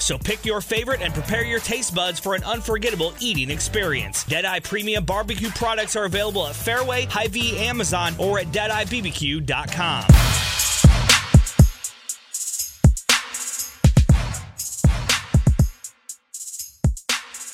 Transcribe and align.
So 0.00 0.18
pick 0.18 0.44
your 0.44 0.60
favorite 0.60 1.02
and 1.02 1.14
prepare 1.14 1.44
your 1.44 1.60
taste 1.60 1.94
buds 1.94 2.18
for 2.18 2.34
an 2.34 2.42
unforgettable 2.42 3.14
eating 3.20 3.50
experience. 3.50 4.24
Deadeye 4.24 4.58
Premium 4.60 5.04
Barbecue 5.04 5.50
products 5.50 5.94
are 5.94 6.06
available 6.06 6.46
at 6.46 6.56
Fairway, 6.56 7.04
Hy-Vee, 7.04 7.58
Amazon, 7.58 8.14
or 8.18 8.38
at 8.38 8.46
DeadeyeBBQ.com. 8.46 10.04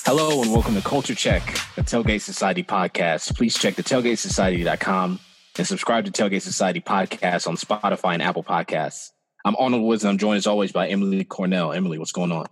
Hello 0.05 0.41
and 0.41 0.53
welcome 0.53 0.75
to 0.77 0.83
Culture 0.83 1.17
Check, 1.17 1.43
the 1.75 1.83
Tailgate 1.83 2.21
Society 2.21 2.63
podcast. 2.63 3.37
Please 3.37 3.59
check 3.59 3.75
the 3.75 3.83
tailgatesociety.com 3.83 5.19
and 5.59 5.67
subscribe 5.67 6.05
to 6.05 6.13
Tailgate 6.13 6.43
Society 6.43 6.81
podcast 6.81 7.49
on 7.49 7.57
Spotify 7.57 8.15
and 8.15 8.23
Apple 8.23 8.45
Podcasts. 8.45 9.11
I'm 9.47 9.55
Arnold 9.61 9.85
Woods 9.85 10.03
and 10.03 10.11
I'm 10.11 10.19
joined 10.19 10.39
as 10.39 10.47
always 10.49 10.73
by 10.73 10.89
Emily 10.89 11.23
Cornell. 11.23 11.73
Emily, 11.73 11.99
what's 11.99 12.11
going 12.11 12.33
on? 12.33 12.47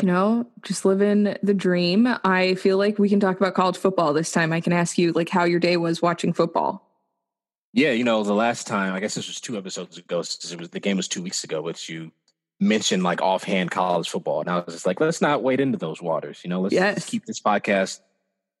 You 0.00 0.08
know, 0.08 0.46
just 0.62 0.86
living 0.86 1.36
the 1.42 1.52
dream. 1.52 2.08
I 2.24 2.54
feel 2.54 2.78
like 2.78 2.98
we 2.98 3.10
can 3.10 3.20
talk 3.20 3.36
about 3.36 3.52
college 3.52 3.76
football 3.76 4.14
this 4.14 4.32
time. 4.32 4.50
I 4.50 4.62
can 4.62 4.72
ask 4.72 4.96
you 4.96 5.12
like 5.12 5.28
how 5.28 5.44
your 5.44 5.60
day 5.60 5.76
was 5.76 6.00
watching 6.00 6.32
football. 6.32 6.88
Yeah, 7.74 7.90
you 7.90 8.02
know, 8.02 8.24
the 8.24 8.32
last 8.32 8.66
time, 8.66 8.94
I 8.94 9.00
guess 9.00 9.14
this 9.14 9.28
was 9.28 9.42
two 9.42 9.58
episodes 9.58 9.98
ago, 9.98 10.20
it 10.20 10.58
was 10.58 10.70
the 10.70 10.80
game 10.80 10.96
was 10.96 11.06
two 11.06 11.22
weeks 11.22 11.44
ago, 11.44 11.60
which 11.60 11.90
you 11.90 12.10
mentioned 12.58 13.02
like 13.02 13.20
offhand 13.20 13.70
college 13.70 14.08
football. 14.08 14.40
And 14.40 14.48
I 14.48 14.60
was 14.60 14.72
just 14.74 14.86
like, 14.86 15.00
let's 15.02 15.20
not 15.20 15.42
wade 15.42 15.60
into 15.60 15.76
those 15.76 16.00
waters. 16.00 16.40
You 16.42 16.48
know, 16.48 16.62
let's, 16.62 16.74
Yes. 16.74 16.96
let's 16.96 17.10
keep 17.10 17.26
this 17.26 17.40
podcast 17.40 18.00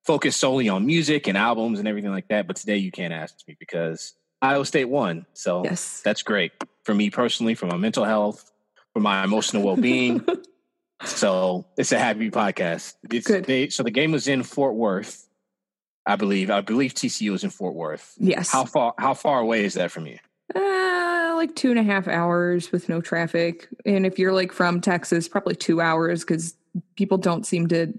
focused 0.04 0.38
solely 0.38 0.68
on 0.68 0.84
music 0.84 1.26
and 1.26 1.38
albums 1.38 1.78
and 1.78 1.88
everything 1.88 2.10
like 2.10 2.28
that. 2.28 2.46
But 2.46 2.56
today 2.56 2.76
you 2.76 2.90
can't 2.90 3.14
ask 3.14 3.36
me 3.48 3.56
because 3.58 4.12
Iowa 4.42 4.66
State 4.66 4.86
won. 4.86 5.24
So 5.32 5.64
Yes. 5.64 6.02
that's 6.04 6.22
great 6.22 6.52
for 6.84 6.94
me 6.94 7.10
personally, 7.10 7.54
for 7.54 7.66
my 7.66 7.76
mental 7.76 8.04
health, 8.04 8.50
for 8.92 9.00
my 9.00 9.24
emotional 9.24 9.62
well 9.62 9.76
being. 9.76 10.26
so 11.04 11.64
it's 11.76 11.92
a 11.92 11.98
happy 11.98 12.30
podcast. 12.30 12.94
They, 13.46 13.68
so 13.68 13.82
the 13.82 13.90
game 13.90 14.12
was 14.12 14.28
in 14.28 14.42
Fort 14.42 14.74
Worth, 14.74 15.28
I 16.04 16.16
believe. 16.16 16.50
I 16.50 16.60
believe 16.60 16.94
TCU 16.94 17.30
was 17.30 17.44
in 17.44 17.50
Fort 17.50 17.74
Worth. 17.74 18.14
Yes. 18.18 18.50
How 18.50 18.64
far? 18.64 18.94
How 18.98 19.14
far 19.14 19.40
away 19.40 19.64
is 19.64 19.74
that 19.74 19.90
from 19.90 20.06
you? 20.06 20.18
Uh, 20.54 21.32
like 21.36 21.54
two 21.56 21.70
and 21.70 21.78
a 21.78 21.82
half 21.82 22.08
hours 22.08 22.72
with 22.72 22.88
no 22.88 23.00
traffic. 23.00 23.68
And 23.86 24.04
if 24.04 24.18
you're 24.18 24.32
like 24.34 24.52
from 24.52 24.80
Texas, 24.80 25.28
probably 25.28 25.54
two 25.54 25.80
hours 25.80 26.20
because 26.20 26.54
people 26.96 27.16
don't 27.16 27.46
seem 27.46 27.68
to 27.68 27.92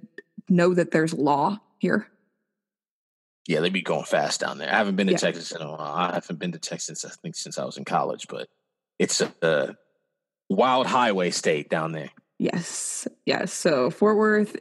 know 0.49 0.73
that 0.73 0.91
there's 0.91 1.13
law 1.13 1.59
here. 1.79 2.07
Yeah, 3.47 3.59
they 3.59 3.69
be 3.69 3.81
going 3.81 4.05
fast 4.05 4.39
down 4.39 4.57
there. 4.57 4.69
I 4.69 4.77
haven't 4.77 4.95
been 4.95 5.07
to 5.07 5.13
Yeah. 5.13 5.17
Texas 5.17 5.51
in 5.51 5.61
a 5.61 5.69
while. 5.69 5.79
I 5.81 6.13
haven't 6.13 6.39
been 6.39 6.53
to 6.53 6.59
Texas, 6.59 7.03
I 7.03 7.09
think, 7.09 7.35
since 7.35 7.57
I 7.57 7.65
was 7.65 7.77
in 7.77 7.83
college, 7.85 8.27
but 8.29 8.47
it's 8.99 9.19
a, 9.21 9.33
a 9.41 9.75
wild 10.49 10.87
highway 10.87 11.31
state 11.31 11.69
down 11.69 11.91
there. 11.91 12.09
Yes. 12.39 13.07
Yes. 13.25 13.53
So 13.53 13.89
Fort 13.89 14.17
Worth, 14.17 14.55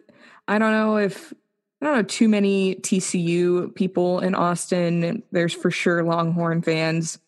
I 0.48 0.58
don't 0.58 0.72
know 0.72 0.96
if 0.96 1.32
I 1.80 1.86
don't 1.86 1.96
know 1.96 2.02
too 2.02 2.28
many 2.28 2.76
TCU 2.76 3.74
people 3.74 4.20
in 4.20 4.34
Austin. 4.34 5.22
There's 5.32 5.52
for 5.52 5.70
sure 5.70 6.04
Longhorn 6.04 6.62
fans 6.62 7.18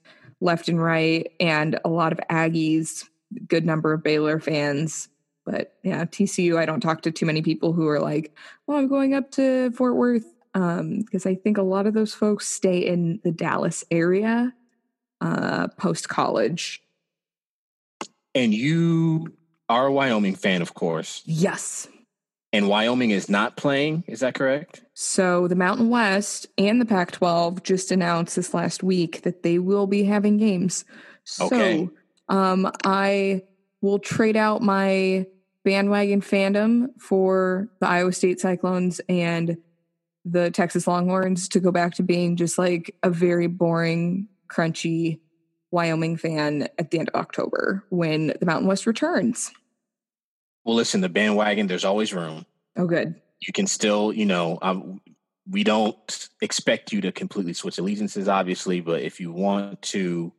left 0.41 0.69
and 0.69 0.81
right, 0.82 1.32
and 1.41 1.78
a 1.84 1.88
lot 1.88 2.12
of 2.12 2.21
Aggies, 2.31 3.04
good 3.48 3.65
number 3.66 3.92
of 3.92 4.03
Baylor 4.04 4.38
fans. 4.38 5.09
But 5.44 5.75
yeah, 5.82 6.04
TCU, 6.04 6.56
I 6.56 6.66
don't 6.66 6.81
talk 6.81 7.03
to 7.03 7.10
too 7.10 7.26
many 7.26 7.42
people 7.42 7.72
who 7.72 7.88
are 7.88 8.00
like, 8.00 8.32
oh, 8.69 8.76
I'm 8.76 8.88
going 8.88 9.15
up 9.15 9.31
to 9.32 9.72
Fort 9.72 9.97
Worth. 9.97 10.34
Um, 10.54 11.00
because 11.00 11.26
I 11.26 11.34
think 11.34 11.59
a 11.59 11.62
lot 11.62 11.87
of 11.87 11.94
those 11.94 12.15
folks 12.15 12.48
stay 12.48 12.78
in 12.78 13.20
the 13.25 13.32
Dallas 13.32 13.84
area 13.91 14.53
uh 15.20 15.69
post 15.78 16.09
college. 16.09 16.82
And 18.34 18.53
you 18.53 19.32
are 19.69 19.87
a 19.87 19.92
Wyoming 19.92 20.34
fan, 20.34 20.62
of 20.62 20.75
course. 20.75 21.22
Yes. 21.25 21.88
And 22.53 22.69
Wyoming 22.69 23.10
is 23.10 23.28
not 23.28 23.56
playing. 23.56 24.04
Is 24.06 24.20
that 24.20 24.34
correct? 24.34 24.82
So 24.94 25.48
the 25.48 25.56
Mountain 25.56 25.88
West 25.88 26.47
and 26.56 26.81
the 26.81 26.84
Pac 26.84 27.10
12 27.12 27.62
just 27.65 27.91
announced 27.91 28.36
this 28.36 28.54
last 28.54 28.82
week 28.82 29.22
that 29.22 29.42
they 29.42 29.59
will 29.59 29.86
be 29.88 30.04
having 30.04 30.36
games. 30.36 30.84
So 31.25 31.47
Okay. 31.47 31.88
um, 32.28 32.71
I 32.84 33.42
will 33.81 33.98
trade 33.98 34.36
out 34.36 34.62
my 34.62 35.26
bandwagon 35.65 36.21
fandom 36.21 36.88
for 37.00 37.69
the 37.81 37.88
Iowa 37.88 38.12
State 38.12 38.41
Cyclones 38.41 39.00
and 39.09 39.56
the 40.24 40.50
Texas 40.50 40.86
Longhorns 40.86 41.48
to 41.50 41.60
go 41.60 41.70
back 41.70 41.94
to 41.94 42.02
being 42.02 42.36
just 42.36 42.58
like 42.58 42.94
a 43.02 43.10
very 43.10 43.46
boring, 43.46 44.28
crunchy 44.48 45.20
Wyoming 45.70 46.16
fan 46.16 46.68
at 46.78 46.90
the 46.90 46.98
end 46.98 47.08
of 47.08 47.20
October 47.20 47.84
when 47.90 48.28
the 48.38 48.46
Mountain 48.46 48.68
West 48.68 48.86
returns. 48.86 49.50
Well, 50.64 50.76
listen, 50.76 51.00
the 51.00 51.08
bandwagon, 51.08 51.66
there's 51.66 51.84
always 51.84 52.14
room. 52.14 52.46
Oh, 52.76 52.86
good. 52.86 53.20
You 53.40 53.52
can 53.52 53.66
still, 53.66 54.12
you 54.12 54.24
know, 54.24 54.58
um, 54.62 55.00
we 55.50 55.64
don't 55.64 56.28
expect 56.41 56.92
you 56.92 57.00
to 57.02 57.12
completely 57.12 57.52
switch 57.52 57.78
allegiances, 57.78 58.28
obviously, 58.28 58.80
but 58.80 59.02
if 59.02 59.20
you 59.20 59.32
want 59.32 59.82
to 59.82 60.32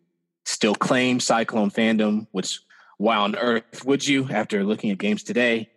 still 0.45 0.73
claim 0.73 1.19
Cyclone 1.19 1.69
fandom, 1.69 2.27
which 2.31 2.61
why 2.97 3.17
on 3.17 3.35
earth 3.35 3.85
would 3.85 4.07
you 4.07 4.27
after 4.29 4.63
looking 4.63 4.89
at 4.89 4.97
games 4.97 5.21
today? 5.21 5.69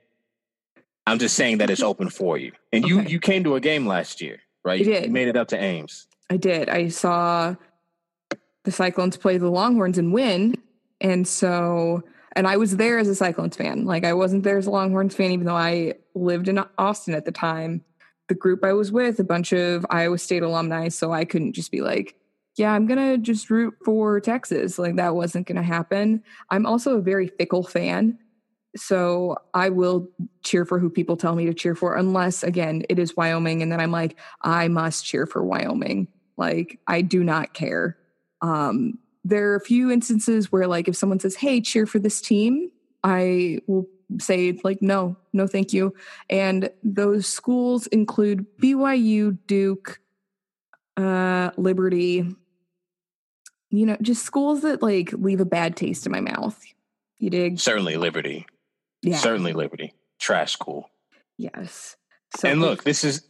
I'm 1.10 1.18
just 1.18 1.34
saying 1.36 1.58
that 1.58 1.70
it's 1.70 1.82
open 1.82 2.08
for 2.10 2.38
you. 2.38 2.52
And 2.72 2.86
you 2.86 3.00
Okay. 3.00 3.10
you 3.10 3.20
came 3.20 3.44
to 3.44 3.54
a 3.56 3.60
game 3.60 3.86
last 3.86 4.20
year, 4.20 4.38
right? 4.64 4.80
I 4.80 4.84
You- 4.84 4.84
did. 4.84 5.04
You 5.06 5.10
made 5.12 5.28
it 5.28 5.36
up 5.36 5.48
to 5.48 5.58
Ames. 5.62 6.06
I 6.30 6.36
did. 6.36 6.68
I 6.68 6.88
saw 6.88 7.54
the 8.64 8.70
Cyclones 8.72 9.16
play 9.16 9.38
the 9.38 9.50
Longhorns 9.50 9.98
and 9.98 10.12
win. 10.12 10.54
And 11.00 11.26
so, 11.26 12.02
and 12.36 12.46
I 12.46 12.56
was 12.56 12.76
there 12.76 12.98
as 12.98 13.08
a 13.08 13.14
Cyclones 13.14 13.56
fan. 13.56 13.84
Like, 13.84 14.04
I 14.04 14.12
wasn't 14.12 14.42
there 14.44 14.58
as 14.58 14.66
a 14.66 14.70
Longhorns 14.70 15.14
fan, 15.14 15.30
even 15.30 15.46
though 15.46 15.56
I 15.56 15.94
lived 16.14 16.48
in 16.48 16.60
Austin 16.76 17.14
at 17.14 17.24
the 17.24 17.32
time. 17.32 17.82
The 18.28 18.34
group 18.34 18.62
I 18.64 18.74
was 18.74 18.92
with, 18.92 19.18
a 19.20 19.24
bunch 19.24 19.52
of 19.52 19.86
Iowa 19.88 20.18
State 20.18 20.42
alumni. 20.42 20.88
So 20.88 21.12
I 21.12 21.24
couldn't 21.24 21.54
just 21.54 21.70
be 21.70 21.80
like, 21.80 22.14
yeah, 22.56 22.72
I'm 22.74 22.86
going 22.86 22.98
to 22.98 23.16
just 23.16 23.48
root 23.48 23.74
for 23.84 24.20
Texas. 24.20 24.78
Like, 24.78 24.96
that 24.96 25.14
wasn't 25.14 25.46
going 25.46 25.56
to 25.56 25.62
happen. 25.62 26.22
I'm 26.50 26.66
also 26.66 26.98
a 26.98 27.00
very 27.00 27.28
fickle 27.28 27.62
fan. 27.62 28.18
So 28.76 29.36
I 29.54 29.70
will 29.70 30.08
cheer 30.42 30.64
for 30.64 30.78
who 30.78 30.90
people 30.90 31.16
tell 31.16 31.34
me 31.34 31.46
to 31.46 31.54
cheer 31.54 31.74
for, 31.74 31.96
unless, 31.96 32.42
again, 32.42 32.82
it 32.88 32.98
is 32.98 33.16
Wyoming. 33.16 33.62
And 33.62 33.72
then 33.72 33.80
I'm 33.80 33.90
like, 33.90 34.18
I 34.42 34.68
must 34.68 35.04
cheer 35.04 35.26
for 35.26 35.42
Wyoming. 35.42 36.08
Like, 36.36 36.78
I 36.86 37.00
do 37.00 37.24
not 37.24 37.54
care. 37.54 37.96
Um, 38.40 38.98
there 39.24 39.52
are 39.52 39.56
a 39.56 39.60
few 39.60 39.90
instances 39.90 40.52
where, 40.52 40.66
like, 40.66 40.88
if 40.88 40.96
someone 40.96 41.18
says, 41.18 41.34
Hey, 41.34 41.60
cheer 41.60 41.86
for 41.86 41.98
this 41.98 42.20
team, 42.20 42.70
I 43.02 43.60
will 43.66 43.86
say, 44.20 44.58
like, 44.62 44.82
no, 44.82 45.16
no, 45.32 45.46
thank 45.46 45.72
you. 45.72 45.94
And 46.30 46.70
those 46.82 47.26
schools 47.26 47.86
include 47.88 48.46
BYU, 48.60 49.38
Duke, 49.46 50.00
uh, 50.96 51.50
Liberty, 51.56 52.34
you 53.70 53.86
know, 53.86 53.96
just 54.00 54.24
schools 54.24 54.62
that 54.62 54.82
like 54.82 55.12
leave 55.12 55.40
a 55.40 55.44
bad 55.44 55.76
taste 55.76 56.06
in 56.06 56.12
my 56.12 56.20
mouth. 56.20 56.60
You 57.18 57.30
dig? 57.30 57.60
Certainly 57.60 57.96
Liberty. 57.96 58.46
Yeah. 59.02 59.16
Certainly 59.16 59.52
Liberty. 59.52 59.94
Trash 60.18 60.52
school. 60.52 60.90
Yes. 61.36 61.96
So 62.36 62.48
and 62.48 62.60
look, 62.60 62.84
this 62.84 63.04
is 63.04 63.22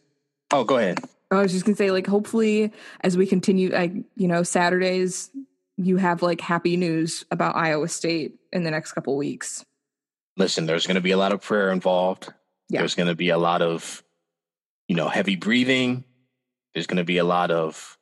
oh 0.52 0.64
go 0.64 0.78
ahead. 0.78 1.00
I 1.30 1.42
was 1.42 1.52
just 1.52 1.64
gonna 1.64 1.76
say, 1.76 1.90
like, 1.90 2.06
hopefully, 2.06 2.72
as 3.02 3.16
we 3.16 3.26
continue, 3.26 3.70
like, 3.70 3.92
you 4.16 4.28
know, 4.28 4.42
Saturdays, 4.42 5.30
you 5.76 5.96
have 5.98 6.22
like 6.22 6.40
happy 6.40 6.76
news 6.76 7.24
about 7.30 7.56
Iowa 7.56 7.88
State 7.88 8.36
in 8.52 8.62
the 8.62 8.70
next 8.70 8.92
couple 8.92 9.16
weeks. 9.16 9.64
Listen, 10.36 10.66
there's 10.66 10.86
gonna 10.86 11.00
be 11.00 11.10
a 11.10 11.16
lot 11.18 11.32
of 11.32 11.42
prayer 11.42 11.70
involved. 11.70 12.32
Yeah. 12.68 12.80
There's 12.80 12.94
gonna 12.94 13.14
be 13.14 13.28
a 13.28 13.38
lot 13.38 13.60
of, 13.60 14.02
you 14.88 14.96
know, 14.96 15.08
heavy 15.08 15.36
breathing. 15.36 16.04
There's 16.74 16.86
gonna 16.86 17.04
be 17.04 17.18
a 17.18 17.24
lot 17.24 17.50
of 17.50 17.98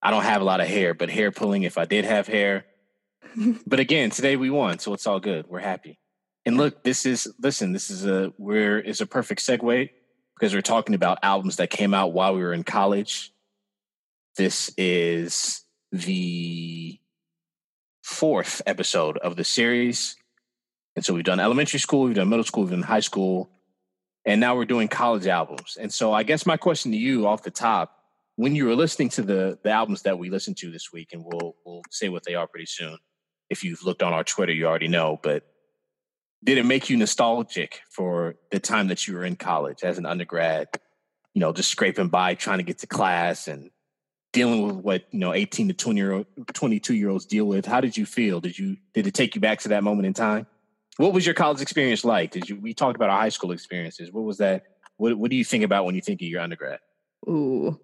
I 0.00 0.12
don't 0.12 0.22
have 0.22 0.40
a 0.40 0.44
lot 0.44 0.60
of 0.60 0.68
hair, 0.68 0.94
but 0.94 1.10
hair 1.10 1.32
pulling 1.32 1.64
if 1.64 1.76
I 1.76 1.84
did 1.84 2.04
have 2.04 2.28
hair. 2.28 2.64
but 3.66 3.80
again, 3.80 4.10
today 4.10 4.36
we 4.36 4.50
won, 4.50 4.78
so 4.78 4.94
it's 4.94 5.06
all 5.06 5.18
good. 5.18 5.46
We're 5.48 5.58
happy. 5.58 5.98
And 6.48 6.56
look, 6.56 6.82
this 6.82 7.04
is 7.04 7.30
listen, 7.42 7.74
this 7.74 7.90
is 7.90 8.06
a 8.06 8.32
we're 8.38 8.78
a 8.78 9.04
perfect 9.04 9.42
segue 9.42 9.90
because 10.34 10.54
we're 10.54 10.62
talking 10.62 10.94
about 10.94 11.18
albums 11.22 11.56
that 11.56 11.68
came 11.68 11.92
out 11.92 12.14
while 12.14 12.34
we 12.34 12.40
were 12.40 12.54
in 12.54 12.64
college. 12.64 13.34
This 14.38 14.72
is 14.78 15.60
the 15.92 16.98
fourth 18.02 18.62
episode 18.64 19.18
of 19.18 19.36
the 19.36 19.44
series. 19.44 20.16
And 20.96 21.04
so 21.04 21.12
we've 21.12 21.22
done 21.22 21.38
elementary 21.38 21.80
school, 21.80 22.04
we've 22.04 22.14
done 22.14 22.30
middle 22.30 22.46
school, 22.46 22.62
we've 22.62 22.70
done 22.70 22.80
high 22.80 23.00
school, 23.00 23.50
and 24.24 24.40
now 24.40 24.56
we're 24.56 24.64
doing 24.64 24.88
college 24.88 25.26
albums. 25.26 25.76
And 25.78 25.92
so 25.92 26.14
I 26.14 26.22
guess 26.22 26.46
my 26.46 26.56
question 26.56 26.92
to 26.92 26.96
you 26.96 27.26
off 27.26 27.42
the 27.42 27.50
top, 27.50 27.94
when 28.36 28.56
you 28.56 28.64
were 28.64 28.74
listening 28.74 29.10
to 29.10 29.22
the 29.22 29.58
the 29.62 29.70
albums 29.70 30.00
that 30.04 30.18
we 30.18 30.30
listened 30.30 30.56
to 30.60 30.70
this 30.70 30.94
week, 30.94 31.10
and 31.12 31.26
we'll 31.26 31.56
we'll 31.66 31.82
say 31.90 32.08
what 32.08 32.24
they 32.24 32.36
are 32.36 32.46
pretty 32.46 32.64
soon. 32.64 32.96
If 33.50 33.64
you've 33.64 33.84
looked 33.84 34.02
on 34.02 34.14
our 34.14 34.24
Twitter, 34.24 34.54
you 34.54 34.66
already 34.66 34.88
know, 34.88 35.20
but 35.22 35.44
did 36.44 36.58
it 36.58 36.64
make 36.64 36.88
you 36.88 36.96
nostalgic 36.96 37.80
for 37.90 38.36
the 38.50 38.60
time 38.60 38.88
that 38.88 39.06
you 39.06 39.14
were 39.14 39.24
in 39.24 39.36
college 39.36 39.82
as 39.82 39.98
an 39.98 40.06
undergrad? 40.06 40.68
You 41.34 41.40
know, 41.40 41.52
just 41.52 41.70
scraping 41.70 42.08
by, 42.08 42.34
trying 42.34 42.58
to 42.58 42.64
get 42.64 42.78
to 42.78 42.86
class 42.86 43.48
and 43.48 43.70
dealing 44.32 44.66
with 44.66 44.76
what, 44.76 45.04
you 45.10 45.18
know, 45.18 45.34
18 45.34 45.68
to 45.68 45.74
20 45.74 45.98
year 45.98 46.12
old, 46.12 46.26
22 46.52 46.94
year 46.94 47.08
olds 47.10 47.26
deal 47.26 47.44
with. 47.44 47.66
How 47.66 47.80
did 47.80 47.96
you 47.96 48.06
feel? 48.06 48.40
Did 48.40 48.58
you, 48.58 48.76
did 48.94 49.06
it 49.06 49.14
take 49.14 49.34
you 49.34 49.40
back 49.40 49.60
to 49.60 49.68
that 49.70 49.82
moment 49.82 50.06
in 50.06 50.14
time? 50.14 50.46
What 50.96 51.12
was 51.12 51.24
your 51.24 51.34
college 51.34 51.60
experience 51.60 52.04
like? 52.04 52.32
Did 52.32 52.48
you, 52.48 52.60
we 52.60 52.74
talked 52.74 52.96
about 52.96 53.10
our 53.10 53.20
high 53.20 53.28
school 53.28 53.52
experiences. 53.52 54.12
What 54.12 54.24
was 54.24 54.38
that? 54.38 54.64
What, 54.96 55.16
what 55.16 55.30
do 55.30 55.36
you 55.36 55.44
think 55.44 55.64
about 55.64 55.84
when 55.84 55.94
you 55.94 56.00
think 56.00 56.20
of 56.20 56.28
your 56.28 56.40
undergrad? 56.40 56.80
Ooh. 57.28 57.78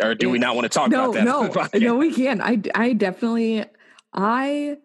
or 0.00 0.14
do 0.14 0.30
we 0.30 0.38
not 0.38 0.54
want 0.54 0.64
to 0.64 0.68
talk 0.68 0.90
no, 0.90 1.10
about 1.10 1.14
that? 1.14 1.80
No, 1.80 1.88
no, 1.92 1.96
we 1.96 2.12
can. 2.12 2.40
I, 2.40 2.60
I 2.74 2.92
definitely, 2.92 3.64
I 4.12 4.78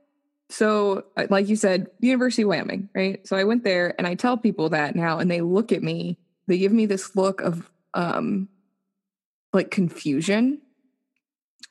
so, 0.53 1.05
uh, 1.17 1.25
like 1.31 1.49
you 1.49 1.55
said, 1.55 1.87
University 1.99 2.43
of 2.43 2.49
Wyoming, 2.49 2.87
right? 2.93 3.27
So 3.27 3.35
I 3.35 3.43
went 3.43 3.63
there 3.63 3.95
and 3.97 4.05
I 4.05 4.13
tell 4.13 4.37
people 4.37 4.69
that 4.69 4.95
now 4.95 5.17
and 5.17 5.31
they 5.31 5.41
look 5.41 5.71
at 5.71 5.81
me, 5.81 6.19
they 6.45 6.59
give 6.59 6.71
me 6.71 6.85
this 6.85 7.15
look 7.15 7.41
of 7.41 7.71
um 7.95 8.47
like 9.51 9.71
confusion, 9.71 10.61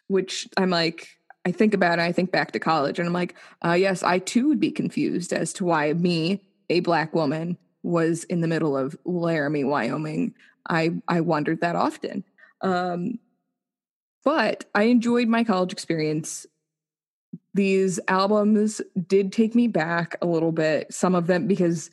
which 0.09 0.49
I'm 0.57 0.71
like, 0.71 1.07
I 1.45 1.53
think 1.53 1.75
about 1.75 2.01
it, 2.01 2.03
I 2.03 2.11
think 2.11 2.33
back 2.33 2.51
to 2.53 2.59
college 2.59 2.99
and 2.99 3.07
I'm 3.07 3.15
like, 3.15 3.37
uh, 3.65 3.75
yes, 3.75 4.03
I 4.03 4.19
too 4.19 4.49
would 4.49 4.59
be 4.59 4.73
confused 4.73 5.33
as 5.33 5.53
to 5.55 5.65
why 5.65 5.93
me, 5.93 6.43
a 6.69 6.81
black 6.81 7.15
woman, 7.15 7.59
was 7.85 8.25
in 8.25 8.41
the 8.41 8.49
middle 8.49 8.77
of 8.77 8.97
Laramie, 9.05 9.63
Wyoming. 9.63 10.35
I 10.69 10.95
I 11.07 11.21
wondered 11.21 11.61
that 11.61 11.77
often. 11.77 12.25
Um, 12.63 13.21
but 14.25 14.65
I 14.75 14.85
enjoyed 14.85 15.29
my 15.29 15.45
college 15.45 15.73
experience 15.73 16.47
these 17.55 18.01
albums 18.09 18.81
did 19.07 19.33
take 19.33 19.55
me 19.55 19.69
back 19.69 20.17
a 20.23 20.27
little 20.27 20.53
bit. 20.53 20.93
Some 20.93 21.15
of 21.15 21.27
them 21.27 21.47
because 21.47 21.91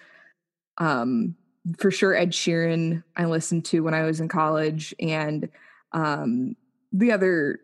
um 0.78 1.36
for 1.78 1.92
sure 1.92 2.16
Ed 2.16 2.32
Sheeran 2.32 3.04
I 3.16 3.26
listened 3.26 3.66
to 3.66 3.82
when 3.82 3.94
I 3.94 4.04
was 4.04 4.20
in 4.20 4.28
college 4.28 4.94
and 5.00 5.50
um 5.92 6.56
the 6.92 7.12
other 7.12 7.60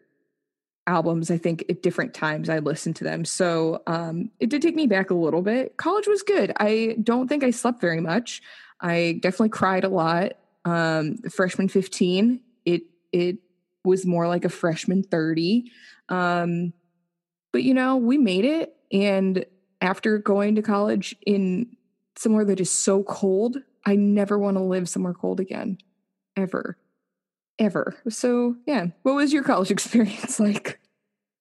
albums 0.88 1.32
I 1.32 1.38
think 1.38 1.66
at 1.70 1.82
different 1.82 2.14
times 2.14 2.50
I 2.50 2.60
listened 2.60 2.98
to 2.98 3.04
them. 3.04 3.24
So 3.26 3.82
um 3.88 4.30
it 4.40 4.50
did 4.50 4.62
take 4.62 4.76
me 4.76 4.88
back 4.88 5.10
a 5.10 5.16
little 5.16 5.42
bit. 5.42 5.78
College 5.78 6.08
was 6.08 6.22
good. 6.22 6.52
I 6.58 6.98
don't 7.02 7.28
think 7.28 7.44
I 7.44 7.52
slept 7.52 7.80
very 7.80 8.02
much. 8.02 8.42
I 8.82 9.20
definitely 9.22 9.50
cried 9.50 9.86
a 9.86 9.90
lot. 9.90 10.34
Um 10.66 11.18
freshman 11.32 11.70
15, 11.70 12.42
it 12.66 12.84
it 13.14 13.38
was 13.86 14.06
more 14.06 14.28
like 14.28 14.44
a 14.44 14.50
freshman 14.50 15.04
30. 15.04 15.72
Um 16.10 16.74
but 17.56 17.63
you 17.63 17.74
know, 17.74 17.96
we 17.96 18.18
made 18.18 18.44
it. 18.44 18.75
And 18.92 19.46
after 19.80 20.18
going 20.18 20.56
to 20.56 20.62
college 20.62 21.16
in 21.25 21.78
somewhere 22.18 22.44
that 22.44 22.60
is 22.60 22.69
so 22.69 23.02
cold, 23.04 23.56
I 23.86 23.96
never 23.96 24.38
want 24.38 24.57
to 24.57 24.62
live 24.62 24.90
somewhere 24.90 25.13
cold 25.13 25.40
again. 25.40 25.78
Ever. 26.36 26.75
Ever. 27.57 27.96
So, 28.10 28.57
yeah. 28.68 28.88
What 29.04 29.16
was 29.16 29.31
your 29.31 29.42
college 29.42 29.72
experience 29.72 30.38
like? 30.38 30.81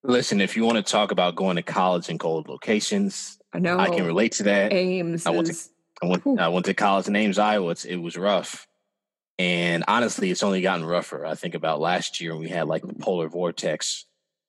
Listen, 0.05 0.41
if 0.41 0.57
you 0.57 0.65
want 0.65 0.77
to 0.77 0.85
talk 0.85 1.11
about 1.11 1.35
going 1.35 1.57
to 1.57 1.63
college 1.63 2.09
in 2.09 2.17
cold 2.17 2.49
locations, 2.49 3.37
I 3.53 3.59
know 3.59 3.77
I 3.77 3.91
can 3.91 4.07
relate 4.07 4.31
to 4.35 4.45
that. 4.45 4.73
Ames. 4.73 5.27
I 5.27 5.31
went 5.31 5.49
to 5.49 5.57
I 6.01 6.07
went, 6.07 6.39
I 6.39 6.47
went 6.47 6.67
to 6.67 6.75
college 6.75 7.09
in 7.09 7.17
Ames, 7.17 7.41
Iowa. 7.41 7.73
It's, 7.73 7.85
it 7.85 7.97
was 7.97 8.17
rough. 8.17 8.69
And 9.37 9.83
honestly, 9.89 10.31
it's 10.31 10.45
only 10.45 10.61
gotten 10.61 10.87
rougher. 10.87 11.27
I 11.27 11.35
think 11.35 11.57
about 11.57 11.81
last 11.81 12.21
year 12.21 12.35
when 12.35 12.43
we 12.43 12.51
had 12.51 12.69
like 12.69 12.83
the 12.83 12.95
polar 12.95 13.29
vortex 13.29 14.07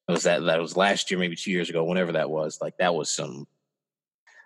it 0.07 0.11
was 0.11 0.23
that 0.23 0.43
that 0.43 0.61
was 0.61 0.77
last 0.77 1.09
year, 1.09 1.19
maybe 1.19 1.35
two 1.35 1.51
years 1.51 1.69
ago, 1.69 1.83
whenever 1.83 2.11
that 2.13 2.29
was. 2.29 2.59
Like 2.61 2.77
that 2.77 2.93
was 2.93 3.09
some 3.09 3.47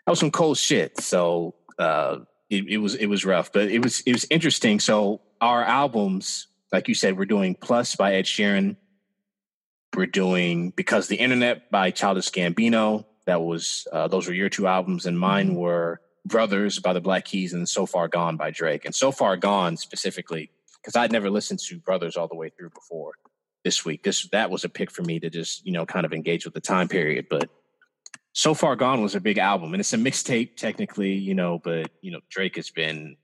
that 0.05 0.11
was 0.11 0.19
some 0.19 0.31
cold 0.31 0.57
shit. 0.57 0.99
So 1.01 1.55
uh, 1.77 2.19
it, 2.49 2.65
it 2.67 2.77
was 2.77 2.95
it 2.95 3.07
was 3.07 3.25
rough, 3.25 3.51
but 3.51 3.69
it 3.69 3.83
was 3.83 4.01
it 4.01 4.13
was 4.13 4.25
interesting. 4.29 4.79
So 4.79 5.21
our 5.41 5.63
albums, 5.63 6.47
like 6.71 6.87
you 6.87 6.95
said, 6.95 7.17
we're 7.17 7.25
doing 7.25 7.55
Plus 7.55 7.95
by 7.95 8.15
Ed 8.15 8.25
Sheeran. 8.25 8.77
We're 9.95 10.05
doing 10.05 10.71
Because 10.71 11.07
the 11.07 11.17
Internet 11.17 11.69
by 11.71 11.91
Childish 11.91 12.31
Gambino. 12.31 13.05
That 13.25 13.41
was 13.41 13.87
uh, 13.91 14.07
those 14.07 14.27
were 14.27 14.33
your 14.33 14.49
two 14.49 14.65
albums, 14.65 15.05
and 15.05 15.19
mine 15.19 15.49
mm-hmm. 15.49 15.57
were 15.57 16.01
Brothers 16.25 16.79
by 16.79 16.93
the 16.93 17.01
Black 17.01 17.25
Keys 17.25 17.53
and 17.53 17.67
So 17.67 17.85
Far 17.85 18.07
Gone 18.07 18.37
by 18.37 18.49
Drake. 18.49 18.85
And 18.85 18.95
So 18.95 19.11
Far 19.11 19.35
Gone 19.35 19.77
specifically, 19.77 20.51
because 20.81 20.95
I'd 20.95 21.11
never 21.11 21.29
listened 21.29 21.59
to 21.67 21.79
Brothers 21.79 22.15
all 22.15 22.27
the 22.27 22.35
way 22.35 22.49
through 22.49 22.69
before 22.69 23.13
this 23.69 23.85
week. 23.85 24.01
This 24.01 24.27
that 24.29 24.49
was 24.49 24.63
a 24.63 24.69
pick 24.69 24.89
for 24.89 25.03
me 25.03 25.19
to 25.19 25.29
just 25.29 25.63
you 25.63 25.71
know 25.71 25.85
kind 25.85 26.03
of 26.03 26.11
engage 26.11 26.43
with 26.43 26.55
the 26.55 26.59
time 26.59 26.87
period. 26.87 27.27
But 27.29 27.51
so 28.33 28.55
far 28.55 28.75
gone 28.75 29.03
was 29.03 29.13
a 29.13 29.21
big 29.21 29.37
album, 29.37 29.73
and 29.73 29.79
it's 29.79 29.93
a 29.93 29.97
mixtape 29.97 30.55
technically, 30.55 31.13
you 31.13 31.35
know. 31.35 31.59
But 31.63 31.91
you 32.01 32.11
know 32.11 32.21
Drake 32.29 32.55
has 32.55 32.71
been 32.71 33.15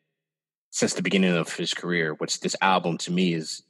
since 0.69 0.94
the 0.94 1.01
beginning 1.01 1.36
of 1.36 1.51
his 1.51 1.74
career. 1.74 2.13
Which 2.13 2.42
this 2.42 2.56
album 2.62 3.00
to 3.00 3.12
me 3.12 3.33
is 3.33 3.63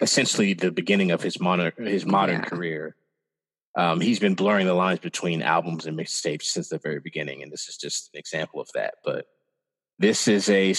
essentially 0.00 0.52
the 0.52 0.72
beginning 0.72 1.12
of 1.12 1.22
his 1.22 1.38
modern 1.38 1.72
his 1.78 2.04
modern 2.04 2.40
yeah. 2.40 2.48
career. 2.48 2.96
Um, 3.76 4.00
he's 4.00 4.18
been 4.18 4.34
blurring 4.34 4.66
the 4.66 4.74
lines 4.74 4.98
between 4.98 5.42
albums 5.42 5.86
and 5.86 5.96
mixtapes 5.96 6.42
since 6.42 6.70
the 6.70 6.78
very 6.78 6.98
beginning, 6.98 7.44
and 7.44 7.52
this 7.52 7.68
is 7.68 7.76
just 7.76 8.10
an 8.12 8.18
example 8.18 8.60
of 8.60 8.68
that. 8.74 8.94
But 9.04 9.26
this 10.00 10.26
is 10.26 10.48
a 10.48 10.74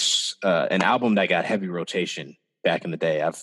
uh, 0.46 0.66
an 0.70 0.82
album 0.82 1.14
that 1.14 1.30
got 1.30 1.46
heavy 1.46 1.68
rotation 1.68 2.36
back 2.64 2.84
in 2.84 2.90
the 2.90 2.98
day. 2.98 3.22
I've 3.22 3.42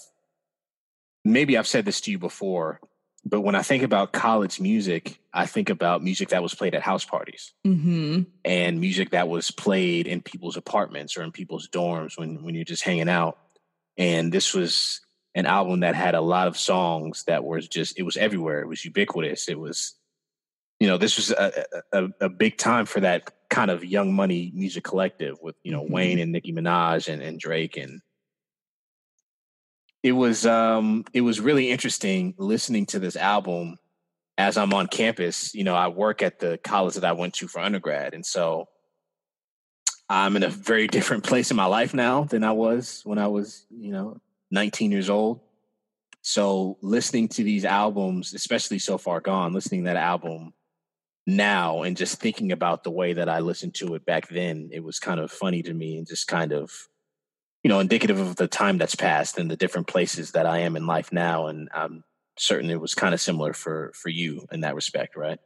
maybe 1.23 1.57
I've 1.57 1.67
said 1.67 1.85
this 1.85 2.01
to 2.01 2.11
you 2.11 2.19
before, 2.19 2.79
but 3.25 3.41
when 3.41 3.55
I 3.55 3.61
think 3.61 3.83
about 3.83 4.13
college 4.13 4.59
music, 4.59 5.19
I 5.33 5.45
think 5.45 5.69
about 5.69 6.03
music 6.03 6.29
that 6.29 6.41
was 6.41 6.55
played 6.55 6.73
at 6.73 6.81
house 6.81 7.05
parties 7.05 7.53
mm-hmm. 7.65 8.23
and 8.45 8.79
music 8.79 9.11
that 9.11 9.27
was 9.27 9.51
played 9.51 10.07
in 10.07 10.21
people's 10.21 10.57
apartments 10.57 11.17
or 11.17 11.23
in 11.23 11.31
people's 11.31 11.67
dorms 11.67 12.17
when 12.17 12.43
when 12.43 12.55
you're 12.55 12.63
just 12.63 12.83
hanging 12.83 13.09
out. 13.09 13.37
And 13.97 14.31
this 14.31 14.53
was 14.53 15.01
an 15.35 15.45
album 15.45 15.81
that 15.81 15.95
had 15.95 16.15
a 16.15 16.21
lot 16.21 16.47
of 16.47 16.57
songs 16.57 17.25
that 17.25 17.43
was 17.43 17.67
just 17.67 17.99
it 17.99 18.03
was 18.03 18.17
everywhere. 18.17 18.61
It 18.61 18.67
was 18.67 18.85
ubiquitous. 18.85 19.49
It 19.49 19.59
was, 19.59 19.95
you 20.79 20.87
know, 20.87 20.97
this 20.97 21.17
was 21.17 21.31
a, 21.31 21.65
a, 21.91 22.07
a 22.21 22.29
big 22.29 22.57
time 22.57 22.85
for 22.85 23.01
that 23.01 23.31
kind 23.49 23.69
of 23.69 23.83
young 23.83 24.13
money 24.13 24.51
music 24.55 24.83
collective 24.83 25.37
with 25.41 25.55
you 25.63 25.71
know 25.71 25.83
mm-hmm. 25.83 25.93
Wayne 25.93 26.19
and 26.19 26.31
Nicki 26.31 26.53
Minaj 26.53 27.11
and, 27.11 27.21
and 27.21 27.39
Drake 27.39 27.77
and 27.77 28.01
it 30.03 30.13
was 30.13 30.45
um 30.45 31.05
it 31.13 31.21
was 31.21 31.39
really 31.39 31.69
interesting 31.69 32.33
listening 32.37 32.85
to 32.87 32.99
this 32.99 33.15
album 33.15 33.77
as 34.37 34.57
I'm 34.57 34.73
on 34.73 34.87
campus. 34.87 35.53
You 35.53 35.65
know, 35.65 35.75
I 35.75 35.89
work 35.89 36.21
at 36.21 36.39
the 36.39 36.57
college 36.63 36.95
that 36.95 37.03
I 37.03 37.11
went 37.11 37.33
to 37.35 37.47
for 37.47 37.59
undergrad, 37.59 38.13
and 38.13 38.25
so 38.25 38.69
I'm 40.09 40.35
in 40.35 40.43
a 40.43 40.49
very 40.49 40.87
different 40.95 41.23
place 41.23 41.51
in 41.51 41.57
my 41.57 41.65
life 41.65 41.93
now 41.93 42.23
than 42.23 42.43
I 42.43 42.51
was 42.51 43.01
when 43.03 43.19
I 43.19 43.27
was, 43.27 43.65
you 43.69 43.91
know, 43.91 44.19
19 44.51 44.91
years 44.91 45.09
old. 45.09 45.41
So 46.21 46.77
listening 46.81 47.27
to 47.29 47.43
these 47.43 47.63
albums, 47.63 48.33
especially 48.33 48.79
so 48.79 48.97
far 48.97 49.21
gone, 49.21 49.53
listening 49.53 49.83
to 49.83 49.89
that 49.89 49.97
album 49.97 50.53
now 51.25 51.83
and 51.83 51.95
just 51.95 52.19
thinking 52.19 52.51
about 52.51 52.83
the 52.83 52.91
way 52.91 53.13
that 53.13 53.29
I 53.29 53.39
listened 53.39 53.75
to 53.75 53.95
it 53.95 54.05
back 54.05 54.27
then, 54.29 54.69
it 54.73 54.83
was 54.83 54.99
kind 54.99 55.19
of 55.19 55.31
funny 55.31 55.61
to 55.63 55.73
me 55.73 55.97
and 55.97 56.07
just 56.07 56.27
kind 56.27 56.51
of 56.51 56.71
you 57.63 57.69
know, 57.69 57.79
indicative 57.79 58.19
of 58.19 58.35
the 58.35 58.47
time 58.47 58.77
that's 58.77 58.95
passed 58.95 59.37
and 59.37 59.51
the 59.51 59.57
different 59.57 59.87
places 59.87 60.31
that 60.31 60.45
I 60.45 60.59
am 60.59 60.75
in 60.75 60.87
life 60.87 61.11
now. 61.11 61.47
And 61.47 61.69
I'm 61.73 62.03
certain 62.37 62.69
it 62.69 62.79
was 62.79 62.95
kind 62.95 63.13
of 63.13 63.21
similar 63.21 63.53
for 63.53 63.91
for 63.95 64.09
you 64.09 64.47
in 64.51 64.61
that 64.61 64.75
respect, 64.75 65.15
right? 65.15 65.39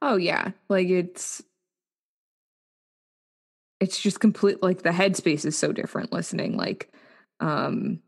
Oh 0.00 0.16
yeah, 0.16 0.50
like 0.68 0.88
it's 0.88 1.42
it's 3.80 4.00
just 4.00 4.20
complete. 4.20 4.62
Like 4.62 4.82
the 4.82 4.90
headspace 4.90 5.44
is 5.44 5.58
so 5.58 5.72
different. 5.72 6.12
Listening, 6.12 6.56
like, 6.56 6.92
um, 7.40 8.00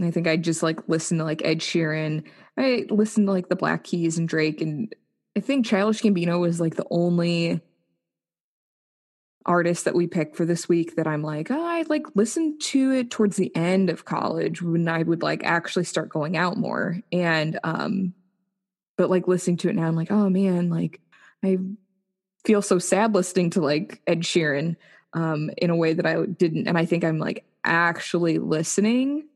I 0.00 0.10
think 0.10 0.26
I 0.26 0.36
just 0.36 0.62
like 0.62 0.86
listen 0.88 1.18
to 1.18 1.24
like 1.24 1.42
Ed 1.44 1.60
Sheeran. 1.60 2.24
I 2.58 2.84
listen 2.90 3.26
to 3.26 3.32
like 3.32 3.48
the 3.48 3.56
Black 3.56 3.84
Keys 3.84 4.18
and 4.18 4.28
Drake, 4.28 4.60
and 4.60 4.94
I 5.36 5.40
think 5.40 5.64
Childish 5.64 6.02
Gambino 6.02 6.38
was 6.38 6.60
like 6.60 6.76
the 6.76 6.86
only 6.90 7.62
artists 9.46 9.84
that 9.84 9.94
we 9.94 10.06
picked 10.06 10.36
for 10.36 10.44
this 10.44 10.68
week 10.68 10.96
that 10.96 11.06
I'm 11.06 11.22
like, 11.22 11.50
oh, 11.50 11.64
I 11.64 11.84
like 11.88 12.04
listen 12.14 12.58
to 12.58 12.92
it 12.92 13.10
towards 13.10 13.36
the 13.36 13.54
end 13.56 13.90
of 13.90 14.04
college 14.04 14.62
when 14.62 14.88
I 14.88 15.02
would 15.02 15.22
like 15.22 15.44
actually 15.44 15.84
start 15.84 16.08
going 16.08 16.36
out 16.36 16.56
more. 16.56 17.00
And 17.10 17.58
um 17.64 18.14
but 18.96 19.08
like 19.08 19.26
listening 19.26 19.56
to 19.58 19.70
it 19.70 19.76
now, 19.76 19.86
I'm 19.86 19.96
like, 19.96 20.10
oh 20.10 20.28
man, 20.28 20.68
like 20.68 21.00
I 21.42 21.58
feel 22.44 22.60
so 22.60 22.78
sad 22.78 23.14
listening 23.14 23.50
to 23.50 23.60
like 23.60 24.02
Ed 24.06 24.20
Sheeran 24.20 24.76
um 25.14 25.50
in 25.56 25.70
a 25.70 25.76
way 25.76 25.94
that 25.94 26.06
I 26.06 26.26
didn't. 26.26 26.68
And 26.68 26.76
I 26.76 26.84
think 26.84 27.04
I'm 27.04 27.18
like 27.18 27.44
actually 27.64 28.38
listening. 28.38 29.26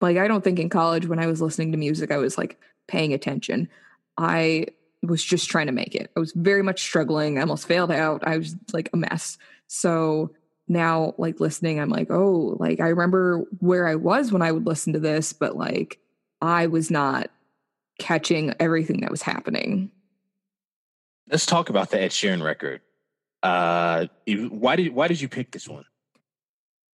Like 0.00 0.16
I 0.16 0.28
don't 0.28 0.42
think 0.42 0.58
in 0.58 0.70
college 0.70 1.06
when 1.06 1.18
I 1.18 1.26
was 1.26 1.42
listening 1.42 1.72
to 1.72 1.78
music, 1.78 2.10
I 2.10 2.16
was 2.16 2.38
like 2.38 2.58
paying 2.88 3.12
attention. 3.12 3.68
I 4.16 4.68
was 5.06 5.24
just 5.24 5.48
trying 5.48 5.66
to 5.66 5.72
make 5.72 5.94
it. 5.94 6.10
I 6.16 6.20
was 6.20 6.32
very 6.32 6.62
much 6.62 6.82
struggling. 6.82 7.38
I 7.38 7.42
almost 7.42 7.66
failed 7.66 7.90
out. 7.90 8.22
I 8.26 8.38
was 8.38 8.54
like 8.72 8.90
a 8.92 8.96
mess. 8.96 9.38
So 9.66 10.32
now 10.68 11.14
like 11.18 11.40
listening, 11.40 11.80
I'm 11.80 11.88
like, 11.88 12.10
oh, 12.10 12.56
like 12.58 12.80
I 12.80 12.88
remember 12.88 13.44
where 13.58 13.86
I 13.86 13.94
was 13.94 14.32
when 14.32 14.42
I 14.42 14.52
would 14.52 14.66
listen 14.66 14.92
to 14.92 15.00
this, 15.00 15.32
but 15.32 15.56
like 15.56 15.98
I 16.40 16.66
was 16.66 16.90
not 16.90 17.30
catching 17.98 18.54
everything 18.60 19.00
that 19.00 19.10
was 19.10 19.22
happening. 19.22 19.90
Let's 21.30 21.46
talk 21.46 21.70
about 21.70 21.90
the 21.90 22.00
Ed 22.00 22.10
Sheeran 22.10 22.42
record. 22.42 22.80
Uh, 23.42 24.06
why 24.26 24.76
did 24.76 24.92
why 24.94 25.08
did 25.08 25.20
you 25.20 25.28
pick 25.28 25.52
this 25.52 25.68
one? 25.68 25.84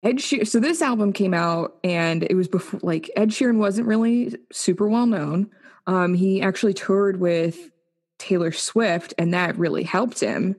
Ed 0.03 0.17
Sheeran. 0.17 0.47
So 0.47 0.61
this 0.61 0.83
album 0.83 1.13
came 1.13 1.35
out, 1.35 1.77
and 1.83 2.23
it 2.23 2.35
was 2.35 2.49
before 2.49 2.81
like 2.83 3.11
Ed 3.17 3.31
Sheeran 3.31 3.59
wasn't 3.59 3.89
really 3.89 4.37
super 4.53 4.87
well 4.89 5.07
known. 5.07 5.51
Um, 5.87 6.15
he 6.15 6.43
actually 6.43 6.75
toured 6.75 7.19
with 7.19 7.71
Taylor 8.19 8.53
Swift, 8.53 9.15
and 9.19 9.35
that 9.35 9.59
really 9.59 9.83
helped 9.83 10.21
him. 10.21 10.57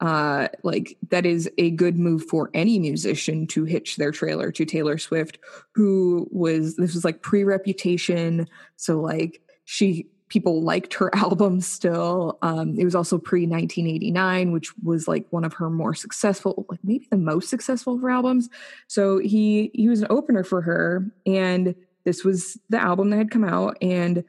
Uh, 0.00 0.46
like 0.62 0.96
that 1.10 1.26
is 1.26 1.50
a 1.58 1.70
good 1.72 1.98
move 1.98 2.24
for 2.24 2.50
any 2.54 2.78
musician 2.78 3.48
to 3.48 3.64
hitch 3.64 3.96
their 3.96 4.12
trailer 4.12 4.52
to 4.52 4.64
Taylor 4.64 4.96
Swift, 4.96 5.38
who 5.72 6.28
was 6.30 6.76
this 6.76 6.94
was 6.94 7.04
like 7.04 7.22
pre 7.22 7.42
Reputation, 7.42 8.46
so 8.76 9.00
like 9.00 9.40
she 9.64 10.08
people 10.28 10.62
liked 10.62 10.94
her 10.94 11.14
album 11.16 11.60
still. 11.60 12.38
Um, 12.42 12.78
it 12.78 12.84
was 12.84 12.94
also 12.94 13.18
pre 13.18 13.46
1989, 13.46 14.52
which 14.52 14.72
was 14.84 15.08
like 15.08 15.26
one 15.30 15.44
of 15.44 15.54
her 15.54 15.70
more 15.70 15.94
successful, 15.94 16.66
like 16.68 16.80
maybe 16.84 17.08
the 17.10 17.16
most 17.16 17.48
successful 17.48 17.94
of 17.94 18.02
her 18.02 18.10
albums. 18.10 18.48
So 18.86 19.18
he 19.18 19.70
he 19.74 19.88
was 19.88 20.02
an 20.02 20.08
opener 20.10 20.44
for 20.44 20.62
her, 20.62 21.10
and 21.26 21.74
this 22.04 22.24
was 22.24 22.56
the 22.68 22.80
album 22.80 23.10
that 23.10 23.16
had 23.16 23.30
come 23.30 23.44
out, 23.44 23.76
and 23.82 24.24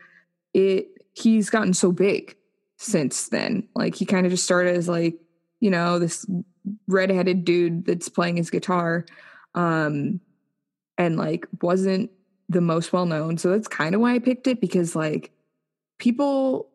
it 0.54 0.88
he's 1.14 1.50
gotten 1.50 1.74
so 1.74 1.92
big 1.92 2.36
since 2.80 3.28
then. 3.28 3.68
Like 3.76 3.94
he 3.94 4.06
kind 4.06 4.26
of 4.26 4.32
just 4.32 4.46
started 4.46 4.76
as 4.76 4.90
like 4.90 5.16
you 5.60 5.70
know 5.70 6.00
this 6.00 6.26
redheaded 6.88 7.46
dude 7.46 7.86
that's 7.86 8.10
playing 8.10 8.38
his 8.38 8.50
guitar, 8.50 9.06
um, 9.54 10.20
and 10.98 11.18
like 11.18 11.46
wasn't 11.62 12.10
the 12.48 12.62
most 12.62 12.92
well 12.92 13.06
known. 13.06 13.38
So 13.38 13.52
that's 13.52 13.68
kind 13.68 13.94
of 13.94 14.02
why 14.02 14.16
I 14.16 14.20
picked 14.20 14.48
it 14.48 14.60
because 14.60 14.96
like 14.96 15.32
people 16.00 16.70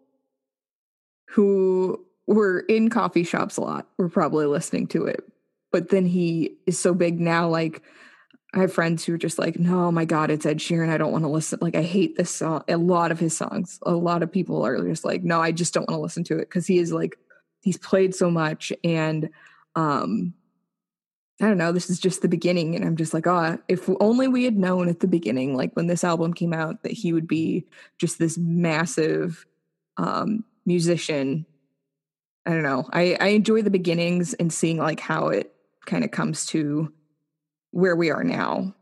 who 1.30 2.04
were 2.26 2.60
in 2.60 2.90
coffee 2.90 3.24
shops 3.24 3.56
a 3.56 3.62
lot 3.62 3.88
were 3.98 4.08
probably 4.08 4.46
listening 4.46 4.86
to 4.88 5.06
it. 5.06 5.24
But 5.72 5.88
then 5.88 6.06
he 6.06 6.56
is 6.66 6.78
so 6.78 6.94
big 6.94 7.18
now, 7.18 7.48
like 7.48 7.82
I 8.54 8.60
have 8.60 8.72
friends 8.72 9.04
who 9.04 9.14
are 9.14 9.18
just 9.18 9.38
like, 9.38 9.58
no, 9.58 9.90
my 9.90 10.04
God, 10.04 10.30
it's 10.30 10.46
Ed 10.46 10.58
Sheeran. 10.58 10.88
I 10.88 10.96
don't 10.96 11.10
want 11.10 11.24
to 11.24 11.28
listen. 11.28 11.58
Like, 11.60 11.74
I 11.74 11.82
hate 11.82 12.16
this 12.16 12.30
song. 12.30 12.62
A 12.68 12.76
lot 12.76 13.10
of 13.10 13.18
his 13.18 13.36
songs. 13.36 13.80
A 13.82 13.90
lot 13.90 14.22
of 14.22 14.30
people 14.30 14.64
are 14.64 14.80
just 14.86 15.04
like, 15.04 15.24
no, 15.24 15.40
I 15.40 15.50
just 15.50 15.74
don't 15.74 15.88
want 15.88 15.98
to 15.98 16.02
listen 16.02 16.22
to 16.24 16.34
it 16.36 16.48
because 16.48 16.64
he 16.64 16.78
is 16.78 16.92
like, 16.92 17.18
he's 17.62 17.76
played 17.76 18.14
so 18.14 18.30
much. 18.30 18.72
And 18.84 19.28
um, 19.74 20.34
I 21.40 21.46
don't 21.48 21.58
know, 21.58 21.72
this 21.72 21.90
is 21.90 21.98
just 21.98 22.22
the 22.22 22.28
beginning. 22.28 22.76
And 22.76 22.84
I'm 22.84 22.94
just 22.94 23.12
like, 23.12 23.26
oh, 23.26 23.58
if 23.66 23.90
only 23.98 24.28
we 24.28 24.44
had 24.44 24.56
known 24.56 24.88
at 24.88 25.00
the 25.00 25.08
beginning, 25.08 25.56
like 25.56 25.74
when 25.74 25.88
this 25.88 26.04
album 26.04 26.32
came 26.32 26.52
out, 26.52 26.84
that 26.84 26.92
he 26.92 27.12
would 27.12 27.26
be 27.26 27.66
just 27.98 28.20
this 28.20 28.38
massive 28.38 29.44
um, 29.96 30.44
musician. 30.64 31.44
I 32.46 32.50
don't 32.50 32.62
know. 32.62 32.88
I, 32.92 33.16
I 33.20 33.26
enjoy 33.28 33.62
the 33.62 33.70
beginnings 33.70 34.32
and 34.34 34.52
seeing 34.52 34.78
like 34.78 35.00
how 35.00 35.28
it 35.28 35.52
kind 35.86 36.04
of 36.04 36.12
comes 36.12 36.46
to 36.46 36.92
where 37.74 37.96
we 37.96 38.10
are 38.10 38.22
now. 38.22 38.72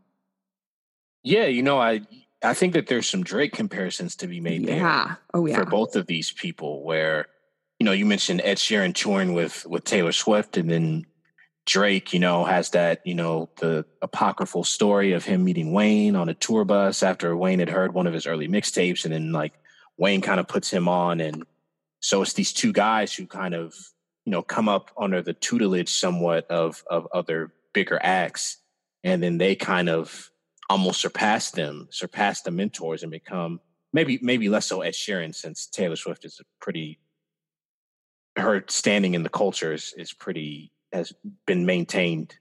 Yeah, 1.22 1.46
you 1.46 1.62
know, 1.62 1.80
I 1.80 2.02
I 2.42 2.54
think 2.54 2.74
that 2.74 2.88
there's 2.88 3.08
some 3.08 3.24
Drake 3.24 3.52
comparisons 3.52 4.16
to 4.16 4.26
be 4.26 4.40
made 4.40 4.62
yeah. 4.62 5.06
there. 5.06 5.18
Oh 5.34 5.46
yeah. 5.46 5.56
For 5.56 5.64
both 5.64 5.96
of 5.96 6.06
these 6.06 6.32
people 6.32 6.84
where, 6.84 7.26
you 7.78 7.86
know, 7.86 7.92
you 7.92 8.04
mentioned 8.04 8.42
Ed 8.44 8.58
Sheeran 8.58 8.94
touring 8.94 9.32
with 9.32 9.66
with 9.66 9.84
Taylor 9.84 10.12
Swift 10.12 10.56
and 10.56 10.70
then 10.70 11.06
Drake, 11.64 12.12
you 12.12 12.18
know, 12.18 12.44
has 12.44 12.70
that, 12.70 13.00
you 13.06 13.14
know, 13.14 13.48
the 13.60 13.86
apocryphal 14.02 14.64
story 14.64 15.12
of 15.12 15.24
him 15.24 15.44
meeting 15.44 15.72
Wayne 15.72 16.16
on 16.16 16.28
a 16.28 16.34
tour 16.34 16.64
bus 16.64 17.02
after 17.02 17.36
Wayne 17.36 17.60
had 17.60 17.70
heard 17.70 17.94
one 17.94 18.06
of 18.06 18.12
his 18.12 18.26
early 18.26 18.48
mixtapes. 18.48 19.04
And 19.04 19.14
then, 19.14 19.32
like, 19.32 19.52
Wayne 19.96 20.22
kind 20.22 20.40
of 20.40 20.48
puts 20.48 20.70
him 20.70 20.88
on. 20.88 21.20
And 21.20 21.44
so 22.00 22.20
it's 22.20 22.32
these 22.32 22.52
two 22.52 22.72
guys 22.72 23.14
who 23.14 23.26
kind 23.26 23.54
of, 23.54 23.74
you 24.24 24.32
know, 24.32 24.42
come 24.42 24.68
up 24.68 24.90
under 24.98 25.22
the 25.22 25.34
tutelage 25.34 25.88
somewhat 25.88 26.50
of, 26.50 26.82
of 26.90 27.06
other 27.14 27.52
bigger 27.72 28.00
acts. 28.02 28.56
And 29.04 29.22
then 29.22 29.38
they 29.38 29.54
kind 29.54 29.88
of 29.88 30.30
almost 30.70 31.00
surpass 31.00 31.50
them, 31.50 31.88
surpass 31.90 32.42
the 32.42 32.50
mentors 32.50 33.02
and 33.02 33.12
become 33.12 33.60
maybe, 33.92 34.18
maybe 34.22 34.48
less 34.48 34.66
so 34.66 34.82
Ed 34.82 34.94
Sheeran 34.94 35.34
since 35.34 35.66
Taylor 35.66 35.96
Swift 35.96 36.24
is 36.24 36.40
a 36.40 36.44
pretty, 36.60 36.98
her 38.36 38.64
standing 38.68 39.14
in 39.14 39.22
the 39.22 39.28
culture 39.28 39.72
is, 39.72 39.94
is 39.96 40.12
pretty 40.12 40.72
has 40.92 41.12
been 41.46 41.66
maintained 41.66 42.36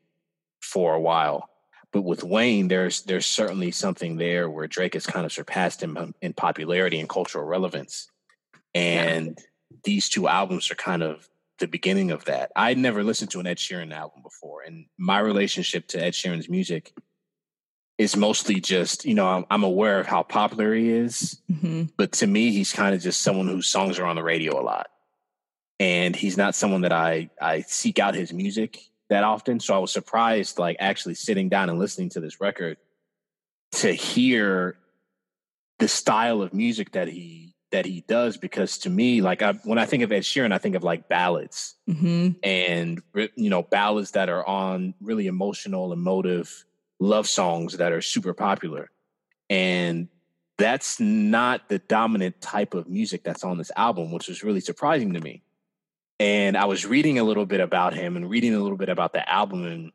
for 0.62 0.94
a 0.94 1.00
while. 1.00 1.50
But 1.92 2.04
with 2.04 2.24
Wayne, 2.24 2.68
there's 2.68 3.02
there's 3.04 3.26
certainly 3.26 3.72
something 3.72 4.16
there 4.16 4.50
where 4.50 4.68
Drake 4.68 4.94
has 4.94 5.06
kind 5.06 5.26
of 5.26 5.32
surpassed 5.32 5.84
him 5.84 6.14
in 6.22 6.34
popularity 6.34 7.00
and 7.00 7.10
cultural 7.10 7.44
relevance. 7.44 8.10
And 8.74 9.38
yeah. 9.38 9.78
these 9.84 10.08
two 10.08 10.28
albums 10.28 10.72
are 10.72 10.76
kind 10.76 11.04
of 11.04 11.28
the 11.62 11.68
beginning 11.68 12.12
of 12.12 12.26
that. 12.26 12.52
I'd 12.56 12.78
never 12.78 13.04
listened 13.04 13.32
to 13.32 13.40
an 13.40 13.48
Ed 13.48 13.58
Sheeran 13.58 13.94
album 13.94 14.22
before, 14.22 14.64
and 14.64 14.88
my 14.98 15.20
relationship 15.20 15.88
to 15.90 16.04
Ed 16.04 16.14
Sheeran's 16.14 16.50
music 16.50 16.94
is 17.98 18.18
mostly 18.18 18.60
just 18.60 19.06
you 19.06 19.14
know 19.14 19.28
I'm, 19.28 19.46
I'm 19.50 19.64
aware 19.64 20.00
of 20.00 20.08
how 20.08 20.24
popular 20.24 20.74
he 20.74 20.90
is, 20.90 21.42
mm-hmm. 21.50 21.84
but 21.96 22.12
to 22.14 22.28
me 22.28 22.52
he's 22.52 22.74
kind 22.74 22.94
of 22.94 23.02
just 23.02 23.22
someone 23.22 23.48
whose 23.48 23.68
songs 23.68 23.98
are 23.98 24.06
on 24.06 24.18
the 24.18 24.24
radio 24.24 24.60
a 24.60 24.64
lot 24.64 24.88
and 25.82 26.16
he's 26.16 26.38
not 26.38 26.54
someone 26.54 26.82
that 26.82 26.94
I 26.94 27.32
I 27.42 27.62
seek 27.62 27.98
out 27.98 28.14
his 28.14 28.32
music 28.32 28.78
that 29.10 29.24
often. 29.24 29.60
So 29.60 29.74
I 29.74 29.80
was 29.80 29.92
surprised, 29.92 30.60
like 30.60 30.78
actually 30.80 31.16
sitting 31.16 31.50
down 31.50 31.72
and 31.72 31.80
listening 31.80 32.10
to 32.10 32.20
this 32.20 32.40
record, 32.40 32.78
to 33.74 33.92
hear 33.92 34.78
the 35.80 35.88
style 35.88 36.44
of 36.44 36.54
music 36.54 36.92
that 36.92 37.08
he 37.08 37.51
that 37.72 37.86
he 37.86 38.04
does. 38.08 38.38
Because 38.38 38.78
to 38.80 38.90
me, 38.90 39.22
like 39.22 39.42
I, 39.42 39.54
when 39.64 39.78
I 39.78 39.86
think 39.86 40.04
of 40.04 40.12
Ed 40.12 40.24
Sheeran, 40.24 40.52
I 40.52 40.58
think 40.58 40.76
of 40.76 40.84
like 40.84 41.10
ballads 41.10 41.76
mm-hmm. 41.90 42.30
and 42.44 43.02
you 43.36 43.50
know 43.50 43.64
ballads 43.64 44.12
that 44.12 44.30
are 44.30 44.46
on 44.46 44.94
really 45.02 45.28
emotional, 45.28 45.94
emotive 45.94 46.66
love 47.00 47.28
songs 47.28 47.78
that 47.78 47.92
are 47.92 48.02
super 48.02 48.34
popular, 48.34 48.92
and 49.50 50.08
that's 50.58 51.00
not 51.00 51.70
the 51.70 51.80
dominant 51.80 52.40
type 52.40 52.74
of 52.74 52.88
music 52.88 53.24
that's 53.24 53.44
on 53.44 53.58
this 53.58 53.72
album, 53.76 54.12
which 54.12 54.28
was 54.28 54.44
really 54.44 54.60
surprising 54.60 55.14
to 55.14 55.20
me 55.20 55.42
and 56.22 56.56
I 56.56 56.66
was 56.66 56.86
reading 56.86 57.18
a 57.18 57.24
little 57.24 57.48
bit 57.48 57.62
about 57.62 57.96
him 57.96 58.16
and 58.16 58.30
reading 58.30 58.54
a 58.54 58.60
little 58.60 58.78
bit 58.78 58.90
about 58.90 59.12
the 59.12 59.28
album, 59.28 59.66
and 59.66 59.92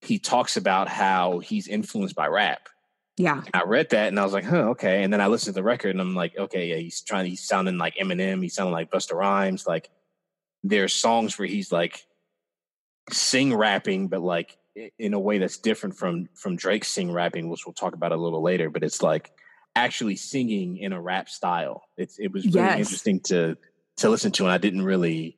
he 0.00 0.18
talks 0.18 0.56
about 0.56 0.88
how 0.88 1.38
he's 1.38 1.68
influenced 1.68 2.16
by 2.16 2.26
rap. 2.26 2.68
Yeah. 3.20 3.42
I 3.52 3.64
read 3.64 3.90
that 3.90 4.08
and 4.08 4.18
I 4.18 4.24
was 4.24 4.32
like, 4.32 4.44
huh, 4.44 4.70
okay. 4.70 5.02
And 5.02 5.12
then 5.12 5.20
I 5.20 5.26
listened 5.26 5.54
to 5.54 5.60
the 5.60 5.64
record 5.64 5.90
and 5.90 6.00
I'm 6.00 6.14
like, 6.14 6.36
okay, 6.38 6.68
yeah, 6.68 6.76
he's 6.76 7.00
trying, 7.02 7.26
he's 7.26 7.42
sounding 7.42 7.76
like 7.76 7.96
Eminem, 7.96 8.42
he's 8.42 8.54
sounding 8.54 8.72
like 8.72 8.90
Busta 8.90 9.14
Rhymes. 9.14 9.66
Like 9.66 9.90
there's 10.62 10.94
songs 10.94 11.38
where 11.38 11.48
he's 11.48 11.70
like 11.70 12.04
sing 13.10 13.54
rapping, 13.54 14.08
but 14.08 14.22
like 14.22 14.56
in 14.98 15.14
a 15.14 15.20
way 15.20 15.38
that's 15.38 15.58
different 15.58 15.96
from 15.96 16.28
from 16.34 16.56
Drake's 16.56 16.88
sing 16.88 17.12
rapping, 17.12 17.48
which 17.48 17.66
we'll 17.66 17.74
talk 17.74 17.94
about 17.94 18.12
a 18.12 18.16
little 18.16 18.42
later. 18.42 18.70
But 18.70 18.82
it's 18.82 19.02
like 19.02 19.32
actually 19.74 20.16
singing 20.16 20.78
in 20.78 20.92
a 20.92 21.00
rap 21.00 21.28
style. 21.28 21.82
It's 21.96 22.18
it 22.18 22.32
was 22.32 22.46
really 22.46 22.58
yes. 22.58 22.78
interesting 22.78 23.20
to 23.20 23.56
to 23.98 24.08
listen 24.08 24.32
to, 24.32 24.44
and 24.44 24.52
I 24.52 24.58
didn't 24.58 24.82
really 24.82 25.36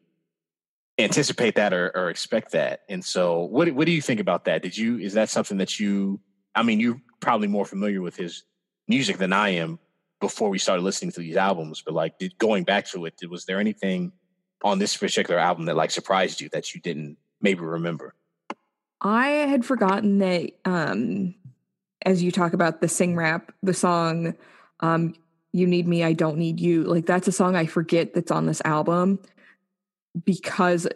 anticipate 0.99 1.57
that 1.57 1.73
or, 1.73 1.91
or 1.95 2.11
expect 2.11 2.53
that. 2.53 2.83
And 2.89 3.05
so, 3.05 3.41
what 3.41 3.71
what 3.73 3.87
do 3.87 3.93
you 3.93 4.03
think 4.03 4.21
about 4.21 4.45
that? 4.45 4.63
Did 4.63 4.77
you 4.77 4.99
is 4.99 5.15
that 5.15 5.31
something 5.31 5.59
that 5.59 5.81
you? 5.81 6.21
I 6.55 6.63
mean, 6.63 6.81
you're 6.81 7.01
probably 7.23 7.49
more 7.49 7.65
familiar 7.65 8.03
with 8.03 8.17
his 8.17 8.45
music 8.87 9.17
than 9.17 9.33
I 9.33 9.51
am 9.51 9.79
before 10.21 10.51
we 10.51 10.59
started 10.59 10.83
listening 10.83 11.13
to 11.13 11.21
these 11.21 11.37
albums. 11.37 11.83
But 11.85 11.95
like, 11.95 12.19
did, 12.19 12.37
going 12.37 12.65
back 12.65 12.87
to 12.89 13.07
it, 13.07 13.17
did, 13.17 13.31
was 13.31 13.47
there 13.47 13.59
anything 13.59 14.13
on 14.63 14.79
this 14.79 14.95
particular 14.97 15.41
album 15.41 15.65
that 15.65 15.77
like 15.77 15.91
surprised 15.91 16.41
you 16.41 16.51
that 16.51 16.75
you 16.75 16.81
didn't 16.83 17.17
maybe 17.41 17.61
remember? 17.61 18.15
I 19.01 19.29
had 19.29 19.65
forgotten 19.65 20.19
that. 20.19 20.51
um 20.67 21.35
as 22.05 22.23
you 22.23 22.33
talk 22.33 22.53
about 22.53 22.81
the 22.81 22.89
sing 22.89 23.17
rap, 23.17 23.53
the 23.63 23.75
song 23.75 24.35
um, 24.81 25.15
"You 25.53 25.67
Need 25.67 25.87
Me, 25.87 26.05
I 26.05 26.13
Don't 26.13 26.39
Need 26.39 26.61
You," 26.61 26.85
like 26.85 27.07
that's 27.07 27.29
a 27.29 27.33
song 27.33 27.57
I 27.57 27.67
forget 27.67 28.15
that's 28.15 28.31
on 28.31 28.47
this 28.47 28.63
album 28.65 29.19
because 30.25 30.89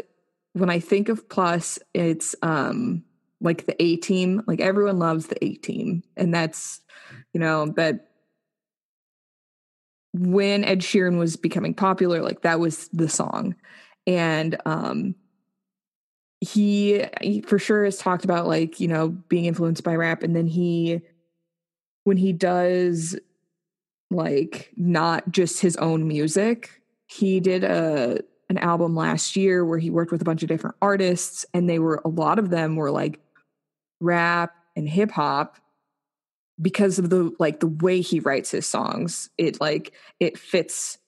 when 0.52 0.71
I 0.71 0.80
think 0.80 1.09
of 1.09 1.28
plus, 1.28 1.78
it's 1.95 2.35
um 2.42 3.04
like 3.40 3.66
the 3.66 3.80
A 3.82 3.96
team. 3.96 4.42
Like 4.46 4.60
everyone 4.60 4.98
loves 4.98 5.26
the 5.26 5.44
A 5.44 5.54
team. 5.54 6.02
And 6.16 6.32
that's, 6.32 6.80
you 7.32 7.40
know, 7.40 7.66
that 7.76 8.08
when 10.12 10.64
Ed 10.64 10.80
Sheeran 10.80 11.18
was 11.18 11.36
becoming 11.36 11.74
popular, 11.74 12.22
like 12.22 12.42
that 12.42 12.60
was 12.60 12.88
the 12.88 13.08
song. 13.08 13.54
And 14.06 14.56
um 14.64 15.14
he, 16.40 17.02
he 17.22 17.40
for 17.40 17.58
sure 17.58 17.84
has 17.84 17.96
talked 17.96 18.24
about 18.24 18.46
like, 18.46 18.78
you 18.78 18.88
know, 18.88 19.08
being 19.08 19.46
influenced 19.46 19.82
by 19.82 19.96
rap. 19.96 20.22
And 20.22 20.36
then 20.36 20.46
he 20.46 21.00
when 22.04 22.16
he 22.16 22.32
does 22.32 23.18
like 24.10 24.70
not 24.76 25.30
just 25.32 25.60
his 25.60 25.76
own 25.76 26.06
music, 26.06 26.82
he 27.06 27.40
did 27.40 27.64
a 27.64 28.20
an 28.48 28.58
album 28.58 28.94
last 28.94 29.34
year 29.34 29.64
where 29.64 29.78
he 29.78 29.90
worked 29.90 30.12
with 30.12 30.22
a 30.22 30.24
bunch 30.24 30.42
of 30.42 30.48
different 30.48 30.76
artists 30.80 31.44
and 31.52 31.68
they 31.68 31.80
were 31.80 32.00
a 32.04 32.08
lot 32.08 32.38
of 32.38 32.50
them 32.50 32.76
were 32.76 32.92
like 32.92 33.18
rap 34.00 34.54
and 34.74 34.88
hip 34.88 35.10
hop 35.10 35.58
because 36.60 36.98
of 36.98 37.10
the 37.10 37.34
like 37.38 37.60
the 37.60 37.66
way 37.66 38.00
he 38.00 38.20
writes 38.20 38.50
his 38.50 38.66
songs 38.66 39.30
it 39.36 39.60
like 39.60 39.92
it 40.20 40.38
fits 40.38 40.98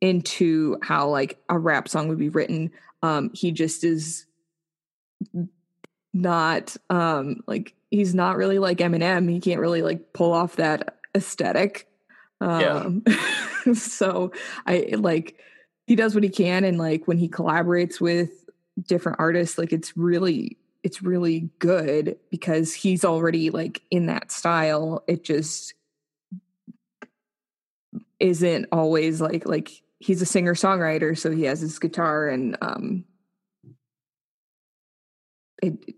into 0.00 0.76
how 0.82 1.08
like 1.08 1.38
a 1.48 1.58
rap 1.58 1.88
song 1.88 2.08
would 2.08 2.18
be 2.18 2.28
written 2.28 2.70
um 3.02 3.30
he 3.34 3.52
just 3.52 3.84
is 3.84 4.26
not 6.12 6.76
um 6.90 7.42
like 7.46 7.74
he's 7.90 8.14
not 8.14 8.36
really 8.36 8.58
like 8.58 8.78
Eminem 8.78 9.30
he 9.30 9.40
can't 9.40 9.60
really 9.60 9.82
like 9.82 10.12
pull 10.12 10.32
off 10.32 10.56
that 10.56 10.98
aesthetic 11.14 11.88
um 12.40 13.02
yeah. 13.06 13.72
so 13.74 14.32
i 14.66 14.88
like 14.96 15.38
he 15.86 15.96
does 15.96 16.14
what 16.14 16.24
he 16.24 16.30
can 16.30 16.64
and 16.64 16.78
like 16.78 17.06
when 17.06 17.18
he 17.18 17.28
collaborates 17.28 18.00
with 18.00 18.30
different 18.86 19.18
artists 19.20 19.58
like 19.58 19.72
it's 19.72 19.96
really 19.96 20.58
it's 20.84 21.02
really 21.02 21.48
good 21.58 22.18
because 22.30 22.74
he's 22.74 23.04
already 23.04 23.50
like 23.50 23.82
in 23.90 24.06
that 24.06 24.30
style. 24.30 25.02
It 25.08 25.24
just 25.24 25.72
isn't 28.20 28.66
always 28.70 29.20
like 29.20 29.48
like 29.48 29.82
he's 29.98 30.22
a 30.22 30.26
singer 30.26 30.54
songwriter 30.54 31.18
so 31.18 31.30
he 31.30 31.44
has 31.44 31.60
his 31.60 31.78
guitar 31.78 32.28
and 32.28 32.56
um 32.62 33.04
it 35.62 35.94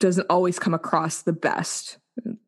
doesn't 0.00 0.26
always 0.30 0.58
come 0.58 0.72
across 0.72 1.22
the 1.22 1.32
best. 1.32 1.98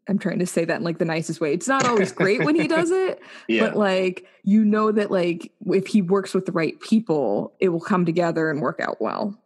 I'm 0.08 0.18
trying 0.18 0.38
to 0.38 0.46
say 0.46 0.64
that 0.64 0.78
in 0.78 0.84
like 0.84 0.98
the 0.98 1.04
nicest 1.04 1.40
way. 1.40 1.52
It's 1.52 1.68
not 1.68 1.86
always 1.86 2.10
great 2.12 2.44
when 2.44 2.54
he 2.54 2.66
does 2.66 2.90
it 2.90 3.20
yeah. 3.46 3.66
but 3.66 3.76
like 3.76 4.26
you 4.42 4.64
know 4.64 4.90
that 4.90 5.10
like 5.10 5.52
if 5.66 5.86
he 5.86 6.00
works 6.00 6.32
with 6.32 6.46
the 6.46 6.52
right 6.52 6.80
people 6.80 7.54
it 7.60 7.68
will 7.68 7.80
come 7.80 8.06
together 8.06 8.50
and 8.50 8.62
work 8.62 8.80
out 8.80 9.00
well 9.00 9.38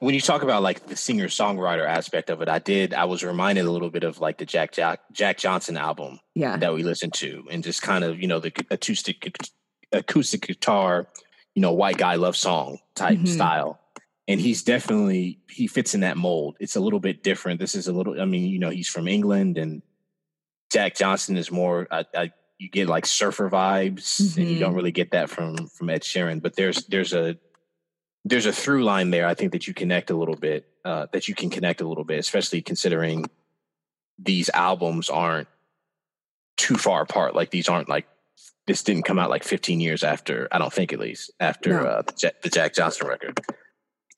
when 0.00 0.14
you 0.14 0.20
talk 0.20 0.42
about 0.42 0.62
like 0.62 0.86
the 0.86 0.96
singer 0.96 1.26
songwriter 1.26 1.86
aspect 1.86 2.30
of 2.30 2.40
it, 2.40 2.48
I 2.48 2.60
did. 2.60 2.94
I 2.94 3.04
was 3.04 3.24
reminded 3.24 3.64
a 3.64 3.70
little 3.70 3.90
bit 3.90 4.04
of 4.04 4.20
like 4.20 4.38
the 4.38 4.44
Jack 4.44 4.72
Jack, 4.72 5.00
Jack 5.12 5.38
Johnson 5.38 5.76
album, 5.76 6.20
yeah, 6.34 6.56
that 6.56 6.72
we 6.72 6.82
listened 6.84 7.14
to, 7.14 7.44
and 7.50 7.64
just 7.64 7.82
kind 7.82 8.04
of 8.04 8.20
you 8.20 8.28
know 8.28 8.38
the 8.38 8.52
acoustic 8.70 9.36
acoustic 9.92 10.46
guitar, 10.46 11.08
you 11.54 11.62
know, 11.62 11.72
white 11.72 11.98
guy 11.98 12.14
love 12.14 12.36
song 12.36 12.78
type 12.94 13.16
mm-hmm. 13.16 13.26
style. 13.26 13.80
And 14.28 14.40
he's 14.40 14.62
definitely 14.62 15.40
he 15.48 15.66
fits 15.66 15.94
in 15.94 16.00
that 16.02 16.16
mold. 16.16 16.56
It's 16.60 16.76
a 16.76 16.80
little 16.80 17.00
bit 17.00 17.22
different. 17.22 17.58
This 17.58 17.74
is 17.74 17.88
a 17.88 17.92
little. 17.92 18.20
I 18.20 18.24
mean, 18.24 18.48
you 18.48 18.58
know, 18.58 18.70
he's 18.70 18.88
from 18.88 19.08
England, 19.08 19.58
and 19.58 19.82
Jack 20.70 20.94
Johnson 20.96 21.36
is 21.36 21.50
more. 21.50 21.88
I, 21.90 22.04
I, 22.14 22.32
you 22.58 22.68
get 22.68 22.88
like 22.88 23.06
surfer 23.06 23.48
vibes, 23.48 24.20
mm-hmm. 24.20 24.40
and 24.40 24.50
you 24.50 24.58
don't 24.58 24.70
mm-hmm. 24.70 24.76
really 24.76 24.92
get 24.92 25.12
that 25.12 25.30
from 25.30 25.66
from 25.68 25.90
Ed 25.90 26.02
Sheeran. 26.02 26.42
But 26.42 26.56
there's 26.56 26.84
there's 26.86 27.14
a 27.14 27.38
there's 28.28 28.46
a 28.46 28.52
through 28.52 28.84
line 28.84 29.10
there. 29.10 29.26
I 29.26 29.34
think 29.34 29.52
that 29.52 29.66
you 29.66 29.74
connect 29.74 30.10
a 30.10 30.16
little 30.16 30.36
bit. 30.36 30.68
Uh, 30.84 31.06
that 31.12 31.28
you 31.28 31.34
can 31.34 31.50
connect 31.50 31.80
a 31.80 31.88
little 31.88 32.04
bit, 32.04 32.18
especially 32.18 32.62
considering 32.62 33.28
these 34.18 34.48
albums 34.50 35.08
aren't 35.10 35.48
too 36.56 36.76
far 36.76 37.02
apart. 37.02 37.34
Like 37.34 37.50
these 37.50 37.68
aren't 37.68 37.88
like 37.88 38.06
this 38.66 38.82
didn't 38.82 39.04
come 39.04 39.18
out 39.18 39.30
like 39.30 39.44
15 39.44 39.80
years 39.80 40.02
after. 40.02 40.48
I 40.52 40.58
don't 40.58 40.72
think 40.72 40.92
at 40.92 40.98
least 40.98 41.30
after 41.40 41.70
no. 41.70 41.86
uh, 41.86 42.02
the, 42.02 42.12
Jack, 42.12 42.42
the, 42.42 42.50
Jack, 42.50 42.74
Johnson 42.74 43.06
record. 43.06 43.40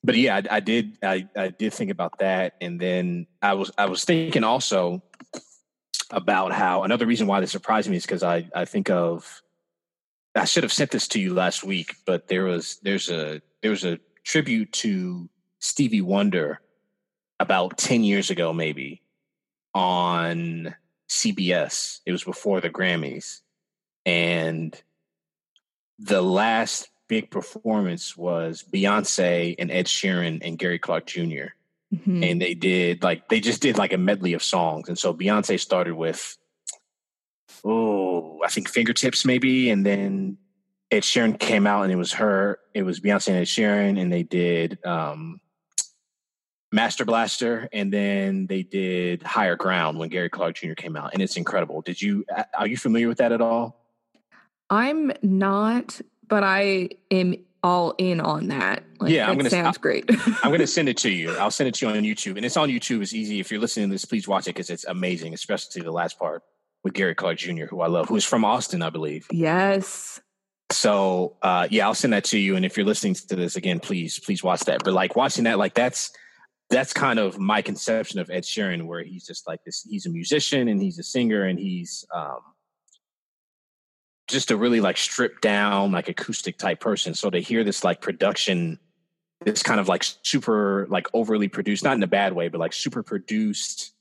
But 0.03 0.15
yeah, 0.15 0.37
I, 0.37 0.57
I 0.57 0.59
did. 0.59 0.97
I, 1.03 1.27
I 1.35 1.49
did 1.49 1.73
think 1.73 1.91
about 1.91 2.19
that, 2.19 2.55
and 2.59 2.79
then 2.79 3.27
I 3.41 3.53
was 3.53 3.71
I 3.77 3.85
was 3.85 4.03
thinking 4.03 4.43
also 4.43 5.03
about 6.09 6.51
how 6.51 6.83
another 6.83 7.05
reason 7.05 7.27
why 7.27 7.39
this 7.39 7.51
surprised 7.51 7.89
me 7.89 7.97
is 7.97 8.05
because 8.05 8.23
I 8.23 8.49
I 8.55 8.65
think 8.65 8.89
of 8.89 9.41
I 10.35 10.45
should 10.45 10.63
have 10.63 10.73
sent 10.73 10.91
this 10.91 11.07
to 11.09 11.19
you 11.19 11.33
last 11.33 11.63
week, 11.63 11.95
but 12.05 12.27
there 12.27 12.45
was 12.45 12.79
there's 12.81 13.09
a 13.09 13.41
there 13.61 13.71
was 13.71 13.83
a 13.83 13.99
tribute 14.23 14.71
to 14.71 15.29
Stevie 15.59 16.01
Wonder 16.01 16.61
about 17.39 17.77
10 17.77 18.03
years 18.03 18.29
ago, 18.29 18.53
maybe 18.53 19.01
on 19.73 20.75
CBS. 21.09 21.99
It 22.05 22.11
was 22.11 22.23
before 22.23 22.61
the 22.61 22.69
Grammys. 22.69 23.41
And 24.05 24.79
the 25.99 26.21
last 26.21 26.89
big 27.07 27.29
performance 27.29 28.15
was 28.15 28.63
Beyonce 28.63 29.55
and 29.59 29.71
Ed 29.71 29.85
Sheeran 29.85 30.39
and 30.43 30.57
Gary 30.57 30.79
Clark 30.79 31.05
junior 31.05 31.55
mm-hmm. 31.93 32.23
And 32.23 32.41
they 32.41 32.53
did 32.53 33.03
like, 33.03 33.27
they 33.29 33.39
just 33.39 33.61
did 33.61 33.77
like 33.77 33.93
a 33.93 33.97
medley 33.97 34.33
of 34.33 34.43
songs. 34.43 34.87
And 34.87 34.97
so 34.97 35.13
Beyonce 35.13 35.59
started 35.59 35.95
with, 35.95 36.37
oh, 37.63 38.41
I 38.43 38.47
think 38.47 38.69
fingertips 38.69 39.25
maybe. 39.25 39.69
And 39.69 39.85
then 39.85 40.37
Ed 40.91 41.03
Sheeran 41.03 41.39
came 41.39 41.65
out 41.65 41.83
and 41.83 41.91
it 41.91 41.95
was 41.95 42.13
her, 42.13 42.59
it 42.73 42.83
was 42.83 42.99
Beyonce 42.99 43.29
and 43.29 43.37
Ed 43.37 43.45
Sheeran, 43.45 43.99
and 43.99 44.11
they 44.11 44.23
did 44.23 44.83
um, 44.85 45.39
Master 46.71 47.05
Blaster, 47.05 47.69
and 47.71 47.91
then 47.91 48.45
they 48.47 48.63
did 48.63 49.23
Higher 49.23 49.55
Ground 49.55 49.97
when 49.97 50.09
Gary 50.09 50.29
Clark 50.29 50.55
Jr. 50.55 50.73
came 50.73 50.97
out, 50.97 51.11
and 51.13 51.21
it's 51.21 51.37
incredible. 51.37 51.81
Did 51.81 52.01
you 52.01 52.25
are 52.57 52.67
you 52.67 52.77
familiar 52.77 53.07
with 53.07 53.19
that 53.19 53.31
at 53.31 53.41
all? 53.41 53.85
I'm 54.69 55.11
not, 55.21 55.99
but 56.27 56.43
I 56.43 56.89
am 57.09 57.35
all 57.63 57.93
in 57.97 58.19
on 58.19 58.47
that. 58.47 58.83
Like, 58.99 59.11
yeah, 59.11 59.29
I'm 59.29 59.37
gonna 59.37 59.49
sounds 59.49 59.77
i 59.77 59.81
great. 59.81 60.05
I'm 60.43 60.51
gonna 60.51 60.67
send 60.67 60.89
it 60.89 60.97
to 60.97 61.09
you. 61.09 61.35
I'll 61.37 61.51
send 61.51 61.67
it 61.67 61.75
to 61.75 61.87
you 61.87 61.91
on 61.93 62.03
YouTube, 62.03 62.37
and 62.37 62.45
it's 62.45 62.57
on 62.57 62.69
YouTube. 62.69 63.01
It's 63.01 63.13
easy 63.13 63.39
if 63.39 63.51
you're 63.51 63.61
listening 63.61 63.89
to 63.89 63.93
this. 63.93 64.05
Please 64.05 64.27
watch 64.27 64.47
it 64.47 64.55
because 64.55 64.69
it's 64.69 64.85
amazing, 64.85 65.33
especially 65.33 65.81
the 65.81 65.91
last 65.91 66.19
part 66.19 66.43
with 66.83 66.93
Gary 66.93 67.15
Clark 67.15 67.37
Jr., 67.37 67.65
who 67.65 67.81
I 67.81 67.87
love, 67.87 68.07
who's 68.07 68.25
from 68.25 68.43
Austin, 68.43 68.81
I 68.81 68.89
believe. 68.89 69.27
Yes. 69.31 70.19
So 70.71 71.37
uh, 71.41 71.67
yeah, 71.69 71.85
I'll 71.85 71.95
send 71.95 72.13
that 72.13 72.23
to 72.25 72.39
you. 72.39 72.55
And 72.55 72.65
if 72.65 72.77
you're 72.77 72.85
listening 72.85 73.15
to 73.15 73.35
this 73.35 73.55
again, 73.55 73.79
please, 73.79 74.19
please 74.19 74.43
watch 74.43 74.61
that. 74.61 74.83
But 74.83 74.93
like 74.93 75.15
watching 75.15 75.43
that, 75.45 75.57
like 75.57 75.73
that's 75.73 76.11
that's 76.69 76.93
kind 76.93 77.19
of 77.19 77.37
my 77.37 77.61
conception 77.61 78.19
of 78.19 78.29
Ed 78.29 78.43
Sheeran, 78.43 78.87
where 78.87 79.03
he's 79.03 79.25
just 79.25 79.47
like 79.47 79.63
this. 79.65 79.85
He's 79.87 80.05
a 80.05 80.09
musician 80.09 80.69
and 80.69 80.81
he's 80.81 80.97
a 80.97 81.03
singer 81.03 81.43
and 81.43 81.59
he's 81.59 82.05
um, 82.15 82.39
just 84.27 84.51
a 84.51 84.57
really 84.57 84.79
like 84.79 84.97
stripped 84.97 85.41
down, 85.41 85.91
like 85.91 86.07
acoustic 86.07 86.57
type 86.57 86.79
person. 86.79 87.13
So 87.13 87.29
to 87.29 87.39
hear 87.39 87.63
this 87.63 87.83
like 87.83 88.01
production, 88.01 88.79
this 89.43 89.61
kind 89.61 89.79
of 89.79 89.89
like 89.89 90.05
super 90.23 90.87
like 90.89 91.07
overly 91.13 91.49
produced, 91.49 91.83
not 91.83 91.97
in 91.97 92.03
a 92.03 92.07
bad 92.07 92.33
way, 92.33 92.47
but 92.47 92.59
like 92.59 92.73
super 92.73 93.03
produced, 93.03 93.91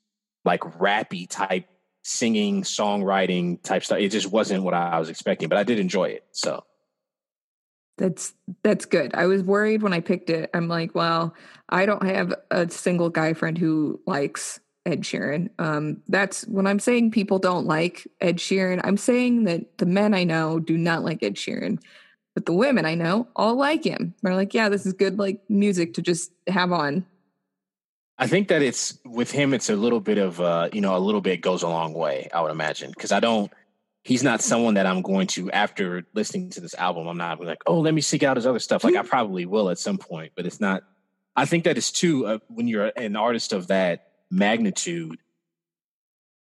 like 0.44 0.60
rappy 0.60 1.28
type 1.28 1.66
singing, 2.02 2.62
songwriting 2.62 3.62
type 3.62 3.84
stuff. 3.84 3.98
It 3.98 4.08
just 4.08 4.30
wasn't 4.30 4.64
what 4.64 4.74
I 4.74 4.98
was 4.98 5.08
expecting, 5.08 5.48
but 5.48 5.58
I 5.58 5.64
did 5.64 5.78
enjoy 5.78 6.10
it. 6.10 6.24
So 6.32 6.64
that's 7.98 8.32
that's 8.62 8.86
good. 8.86 9.14
I 9.14 9.26
was 9.26 9.42
worried 9.42 9.82
when 9.82 9.92
I 9.92 10.00
picked 10.00 10.30
it. 10.30 10.50
I'm 10.54 10.68
like, 10.68 10.94
well, 10.94 11.34
I 11.68 11.86
don't 11.86 12.04
have 12.04 12.34
a 12.50 12.68
single 12.70 13.10
guy 13.10 13.34
friend 13.34 13.56
who 13.56 14.00
likes 14.06 14.58
Ed 14.86 15.02
Sheeran. 15.02 15.50
Um, 15.58 16.02
that's 16.08 16.46
when 16.46 16.66
I'm 16.66 16.78
saying 16.78 17.10
people 17.10 17.38
don't 17.38 17.66
like 17.66 18.08
Ed 18.20 18.38
Sheeran. 18.38 18.80
I'm 18.82 18.96
saying 18.96 19.44
that 19.44 19.78
the 19.78 19.86
men 19.86 20.14
I 20.14 20.24
know 20.24 20.58
do 20.58 20.78
not 20.78 21.04
like 21.04 21.22
Ed 21.22 21.34
Sheeran, 21.34 21.78
but 22.34 22.46
the 22.46 22.54
women 22.54 22.86
I 22.86 22.94
know 22.94 23.28
all 23.36 23.56
like 23.56 23.84
him. 23.84 24.14
They're 24.22 24.34
like, 24.34 24.54
yeah, 24.54 24.70
this 24.70 24.86
is 24.86 24.94
good 24.94 25.18
like 25.18 25.42
music 25.50 25.94
to 25.94 26.02
just 26.02 26.32
have 26.48 26.72
on. 26.72 27.04
I 28.20 28.26
think 28.26 28.48
that 28.48 28.60
it's 28.60 28.98
with 29.06 29.30
him. 29.30 29.54
It's 29.54 29.70
a 29.70 29.76
little 29.76 29.98
bit 29.98 30.18
of 30.18 30.40
uh, 30.40 30.68
you 30.72 30.82
know 30.82 30.94
a 30.94 31.00
little 31.00 31.22
bit 31.22 31.40
goes 31.40 31.62
a 31.62 31.68
long 31.68 31.94
way. 31.94 32.28
I 32.34 32.42
would 32.42 32.50
imagine 32.50 32.90
because 32.90 33.12
I 33.12 33.18
don't. 33.18 33.50
He's 34.02 34.22
not 34.22 34.42
someone 34.42 34.74
that 34.74 34.86
I'm 34.86 35.02
going 35.02 35.26
to 35.28 35.50
after 35.50 36.04
listening 36.14 36.50
to 36.50 36.60
this 36.60 36.74
album. 36.74 37.06
I'm 37.06 37.16
not 37.16 37.40
like, 37.40 37.62
oh, 37.66 37.80
let 37.80 37.92
me 37.92 38.00
seek 38.00 38.22
out 38.22 38.36
his 38.36 38.46
other 38.46 38.58
stuff. 38.58 38.84
Like 38.84 38.96
I 38.96 39.02
probably 39.02 39.46
will 39.46 39.70
at 39.70 39.78
some 39.78 39.96
point, 39.98 40.32
but 40.36 40.46
it's 40.46 40.60
not. 40.60 40.82
I 41.34 41.46
think 41.46 41.64
that 41.64 41.78
it's 41.78 41.90
too 41.90 42.26
uh, 42.26 42.38
when 42.48 42.68
you're 42.68 42.92
an 42.96 43.16
artist 43.16 43.54
of 43.54 43.68
that 43.68 44.08
magnitude 44.30 45.18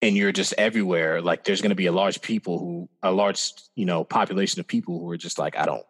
and 0.02 0.16
you're 0.16 0.32
just 0.32 0.54
everywhere. 0.58 1.22
Like 1.22 1.44
there's 1.44 1.62
going 1.62 1.72
to 1.72 1.76
be 1.76 1.88
a 1.88 1.92
large 1.92 2.22
people 2.22 2.60
who 2.60 2.90
a 3.04 3.12
large 3.12 3.52
you 3.76 3.86
know 3.86 4.06
population 4.06 4.62
of 4.62 4.68
people 4.68 5.00
who 5.00 5.12
are 5.12 5.18
just 5.18 5.38
like, 5.38 5.58
I 5.58 5.66
don't 5.66 5.86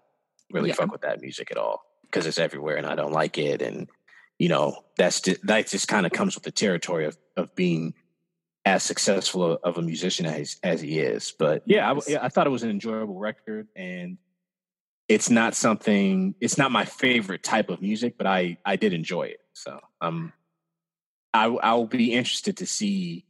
really 0.51 0.69
yeah. 0.69 0.75
fuck 0.75 0.91
with 0.91 1.01
that 1.01 1.21
music 1.21 1.51
at 1.51 1.57
all 1.57 1.83
because 2.01 2.25
it's 2.25 2.39
everywhere 2.39 2.77
and 2.77 2.87
I 2.87 2.95
don't 2.95 3.11
like 3.11 3.37
it 3.37 3.61
and 3.61 3.87
you 4.39 4.49
know 4.49 4.83
that's 4.97 5.21
just, 5.21 5.45
that 5.45 5.67
just 5.67 5.87
kind 5.87 6.05
of 6.05 6.11
comes 6.11 6.35
with 6.35 6.43
the 6.43 6.51
territory 6.51 7.05
of 7.05 7.17
of 7.35 7.53
being 7.55 7.93
as 8.65 8.83
successful 8.83 9.59
of 9.63 9.77
a 9.77 9.81
musician 9.81 10.25
as 10.25 10.57
as 10.63 10.81
he 10.81 10.99
is. 10.99 11.33
But 11.37 11.63
yeah, 11.65 11.91
I, 11.91 12.25
I 12.25 12.29
thought 12.29 12.47
it 12.47 12.51
was 12.51 12.63
an 12.63 12.69
enjoyable 12.69 13.17
record, 13.17 13.67
and 13.75 14.17
it's 15.07 15.29
not 15.29 15.55
something. 15.55 16.35
It's 16.41 16.57
not 16.57 16.71
my 16.71 16.85
favorite 16.85 17.43
type 17.43 17.69
of 17.69 17.81
music, 17.81 18.17
but 18.17 18.27
I 18.27 18.57
I 18.65 18.75
did 18.75 18.93
enjoy 18.93 19.23
it. 19.23 19.39
So 19.53 19.79
um, 20.01 20.33
I 21.33 21.45
I'll 21.45 21.85
be 21.85 22.13
interested 22.13 22.57
to 22.57 22.65
see 22.65 23.25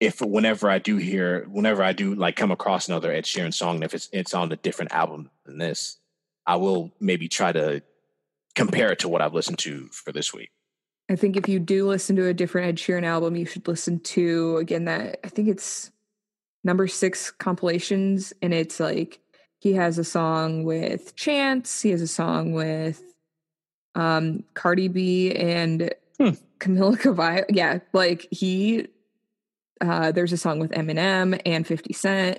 if 0.00 0.22
whenever 0.22 0.70
I 0.70 0.78
do 0.78 0.96
hear, 0.96 1.46
whenever 1.50 1.82
I 1.82 1.92
do 1.92 2.14
like 2.14 2.34
come 2.34 2.50
across 2.50 2.88
another 2.88 3.12
Ed 3.12 3.24
Sheeran 3.24 3.52
song, 3.52 3.82
if 3.82 3.92
it's 3.92 4.08
it's 4.12 4.32
on 4.32 4.50
a 4.50 4.56
different 4.56 4.92
album 4.92 5.30
than 5.44 5.58
this, 5.58 5.98
I 6.46 6.56
will 6.56 6.92
maybe 6.98 7.28
try 7.28 7.52
to 7.52 7.82
compare 8.54 8.92
it 8.92 8.98
to 9.00 9.08
what 9.08 9.22
I've 9.22 9.34
listened 9.34 9.58
to 9.60 9.88
for 9.92 10.12
this 10.12 10.32
week. 10.34 10.50
I 11.10 11.16
think 11.16 11.36
if 11.36 11.48
you 11.48 11.58
do 11.58 11.88
listen 11.88 12.14
to 12.16 12.26
a 12.28 12.34
different 12.34 12.68
Ed 12.68 12.76
Sheeran 12.76 13.04
album, 13.04 13.34
you 13.36 13.44
should 13.46 13.66
listen 13.66 13.98
to 14.00 14.56
again 14.58 14.84
that 14.84 15.18
I 15.24 15.28
think 15.28 15.48
it's 15.48 15.90
number 16.62 16.86
six 16.86 17.30
compilations, 17.30 18.32
and 18.42 18.54
it's 18.54 18.78
like 18.78 19.18
he 19.58 19.72
has 19.74 19.98
a 19.98 20.04
song 20.04 20.62
with 20.64 21.16
Chance. 21.16 21.82
He 21.82 21.90
has 21.90 22.00
a 22.02 22.06
song 22.08 22.52
with 22.52 23.02
um 23.94 24.44
Cardi 24.54 24.88
B 24.88 25.34
and 25.34 25.92
Hmm. 26.18 26.30
Camila 26.58 26.98
Cabello. 27.00 27.44
Yeah, 27.48 27.78
like 27.92 28.28
he 28.30 28.86
uh 29.80 30.12
there's 30.12 30.32
a 30.32 30.36
song 30.36 30.58
with 30.60 30.70
Eminem 30.72 31.40
and 31.44 31.66
50 31.66 31.92
Cent. 31.92 32.38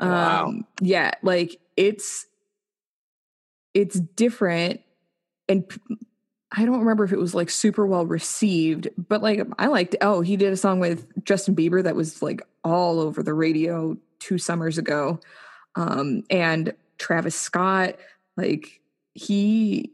Um 0.00 0.10
Wow. 0.10 0.52
yeah, 0.82 1.12
like 1.22 1.56
it's 1.76 2.26
it's 3.74 3.98
different 3.98 4.80
and 5.48 5.64
I 6.54 6.64
don't 6.64 6.80
remember 6.80 7.04
if 7.04 7.12
it 7.12 7.18
was 7.18 7.34
like 7.34 7.50
super 7.50 7.86
well 7.86 8.04
received, 8.04 8.88
but 8.96 9.22
like 9.22 9.40
I 9.58 9.68
liked 9.68 9.96
oh, 10.00 10.20
he 10.20 10.36
did 10.36 10.52
a 10.52 10.56
song 10.56 10.80
with 10.80 11.06
Justin 11.24 11.56
Bieber 11.56 11.82
that 11.82 11.96
was 11.96 12.22
like 12.22 12.42
all 12.62 13.00
over 13.00 13.22
the 13.22 13.34
radio 13.34 13.96
two 14.18 14.38
summers 14.38 14.78
ago. 14.78 15.18
Um 15.74 16.24
and 16.28 16.74
Travis 16.98 17.34
Scott, 17.34 17.96
like 18.36 18.80
he 19.14 19.92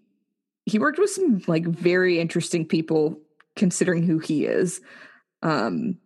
he 0.66 0.78
worked 0.78 0.98
with 0.98 1.10
some 1.10 1.42
like 1.46 1.64
very 1.64 2.18
interesting 2.18 2.66
people 2.66 3.18
considering 3.54 4.02
who 4.02 4.18
he 4.18 4.44
is. 4.44 4.80
Um 5.42 5.98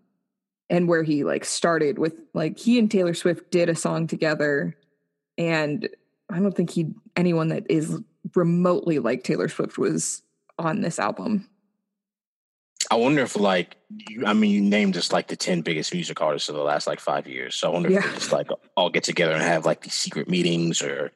and 0.68 0.88
where 0.88 1.02
he 1.02 1.24
like 1.24 1.44
started 1.44 1.98
with 1.98 2.14
like 2.34 2.58
he 2.58 2.78
and 2.78 2.90
Taylor 2.90 3.14
Swift 3.14 3.50
did 3.50 3.70
a 3.70 3.74
song 3.74 4.06
together 4.06 4.76
and 5.38 5.88
I 6.30 6.38
don't 6.40 6.54
think 6.54 6.70
he 6.70 6.92
anyone 7.16 7.48
that 7.48 7.64
is 7.70 7.98
remotely 8.34 8.98
like 8.98 9.24
Taylor 9.24 9.48
Swift 9.48 9.78
was 9.78 10.22
on 10.58 10.80
this 10.80 10.98
album. 10.98 11.48
I 12.90 12.96
wonder 12.96 13.22
if 13.22 13.36
like 13.36 13.76
you, 14.08 14.26
I 14.26 14.32
mean, 14.32 14.50
you 14.50 14.60
named 14.60 14.94
just 14.94 15.12
like 15.12 15.28
the 15.28 15.36
ten 15.36 15.62
biggest 15.62 15.94
music 15.94 16.20
artists 16.20 16.48
of 16.48 16.56
the 16.56 16.62
last 16.62 16.86
like 16.86 17.00
five 17.00 17.26
years. 17.26 17.54
So 17.54 17.68
I 17.70 17.72
wonder 17.72 17.88
if 17.88 17.94
Yeah. 17.94 18.06
they 18.06 18.14
just 18.14 18.32
like 18.32 18.48
all 18.76 18.90
get 18.90 19.04
together 19.04 19.32
and 19.32 19.42
have 19.42 19.64
like 19.64 19.82
these 19.82 19.94
secret 19.94 20.28
meetings, 20.28 20.82
or 20.82 21.12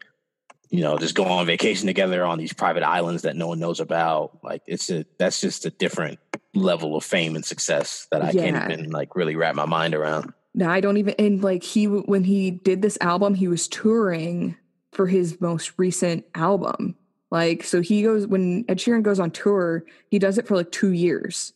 you 0.71 0.81
know, 0.81 0.97
just 0.99 1.14
go 1.14 1.25
on 1.25 1.47
vacation 1.47 1.87
together 1.87 2.25
on 2.25 2.38
these 2.38 2.53
private 2.53 2.83
islands 2.83 3.23
that 3.23 3.37
no 3.37 3.49
one 3.49 3.59
knows 3.59 3.81
about. 3.81 4.38
Like 4.42 4.62
it's 4.66 4.90
a 4.90 5.05
that's 5.19 5.40
just 5.40 5.66
a 5.66 5.71
different 5.71 6.19
level 6.55 6.97
of 6.97 7.05
fame 7.05 7.35
and 7.37 7.45
success 7.45 8.07
that 8.11 8.23
I 8.23 8.31
Yeah. 8.31 8.42
can't 8.51 8.73
even 8.73 8.90
like 8.90 9.14
really 9.14 9.37
wrap 9.37 9.55
my 9.55 9.66
mind 9.66 9.95
around. 9.95 10.33
No, 10.55 10.71
I 10.71 10.81
don't 10.81 10.97
even 10.97 11.14
and 11.19 11.42
like 11.45 11.62
he 11.62 11.87
when 11.87 12.25
he 12.25 12.51
did 12.53 12.81
this 12.81 12.97
album, 13.01 13.35
he 13.35 13.49
was 13.49 13.69
touring 13.69 14.57
for 14.97 15.07
his 15.07 15.41
most 15.43 15.73
recent 15.77 16.25
album. 16.35 16.97
Like 17.31 17.63
so 17.65 17.83
he 17.83 18.03
goes 18.03 18.27
when 18.27 18.65
Ed 18.69 18.79
Sheeran 18.79 19.03
goes 19.03 19.21
on 19.21 19.31
tour, 19.31 19.85
he 20.11 20.19
does 20.19 20.39
it 20.39 20.49
for 20.49 20.57
like 20.57 20.73
2 20.73 20.93
years. 20.93 21.53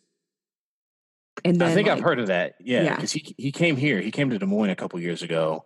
And 1.44 1.58
then 1.58 1.70
I 1.70 1.74
think 1.74 1.88
I've 1.88 2.00
heard 2.00 2.20
of 2.20 2.26
that. 2.26 2.56
Yeah, 2.60 2.82
Yeah. 2.82 2.94
because 2.96 3.12
he 3.12 3.34
he 3.38 3.50
came 3.50 3.76
here. 3.76 4.00
He 4.00 4.10
came 4.10 4.28
to 4.30 4.38
Des 4.38 4.44
Moines 4.46 4.70
a 4.70 4.76
couple 4.76 5.00
years 5.00 5.22
ago, 5.22 5.64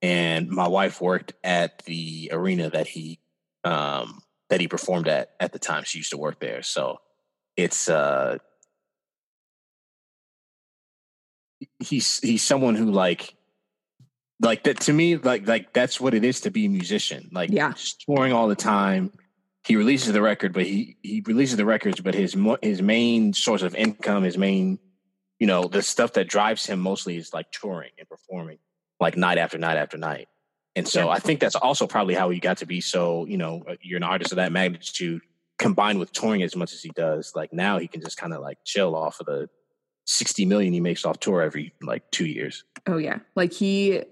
and 0.00 0.48
my 0.48 0.68
wife 0.68 1.00
worked 1.00 1.32
at 1.42 1.82
the 1.84 2.30
arena 2.32 2.70
that 2.70 2.86
he 2.86 3.18
um 3.64 4.20
that 4.50 4.60
he 4.60 4.68
performed 4.68 5.08
at 5.08 5.30
at 5.40 5.52
the 5.52 5.58
time. 5.58 5.82
She 5.84 5.98
used 5.98 6.10
to 6.10 6.18
work 6.18 6.38
there, 6.38 6.62
so 6.62 7.00
it's 7.56 7.88
uh 7.88 8.38
he's 11.80 12.20
he's 12.20 12.44
someone 12.44 12.76
who 12.76 12.92
like 12.92 13.34
like 14.40 14.64
that 14.64 14.80
to 14.80 14.92
me 14.92 15.16
like 15.16 15.46
like 15.48 15.72
that's 15.72 16.00
what 16.00 16.14
it 16.14 16.24
is 16.24 16.40
to 16.42 16.50
be 16.50 16.66
a 16.66 16.68
musician 16.68 17.28
like 17.32 17.50
Yeah. 17.50 17.72
just 17.72 18.02
touring 18.06 18.32
all 18.32 18.48
the 18.48 18.54
time 18.56 19.12
he 19.66 19.76
releases 19.76 20.12
the 20.12 20.20
record 20.22 20.52
but 20.52 20.64
he 20.64 20.96
he 21.02 21.22
releases 21.26 21.56
the 21.56 21.64
records 21.64 22.00
but 22.00 22.14
his 22.14 22.36
his 22.62 22.82
main 22.82 23.32
source 23.32 23.62
of 23.62 23.74
income 23.74 24.24
his 24.24 24.36
main 24.36 24.78
you 25.38 25.46
know 25.46 25.64
the 25.64 25.82
stuff 25.82 26.12
that 26.14 26.28
drives 26.28 26.66
him 26.66 26.80
mostly 26.80 27.16
is 27.16 27.32
like 27.32 27.50
touring 27.50 27.90
and 27.98 28.08
performing 28.08 28.58
like 29.00 29.16
night 29.16 29.38
after 29.38 29.58
night 29.58 29.76
after 29.78 29.96
night 29.96 30.28
and 30.74 30.86
so 30.86 31.04
Yeah. 31.06 31.08
i 31.08 31.18
think 31.18 31.40
that's 31.40 31.54
also 31.56 31.86
probably 31.86 32.14
how 32.14 32.28
he 32.30 32.38
got 32.38 32.58
to 32.58 32.66
be 32.66 32.80
so 32.82 33.24
you 33.26 33.38
know 33.38 33.62
uh, 33.68 33.74
you're 33.80 33.96
an 33.96 34.02
artist 34.02 34.32
of 34.32 34.36
that 34.36 34.52
magnitude 34.52 35.22
combined 35.58 35.98
with 35.98 36.12
touring 36.12 36.42
as 36.42 36.54
much 36.54 36.74
as 36.74 36.82
he 36.82 36.90
does 36.94 37.32
like 37.34 37.52
now 37.54 37.78
he 37.78 37.88
can 37.88 38.02
just 38.02 38.18
kind 38.18 38.34
of 38.34 38.42
like 38.42 38.58
chill 38.64 38.94
off 38.94 39.18
of 39.20 39.26
the 39.26 39.48
60 40.04 40.44
million 40.44 40.72
he 40.74 40.80
makes 40.80 41.04
off 41.04 41.18
tour 41.18 41.40
every 41.42 41.72
like 41.82 42.08
two 42.10 42.26
years 42.26 42.64
Oh 42.86 42.98
yeah. 42.98 43.18
Like 43.34 43.52
he 43.52 44.04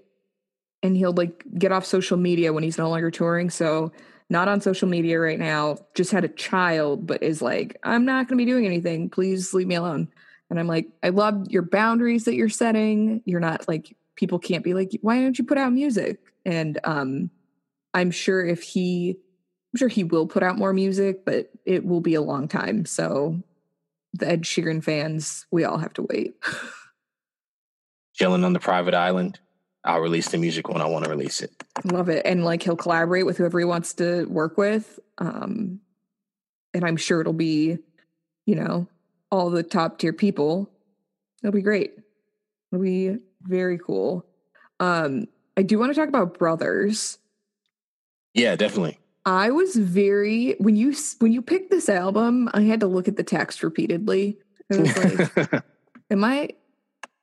and 0.85 0.95
he'll 0.95 1.13
like 1.13 1.43
get 1.57 1.71
off 1.71 1.85
social 1.85 2.17
media 2.17 2.53
when 2.53 2.63
he's 2.63 2.77
no 2.77 2.89
longer 2.89 3.09
touring. 3.09 3.49
So 3.49 3.91
not 4.29 4.47
on 4.47 4.61
social 4.61 4.87
media 4.87 5.19
right 5.19 5.39
now, 5.39 5.77
just 5.95 6.11
had 6.11 6.23
a 6.23 6.29
child, 6.29 7.07
but 7.07 7.23
is 7.23 7.41
like, 7.41 7.77
I'm 7.83 8.05
not 8.05 8.27
gonna 8.27 8.37
be 8.37 8.45
doing 8.45 8.65
anything. 8.65 9.09
Please 9.09 9.53
leave 9.53 9.67
me 9.67 9.75
alone. 9.75 10.07
And 10.49 10.59
I'm 10.59 10.67
like, 10.67 10.87
I 11.01 11.09
love 11.09 11.47
your 11.49 11.63
boundaries 11.63 12.25
that 12.25 12.35
you're 12.35 12.49
setting. 12.49 13.21
You're 13.25 13.39
not 13.39 13.67
like 13.67 13.95
people 14.15 14.37
can't 14.37 14.63
be 14.63 14.73
like, 14.73 14.91
why 15.01 15.19
don't 15.19 15.37
you 15.37 15.43
put 15.43 15.57
out 15.57 15.73
music? 15.73 16.19
And 16.45 16.79
um 16.83 17.31
I'm 17.93 18.11
sure 18.11 18.45
if 18.45 18.61
he 18.61 19.17
I'm 19.73 19.77
sure 19.79 19.87
he 19.87 20.03
will 20.03 20.27
put 20.27 20.43
out 20.43 20.57
more 20.57 20.71
music, 20.71 21.25
but 21.25 21.49
it 21.65 21.83
will 21.83 22.01
be 22.01 22.13
a 22.13 22.21
long 22.21 22.47
time. 22.47 22.85
So 22.85 23.41
the 24.13 24.27
Ed 24.27 24.43
Sheeran 24.43 24.83
fans, 24.83 25.47
we 25.51 25.65
all 25.65 25.79
have 25.79 25.93
to 25.95 26.03
wait. 26.03 26.35
chilling 28.13 28.45
on 28.45 28.53
the 28.53 28.59
private 28.59 28.93
island 28.93 29.39
i'll 29.85 30.01
release 30.01 30.29
the 30.29 30.37
music 30.37 30.67
when 30.67 30.81
i 30.81 30.85
want 30.85 31.03
to 31.05 31.09
release 31.09 31.41
it 31.41 31.51
Love 31.83 32.07
it. 32.07 32.25
And 32.25 32.45
like 32.45 32.63
he'll 32.63 32.77
collaborate 32.77 33.25
with 33.25 33.37
whoever 33.37 33.59
he 33.59 33.65
wants 33.65 33.93
to 33.95 34.25
work 34.25 34.57
with. 34.57 34.97
Um 35.17 35.81
and 36.73 36.85
I'm 36.85 36.97
sure 36.97 37.21
it'll 37.21 37.33
be, 37.33 37.77
you 38.45 38.55
know, 38.55 38.87
all 39.31 39.49
the 39.49 39.63
top 39.63 39.99
tier 39.99 40.13
people. 40.13 40.69
It'll 41.43 41.53
be 41.53 41.61
great. 41.61 41.97
It'll 42.71 42.83
be 42.83 43.17
very 43.43 43.77
cool. 43.77 44.25
Um 44.79 45.27
I 45.57 45.63
do 45.63 45.77
want 45.77 45.93
to 45.93 45.99
talk 45.99 46.07
about 46.09 46.37
brothers. 46.39 47.19
yeah 48.33 48.55
definitely 48.55 48.97
I 49.25 49.51
was 49.51 49.75
very 49.75 50.55
when 50.59 50.75
you 50.75 50.95
when 51.19 51.33
you 51.33 51.41
picked 51.41 51.71
this 51.71 51.89
album, 51.89 52.49
I 52.53 52.61
had 52.61 52.79
to 52.79 52.87
look 52.87 53.07
at 53.07 53.17
the 53.17 53.23
text 53.23 53.63
repeatedly. 53.63 54.37
I 54.71 54.77
was 54.77 54.97
like, 54.97 55.63
am 56.09 56.23
I 56.23 56.49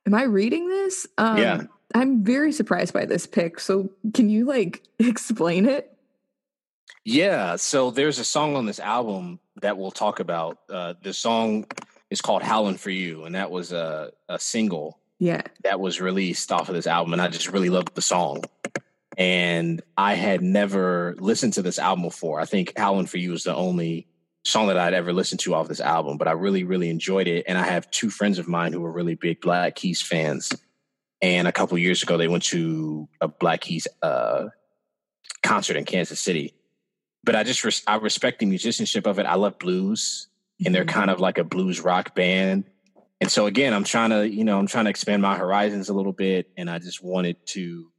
am 0.05 0.13
I 0.13 0.23
reading 0.23 0.69
this? 0.69 1.07
Um 1.17 1.37
Yeah. 1.37 1.61
I'm 1.93 2.23
very 2.23 2.51
surprised 2.51 2.93
by 2.93 3.05
this 3.05 3.27
pick. 3.27 3.59
So 3.59 3.89
can 4.13 4.29
you 4.29 4.45
like 4.45 4.83
explain 4.99 5.65
it? 5.67 5.89
yeah 7.05 7.57
so 7.57 7.91
there's 7.91 8.17
a 8.17 8.23
song 8.23 8.55
on 8.55 8.65
this 8.65 8.79
album 8.79 9.37
that 9.61 9.77
we'll 9.77 9.91
talk 9.91 10.21
about 10.21 10.59
uh 10.69 10.93
the 11.03 11.13
song 11.13 11.65
is 12.09 12.21
called 12.21 12.41
howling 12.41 12.77
for 12.77 12.91
you 12.91 13.25
and 13.25 13.35
that 13.35 13.51
was 13.51 13.73
a, 13.73 14.09
a 14.29 14.39
single 14.39 14.99
Yeah. 15.19 15.41
that 15.65 15.81
was 15.81 15.99
released 15.99 16.49
off 16.51 16.69
of 16.69 16.75
this 16.75 16.87
album 16.87 17.11
and 17.11 17.21
I 17.21 17.27
just 17.27 17.49
really 17.51 17.69
loved 17.69 17.93
the 17.95 18.01
song. 18.01 18.43
And 19.17 19.81
I 19.97 20.13
had 20.15 20.41
never 20.41 21.15
listened 21.19 21.53
to 21.53 21.61
this 21.61 21.77
album 21.77 22.03
before. 22.03 22.39
I 22.39 22.45
think 22.45 22.73
"Howling 22.77 23.05
for 23.07 23.17
You 23.17 23.31
was 23.31 23.43
the 23.43 23.55
only 23.55 24.07
song 24.45 24.67
that 24.67 24.77
I'd 24.77 24.93
ever 24.93 25.13
listened 25.13 25.39
to 25.41 25.53
off 25.53 25.67
this 25.67 25.79
album, 25.81 26.17
but 26.17 26.27
I 26.27 26.31
really, 26.31 26.63
really 26.63 26.89
enjoyed 26.89 27.27
it. 27.27 27.45
And 27.47 27.57
I 27.57 27.63
have 27.63 27.89
two 27.91 28.09
friends 28.09 28.39
of 28.39 28.47
mine 28.47 28.73
who 28.73 28.83
are 28.85 28.91
really 28.91 29.15
big 29.15 29.39
Black 29.41 29.75
Keys 29.75 30.01
fans. 30.01 30.51
And 31.23 31.47
a 31.47 31.53
couple 31.53 31.77
years 31.77 32.03
ago, 32.03 32.17
they 32.17 32.27
went 32.27 32.43
to 32.43 33.07
a 33.21 33.29
Black 33.29 33.61
Keys 33.61 33.87
uh, 34.01 34.47
concert 35.41 35.77
in 35.77 35.85
Kansas 35.85 36.19
City. 36.19 36.53
But 37.23 37.37
I 37.37 37.43
just 37.43 37.63
res- 37.63 37.81
I 37.87 37.95
respect 37.95 38.39
the 38.39 38.45
musicianship 38.45 39.07
of 39.07 39.19
it. 39.19 39.25
I 39.25 39.35
love 39.35 39.57
blues, 39.57 40.27
and 40.65 40.75
they're 40.75 40.83
kind 40.83 41.09
of 41.09 41.21
like 41.21 41.37
a 41.37 41.45
blues 41.45 41.79
rock 41.79 42.13
band. 42.13 42.65
And 43.21 43.31
so 43.31 43.45
again, 43.45 43.73
I'm 43.73 43.85
trying 43.85 44.09
to, 44.09 44.27
you 44.29 44.43
know, 44.43 44.59
I'm 44.59 44.67
trying 44.67 44.83
to 44.83 44.89
expand 44.89 45.21
my 45.21 45.37
horizons 45.37 45.87
a 45.87 45.93
little 45.93 46.11
bit, 46.11 46.49
and 46.57 46.69
I 46.69 46.79
just 46.79 47.01
wanted 47.01 47.37
to 47.47 47.89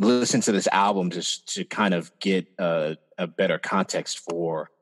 listen 0.00 0.40
to 0.40 0.50
this 0.50 0.66
album 0.72 1.10
just 1.10 1.54
to 1.54 1.64
kind 1.64 1.94
of 1.94 2.10
get 2.18 2.48
a, 2.58 2.96
a 3.16 3.28
better 3.28 3.60
context 3.60 4.18
for 4.18 4.72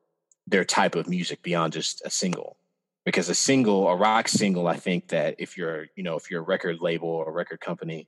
their 0.47 0.65
type 0.65 0.95
of 0.95 1.11
music 1.11 1.43
beyond 1.43 1.75
just 1.75 2.01
a 2.07 2.11
single. 2.11 2.57
Because 3.05 3.29
a 3.29 3.35
single, 3.35 3.89
a 3.89 3.97
rock 3.97 4.29
single, 4.29 4.69
I 4.69 4.77
think 4.77 5.09
that 5.09 5.35
if 5.39 5.57
you're, 5.57 5.87
you 5.97 6.05
know, 6.05 6.17
if 6.17 6.31
you're 6.31 6.41
a 6.41 6.45
record 6.45 6.81
label 6.81 7.09
or 7.09 7.29
a 7.29 7.33
record 7.33 7.61
company, 7.61 8.07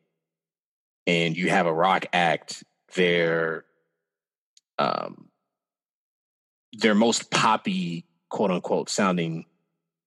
and 1.07 1.37
you 1.37 1.51
have 1.51 1.67
a 1.67 1.73
rock 1.73 2.07
act, 2.13 2.63
their 2.95 3.65
um, 4.79 5.29
their 6.73 6.95
most 6.95 7.31
poppy, 7.31 8.07
quote 8.31 8.51
unquote, 8.51 8.89
sounding 8.89 9.47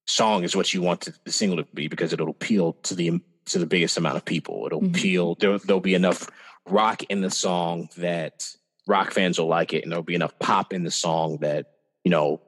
song 0.05 0.43
is 0.43 0.55
what 0.55 0.73
you 0.73 0.81
want 0.81 1.01
to, 1.01 1.13
the 1.25 1.31
single 1.31 1.57
to 1.57 1.63
be 1.73 1.87
because 1.87 2.13
it'll 2.13 2.29
appeal 2.29 2.73
to 2.83 2.95
the 2.95 3.19
to 3.45 3.59
the 3.59 3.65
biggest 3.65 3.97
amount 3.97 4.17
of 4.17 4.25
people. 4.25 4.63
It'll 4.65 4.81
Mhm. 4.81 4.89
appeal. 4.89 5.35
There, 5.35 5.57
there'll 5.59 5.79
be 5.79 5.95
enough 5.95 6.29
rock 6.67 7.03
in 7.03 7.21
the 7.21 7.29
song 7.29 7.89
that 7.97 8.49
rock 8.87 9.11
fans 9.11 9.39
will 9.39 9.47
like 9.47 9.73
it, 9.73 9.83
and 9.83 9.91
there'll 9.91 10.03
be 10.03 10.15
enough 10.15 10.37
pop 10.39 10.73
in 10.73 10.83
the 10.83 10.91
song 10.91 11.37
that 11.41 11.73
you 12.03 12.11
know 12.11 12.41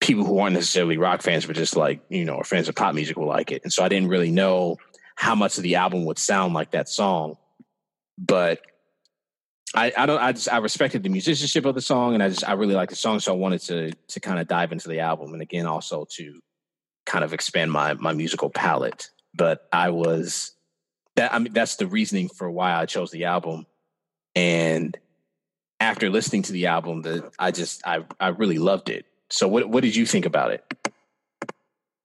people 0.00 0.24
who 0.24 0.38
aren't 0.38 0.54
necessarily 0.54 0.98
rock 0.98 1.22
fans 1.22 1.46
but 1.46 1.56
just 1.56 1.76
like 1.76 2.00
you 2.08 2.24
know 2.24 2.36
are 2.36 2.44
fans 2.44 2.68
of 2.68 2.74
pop 2.74 2.94
music 2.94 3.16
will 3.16 3.26
like 3.26 3.52
it. 3.52 3.62
And 3.64 3.72
so 3.72 3.84
I 3.84 3.88
didn't 3.88 4.08
really 4.08 4.30
know 4.30 4.78
how 5.16 5.34
much 5.34 5.58
of 5.58 5.62
the 5.64 5.76
album 5.76 6.06
would 6.06 6.18
sound 6.18 6.54
like 6.54 6.72
that 6.72 6.88
song, 6.88 7.36
but 8.18 8.60
I, 9.74 9.92
I 9.96 10.06
don't 10.06 10.20
I 10.20 10.32
just 10.32 10.52
I 10.52 10.58
respected 10.58 11.02
the 11.02 11.10
musicianship 11.10 11.64
of 11.66 11.74
the 11.74 11.82
song 11.82 12.14
and 12.14 12.22
I 12.22 12.30
just 12.30 12.48
I 12.48 12.52
really 12.52 12.74
liked 12.74 12.90
the 12.90 12.96
song 12.96 13.20
so 13.20 13.32
I 13.32 13.36
wanted 13.36 13.60
to 13.62 13.92
to 14.08 14.20
kind 14.20 14.40
of 14.40 14.48
dive 14.48 14.72
into 14.72 14.88
the 14.88 15.00
album 15.00 15.32
and 15.32 15.42
again 15.42 15.66
also 15.66 16.06
to 16.16 16.40
kind 17.06 17.24
of 17.24 17.32
expand 17.32 17.72
my 17.72 17.94
my 17.94 18.12
musical 18.12 18.50
palette 18.50 19.10
but 19.34 19.68
I 19.72 19.90
was 19.90 20.52
that 21.16 21.32
I 21.34 21.38
mean 21.38 21.52
that's 21.52 21.76
the 21.76 21.86
reasoning 21.86 22.28
for 22.28 22.50
why 22.50 22.74
I 22.74 22.86
chose 22.86 23.10
the 23.10 23.24
album 23.26 23.66
And 24.34 24.96
after 25.80 26.10
listening 26.10 26.42
to 26.42 26.52
the 26.52 26.66
album, 26.66 27.02
that 27.02 27.32
I 27.38 27.50
just 27.50 27.86
I 27.86 28.04
I 28.20 28.28
really 28.28 28.58
loved 28.58 28.88
it. 28.88 29.06
So 29.30 29.48
what 29.48 29.68
what 29.68 29.82
did 29.82 29.96
you 29.96 30.06
think 30.06 30.26
about 30.26 30.52
it? 30.52 30.64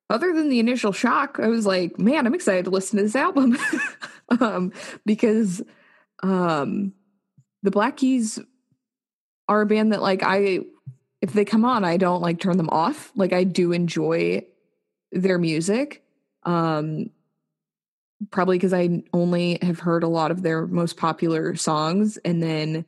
Other 0.09 0.33
than 0.33 0.49
the 0.49 0.59
initial 0.59 0.91
shock, 0.91 1.39
I 1.41 1.47
was 1.47 1.65
like, 1.65 1.97
man, 1.97 2.27
I'm 2.27 2.35
excited 2.35 2.65
to 2.65 2.71
listen 2.71 2.97
to 2.97 3.03
this 3.03 3.15
album. 3.15 3.57
um, 4.39 4.71
because 5.05 5.61
um 6.23 6.93
the 7.63 7.71
Black 7.71 7.97
Keys 7.97 8.39
are 9.47 9.61
a 9.61 9.65
band 9.65 9.91
that 9.91 10.01
like 10.01 10.21
I 10.23 10.59
if 11.21 11.33
they 11.33 11.45
come 11.45 11.65
on, 11.65 11.83
I 11.83 11.97
don't 11.97 12.21
like 12.21 12.39
turn 12.39 12.57
them 12.57 12.69
off. 12.69 13.11
Like 13.15 13.33
I 13.33 13.43
do 13.43 13.71
enjoy 13.71 14.45
their 15.11 15.39
music. 15.39 16.03
Um 16.43 17.09
probably 18.31 18.57
because 18.57 18.73
I 18.73 19.03
only 19.13 19.57
have 19.61 19.79
heard 19.79 20.03
a 20.03 20.07
lot 20.07 20.31
of 20.31 20.41
their 20.41 20.67
most 20.67 20.97
popular 20.97 21.55
songs. 21.55 22.17
And 22.17 22.41
then 22.41 22.85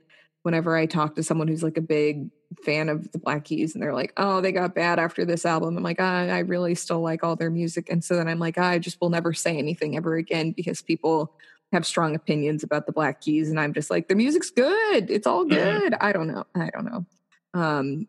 whenever 0.48 0.78
I 0.78 0.86
talk 0.86 1.16
to 1.16 1.24
someone 1.24 1.50
who's 1.50 1.62
like 1.62 1.76
a 1.76 1.82
big 1.82 2.30
fan 2.64 2.88
of 2.88 3.12
the 3.12 3.20
Black 3.20 3.44
Keys 3.44 3.74
and 3.74 3.84
they're 3.84 3.94
like, 3.94 4.14
oh, 4.16 4.40
they 4.40 4.54
got 4.54 4.74
bad 4.74 4.98
after 4.98 5.26
this 5.26 5.46
album, 5.46 5.76
I'm 5.76 5.84
like, 5.84 6.00
ah, 6.00 6.20
I 6.22 6.40
really 6.40 6.74
still 6.74 7.02
like 7.02 7.22
all 7.22 7.36
their 7.36 7.50
music. 7.50 7.90
And 7.90 8.02
so 8.02 8.16
then 8.16 8.30
I'm 8.30 8.40
like, 8.40 8.58
ah, 8.58 8.70
I 8.70 8.80
just 8.80 9.02
will 9.02 9.10
never 9.10 9.34
say 9.34 9.58
anything 9.58 9.98
ever 9.98 10.16
again 10.16 10.54
because 10.54 10.82
people 10.82 11.34
have 11.74 11.86
strong 11.86 12.16
opinions 12.16 12.64
about 12.64 12.86
the 12.86 12.94
Black 12.94 13.20
Keys. 13.20 13.50
And 13.50 13.60
I'm 13.60 13.74
just 13.74 13.90
like, 13.90 14.08
their 14.08 14.16
music's 14.16 14.50
good. 14.50 15.12
It's 15.12 15.28
all 15.28 15.44
mm-hmm. 15.44 15.80
good. 15.80 15.96
I 15.96 16.14
don't 16.14 16.30
know. 16.30 16.46
I 16.56 16.70
don't 16.70 16.86
know. 16.86 17.06
Um, 17.54 18.08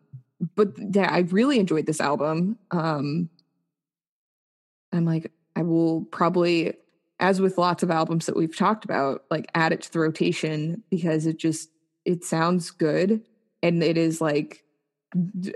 but 0.55 0.69
yeah, 0.77 1.09
I 1.11 1.19
really 1.31 1.59
enjoyed 1.59 1.87
this 1.87 1.99
album. 1.99 2.57
Um, 2.71 3.29
I'm 4.93 5.03
like, 5.03 5.29
I 5.57 5.63
will 5.63 6.05
probably 6.05 6.75
as 7.19 7.41
with 7.41 7.57
lots 7.57 7.83
of 7.83 7.91
albums 7.91 8.27
that 8.27 8.37
we've 8.37 8.55
talked 8.55 8.85
about, 8.85 9.25
like 9.29 9.49
add 9.53 9.73
it 9.73 9.81
to 9.81 9.91
the 9.91 9.99
rotation 9.99 10.81
because 10.89 11.25
it 11.25 11.37
just 11.37 11.69
it 12.09 12.23
sounds 12.23 12.71
good 12.71 13.21
and 13.61 13.83
it 13.83 13.97
is 13.97 14.19
like 14.19 14.63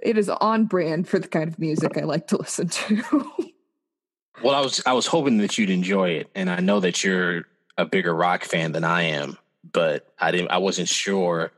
it 0.03 0.17
is 0.17 0.29
on 0.29 0.65
brand 0.65 1.07
for 1.07 1.17
the 1.17 1.27
kind 1.27 1.47
of 1.47 1.57
music 1.57 1.97
I 1.97 2.01
like 2.01 2.27
to 2.27 2.37
listen 2.37 2.67
to. 2.67 3.03
well, 4.43 4.55
I 4.55 4.61
was 4.61 4.81
I 4.85 4.93
was 4.93 5.07
hoping 5.07 5.37
that 5.39 5.57
you'd 5.57 5.69
enjoy 5.69 6.09
it, 6.09 6.29
and 6.35 6.49
I 6.49 6.59
know 6.59 6.79
that 6.79 7.03
you're 7.03 7.45
a 7.77 7.85
bigger 7.85 8.13
rock 8.13 8.43
fan 8.43 8.71
than 8.71 8.83
I 8.83 9.03
am, 9.03 9.37
but 9.71 10.13
I 10.19 10.31
didn't. 10.31 10.51
I 10.51 10.57
wasn't 10.57 10.89
sure 10.89 11.51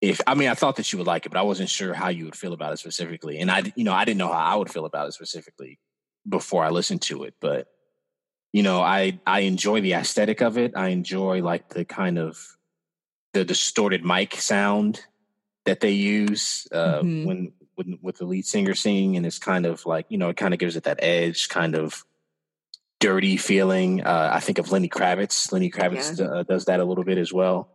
if 0.00 0.20
I 0.26 0.34
mean 0.34 0.48
I 0.48 0.54
thought 0.54 0.76
that 0.76 0.90
you 0.92 0.98
would 0.98 1.06
like 1.06 1.26
it, 1.26 1.32
but 1.32 1.38
I 1.38 1.42
wasn't 1.42 1.70
sure 1.70 1.92
how 1.92 2.08
you 2.08 2.24
would 2.24 2.36
feel 2.36 2.52
about 2.52 2.72
it 2.72 2.78
specifically, 2.78 3.38
and 3.38 3.50
I 3.50 3.62
you 3.74 3.84
know 3.84 3.92
I 3.92 4.04
didn't 4.04 4.18
know 4.18 4.32
how 4.32 4.54
I 4.54 4.56
would 4.56 4.70
feel 4.70 4.86
about 4.86 5.08
it 5.08 5.12
specifically 5.12 5.78
before 6.28 6.64
I 6.64 6.70
listened 6.70 7.02
to 7.02 7.24
it, 7.24 7.34
but 7.40 7.68
you 8.52 8.62
know, 8.62 8.80
I 8.80 9.18
I 9.26 9.40
enjoy 9.40 9.80
the 9.80 9.94
aesthetic 9.94 10.40
of 10.40 10.56
it. 10.56 10.72
I 10.76 10.88
enjoy 10.88 11.42
like 11.42 11.70
the 11.70 11.84
kind 11.84 12.18
of 12.18 12.57
the 13.32 13.44
distorted 13.44 14.04
mic 14.04 14.34
sound 14.34 15.04
that 15.64 15.80
they 15.80 15.90
use 15.90 16.66
uh, 16.72 17.00
mm-hmm. 17.00 17.24
when, 17.26 17.52
when 17.74 17.98
with 18.02 18.18
the 18.18 18.24
lead 18.24 18.46
singer 18.46 18.74
singing, 18.74 19.16
and 19.16 19.26
it's 19.26 19.38
kind 19.38 19.66
of 19.66 19.84
like 19.86 20.06
you 20.08 20.18
know, 20.18 20.30
it 20.30 20.36
kind 20.36 20.54
of 20.54 20.60
gives 20.60 20.76
it 20.76 20.84
that 20.84 20.98
edge, 21.02 21.48
kind 21.48 21.74
of 21.74 22.04
dirty 23.00 23.36
feeling. 23.36 24.02
Uh, 24.02 24.30
I 24.32 24.40
think 24.40 24.58
of 24.58 24.72
Lenny 24.72 24.88
Kravitz. 24.88 25.52
Lenny 25.52 25.70
Kravitz 25.70 26.18
yeah. 26.18 26.26
uh, 26.26 26.42
does 26.42 26.64
that 26.66 26.80
a 26.80 26.84
little 26.84 27.04
bit 27.04 27.18
as 27.18 27.32
well, 27.32 27.68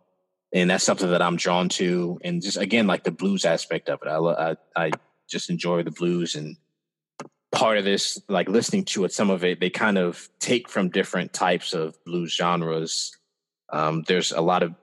and 0.51 0.69
that's 0.69 0.83
something 0.83 1.11
that 1.11 1.21
I'm 1.21 1.37
drawn 1.37 1.69
to. 1.69 2.19
And 2.23 2.41
just 2.41 2.57
again, 2.57 2.87
like 2.87 3.03
the 3.03 3.11
blues 3.11 3.45
aspect 3.45 3.89
of 3.89 3.99
it, 4.03 4.07
I 4.07 4.17
I, 4.51 4.55
I 4.75 4.91
just 5.29 5.49
enjoy 5.49 5.83
the 5.83 5.91
blues 5.91 6.35
and 6.35 6.57
part 7.53 7.77
of 7.77 7.85
this, 7.85 8.19
like 8.27 8.49
listening 8.49 8.83
to 8.83 9.05
it, 9.05 9.13
some 9.13 9.29
of 9.29 9.43
it 9.43 9.59
they 9.59 9.69
kind 9.69 9.97
of 9.97 10.27
take 10.39 10.67
from 10.67 10.89
different 10.89 11.31
types 11.31 11.73
of 11.73 12.03
blues 12.03 12.33
genres. 12.33 13.15
Um, 13.71 14.03
there's 14.07 14.31
a 14.31 14.41
lot 14.41 14.63
of 14.63 14.73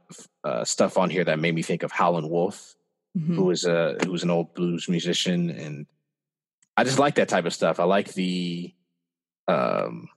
uh, 0.44 0.64
stuff 0.64 0.98
on 0.98 1.10
here 1.10 1.24
that 1.24 1.38
made 1.38 1.54
me 1.54 1.62
think 1.62 1.82
of 1.82 1.92
Howlin' 1.92 2.28
Wolf, 2.28 2.74
mm-hmm. 3.16 3.34
who 3.34 3.44
was 3.44 3.64
a 3.64 3.96
who 4.04 4.12
was 4.12 4.22
an 4.22 4.30
old 4.30 4.54
blues 4.54 4.88
musician, 4.88 5.50
and 5.50 5.86
I 6.76 6.84
just 6.84 6.98
like 6.98 7.16
that 7.16 7.28
type 7.28 7.44
of 7.44 7.54
stuff. 7.54 7.80
I 7.80 7.84
like 7.84 8.14
the, 8.14 8.74
um, 9.48 10.08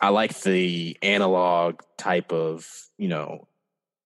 I 0.00 0.08
like 0.08 0.40
the 0.40 0.96
analog 1.02 1.80
type 1.96 2.32
of 2.32 2.66
you 2.98 3.08
know, 3.08 3.48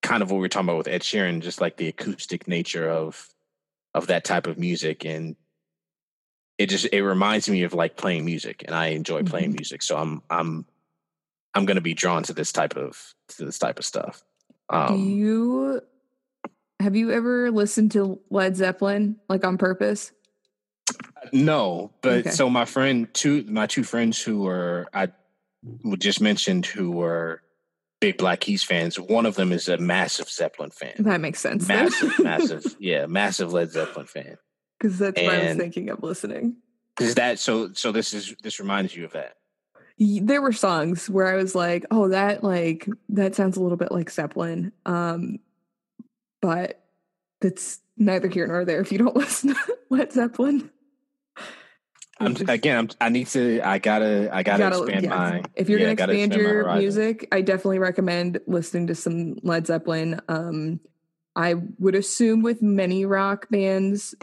kind 0.02 0.22
of 0.22 0.30
what 0.30 0.38
we 0.38 0.46
are 0.46 0.48
talking 0.48 0.68
about 0.68 0.78
with 0.78 0.88
Ed 0.88 1.02
Sheeran, 1.02 1.40
just 1.40 1.61
like 1.61 1.76
the 1.76 1.88
acoustic 1.88 2.46
nature 2.46 2.88
of 2.88 3.28
of 3.92 4.07
that 4.09 4.24
type 4.24 4.46
of 4.46 4.59
music 4.59 5.04
and 5.04 5.37
it 6.59 6.66
just 6.68 6.87
it 6.92 7.02
reminds 7.02 7.48
me 7.48 7.62
of 7.62 7.74
like 7.74 7.96
playing 7.96 8.24
music 8.24 8.64
and 8.66 8.74
I 8.74 8.88
enjoy 8.88 9.20
mm-hmm. 9.20 9.28
playing 9.28 9.52
music. 9.52 9.83
So 9.83 9.96
I'm 9.96 10.22
I'm 10.30 10.64
I'm 11.54 11.64
gonna 11.64 11.80
be 11.80 11.94
drawn 11.94 12.22
to 12.24 12.33
this 12.33 12.52
type 12.52 12.76
of 12.76 13.14
to 13.30 13.44
this 13.44 13.59
type 13.59 13.78
of 13.78 13.85
stuff. 13.85 14.22
Um, 14.70 14.96
Do 14.96 15.03
you 15.03 15.81
have 16.81 16.96
you 16.96 17.12
ever 17.12 17.50
listened 17.50 17.92
to 17.92 18.20
Led 18.31 18.57
Zeppelin 18.57 19.16
like 19.29 19.44
on 19.44 19.59
purpose? 19.59 20.12
No, 21.33 21.92
but 22.03 22.18
okay. 22.18 22.31
so 22.31 22.50
my 22.50 22.64
friend 22.64 23.12
two 23.14 23.44
my 23.44 23.66
two 23.66 23.85
friends 23.85 24.22
who 24.22 24.42
were 24.42 24.87
I 24.92 25.09
just 25.98 26.20
mentioned 26.20 26.66
who 26.66 26.90
were 26.90 27.42
big 28.00 28.18
Black 28.18 28.40
Keys 28.40 28.62
fans. 28.62 29.00
One 29.00 29.24
of 29.24 29.35
them 29.35 29.53
is 29.53 29.68
a 29.68 29.79
massive 29.79 30.29
Zeppelin 30.29 30.70
fan. 30.70 30.94
That 30.98 31.20
makes 31.20 31.40
sense. 31.40 31.66
Massive, 31.66 32.18
massive, 32.22 32.77
yeah, 32.79 33.07
massive 33.07 33.53
Led 33.53 33.70
Zeppelin 33.70 34.07
fan 34.07 34.37
because 34.79 34.98
that's 34.98 35.18
and 35.18 35.27
what 35.27 35.37
I 35.37 35.48
was 35.48 35.57
thinking 35.57 35.88
of 35.88 36.03
listening. 36.03 36.57
Is 37.00 37.14
that 37.14 37.38
so? 37.38 37.72
So 37.72 37.92
this 37.92 38.12
is 38.12 38.35
this 38.42 38.61
reminds 38.61 38.94
you 38.94 39.07
of 39.07 39.12
that. 39.12 39.37
There 39.98 40.42
were 40.42 40.52
songs 40.52 41.09
where 41.09 41.26
I 41.26 41.37
was 41.37 41.54
like, 41.54 41.87
"Oh, 41.90 42.09
that 42.09 42.42
like 42.42 42.88
that 43.11 43.35
sounds 43.35 43.57
a 43.57 43.62
little 43.62 43.76
bit 43.76 43.92
like 43.92 44.11
Zeppelin," 44.11 44.72
um, 44.87 45.38
but 46.40 46.80
that's 47.40 47.80
neither 47.96 48.28
here 48.28 48.46
nor 48.46 48.64
there. 48.64 48.80
If 48.80 48.90
you 48.90 48.98
don't 48.98 49.16
listen 49.16 49.54
to 49.54 49.78
Led 49.90 50.12
Zeppelin, 50.12 50.70
I'm 52.18 52.35
just, 52.35 52.50
again. 52.50 52.78
I'm, 52.78 52.90
i 53.00 53.09
need 53.09 53.26
to. 53.28 53.61
I 53.62 53.78
gotta. 53.78 54.30
I 54.33 54.42
gotta, 54.42 54.59
gotta 54.59 54.83
expand 54.83 55.04
yeah. 55.04 55.11
my. 55.11 55.42
If 55.54 55.68
you're 55.68 55.78
yeah, 55.78 55.94
gonna 55.94 56.12
expand 56.12 56.35
your 56.35 56.74
music, 56.76 57.28
I 57.33 57.40
definitely 57.40 57.78
recommend 57.78 58.40
listening 58.46 58.88
to 58.88 58.94
some 58.94 59.37
Led 59.42 59.66
Zeppelin. 59.66 60.20
Um, 60.28 60.80
I 61.37 61.54
would 61.78 61.94
assume 61.94 62.42
with 62.42 62.62
many 62.62 63.04
rock 63.04 63.48
bands, 63.50 64.14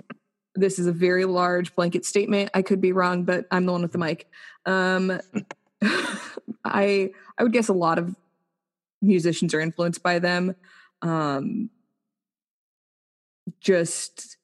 this 0.56 0.80
is 0.80 0.88
a 0.88 0.94
very 0.94 1.26
large 1.26 1.76
blanket 1.76 2.06
statement. 2.06 2.52
I 2.54 2.62
could 2.62 2.80
be 2.80 2.94
wrong, 2.94 3.24
but 3.24 3.46
I'm 3.52 3.66
the 3.66 3.72
one 3.74 3.82
with 3.82 3.92
the 3.92 3.98
mic. 3.98 4.28
Um, 4.66 5.20
I 6.64 7.12
I 7.38 7.44
would 7.44 7.54
guess 7.54 7.70
a 7.70 7.74
lot 7.74 7.98
of 7.98 8.16
musicians 9.02 9.54
are 9.54 9.60
influenced 9.60 10.04
by 10.04 10.20
them. 10.20 10.56
Um, 11.02 11.70
just 13.60 14.38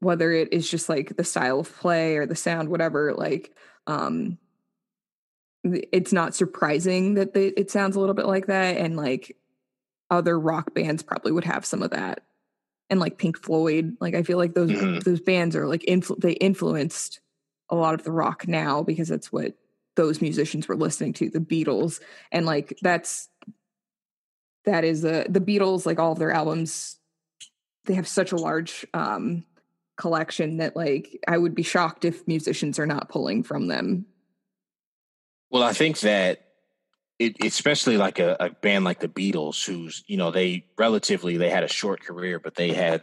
whether 0.00 0.32
it 0.32 0.52
is 0.52 0.70
just 0.70 0.88
like 0.88 1.16
the 1.16 1.24
style 1.24 1.60
of 1.60 1.76
play 1.78 2.16
or 2.16 2.26
the 2.26 2.36
sound, 2.36 2.68
whatever. 2.68 3.14
Like, 3.14 3.54
um, 3.86 4.38
it's 5.64 6.12
not 6.12 6.36
surprising 6.36 7.14
that 7.14 7.34
they, 7.34 7.48
it 7.48 7.70
sounds 7.70 7.96
a 7.96 8.00
little 8.00 8.14
bit 8.14 8.26
like 8.26 8.46
that, 8.46 8.76
and 8.76 8.96
like 8.96 9.36
other 10.10 10.38
rock 10.38 10.72
bands 10.74 11.02
probably 11.02 11.32
would 11.32 11.44
have 11.44 11.66
some 11.66 11.82
of 11.82 11.90
that 11.90 12.22
and 12.90 13.00
like 13.00 13.18
Pink 13.18 13.38
Floyd. 13.38 13.96
Like 14.00 14.14
I 14.14 14.22
feel 14.22 14.38
like 14.38 14.54
those 14.54 14.70
mm-hmm. 14.70 15.00
those 15.00 15.20
bands 15.20 15.56
are 15.56 15.66
like 15.66 15.82
influ- 15.82 16.20
they 16.20 16.32
influenced 16.32 17.20
a 17.70 17.76
lot 17.76 17.94
of 17.94 18.04
the 18.04 18.12
rock 18.12 18.48
now 18.48 18.82
because 18.82 19.08
that's 19.08 19.32
what 19.32 19.54
those 19.98 20.22
musicians 20.22 20.68
were 20.68 20.76
listening 20.76 21.12
to, 21.14 21.28
the 21.28 21.40
Beatles, 21.40 22.00
and 22.30 22.46
like 22.46 22.78
that's 22.80 23.28
that 24.64 24.84
is 24.84 25.04
a 25.04 25.26
the 25.28 25.40
Beatles 25.40 25.84
like 25.84 25.98
all 25.98 26.12
of 26.12 26.18
their 26.18 26.32
albums 26.32 26.96
they 27.84 27.94
have 27.94 28.06
such 28.06 28.32
a 28.32 28.36
large 28.36 28.86
um 28.94 29.44
collection 29.96 30.58
that 30.58 30.76
like 30.76 31.18
I 31.26 31.36
would 31.36 31.54
be 31.54 31.64
shocked 31.64 32.04
if 32.04 32.26
musicians 32.28 32.78
are 32.78 32.86
not 32.86 33.08
pulling 33.08 33.42
from 33.42 33.66
them. 33.66 34.06
Well, 35.50 35.64
I 35.64 35.72
think 35.72 36.00
that 36.00 36.44
it, 37.18 37.36
especially 37.42 37.96
like 37.96 38.20
a, 38.20 38.36
a, 38.38 38.50
band 38.50 38.84
like 38.84 39.00
the 39.00 39.08
Beatles, 39.08 39.66
who's 39.66 40.04
you 40.06 40.16
know 40.16 40.30
they 40.30 40.64
relatively 40.78 41.36
they 41.36 41.50
had 41.50 41.64
a 41.64 41.68
short 41.68 42.00
career, 42.00 42.38
but 42.38 42.54
they 42.54 42.72
had 42.72 43.02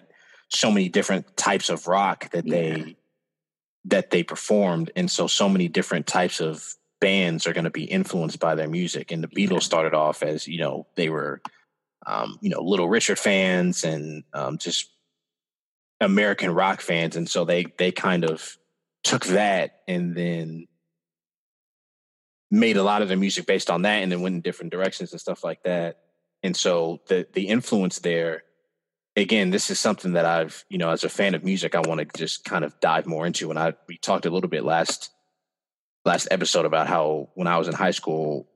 so 0.49 0.71
many 0.71 0.87
different 0.87 1.35
types 1.35 1.69
of 1.69 1.87
rock 1.87 2.29
that 2.31 2.47
they 2.47 2.95
that 3.85 4.11
they 4.11 4.23
performed, 4.23 4.91
and 4.95 5.11
so 5.11 5.27
so 5.27 5.49
many 5.49 5.67
different 5.67 6.07
types 6.07 6.39
of 6.39 6.75
bands 6.99 7.45
are 7.47 7.53
going 7.53 7.65
to 7.65 7.69
be 7.69 7.83
influenced 7.83 8.39
by 8.39 8.55
their 8.55 8.69
music. 8.69 9.11
And 9.11 9.23
the 9.23 9.27
Beatles 9.27 9.63
started 9.63 9.93
off 9.93 10.23
as 10.23 10.47
you 10.47 10.59
know 10.59 10.87
they 10.95 11.09
were 11.09 11.41
um, 12.05 12.37
you 12.41 12.49
know 12.49 12.61
Little 12.61 12.89
Richard 12.89 13.19
fans 13.19 13.83
and 13.83 14.23
um, 14.33 14.57
just 14.57 14.89
American 16.01 16.51
rock 16.51 16.81
fans, 16.81 17.15
and 17.15 17.29
so 17.29 17.45
they 17.45 17.65
they 17.77 17.91
kind 17.91 18.23
of 18.23 18.57
took 19.03 19.25
that 19.25 19.81
and 19.87 20.15
then 20.15 20.67
made 22.51 22.77
a 22.77 22.83
lot 22.83 23.01
of 23.01 23.07
their 23.07 23.17
music 23.17 23.45
based 23.45 23.69
on 23.69 23.83
that 23.83 24.01
and 24.01 24.11
then 24.11 24.21
went 24.21 24.35
in 24.35 24.41
different 24.41 24.71
directions 24.71 25.11
and 25.11 25.21
stuff 25.21 25.43
like 25.43 25.63
that. 25.63 25.97
And 26.43 26.55
so 26.55 27.01
the 27.07 27.27
the 27.33 27.47
influence 27.47 27.99
there, 27.99 28.43
again, 29.15 29.49
this 29.49 29.69
is 29.69 29.79
something 29.79 30.13
that 30.13 30.25
I've, 30.25 30.63
you 30.69 30.77
know, 30.77 30.89
as 30.89 31.03
a 31.03 31.09
fan 31.09 31.35
of 31.35 31.43
music, 31.43 31.75
I 31.75 31.81
want 31.81 31.99
to 31.99 32.17
just 32.17 32.45
kind 32.45 32.63
of 32.63 32.79
dive 32.79 33.05
more 33.05 33.25
into. 33.25 33.49
And 33.49 33.59
I 33.59 33.73
we 33.87 33.97
talked 33.97 34.25
a 34.25 34.29
little 34.29 34.49
bit 34.49 34.63
last 34.63 35.11
last 36.05 36.27
episode 36.31 36.65
about 36.65 36.87
how 36.87 37.29
when 37.33 37.47
I 37.47 37.57
was 37.57 37.67
in 37.67 37.73
high 37.73 37.91
school, 37.91 38.47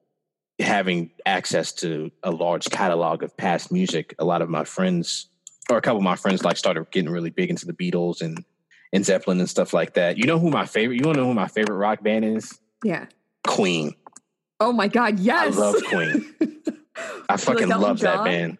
having 0.60 1.12
access 1.26 1.72
to 1.74 2.12
a 2.24 2.32
large 2.32 2.70
catalog 2.70 3.24
of 3.24 3.36
past 3.36 3.72
music, 3.72 4.16
a 4.20 4.26
lot 4.26 4.42
of 4.42 4.50
my 4.50 4.64
friends 4.64 5.28
or 5.70 5.78
a 5.78 5.82
couple 5.82 5.98
of 5.98 6.04
my 6.04 6.16
friends 6.16 6.44
like 6.44 6.58
started 6.58 6.90
getting 6.92 7.10
really 7.10 7.30
big 7.30 7.50
into 7.50 7.66
the 7.66 7.74
Beatles 7.74 8.22
and 8.22 8.44
and 8.92 9.06
Zeppelin 9.06 9.40
and 9.40 9.50
stuff 9.50 9.74
like 9.74 9.94
that. 9.94 10.18
You 10.18 10.26
know 10.26 10.40
who 10.40 10.50
my 10.50 10.66
favorite? 10.66 10.98
You 10.98 11.06
want 11.06 11.16
to 11.16 11.22
know 11.22 11.28
who 11.28 11.34
my 11.34 11.48
favorite 11.48 11.76
rock 11.76 12.02
band 12.02 12.26
is? 12.26 12.58
Yeah. 12.84 13.06
Queen. 13.46 13.96
Oh 14.60 14.74
my 14.74 14.88
God! 14.88 15.20
Yes, 15.20 15.56
I 15.56 15.60
love 15.60 15.76
Queen. 15.86 16.36
I 17.30 17.38
fucking 17.38 17.70
like 17.70 17.80
love 17.80 18.00
John? 18.00 18.18
that 18.18 18.24
band. 18.26 18.58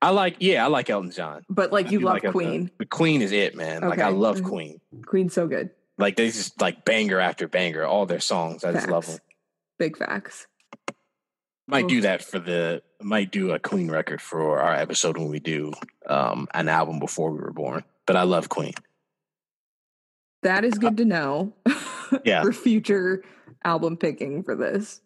I 0.00 0.10
like, 0.10 0.36
yeah, 0.38 0.64
I 0.64 0.68
like 0.68 0.90
Elton 0.90 1.10
John. 1.10 1.44
But 1.48 1.72
like, 1.72 1.90
you 1.90 2.00
love 2.00 2.22
like 2.22 2.32
Queen. 2.32 2.70
The 2.78 2.86
Queen 2.86 3.22
is 3.22 3.32
it, 3.32 3.56
man. 3.56 3.78
Okay. 3.78 3.88
Like, 3.88 3.98
I 3.98 4.10
love 4.10 4.36
mm-hmm. 4.36 4.46
Queen. 4.46 4.80
Queen's 5.06 5.32
so 5.32 5.48
good. 5.48 5.70
Like, 5.98 6.16
they 6.16 6.26
just 6.26 6.60
like 6.60 6.84
banger 6.84 7.18
after 7.18 7.48
banger. 7.48 7.84
All 7.84 8.06
their 8.06 8.20
songs, 8.20 8.64
I 8.64 8.72
facts. 8.72 8.84
just 8.84 8.92
love 8.92 9.06
them. 9.06 9.18
Big 9.78 9.96
facts. 9.96 10.46
Might 11.66 11.86
do 11.86 12.00
that 12.00 12.22
for 12.22 12.38
the 12.38 12.82
might 13.02 13.30
do 13.30 13.52
a 13.52 13.58
Queen 13.58 13.90
record 13.90 14.22
for 14.22 14.60
our 14.60 14.74
episode 14.74 15.18
when 15.18 15.28
we 15.28 15.38
do 15.38 15.72
um, 16.06 16.48
an 16.54 16.68
album 16.68 16.98
before 16.98 17.30
we 17.30 17.40
were 17.40 17.52
born. 17.52 17.84
But 18.06 18.16
I 18.16 18.22
love 18.22 18.48
Queen. 18.48 18.72
That 20.42 20.64
is 20.64 20.78
good 20.78 20.96
to 20.96 21.04
know. 21.04 21.52
Yeah. 22.24 22.42
for 22.42 22.54
future 22.54 23.22
album 23.62 23.98
picking 23.98 24.42
for 24.42 24.56
this. 24.56 25.02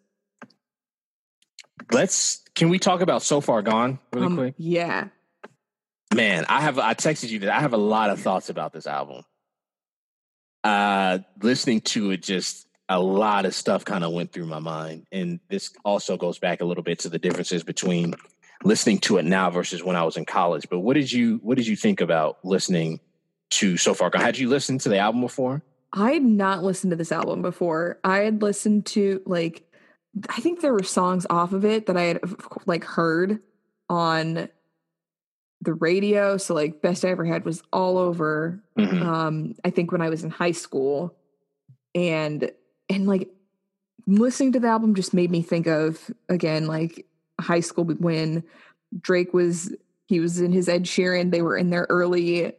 Let's 1.91 2.41
can 2.55 2.69
we 2.69 2.79
talk 2.79 3.01
about 3.01 3.23
So 3.23 3.41
Far 3.41 3.61
Gone 3.61 3.99
really 4.13 4.27
um, 4.27 4.35
quick? 4.37 4.55
Yeah. 4.57 5.09
Man, 6.15 6.45
I 6.47 6.61
have 6.61 6.79
I 6.79 6.93
texted 6.93 7.27
you 7.27 7.39
that 7.39 7.49
I 7.49 7.59
have 7.59 7.73
a 7.73 7.77
lot 7.77 8.09
of 8.09 8.21
thoughts 8.21 8.49
about 8.49 8.71
this 8.71 8.87
album. 8.87 9.23
Uh 10.63 11.19
listening 11.41 11.81
to 11.81 12.11
it 12.11 12.21
just 12.21 12.67
a 12.89 12.99
lot 12.99 13.45
of 13.45 13.55
stuff 13.55 13.85
kind 13.85 14.03
of 14.03 14.11
went 14.11 14.31
through 14.31 14.45
my 14.45 14.59
mind. 14.59 15.05
And 15.11 15.39
this 15.49 15.71
also 15.83 16.17
goes 16.17 16.39
back 16.39 16.61
a 16.61 16.65
little 16.65 16.83
bit 16.83 16.99
to 16.99 17.09
the 17.09 17.19
differences 17.19 17.63
between 17.63 18.13
listening 18.63 18.99
to 18.99 19.17
it 19.17 19.25
now 19.25 19.49
versus 19.49 19.83
when 19.83 19.95
I 19.95 20.03
was 20.03 20.17
in 20.17 20.25
college. 20.25 20.67
But 20.69 20.79
what 20.79 20.95
did 20.95 21.11
you 21.11 21.39
what 21.43 21.57
did 21.57 21.67
you 21.67 21.75
think 21.75 22.01
about 22.01 22.37
listening 22.43 22.99
to 23.51 23.77
So 23.77 23.93
Far 23.93 24.09
Gone? 24.09 24.21
Had 24.21 24.37
you 24.37 24.49
listened 24.49 24.81
to 24.81 24.89
the 24.89 24.97
album 24.97 25.21
before? 25.21 25.63
I 25.91 26.13
had 26.13 26.23
not 26.23 26.63
listened 26.63 26.91
to 26.91 26.97
this 26.97 27.11
album 27.11 27.41
before. 27.41 27.99
I 28.03 28.19
had 28.19 28.41
listened 28.41 28.85
to 28.87 29.21
like 29.25 29.63
I 30.29 30.41
think 30.41 30.61
there 30.61 30.73
were 30.73 30.83
songs 30.83 31.25
off 31.29 31.53
of 31.53 31.65
it 31.65 31.87
that 31.87 31.97
I 31.97 32.03
had 32.03 32.19
like 32.65 32.83
heard 32.83 33.39
on 33.89 34.49
the 35.63 35.73
radio. 35.73 36.37
So 36.37 36.53
like 36.53 36.81
Best 36.81 37.05
I 37.05 37.09
Ever 37.09 37.25
Had 37.25 37.45
was 37.45 37.63
all 37.71 37.97
over. 37.97 38.59
Mm-hmm. 38.77 39.07
Um, 39.07 39.55
I 39.63 39.69
think 39.69 39.91
when 39.91 40.01
I 40.01 40.09
was 40.09 40.23
in 40.23 40.29
high 40.29 40.51
school. 40.51 41.15
And 41.95 42.51
and 42.89 43.07
like 43.07 43.29
listening 44.07 44.51
to 44.53 44.59
the 44.59 44.67
album 44.67 44.95
just 44.95 45.13
made 45.13 45.31
me 45.31 45.41
think 45.41 45.67
of 45.67 46.11
again 46.27 46.67
like 46.67 47.05
high 47.39 47.59
school 47.59 47.85
when 47.85 48.43
Drake 48.99 49.33
was 49.33 49.73
he 50.07 50.19
was 50.19 50.39
in 50.39 50.51
his 50.51 50.67
Ed 50.67 50.83
Sheeran. 50.83 51.31
They 51.31 51.41
were 51.41 51.57
in 51.57 51.69
their 51.69 51.85
early 51.89 52.53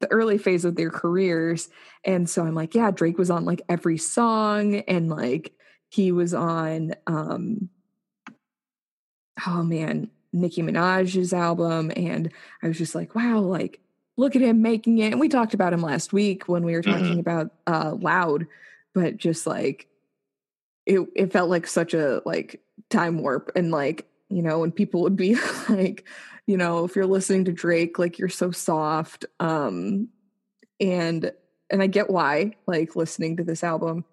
the 0.00 0.10
early 0.10 0.38
phase 0.38 0.64
of 0.64 0.76
their 0.76 0.90
careers. 0.90 1.68
And 2.04 2.28
so 2.28 2.44
I'm 2.44 2.54
like, 2.54 2.74
yeah, 2.74 2.90
Drake 2.90 3.18
was 3.18 3.30
on 3.30 3.44
like 3.44 3.62
every 3.68 3.98
song 3.98 4.76
and 4.76 5.08
like 5.08 5.52
he 5.88 6.12
was 6.12 6.34
on 6.34 6.94
um 7.06 7.68
oh 9.46 9.62
man, 9.62 10.10
Nicki 10.34 10.62
Minaj's 10.62 11.32
album 11.32 11.92
and 11.96 12.30
I 12.62 12.68
was 12.68 12.78
just 12.78 12.94
like, 12.94 13.14
wow, 13.14 13.38
like 13.38 13.80
look 14.16 14.36
at 14.36 14.42
him 14.42 14.62
making 14.62 14.98
it. 14.98 15.12
And 15.12 15.20
we 15.20 15.28
talked 15.28 15.54
about 15.54 15.72
him 15.72 15.82
last 15.82 16.12
week 16.12 16.48
when 16.48 16.64
we 16.64 16.74
were 16.74 16.82
talking 16.82 17.04
mm-hmm. 17.04 17.20
about 17.20 17.52
uh 17.66 17.94
Loud 17.98 18.46
but 18.94 19.16
just 19.16 19.46
like 19.46 19.88
it 20.86 21.00
it 21.14 21.32
felt 21.32 21.50
like 21.50 21.66
such 21.66 21.92
a 21.92 22.22
like 22.24 22.62
time 22.88 23.18
warp 23.18 23.50
and 23.56 23.70
like 23.70 24.06
you 24.30 24.40
know 24.40 24.60
when 24.60 24.72
people 24.72 25.02
would 25.02 25.16
be 25.16 25.36
like 25.68 26.06
you 26.46 26.56
know 26.56 26.84
if 26.84 26.96
you're 26.96 27.06
listening 27.06 27.44
to 27.44 27.52
Drake 27.52 27.98
like 27.98 28.18
you're 28.18 28.28
so 28.28 28.50
soft 28.50 29.26
um 29.40 30.08
and 30.80 31.32
and 31.70 31.82
I 31.82 31.86
get 31.86 32.10
why 32.10 32.54
like 32.66 32.96
listening 32.96 33.36
to 33.36 33.44
this 33.44 33.64
album 33.64 34.04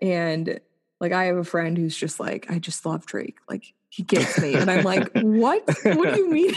and 0.00 0.60
like 1.00 1.12
I 1.12 1.24
have 1.24 1.36
a 1.36 1.44
friend 1.44 1.76
who's 1.76 1.96
just 1.96 2.18
like 2.18 2.50
I 2.50 2.58
just 2.58 2.86
love 2.86 3.06
Drake 3.06 3.38
like 3.48 3.74
he 3.92 4.02
gets 4.02 4.40
me 4.40 4.54
and 4.54 4.70
I'm 4.70 4.84
like 4.84 5.10
what 5.16 5.62
what 5.84 6.14
do 6.14 6.20
you 6.20 6.30
mean 6.30 6.54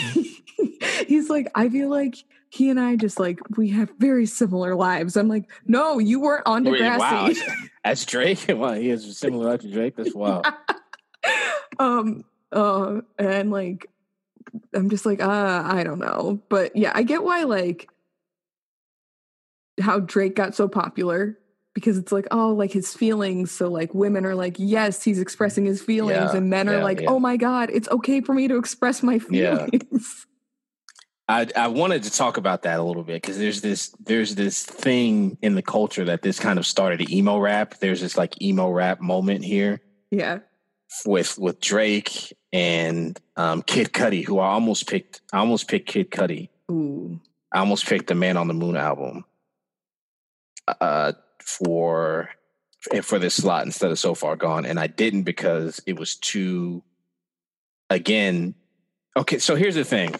he's 1.06 1.28
like 1.28 1.48
I 1.54 1.68
feel 1.68 1.90
like 1.90 2.16
he 2.48 2.70
and 2.70 2.80
I 2.80 2.96
just 2.96 3.20
like 3.20 3.38
we 3.56 3.68
have 3.70 3.90
very 3.98 4.24
similar 4.26 4.74
lives. 4.74 5.16
I'm 5.16 5.28
like, 5.28 5.50
no, 5.66 5.98
you 5.98 6.20
weren't 6.20 6.46
on 6.46 6.64
Degrassi. 6.64 6.98
Wow, 6.98 7.28
that's 7.84 8.04
Drake. 8.04 8.46
Wow, 8.48 8.72
he 8.72 8.88
has 8.88 9.04
a 9.04 9.12
similar 9.12 9.50
life 9.50 9.60
to 9.60 9.70
Drake. 9.70 9.96
That's 9.96 10.14
wild. 10.14 10.46
um, 11.78 12.24
uh, 12.52 13.00
and 13.18 13.50
like, 13.50 13.90
I'm 14.74 14.88
just 14.88 15.04
like, 15.04 15.20
uh, 15.20 15.62
I 15.66 15.82
don't 15.84 15.98
know, 15.98 16.40
but 16.48 16.74
yeah, 16.76 16.92
I 16.94 17.02
get 17.02 17.22
why 17.22 17.42
like 17.42 17.90
how 19.80 20.00
Drake 20.00 20.34
got 20.34 20.54
so 20.54 20.68
popular 20.68 21.38
because 21.76 21.98
it's 21.98 22.10
like 22.10 22.26
oh 22.30 22.54
like 22.54 22.72
his 22.72 22.94
feelings 22.94 23.50
so 23.50 23.68
like 23.68 23.92
women 23.92 24.24
are 24.24 24.34
like 24.34 24.56
yes 24.58 25.04
he's 25.04 25.20
expressing 25.20 25.66
his 25.66 25.82
feelings 25.82 26.32
yeah, 26.32 26.36
and 26.36 26.48
men 26.48 26.70
are 26.70 26.82
like 26.82 27.02
yeah. 27.02 27.10
oh 27.10 27.20
my 27.20 27.36
god 27.36 27.68
it's 27.70 27.86
okay 27.90 28.22
for 28.22 28.32
me 28.32 28.48
to 28.48 28.56
express 28.56 29.02
my 29.02 29.18
feelings 29.18 30.26
I, 31.28 31.46
I 31.54 31.68
wanted 31.68 32.04
to 32.04 32.10
talk 32.10 32.38
about 32.38 32.62
that 32.62 32.78
a 32.78 32.82
little 32.82 33.02
bit 33.02 33.20
because 33.20 33.36
there's 33.36 33.60
this 33.60 33.88
there's 34.04 34.36
this 34.36 34.64
thing 34.64 35.36
in 35.42 35.56
the 35.56 35.62
culture 35.62 36.04
that 36.04 36.22
this 36.22 36.38
kind 36.38 36.56
of 36.56 36.64
started 36.64 37.10
emo 37.10 37.38
rap. 37.38 37.74
There's 37.80 38.00
this 38.00 38.16
like 38.16 38.40
emo 38.40 38.70
rap 38.70 39.00
moment 39.00 39.44
here. 39.44 39.80
Yeah. 40.12 40.38
With 41.04 41.36
with 41.36 41.60
Drake 41.60 42.32
and 42.52 43.20
um, 43.36 43.62
Kid 43.62 43.92
Cudi, 43.92 44.24
who 44.24 44.38
I 44.38 44.50
almost 44.50 44.88
picked. 44.88 45.20
I 45.32 45.38
almost 45.38 45.66
picked 45.66 45.88
Kid 45.88 46.12
Cudi. 46.12 46.48
Ooh. 46.70 47.20
I 47.50 47.58
almost 47.58 47.86
picked 47.86 48.06
the 48.06 48.14
Man 48.14 48.36
on 48.36 48.46
the 48.46 48.54
Moon 48.54 48.76
album. 48.76 49.24
Uh, 50.80 51.12
for 51.46 52.30
for 53.02 53.18
this 53.18 53.34
slot 53.34 53.64
instead 53.64 53.90
of 53.90 53.98
So 53.98 54.14
Far 54.14 54.36
Gone, 54.36 54.66
and 54.66 54.78
I 54.78 54.86
didn't 54.86 55.22
because 55.22 55.80
it 55.86 55.98
was 55.98 56.16
too. 56.16 56.82
Again, 57.88 58.54
okay. 59.16 59.38
So 59.38 59.54
here's 59.54 59.76
the 59.76 59.84
thing 59.84 60.14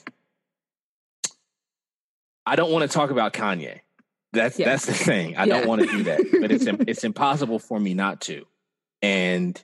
I 2.46 2.56
don't 2.56 2.70
want 2.70 2.88
to 2.88 2.94
talk 2.94 3.10
about 3.10 3.32
Kanye. 3.32 3.80
That's 4.32 4.58
yeah. 4.58 4.66
that's 4.66 4.86
the 4.86 4.94
thing. 4.94 5.36
I 5.36 5.44
yeah. 5.44 5.58
don't 5.58 5.68
want 5.68 5.82
to 5.82 5.88
do 5.88 6.02
that, 6.04 6.20
but 6.40 6.52
it's 6.52 6.64
it's 6.86 7.04
impossible 7.04 7.58
for 7.58 7.78
me 7.78 7.94
not 7.94 8.20
to. 8.22 8.46
And 9.02 9.60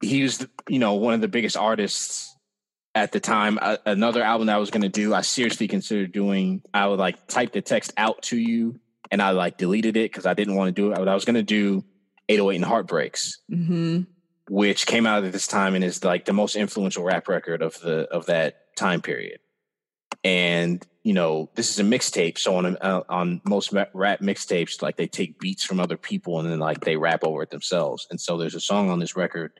he 0.00 0.22
was, 0.22 0.46
you 0.68 0.78
know, 0.78 0.94
one 0.94 1.14
of 1.14 1.20
the 1.20 1.28
biggest 1.28 1.56
artists 1.56 2.34
at 2.94 3.12
the 3.12 3.20
time. 3.20 3.58
Uh, 3.60 3.76
another 3.86 4.22
album 4.22 4.46
that 4.46 4.56
I 4.56 4.58
was 4.58 4.70
going 4.70 4.82
to 4.82 4.88
do, 4.88 5.14
I 5.14 5.22
seriously 5.22 5.68
considered 5.68 6.12
doing. 6.12 6.62
I 6.72 6.86
would 6.86 6.98
like 6.98 7.26
type 7.26 7.52
the 7.52 7.62
text 7.62 7.92
out 7.96 8.22
to 8.24 8.36
you, 8.36 8.78
and 9.10 9.22
I 9.22 9.30
like 9.30 9.58
deleted 9.58 9.96
it 9.96 10.10
because 10.10 10.26
I 10.26 10.34
didn't 10.34 10.56
want 10.56 10.74
to 10.74 10.80
do 10.80 10.92
it. 10.92 10.96
But 10.96 11.08
I 11.08 11.14
was 11.14 11.24
going 11.24 11.34
to 11.34 11.42
do 11.42 11.84
808 12.28 12.56
and 12.56 12.64
Heartbreaks, 12.64 13.40
mm-hmm. 13.50 14.02
which 14.48 14.86
came 14.86 15.06
out 15.06 15.24
at 15.24 15.32
this 15.32 15.46
time 15.46 15.74
and 15.74 15.84
is 15.84 16.04
like 16.04 16.24
the 16.24 16.32
most 16.32 16.56
influential 16.56 17.04
rap 17.04 17.28
record 17.28 17.62
of 17.62 17.78
the 17.80 18.08
of 18.10 18.26
that 18.26 18.76
time 18.76 19.00
period. 19.00 19.40
And 20.24 20.84
you 21.02 21.14
know, 21.14 21.48
this 21.54 21.70
is 21.70 21.78
a 21.78 21.84
mixtape. 21.84 22.38
So 22.38 22.56
on 22.56 22.76
uh, 22.76 23.02
on 23.08 23.40
most 23.44 23.72
rap 23.72 24.20
mixtapes, 24.20 24.82
like 24.82 24.96
they 24.96 25.06
take 25.06 25.38
beats 25.40 25.64
from 25.64 25.80
other 25.80 25.96
people 25.96 26.38
and 26.38 26.50
then 26.50 26.58
like 26.58 26.80
they 26.80 26.96
rap 26.96 27.24
over 27.24 27.42
it 27.42 27.50
themselves. 27.50 28.06
And 28.10 28.20
so 28.20 28.36
there's 28.36 28.54
a 28.54 28.60
song 28.60 28.90
on 28.90 28.98
this 28.98 29.16
record 29.16 29.52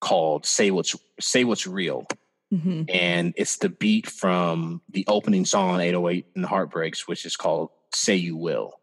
called 0.00 0.44
"Say 0.44 0.70
What's 0.70 0.94
Say 1.20 1.44
What's 1.44 1.66
Real," 1.66 2.06
mm-hmm. 2.52 2.82
and 2.90 3.32
it's 3.36 3.56
the 3.56 3.70
beat 3.70 4.08
from 4.08 4.82
the 4.90 5.06
opening 5.08 5.46
song 5.46 5.70
on 5.70 5.80
808 5.80 6.26
and 6.34 6.44
Heartbreaks, 6.44 7.08
which 7.08 7.24
is 7.24 7.36
called 7.36 7.70
"Say 7.94 8.16
You 8.16 8.36
Will." 8.36 8.74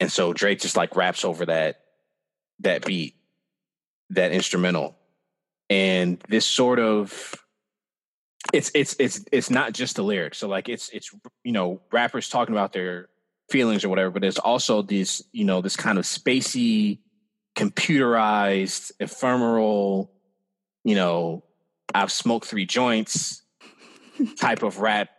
And 0.00 0.10
so 0.10 0.32
Drake 0.32 0.60
just 0.60 0.76
like 0.76 0.96
raps 0.96 1.24
over 1.24 1.46
that 1.46 1.80
that 2.60 2.84
beat, 2.84 3.14
that 4.10 4.32
instrumental, 4.32 4.96
and 5.70 6.22
this 6.28 6.46
sort 6.46 6.78
of 6.78 7.34
it's 8.52 8.70
it's 8.74 8.96
it's 8.98 9.24
it's 9.30 9.50
not 9.50 9.72
just 9.72 9.96
the 9.96 10.02
lyrics. 10.02 10.38
So 10.38 10.48
like 10.48 10.68
it's 10.68 10.88
it's 10.90 11.10
you 11.44 11.52
know 11.52 11.80
rappers 11.92 12.28
talking 12.28 12.54
about 12.54 12.72
their 12.72 13.08
feelings 13.50 13.84
or 13.84 13.88
whatever, 13.88 14.10
but 14.10 14.24
it's 14.24 14.38
also 14.38 14.82
this 14.82 15.22
you 15.32 15.44
know 15.44 15.60
this 15.60 15.76
kind 15.76 15.98
of 15.98 16.04
spacey, 16.04 16.98
computerized, 17.56 18.92
ephemeral, 19.00 20.12
you 20.84 20.94
know, 20.94 21.44
I've 21.94 22.12
smoked 22.12 22.46
three 22.46 22.66
joints 22.66 23.42
type 24.38 24.62
of 24.62 24.78
rap 24.78 25.10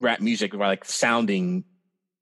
rap 0.00 0.20
music, 0.20 0.54
like 0.54 0.84
sounding 0.84 1.64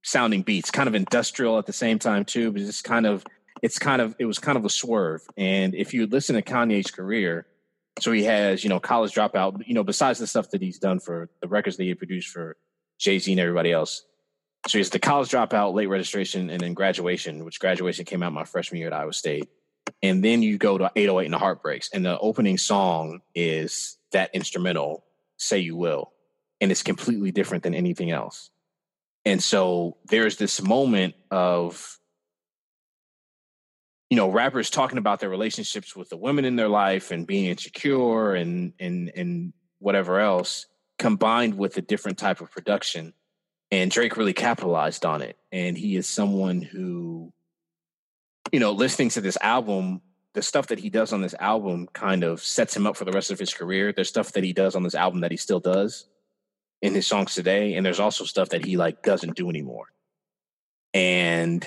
sounding 0.07 0.43
beats, 0.43 0.71
kind 0.71 0.89
of 0.89 0.95
industrial 0.95 1.59
at 1.59 1.67
the 1.67 1.73
same 1.73 1.99
time 1.99 2.25
too. 2.25 2.53
But 2.53 2.63
it's 2.63 2.81
kind 2.81 3.07
of 3.07 3.25
it's 3.63 3.79
kind 3.79 4.01
of 4.01 4.17
it 4.19 4.25
was 4.25 4.39
kind 4.39 4.57
of 4.57 4.65
a 4.65 4.71
swerve. 4.71 5.23
And 5.37 5.75
if 5.75 5.93
you 5.93 6.07
listen 6.07 6.37
to 6.37 6.43
Kanye's 6.43 6.91
career 6.91 7.47
so 8.01 8.13
he 8.13 8.25
has, 8.25 8.63
you 8.63 8.69
know, 8.69 8.79
college 8.79 9.15
dropout, 9.15 9.67
you 9.67 9.75
know, 9.75 9.85
besides 9.85 10.19
the 10.19 10.27
stuff 10.27 10.51
that 10.51 10.61
he's 10.61 10.79
done 10.79 11.01
for 11.01 11.31
the 11.41 11.49
records 11.49 11.77
that 11.79 11.85
he 11.85 11.95
produced 11.95 12.29
for 12.29 12.57
Jay 12.99 13.19
Z 13.19 13.31
and 13.33 13.41
everybody 13.41 13.73
else. 13.73 14.05
So 14.69 14.79
he's 14.79 14.91
the 14.91 14.99
college 14.99 15.31
dropout, 15.31 15.75
late 15.75 15.87
registration, 15.87 16.51
and 16.51 16.61
then 16.61 16.75
graduation, 16.75 17.45
which 17.45 17.61
graduation 17.61 18.05
came 18.05 18.23
out 18.23 18.33
my 18.33 18.45
freshman 18.45 18.81
year 18.81 18.89
at 18.89 18.95
Iowa 18.95 19.13
State. 19.13 19.49
and 20.03 20.23
then 20.23 20.43
you 20.43 20.59
go 20.59 20.77
to 20.77 20.91
808 20.97 21.27
and 21.27 21.35
the 21.35 21.39
Heartbreaks, 21.39 21.91
and 21.95 22.05
the 22.05 22.19
opening 22.19 22.59
song 22.59 23.21
is 23.35 23.97
that 24.11 24.31
instrumental, 24.35 25.05
Say 25.39 25.61
You 25.61 25.77
Will, 25.77 26.13
and 26.61 26.71
it's 26.73 26.83
completely 26.83 27.31
different 27.31 27.63
than 27.63 27.75
anything 27.75 28.11
else. 28.11 28.51
And 29.27 29.43
so 29.43 29.97
there's 30.07 30.37
this 30.37 30.62
moment 30.62 31.16
of, 31.33 31.99
you 34.09 34.16
know, 34.16 34.31
rappers 34.31 34.70
talking 34.70 34.99
about 34.99 35.18
their 35.18 35.29
relationships 35.29 35.97
with 35.97 36.09
the 36.09 36.16
women 36.16 36.45
in 36.45 36.55
their 36.55 36.68
life 36.68 37.11
and 37.11 37.27
being 37.27 37.47
insecure 37.47 38.35
and 38.35 38.72
and 38.79 39.11
and 39.16 39.53
whatever 39.81 40.20
else, 40.20 40.66
combined 41.01 41.59
with 41.59 41.77
a 41.77 41.83
different 41.83 42.18
type 42.18 42.41
of 42.41 42.53
production. 42.53 43.12
And 43.72 43.91
Drake 43.91 44.16
really 44.16 44.33
capitalized 44.33 45.05
on 45.05 45.22
it. 45.22 45.37
And 45.51 45.77
he 45.77 45.97
is 45.97 46.09
someone 46.09 46.62
who 46.62 47.33
you 48.53 48.61
know, 48.61 48.70
listening 48.70 49.09
to 49.09 49.20
this 49.20 49.37
album, 49.41 50.03
the 50.35 50.43
stuff 50.43 50.68
that 50.68 50.79
he 50.79 50.89
does 50.89 51.12
on 51.12 51.20
this 51.20 51.35
album 51.41 51.89
kind 51.93 52.22
of 52.22 52.41
sets 52.41 52.77
him 52.77 52.87
up 52.87 52.97
for 52.97 53.05
the 53.05 53.11
rest 53.11 53.33
of 53.33 53.41
his 53.41 53.53
career. 53.53 53.93
There's 53.93 54.09
stuff 54.09 54.31
that 54.35 54.45
he 54.45 54.53
does 54.53 54.77
on 54.77 54.85
this 54.85 54.95
album 54.95 55.22
that 55.22 55.33
he 55.33 55.37
still 55.37 55.59
does 55.59 56.07
in 56.83 56.95
his 56.95 57.07
songs 57.07 57.35
today, 57.35 57.74
and 57.74 57.85
there's 57.85 58.01
also 58.01 58.24
stuff 58.24 58.51
that 58.51 58.64
he 58.64 58.77
like 58.77 59.03
doesn't 59.03 59.37
do 59.37 59.49
anymore. 59.49 59.87
And 60.95 61.66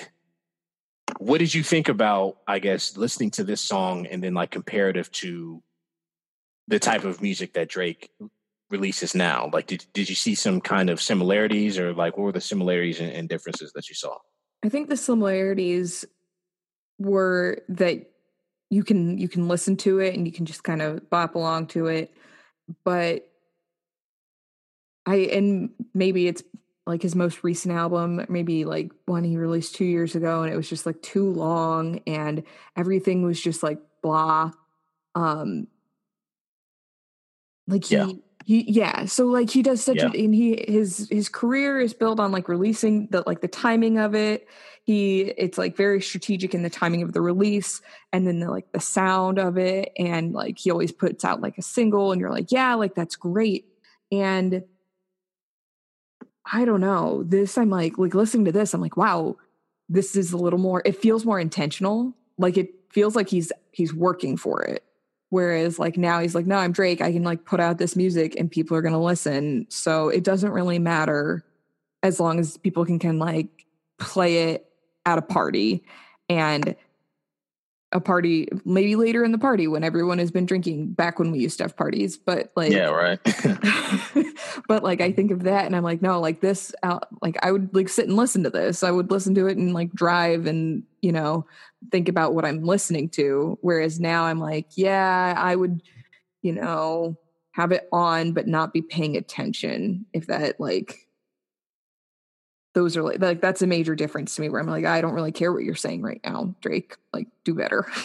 what 1.18 1.38
did 1.38 1.54
you 1.54 1.62
think 1.62 1.88
about, 1.88 2.38
I 2.46 2.58
guess, 2.58 2.96
listening 2.96 3.30
to 3.32 3.44
this 3.44 3.60
song 3.60 4.06
and 4.06 4.22
then 4.22 4.34
like 4.34 4.50
comparative 4.50 5.10
to 5.12 5.62
the 6.68 6.78
type 6.78 7.04
of 7.04 7.20
music 7.20 7.54
that 7.54 7.68
Drake 7.68 8.10
releases 8.70 9.14
now? 9.14 9.50
Like, 9.52 9.66
did 9.66 9.84
did 9.92 10.08
you 10.08 10.14
see 10.14 10.34
some 10.34 10.60
kind 10.60 10.90
of 10.90 11.00
similarities, 11.00 11.78
or 11.78 11.92
like 11.92 12.16
what 12.16 12.24
were 12.24 12.32
the 12.32 12.40
similarities 12.40 13.00
and, 13.00 13.12
and 13.12 13.28
differences 13.28 13.72
that 13.72 13.88
you 13.88 13.94
saw? 13.94 14.16
I 14.64 14.68
think 14.68 14.88
the 14.88 14.96
similarities 14.96 16.04
were 16.98 17.62
that 17.68 18.10
you 18.68 18.84
can 18.84 19.18
you 19.18 19.28
can 19.28 19.48
listen 19.48 19.76
to 19.78 19.98
it 19.98 20.14
and 20.14 20.26
you 20.26 20.32
can 20.32 20.46
just 20.46 20.62
kind 20.62 20.80
of 20.80 21.10
bop 21.10 21.34
along 21.34 21.66
to 21.66 21.86
it 21.86 22.14
but 22.84 23.29
i 25.10 25.16
and 25.16 25.70
maybe 25.94 26.28
it's 26.28 26.42
like 26.86 27.02
his 27.02 27.14
most 27.14 27.44
recent 27.44 27.74
album 27.74 28.24
maybe 28.28 28.64
like 28.64 28.90
one 29.06 29.24
he 29.24 29.36
released 29.36 29.74
two 29.74 29.84
years 29.84 30.14
ago 30.14 30.42
and 30.42 30.52
it 30.52 30.56
was 30.56 30.68
just 30.68 30.86
like 30.86 31.00
too 31.02 31.30
long 31.30 32.00
and 32.06 32.42
everything 32.76 33.22
was 33.22 33.40
just 33.40 33.62
like 33.62 33.78
blah 34.02 34.50
um 35.14 35.66
like 37.66 37.84
he 37.84 37.96
yeah. 37.96 38.12
he 38.44 38.70
yeah 38.70 39.04
so 39.04 39.26
like 39.26 39.50
he 39.50 39.62
does 39.62 39.82
such 39.82 39.96
yeah. 39.96 40.10
a 40.12 40.24
and 40.24 40.34
he 40.34 40.64
his 40.66 41.08
his 41.10 41.28
career 41.28 41.80
is 41.80 41.92
built 41.92 42.18
on 42.18 42.32
like 42.32 42.48
releasing 42.48 43.06
the 43.08 43.22
like 43.26 43.40
the 43.40 43.48
timing 43.48 43.98
of 43.98 44.14
it 44.14 44.48
he 44.82 45.20
it's 45.36 45.58
like 45.58 45.76
very 45.76 46.00
strategic 46.00 46.54
in 46.54 46.62
the 46.62 46.70
timing 46.70 47.02
of 47.02 47.12
the 47.12 47.20
release 47.20 47.80
and 48.12 48.26
then 48.26 48.40
the 48.40 48.50
like 48.50 48.72
the 48.72 48.80
sound 48.80 49.38
of 49.38 49.58
it 49.58 49.92
and 49.98 50.32
like 50.32 50.58
he 50.58 50.70
always 50.70 50.92
puts 50.92 51.24
out 51.24 51.40
like 51.40 51.58
a 51.58 51.62
single 51.62 52.12
and 52.12 52.20
you're 52.20 52.30
like 52.30 52.50
yeah 52.50 52.74
like 52.74 52.94
that's 52.94 53.16
great 53.16 53.66
and 54.10 54.64
i 56.52 56.64
don't 56.64 56.80
know 56.80 57.22
this 57.24 57.56
i'm 57.58 57.70
like 57.70 57.98
like 57.98 58.14
listening 58.14 58.44
to 58.44 58.52
this 58.52 58.74
i'm 58.74 58.80
like 58.80 58.96
wow 58.96 59.36
this 59.88 60.16
is 60.16 60.32
a 60.32 60.36
little 60.36 60.58
more 60.58 60.82
it 60.84 60.96
feels 60.96 61.24
more 61.24 61.40
intentional 61.40 62.14
like 62.38 62.56
it 62.56 62.74
feels 62.90 63.14
like 63.14 63.28
he's 63.28 63.52
he's 63.72 63.94
working 63.94 64.36
for 64.36 64.62
it. 64.62 64.84
Whereas 65.28 65.78
like 65.78 65.96
now 65.96 66.18
he's 66.18 66.34
like 66.34 66.46
no 66.46 66.56
i'm 66.56 66.72
drake 66.72 67.00
i 67.00 67.12
can 67.12 67.22
like 67.22 67.44
put 67.44 67.60
out 67.60 67.78
this 67.78 67.94
music 67.94 68.34
and 68.36 68.50
people 68.50 68.76
are 68.76 68.82
to 68.82 68.98
listen 68.98 69.64
so 69.68 70.08
it 70.08 70.24
doesn't 70.24 70.50
really 70.50 70.80
matter 70.80 71.44
as 72.02 72.18
long 72.18 72.40
as 72.40 72.56
people 72.56 72.84
can 72.84 72.98
can 72.98 73.20
like 73.20 73.64
play 74.00 74.50
it 74.50 74.72
at 75.06 75.18
a 75.18 75.22
party 75.22 75.84
and 76.28 76.74
a 77.92 78.00
party 78.00 78.46
maybe 78.64 78.94
later 78.94 79.24
in 79.24 79.32
the 79.32 79.38
party 79.38 79.66
when 79.66 79.82
everyone 79.82 80.18
has 80.18 80.30
been 80.30 80.46
drinking 80.46 80.92
back 80.92 81.18
when 81.18 81.32
we 81.32 81.40
used 81.40 81.58
to 81.58 81.64
have 81.64 81.76
parties 81.76 82.16
but 82.16 82.52
like 82.54 82.70
yeah 82.70 82.88
right. 82.88 83.18
but 84.68 84.84
like 84.84 85.00
i 85.00 85.10
think 85.10 85.32
of 85.32 85.42
that 85.42 85.66
and 85.66 85.74
i'm 85.74 85.82
like 85.82 86.00
no 86.00 86.20
like 86.20 86.40
this 86.40 86.72
out 86.84 87.08
like 87.20 87.36
i 87.42 87.50
would 87.50 87.74
like 87.74 87.88
sit 87.88 88.06
and 88.06 88.16
listen 88.16 88.44
to 88.44 88.50
this. 88.50 88.82
I 88.82 88.90
would 88.90 89.10
listen 89.10 89.34
to 89.34 89.46
it 89.48 89.56
and 89.56 89.74
like 89.74 89.92
drive 89.92 90.46
and 90.46 90.84
you 91.00 91.10
know 91.10 91.46
think 91.90 92.08
about 92.08 92.34
what 92.34 92.44
i'm 92.44 92.62
listening 92.62 93.08
to. 93.10 93.58
Whereas 93.60 93.98
now 93.98 94.24
i'm 94.24 94.38
like 94.38 94.66
yeah 94.76 95.34
i 95.36 95.56
would 95.56 95.82
you 96.42 96.52
know 96.52 97.18
have 97.52 97.72
it 97.72 97.88
on 97.92 98.32
but 98.32 98.46
not 98.46 98.72
be 98.72 98.82
paying 98.82 99.16
attention 99.16 100.06
if 100.12 100.28
that 100.28 100.60
like 100.60 101.08
those 102.72 102.96
are 102.96 103.02
like, 103.02 103.20
like 103.20 103.40
that's 103.40 103.62
a 103.62 103.66
major 103.66 103.94
difference 103.94 104.34
to 104.36 104.42
me 104.42 104.48
where 104.48 104.60
I'm 104.60 104.66
like, 104.66 104.84
I 104.84 105.00
don't 105.00 105.14
really 105.14 105.32
care 105.32 105.52
what 105.52 105.64
you're 105.64 105.74
saying 105.74 106.02
right 106.02 106.20
now, 106.24 106.54
Drake. 106.60 106.96
Like, 107.12 107.28
do 107.44 107.54
better. 107.54 107.86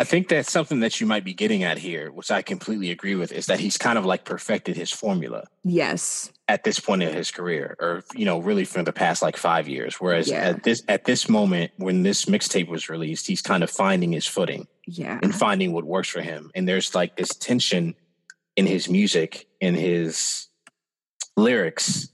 I 0.00 0.04
think 0.04 0.28
that's 0.28 0.52
something 0.52 0.78
that 0.80 1.00
you 1.00 1.08
might 1.08 1.24
be 1.24 1.34
getting 1.34 1.64
at 1.64 1.76
here, 1.76 2.12
which 2.12 2.30
I 2.30 2.40
completely 2.40 2.92
agree 2.92 3.16
with, 3.16 3.32
is 3.32 3.46
that 3.46 3.58
he's 3.58 3.76
kind 3.76 3.98
of 3.98 4.06
like 4.06 4.24
perfected 4.24 4.76
his 4.76 4.92
formula. 4.92 5.48
Yes. 5.64 6.30
At 6.46 6.62
this 6.62 6.78
point 6.78 7.02
in 7.02 7.12
his 7.12 7.32
career, 7.32 7.74
or 7.80 8.04
you 8.14 8.24
know, 8.24 8.38
really 8.38 8.64
for 8.64 8.84
the 8.84 8.92
past 8.92 9.22
like 9.22 9.36
five 9.36 9.66
years. 9.68 9.96
Whereas 9.96 10.30
yeah. 10.30 10.50
at 10.50 10.62
this 10.62 10.84
at 10.86 11.04
this 11.04 11.28
moment, 11.28 11.72
when 11.78 12.04
this 12.04 12.26
mixtape 12.26 12.68
was 12.68 12.88
released, 12.88 13.26
he's 13.26 13.42
kind 13.42 13.64
of 13.64 13.70
finding 13.70 14.12
his 14.12 14.24
footing. 14.24 14.68
Yeah. 14.86 15.18
And 15.20 15.34
finding 15.34 15.72
what 15.72 15.84
works 15.84 16.08
for 16.08 16.22
him. 16.22 16.52
And 16.54 16.68
there's 16.68 16.94
like 16.94 17.16
this 17.16 17.30
tension 17.30 17.96
in 18.56 18.66
his 18.66 18.88
music, 18.88 19.48
in 19.60 19.74
his 19.74 20.46
lyrics 21.36 22.08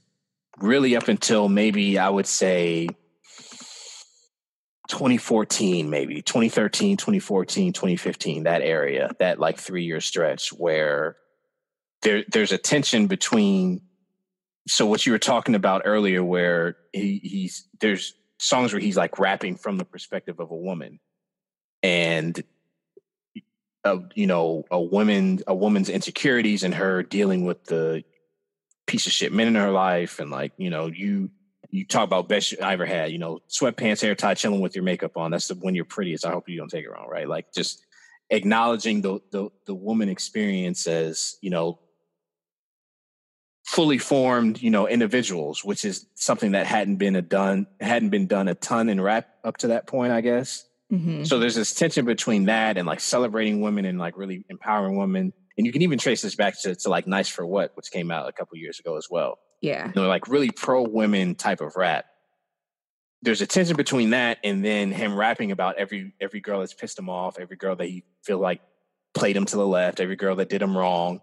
really 0.59 0.95
up 0.95 1.07
until 1.07 1.49
maybe 1.49 1.97
I 1.97 2.09
would 2.09 2.27
say 2.27 2.87
2014 4.87 5.89
maybe 5.89 6.21
2013 6.21 6.95
2014 6.97 7.73
2015 7.73 8.43
that 8.43 8.61
area 8.61 9.11
that 9.19 9.39
like 9.39 9.57
3 9.57 9.83
year 9.83 9.99
stretch 9.99 10.49
where 10.53 11.17
there 12.03 12.23
there's 12.31 12.51
a 12.51 12.57
tension 12.57 13.07
between 13.07 13.81
so 14.67 14.85
what 14.85 15.05
you 15.05 15.11
were 15.11 15.19
talking 15.19 15.55
about 15.55 15.81
earlier 15.85 16.23
where 16.23 16.77
he 16.93 17.19
he's 17.23 17.67
there's 17.79 18.13
songs 18.39 18.73
where 18.73 18.79
he's 18.79 18.97
like 18.97 19.17
rapping 19.19 19.55
from 19.55 19.77
the 19.77 19.85
perspective 19.85 20.39
of 20.39 20.51
a 20.51 20.55
woman 20.55 20.99
and 21.81 22.43
uh, 23.83 23.97
you 24.13 24.27
know 24.27 24.63
a 24.71 24.81
woman 24.81 25.39
a 25.47 25.55
woman's 25.55 25.89
insecurities 25.89 26.63
and 26.63 26.75
her 26.75 27.03
dealing 27.03 27.45
with 27.45 27.63
the 27.65 28.03
piece 28.85 29.05
of 29.07 29.11
shit 29.11 29.33
men 29.33 29.47
in 29.47 29.55
her 29.55 29.71
life 29.71 30.19
and 30.19 30.29
like 30.29 30.51
you 30.57 30.69
know 30.69 30.87
you 30.87 31.29
you 31.71 31.85
talk 31.85 32.03
about 32.03 32.29
best 32.29 32.53
I 32.61 32.73
ever 32.73 32.85
had 32.85 33.11
you 33.11 33.17
know 33.17 33.39
sweatpants 33.49 34.01
hair 34.01 34.15
tie 34.15 34.33
chilling 34.33 34.61
with 34.61 34.75
your 34.75 34.83
makeup 34.83 35.17
on. 35.17 35.31
That's 35.31 35.47
the, 35.47 35.55
when 35.55 35.75
you're 35.75 35.85
prettiest. 35.85 36.25
I 36.25 36.31
hope 36.31 36.47
you 36.47 36.57
don't 36.57 36.69
take 36.69 36.85
it 36.85 36.89
wrong 36.89 37.07
right? 37.09 37.27
Like 37.27 37.53
just 37.53 37.85
acknowledging 38.29 39.01
the 39.01 39.19
the, 39.31 39.49
the 39.65 39.75
woman 39.75 40.09
experience 40.09 40.87
as 40.87 41.37
you 41.41 41.49
know 41.49 41.79
fully 43.65 43.97
formed 43.97 44.61
you 44.61 44.69
know 44.69 44.87
individuals 44.87 45.63
which 45.63 45.85
is 45.85 46.05
something 46.13 46.51
that 46.51 46.67
hadn't 46.67 46.97
been 46.97 47.15
a 47.15 47.21
done 47.21 47.65
hadn't 47.79 48.09
been 48.09 48.27
done 48.27 48.47
a 48.47 48.53
ton 48.53 48.89
in 48.89 49.01
rap 49.01 49.27
up 49.43 49.57
to 49.57 49.67
that 49.67 49.87
point 49.87 50.13
i 50.13 50.21
guess. 50.21 50.65
Mm-hmm. 50.93 51.23
so 51.23 51.39
there's 51.39 51.55
this 51.55 51.73
tension 51.73 52.05
between 52.05 52.45
that 52.45 52.77
and 52.77 52.85
like 52.85 52.99
celebrating 52.99 53.61
women 53.61 53.85
and 53.85 53.97
like 53.97 54.17
really 54.17 54.45
empowering 54.49 54.97
women 54.97 55.33
and 55.57 55.65
you 55.65 55.71
can 55.71 55.81
even 55.81 55.97
trace 55.97 56.21
this 56.21 56.35
back 56.35 56.59
to, 56.61 56.75
to 56.75 56.89
like 56.89 57.07
Nice 57.07 57.29
for 57.29 57.45
What, 57.45 57.71
which 57.75 57.91
came 57.91 58.11
out 58.11 58.27
a 58.27 58.33
couple 58.33 58.57
years 58.57 58.79
ago 58.79 58.97
as 58.97 59.07
well. 59.09 59.39
Yeah. 59.61 59.87
You 59.87 60.01
know, 60.01 60.07
like 60.07 60.27
really 60.27 60.51
pro 60.51 60.83
women 60.83 61.35
type 61.35 61.61
of 61.61 61.75
rap. 61.75 62.05
There's 63.21 63.41
a 63.41 63.47
tension 63.47 63.75
between 63.75 64.11
that 64.11 64.37
and 64.43 64.63
then 64.63 64.91
him 64.91 65.15
rapping 65.15 65.51
about 65.51 65.77
every 65.77 66.13
every 66.19 66.41
girl 66.41 66.59
that's 66.59 66.73
pissed 66.73 66.99
him 66.99 67.09
off, 67.09 67.39
every 67.39 67.55
girl 67.55 67.75
that 67.77 67.87
he 67.87 68.03
feel 68.23 68.37
like 68.37 68.61
played 69.13 69.35
him 69.35 69.45
to 69.45 69.55
the 69.55 69.65
left, 69.65 69.99
every 69.99 70.15
girl 70.15 70.35
that 70.35 70.49
did 70.49 70.61
him 70.61 70.77
wrong. 70.77 71.21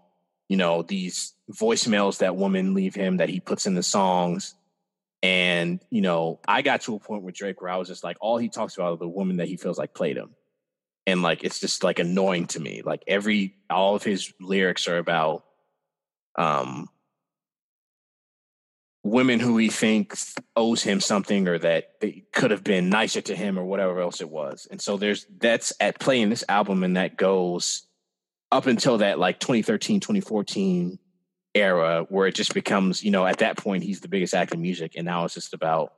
You 0.49 0.57
know, 0.57 0.81
these 0.81 1.33
voicemails 1.51 2.17
that 2.17 2.35
women 2.35 2.73
leave 2.73 2.95
him 2.95 3.17
that 3.17 3.29
he 3.29 3.39
puts 3.39 3.65
in 3.65 3.75
the 3.75 3.83
songs. 3.83 4.55
And, 5.21 5.79
you 5.89 6.01
know, 6.01 6.41
I 6.45 6.63
got 6.63 6.81
to 6.81 6.95
a 6.95 6.99
point 6.99 7.23
with 7.23 7.35
Drake 7.35 7.61
where 7.61 7.71
I 7.71 7.77
was 7.77 7.87
just 7.87 8.03
like, 8.03 8.17
all 8.19 8.37
he 8.37 8.49
talks 8.49 8.75
about 8.75 8.93
are 8.93 8.97
the 8.97 9.07
woman 9.07 9.37
that 9.37 9.47
he 9.47 9.55
feels 9.55 9.77
like 9.77 9.93
played 9.93 10.17
him 10.17 10.35
and 11.05 11.21
like 11.21 11.43
it's 11.43 11.59
just 11.59 11.83
like 11.83 11.99
annoying 11.99 12.47
to 12.47 12.59
me. 12.59 12.81
Like 12.83 13.03
every 13.07 13.55
all 13.69 13.95
of 13.95 14.03
his 14.03 14.33
lyrics 14.39 14.87
are 14.87 14.97
about 14.97 15.43
um 16.35 16.89
women 19.03 19.39
who 19.39 19.57
he 19.57 19.67
thinks 19.67 20.33
owes 20.55 20.81
him 20.81 21.01
something 21.01 21.47
or 21.47 21.59
that 21.59 21.99
they 21.99 22.23
could 22.31 22.51
have 22.51 22.63
been 22.63 22.89
nicer 22.89 23.19
to 23.19 23.35
him 23.35 23.59
or 23.59 23.65
whatever 23.65 23.99
else 23.99 24.21
it 24.21 24.29
was. 24.29 24.65
And 24.71 24.81
so 24.81 24.95
there's 24.97 25.25
that's 25.39 25.73
at 25.79 25.99
play 25.99 26.21
in 26.21 26.29
this 26.29 26.45
album 26.47 26.83
and 26.83 26.95
that 26.95 27.17
goes 27.17 27.85
up 28.51 28.67
until 28.67 28.99
that 28.99 29.19
like 29.19 29.39
2013 29.39 29.99
2014 29.99 30.99
era 31.55 32.05
where 32.09 32.27
it 32.27 32.35
just 32.35 32.53
becomes 32.53 33.03
you 33.03 33.11
know 33.11 33.25
at 33.25 33.39
that 33.39 33.57
point 33.57 33.83
he's 33.83 33.99
the 33.99 34.07
biggest 34.07 34.33
act 34.33 34.53
in 34.53 34.61
music 34.61 34.93
and 34.95 35.05
now 35.05 35.25
it's 35.25 35.33
just 35.33 35.53
about 35.53 35.93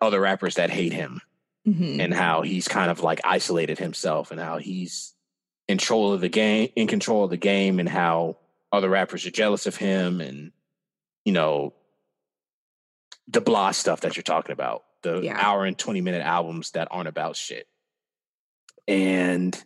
other 0.00 0.20
rappers 0.20 0.54
that 0.56 0.70
hate 0.70 0.92
him 0.92 1.20
mm-hmm. 1.66 2.00
and 2.00 2.14
how 2.14 2.42
he's 2.42 2.68
kind 2.68 2.90
of 2.90 3.00
like 3.00 3.20
isolated 3.24 3.78
himself 3.78 4.30
and 4.30 4.40
how 4.40 4.58
he's 4.58 5.14
in 5.68 5.78
control 5.78 6.12
of 6.12 6.20
the 6.20 6.28
game, 6.28 6.68
in 6.76 6.86
control 6.86 7.24
of 7.24 7.30
the 7.30 7.36
game, 7.36 7.80
and 7.80 7.88
how 7.88 8.36
other 8.72 8.88
rappers 8.88 9.26
are 9.26 9.30
jealous 9.30 9.66
of 9.66 9.76
him, 9.76 10.20
and 10.20 10.52
you 11.24 11.32
know 11.32 11.72
the 13.28 13.40
blah 13.40 13.70
stuff 13.70 14.00
that 14.02 14.16
you're 14.16 14.22
talking 14.22 14.52
about, 14.52 14.84
the 15.02 15.20
yeah. 15.20 15.36
hour 15.38 15.64
and 15.64 15.78
twenty 15.78 16.00
minute 16.00 16.22
albums 16.22 16.72
that 16.72 16.88
aren't 16.90 17.08
about 17.08 17.36
shit. 17.36 17.66
and 18.86 19.64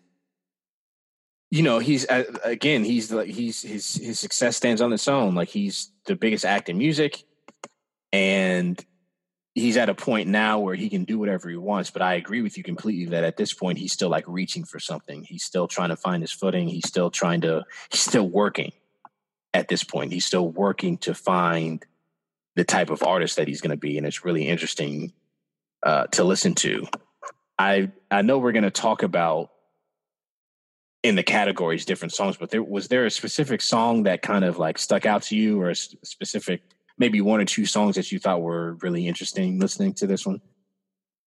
you 1.51 1.63
know 1.63 1.79
he's 1.79 2.09
uh, 2.09 2.25
again 2.45 2.85
he's 2.85 3.11
like 3.11 3.29
he's 3.29 3.63
his 3.63 3.95
his 3.95 4.19
success 4.19 4.57
stands 4.57 4.81
on 4.81 4.93
its 4.93 5.09
own 5.09 5.35
like 5.35 5.49
he's 5.49 5.91
the 6.07 6.15
biggest 6.15 6.45
act 6.45 6.69
in 6.69 6.79
music 6.79 7.25
and 8.13 8.85
he's 9.59 9.77
at 9.77 9.89
a 9.89 9.95
point 9.95 10.29
now 10.29 10.59
where 10.59 10.75
he 10.75 10.89
can 10.89 11.05
do 11.05 11.19
whatever 11.19 11.49
he 11.49 11.57
wants 11.57 11.91
but 11.91 12.03
i 12.03 12.15
agree 12.15 12.43
with 12.43 12.57
you 12.57 12.63
completely 12.63 13.07
that 13.07 13.25
at 13.25 13.37
this 13.37 13.53
point 13.53 13.79
he's 13.79 13.93
still 13.93 14.09
like 14.09 14.25
reaching 14.27 14.65
for 14.65 14.79
something. 14.79 15.25
He's 15.25 15.45
still 15.45 15.67
trying 15.67 15.89
to 15.89 15.97
find 15.97 16.23
his 16.23 16.33
footing. 16.33 16.69
He's 16.69 16.87
still 16.87 17.11
trying 17.11 17.41
to 17.43 17.65
he's 17.91 18.01
still 18.01 18.29
working 18.29 18.73
at 19.55 19.69
this 19.69 19.85
point. 19.85 20.13
He's 20.13 20.25
still 20.25 20.49
working 20.49 20.99
to 20.99 21.15
find 21.15 21.85
the 22.55 22.65
type 22.65 22.91
of 22.91 23.03
artist 23.03 23.37
that 23.37 23.49
he's 23.49 23.61
going 23.61 23.71
to 23.71 23.77
be 23.77 23.99
and 23.99 24.07
it's 24.07 24.25
really 24.25 24.47
interesting 24.47 25.13
uh, 25.83 26.07
to 26.09 26.25
listen 26.25 26.55
to. 26.57 26.87
I 27.59 27.91
i 28.11 28.23
know 28.23 28.39
we're 28.39 28.53
going 28.53 28.63
to 28.65 28.71
talk 28.71 29.03
about 29.03 29.51
in 31.03 31.15
the 31.15 31.23
categories 31.23 31.85
different 31.85 32.13
songs 32.13 32.37
but 32.37 32.51
there 32.51 32.63
was 32.63 32.89
there 32.89 33.07
a 33.07 33.11
specific 33.11 33.63
song 33.63 34.03
that 34.03 34.21
kind 34.21 34.45
of 34.45 34.59
like 34.59 34.79
stuck 34.79 35.07
out 35.07 35.23
to 35.23 35.37
you 35.37 35.61
or 35.61 35.71
a 35.71 35.75
specific 35.75 36.63
maybe 36.99 37.21
one 37.21 37.41
or 37.41 37.45
two 37.45 37.67
songs 37.67 37.97
that 37.97 38.11
you 38.13 38.19
thought 38.19 38.43
were 38.43 38.75
really 38.83 39.07
interesting 39.07 39.59
listening 39.59 39.93
to 39.93 40.07
this 40.07 40.27
one 40.27 40.41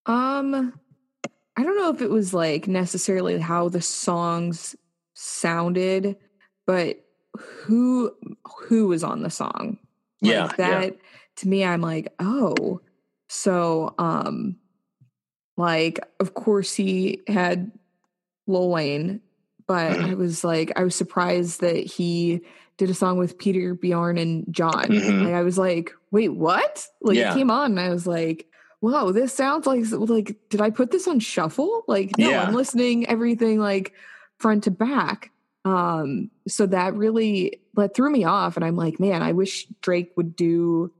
um 0.05 0.73
i 1.57 1.63
don't 1.63 1.77
know 1.77 1.89
if 1.89 2.01
it 2.01 2.09
was 2.09 2.33
like 2.33 2.67
necessarily 2.67 3.39
how 3.39 3.69
the 3.69 3.81
songs 3.81 4.75
sounded 5.13 6.15
but 6.65 7.03
who 7.37 8.11
who 8.67 8.87
was 8.87 9.03
on 9.03 9.21
the 9.21 9.29
song 9.29 9.77
like 10.21 10.31
yeah 10.31 10.47
that 10.57 10.93
yeah. 10.93 10.99
to 11.35 11.47
me 11.47 11.63
i'm 11.63 11.81
like 11.81 12.13
oh 12.19 12.79
so 13.29 13.93
um 13.97 14.55
like 15.57 15.99
of 16.19 16.33
course 16.33 16.73
he 16.73 17.21
had 17.27 17.71
Lil 18.47 18.69
Wayne 18.69 19.21
but 19.71 19.91
Mm-hmm. 19.91 20.11
I 20.11 20.13
was 20.15 20.43
like, 20.43 20.71
I 20.75 20.83
was 20.83 20.95
surprised 20.95 21.61
that 21.61 21.77
he 21.77 22.41
did 22.81 22.89
a 22.89 22.95
song 22.95 23.19
with 23.19 23.37
Peter 23.37 23.75
Bjorn 23.75 24.17
and 24.17 24.43
John. 24.49 24.87
Mhm. 24.87 25.25
Like, 25.25 25.33
I 25.35 25.43
was 25.43 25.55
like, 25.59 25.91
wait, 26.09 26.29
what? 26.29 26.87
Like, 26.99 27.15
Yeah. 27.15 27.31
it 27.31 27.35
came 27.37 27.51
on, 27.51 27.69
and 27.77 27.79
I 27.79 27.89
was 27.89 28.07
like, 28.07 28.47
whoa, 28.79 29.11
this 29.11 29.31
sounds 29.31 29.67
like 29.67 29.85
like, 29.91 30.35
did 30.49 30.61
I 30.61 30.71
put 30.71 30.89
this 30.89 31.07
on 31.07 31.19
shuffle? 31.19 31.83
Like, 31.87 32.17
no, 32.17 32.27
Yeah. 32.27 32.41
I'm 32.47 32.55
listening 32.55 33.05
everything 33.07 33.59
like 33.59 33.93
front 34.39 34.63
to 34.63 34.71
back. 34.71 35.29
Um, 35.63 36.31
so 36.47 36.65
that 36.65 36.95
really 36.95 37.61
that 37.75 37.93
threw 37.93 38.09
me 38.09 38.23
off, 38.23 38.55
and 38.55 38.65
I'm 38.65 38.75
like, 38.75 38.99
man, 38.99 39.21
I 39.21 39.31
wish 39.33 39.67
Drake 39.81 40.13
would 40.17 40.35
do 40.35 40.91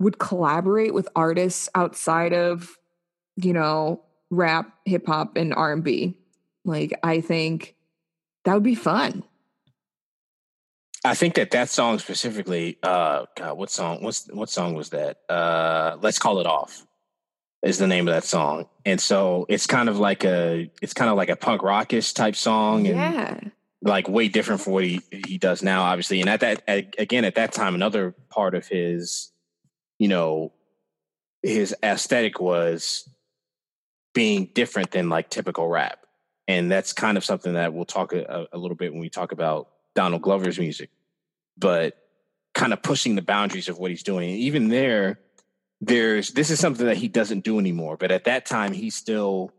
would 0.00 0.18
collaborate 0.18 0.92
with 0.92 1.08
artists 1.14 1.68
outside 1.76 2.32
of 2.32 2.76
you 3.36 3.52
know 3.52 4.02
rap, 4.30 4.72
hip 4.86 5.06
hop, 5.06 5.36
and 5.36 5.54
R 5.54 5.72
and 5.72 5.84
B. 5.84 6.18
Like, 6.64 6.98
I 7.04 7.20
think 7.20 7.76
that 8.44 8.54
would 8.54 8.64
be 8.64 8.74
fun. 8.74 9.22
I 11.08 11.14
think 11.14 11.34
that 11.34 11.50
that 11.52 11.70
song 11.70 11.98
specifically, 11.98 12.78
uh, 12.82 13.24
God, 13.34 13.56
what 13.56 13.70
song? 13.70 14.02
What's 14.02 14.28
what 14.30 14.50
song 14.50 14.74
was 14.74 14.90
that? 14.90 15.18
Uh, 15.28 15.96
Let's 16.02 16.18
call 16.18 16.38
it 16.40 16.46
off 16.46 16.86
is 17.62 17.78
the 17.78 17.86
name 17.86 18.06
of 18.06 18.14
that 18.14 18.24
song, 18.24 18.66
and 18.84 19.00
so 19.00 19.46
it's 19.48 19.66
kind 19.66 19.88
of 19.88 19.98
like 19.98 20.24
a, 20.24 20.70
it's 20.82 20.92
kind 20.92 21.10
of 21.10 21.16
like 21.16 21.30
a 21.30 21.36
punk 21.36 21.62
rockish 21.62 22.12
type 22.12 22.36
song, 22.36 22.86
and 22.86 22.96
Yeah, 22.96 23.40
like 23.80 24.06
way 24.08 24.28
different 24.28 24.60
from 24.60 24.74
what 24.74 24.84
he 24.84 25.00
he 25.26 25.38
does 25.38 25.62
now, 25.62 25.82
obviously. 25.82 26.20
And 26.20 26.28
at 26.28 26.40
that, 26.40 26.62
at, 26.68 26.94
again, 26.98 27.24
at 27.24 27.36
that 27.36 27.52
time, 27.52 27.74
another 27.74 28.14
part 28.28 28.54
of 28.54 28.68
his, 28.68 29.32
you 29.98 30.08
know, 30.08 30.52
his 31.42 31.74
aesthetic 31.82 32.38
was 32.38 33.08
being 34.14 34.50
different 34.54 34.90
than 34.90 35.08
like 35.08 35.30
typical 35.30 35.68
rap, 35.68 36.04
and 36.46 36.70
that's 36.70 36.92
kind 36.92 37.16
of 37.16 37.24
something 37.24 37.54
that 37.54 37.72
we'll 37.72 37.86
talk 37.86 38.12
a, 38.12 38.46
a 38.52 38.58
little 38.58 38.76
bit 38.76 38.92
when 38.92 39.00
we 39.00 39.08
talk 39.08 39.32
about 39.32 39.70
Donald 39.94 40.22
Glover's 40.22 40.60
music, 40.60 40.90
but 41.58 41.96
kind 42.54 42.72
of 42.72 42.82
pushing 42.82 43.14
the 43.14 43.22
boundaries 43.22 43.68
of 43.68 43.78
what 43.78 43.90
he's 43.90 44.02
doing. 44.02 44.30
And 44.30 44.38
even 44.38 44.68
there, 44.68 45.20
there's 45.80 46.30
this 46.30 46.50
is 46.50 46.58
something 46.58 46.86
that 46.86 46.96
he 46.96 47.08
doesn't 47.08 47.44
do 47.44 47.58
anymore. 47.58 47.96
But 47.96 48.10
at 48.10 48.24
that 48.24 48.46
time, 48.46 48.72
he's 48.72 48.94
still 48.94 49.52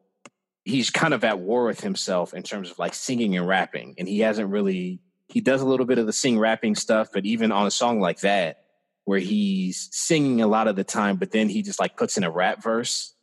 he's 0.66 0.90
kind 0.90 1.14
of 1.14 1.24
at 1.24 1.40
war 1.40 1.66
with 1.66 1.82
himself 1.82 2.34
in 2.34 2.44
terms 2.44 2.70
of 2.70 2.80
like 2.80 2.94
singing 2.94 3.36
and 3.38 3.48
rapping, 3.48 3.96
and 3.98 4.08
he 4.08 4.20
hasn't 4.20 4.50
really 4.50 5.00
he 5.28 5.42
does 5.42 5.62
a 5.62 5.66
little 5.66 5.86
bit 5.86 5.98
of 5.98 6.08
the 6.08 6.14
sing 6.14 6.40
rapping 6.40 6.76
stuff, 6.76 7.10
but 7.14 7.26
even 7.26 7.52
on 7.52 7.68
a 7.68 7.72
song 7.72 8.00
like 8.00 8.22
that, 8.22 8.64
where 9.06 9.20
he's 9.20 9.90
singing 9.92 10.42
a 10.42 10.48
lot 10.48 10.68
of 10.68 10.76
the 10.76 10.84
time, 10.84 11.18
but 11.18 11.32
then 11.32 11.50
he 11.50 11.62
just 11.62 11.80
like 11.80 11.98
puts 11.98 12.18
in 12.18 12.24
a 12.24 12.32
rap 12.32 12.64
verse 12.64 13.14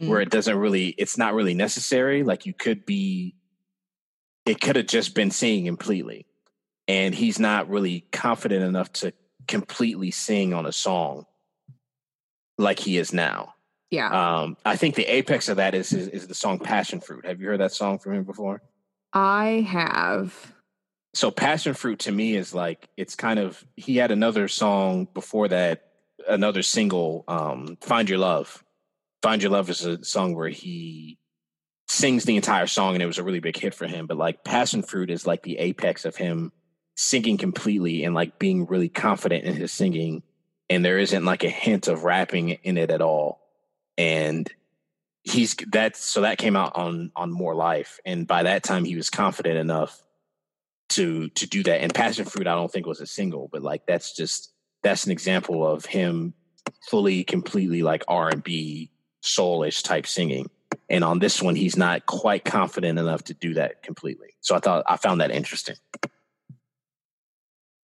mm. 0.00 0.08
where 0.08 0.20
it 0.20 0.30
doesn't 0.30 0.56
really 0.56 0.88
it's 0.98 1.18
not 1.18 1.34
really 1.34 1.54
necessary 1.54 2.22
like 2.22 2.46
you 2.46 2.52
could 2.52 2.84
be 2.86 3.34
it 4.44 4.60
could 4.60 4.76
have 4.76 4.86
just 4.86 5.14
been 5.14 5.30
singing 5.30 5.66
completely 5.66 6.26
and 6.88 7.14
he's 7.14 7.38
not 7.38 7.68
really 7.68 8.00
confident 8.12 8.64
enough 8.64 8.92
to 8.92 9.12
completely 9.48 10.10
sing 10.10 10.52
on 10.52 10.66
a 10.66 10.72
song 10.72 11.24
like 12.58 12.78
he 12.78 12.96
is 12.96 13.12
now 13.12 13.54
yeah. 13.90 14.40
um 14.42 14.56
i 14.64 14.76
think 14.76 14.94
the 14.94 15.04
apex 15.04 15.48
of 15.48 15.58
that 15.58 15.74
is 15.74 15.92
is, 15.92 16.08
is 16.08 16.26
the 16.26 16.34
song 16.34 16.58
passion 16.58 17.00
fruit 17.00 17.24
have 17.24 17.40
you 17.40 17.46
heard 17.46 17.60
that 17.60 17.72
song 17.72 17.98
from 17.98 18.14
him 18.14 18.24
before 18.24 18.62
I 19.12 19.66
have. 19.70 20.52
so 21.14 21.30
passion 21.30 21.74
fruit 21.74 22.00
to 22.00 22.12
me 22.12 22.36
is 22.36 22.52
like 22.52 22.88
it's 22.96 23.14
kind 23.14 23.38
of 23.38 23.64
he 23.76 23.96
had 23.96 24.10
another 24.10 24.48
song 24.48 25.08
before 25.14 25.48
that 25.48 25.92
another 26.28 26.62
single 26.62 27.24
um 27.28 27.78
find 27.80 28.08
your 28.08 28.18
love 28.18 28.62
find 29.22 29.42
your 29.42 29.52
love 29.52 29.70
is 29.70 29.84
a 29.84 30.04
song 30.04 30.34
where 30.34 30.48
he 30.48 31.18
sings 31.88 32.24
the 32.24 32.36
entire 32.36 32.66
song 32.66 32.94
and 32.94 33.02
it 33.02 33.06
was 33.06 33.18
a 33.18 33.22
really 33.22 33.40
big 33.40 33.56
hit 33.56 33.74
for 33.74 33.86
him 33.86 34.06
but 34.06 34.16
like 34.16 34.44
passion 34.44 34.82
fruit 34.82 35.10
is 35.10 35.26
like 35.26 35.42
the 35.42 35.58
apex 35.58 36.04
of 36.04 36.16
him 36.16 36.52
singing 36.96 37.36
completely 37.36 38.04
and 38.04 38.14
like 38.14 38.38
being 38.38 38.66
really 38.66 38.88
confident 38.88 39.44
in 39.44 39.54
his 39.54 39.70
singing 39.70 40.22
and 40.68 40.84
there 40.84 40.98
isn't 40.98 41.24
like 41.24 41.44
a 41.44 41.50
hint 41.50 41.88
of 41.88 42.04
rapping 42.04 42.50
in 42.50 42.76
it 42.78 42.90
at 42.90 43.02
all. 43.02 43.40
And 43.96 44.50
he's 45.22 45.54
that 45.72 45.96
so 45.96 46.22
that 46.22 46.38
came 46.38 46.56
out 46.56 46.74
on 46.76 47.12
on 47.14 47.32
more 47.32 47.54
life 47.54 47.98
and 48.04 48.28
by 48.28 48.44
that 48.44 48.62
time 48.62 48.84
he 48.84 48.94
was 48.94 49.10
confident 49.10 49.58
enough 49.58 50.00
to 50.88 51.28
to 51.30 51.46
do 51.46 51.62
that. 51.64 51.80
And 51.82 51.92
passion 51.92 52.24
fruit 52.24 52.46
i 52.46 52.54
don't 52.54 52.70
think 52.70 52.86
was 52.86 53.00
a 53.00 53.06
single 53.06 53.48
but 53.52 53.62
like 53.62 53.86
that's 53.86 54.14
just 54.14 54.52
that's 54.82 55.04
an 55.04 55.12
example 55.12 55.66
of 55.66 55.84
him 55.84 56.32
fully 56.88 57.24
completely 57.24 57.82
like 57.82 58.04
r&b 58.08 58.90
soulish 59.22 59.82
type 59.82 60.06
singing. 60.06 60.48
And 60.88 61.02
on 61.02 61.18
this 61.18 61.42
one 61.42 61.56
he's 61.56 61.76
not 61.76 62.06
quite 62.06 62.44
confident 62.44 62.98
enough 62.98 63.24
to 63.24 63.34
do 63.34 63.54
that 63.54 63.82
completely. 63.82 64.28
So 64.40 64.54
i 64.54 64.60
thought 64.60 64.84
i 64.88 64.96
found 64.96 65.20
that 65.20 65.30
interesting 65.30 65.76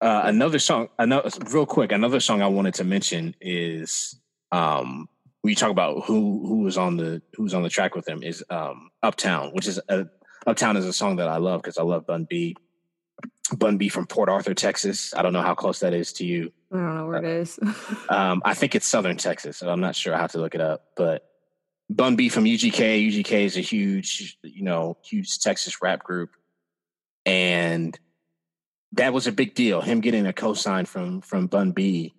uh, 0.02 0.22
another 0.26 0.60
song 0.60 0.90
another 1.00 1.30
real 1.52 1.66
quick 1.66 1.92
another 1.92 2.20
song 2.20 2.42
i 2.42 2.48
wanted 2.48 2.74
to 2.74 2.84
mention 2.84 3.36
is 3.42 4.20
um 4.52 5.08
when 5.42 5.50
you 5.50 5.56
talk 5.56 5.72
about 5.72 6.04
who 6.06 6.46
who 6.48 6.60
was 6.60 6.78
on 6.78 6.98
the 6.98 7.22
who's 7.34 7.54
on 7.54 7.64
the 7.64 7.70
track 7.70 7.96
with 7.96 8.08
him 8.08 8.22
is 8.24 8.44
um 8.50 8.90
uptown 9.04 9.52
which 9.54 9.68
is 9.68 9.80
a 9.90 10.06
uptown 10.48 10.78
is 10.78 10.86
a 10.86 10.94
song 10.94 11.16
that 11.16 11.28
i 11.28 11.38
love 11.38 11.62
because 11.62 11.78
i 11.78 11.84
love 11.84 12.06
bun 12.06 12.26
b 12.30 12.56
bun 13.58 13.78
b 13.78 13.90
from 13.90 14.06
port 14.06 14.30
arthur 14.30 14.54
texas 14.54 15.14
i 15.16 15.22
don't 15.22 15.34
know 15.34 15.42
how 15.42 15.56
close 15.56 15.80
that 15.80 15.94
is 15.94 16.12
to 16.14 16.26
you 16.26 16.52
I 16.76 16.78
don't 16.78 16.96
know 16.96 17.08
where 17.08 17.24
it 17.24 17.26
is. 17.26 17.60
um, 18.10 18.42
I 18.44 18.54
think 18.54 18.76
it's 18.76 18.88
Southern 18.88 19.18
Texas, 19.18 19.58
so 19.58 19.70
I'm 19.70 19.80
not 19.80 19.96
sure. 19.96 20.14
I 20.14 20.20
have 20.20 20.32
to 20.34 20.40
look 20.40 20.56
it 20.56 20.62
up. 20.62 20.86
But 20.96 21.24
Bun 21.90 22.16
B 22.16 22.30
from 22.30 22.46
UGK. 22.46 23.08
UGK 23.10 23.46
is 23.46 23.58
a 23.58 23.62
huge, 23.62 24.38
you 24.44 24.64
know, 24.64 24.98
huge 25.04 25.40
Texas 25.40 25.82
rap 25.82 26.04
group, 26.04 26.32
and 27.26 27.98
that 28.96 29.14
was 29.14 29.28
a 29.28 29.32
big 29.32 29.56
deal. 29.56 29.82
Him 29.82 30.02
getting 30.02 30.28
a 30.28 30.34
cosign 30.34 30.88
from 30.88 31.22
from 31.22 31.48
Bun 31.48 31.72
B 31.72 32.14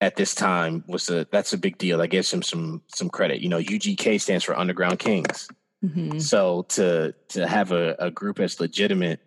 at 0.00 0.16
this 0.16 0.34
time 0.34 0.84
was 0.86 1.08
a 1.08 1.26
that's 1.30 1.52
a 1.52 1.58
big 1.58 1.78
deal. 1.78 1.98
That 1.98 2.08
gives 2.08 2.32
him 2.32 2.42
some 2.42 2.82
some 2.88 3.08
credit. 3.08 3.40
You 3.40 3.48
know, 3.48 3.58
UGK 3.58 4.20
stands 4.20 4.44
for 4.44 4.56
Underground 4.56 4.98
Kings. 4.98 5.48
Mhm. 5.84 6.20
So 6.20 6.62
to 6.70 7.14
to 7.30 7.46
have 7.46 7.72
a, 7.72 7.96
a 7.98 8.10
group 8.10 8.40
as 8.40 8.60
legitimate 8.60 9.20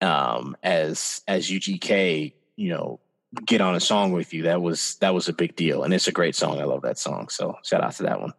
um, 0.00 0.56
as 0.62 1.22
as 1.28 1.48
UGK, 1.48 2.32
you 2.56 2.68
know, 2.70 3.00
get 3.46 3.60
on 3.60 3.74
a 3.74 3.80
song 3.80 4.12
with 4.12 4.34
you, 4.34 4.42
that 4.42 4.60
was 4.60 4.96
that 4.96 5.14
was 5.14 5.28
a 5.28 5.32
big 5.32 5.56
deal, 5.56 5.82
and 5.84 5.94
it's 5.94 6.08
a 6.08 6.12
great 6.12 6.34
song. 6.34 6.60
I 6.60 6.64
love 6.64 6.82
that 6.82 6.98
song. 6.98 7.28
So 7.28 7.56
shout 7.64 7.82
out 7.82 7.92
to 7.94 8.02
that 8.04 8.20
one. 8.20 8.32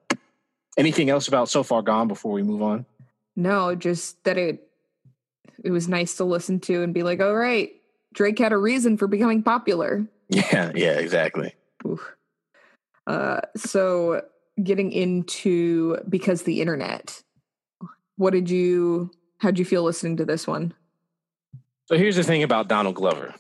Anything 0.78 1.10
else 1.10 1.28
about 1.28 1.50
So 1.50 1.64
Far 1.64 1.82
Gone 1.82 2.08
before 2.08 2.32
we 2.32 2.44
move 2.44 2.62
on? 2.62 2.86
No, 3.36 3.76
just 3.76 4.24
that 4.24 4.38
it 4.38 4.68
it 5.64 5.72
was 5.72 5.88
nice 5.88 6.16
to 6.18 6.24
listen 6.24 6.60
to 6.62 6.84
and 6.84 6.94
be 6.94 7.04
like, 7.04 7.22
all 7.22 7.36
right, 7.36 7.72
Drake 8.14 8.40
had 8.40 8.54
a 8.54 8.58
reason 8.58 8.98
for 8.98 9.08
becoming 9.08 9.44
popular. 9.44 10.08
Yeah, 10.30 10.72
yeah, 10.74 10.94
exactly. 10.94 11.54
Uh, 13.06 13.42
so 13.56 14.24
getting 14.62 14.92
into 14.92 15.98
because 16.10 16.44
the 16.44 16.62
internet. 16.62 17.22
What 18.16 18.34
did 18.34 18.50
you? 18.50 19.12
How'd 19.40 19.60
you 19.60 19.66
feel 19.66 19.84
listening 19.84 20.18
to 20.18 20.26
this 20.26 20.48
one? 20.48 20.74
So 21.86 21.98
here's 21.98 22.16
the 22.16 22.24
thing 22.24 22.42
about 22.42 22.68
Donald 22.68 22.96
Glover. 22.96 23.36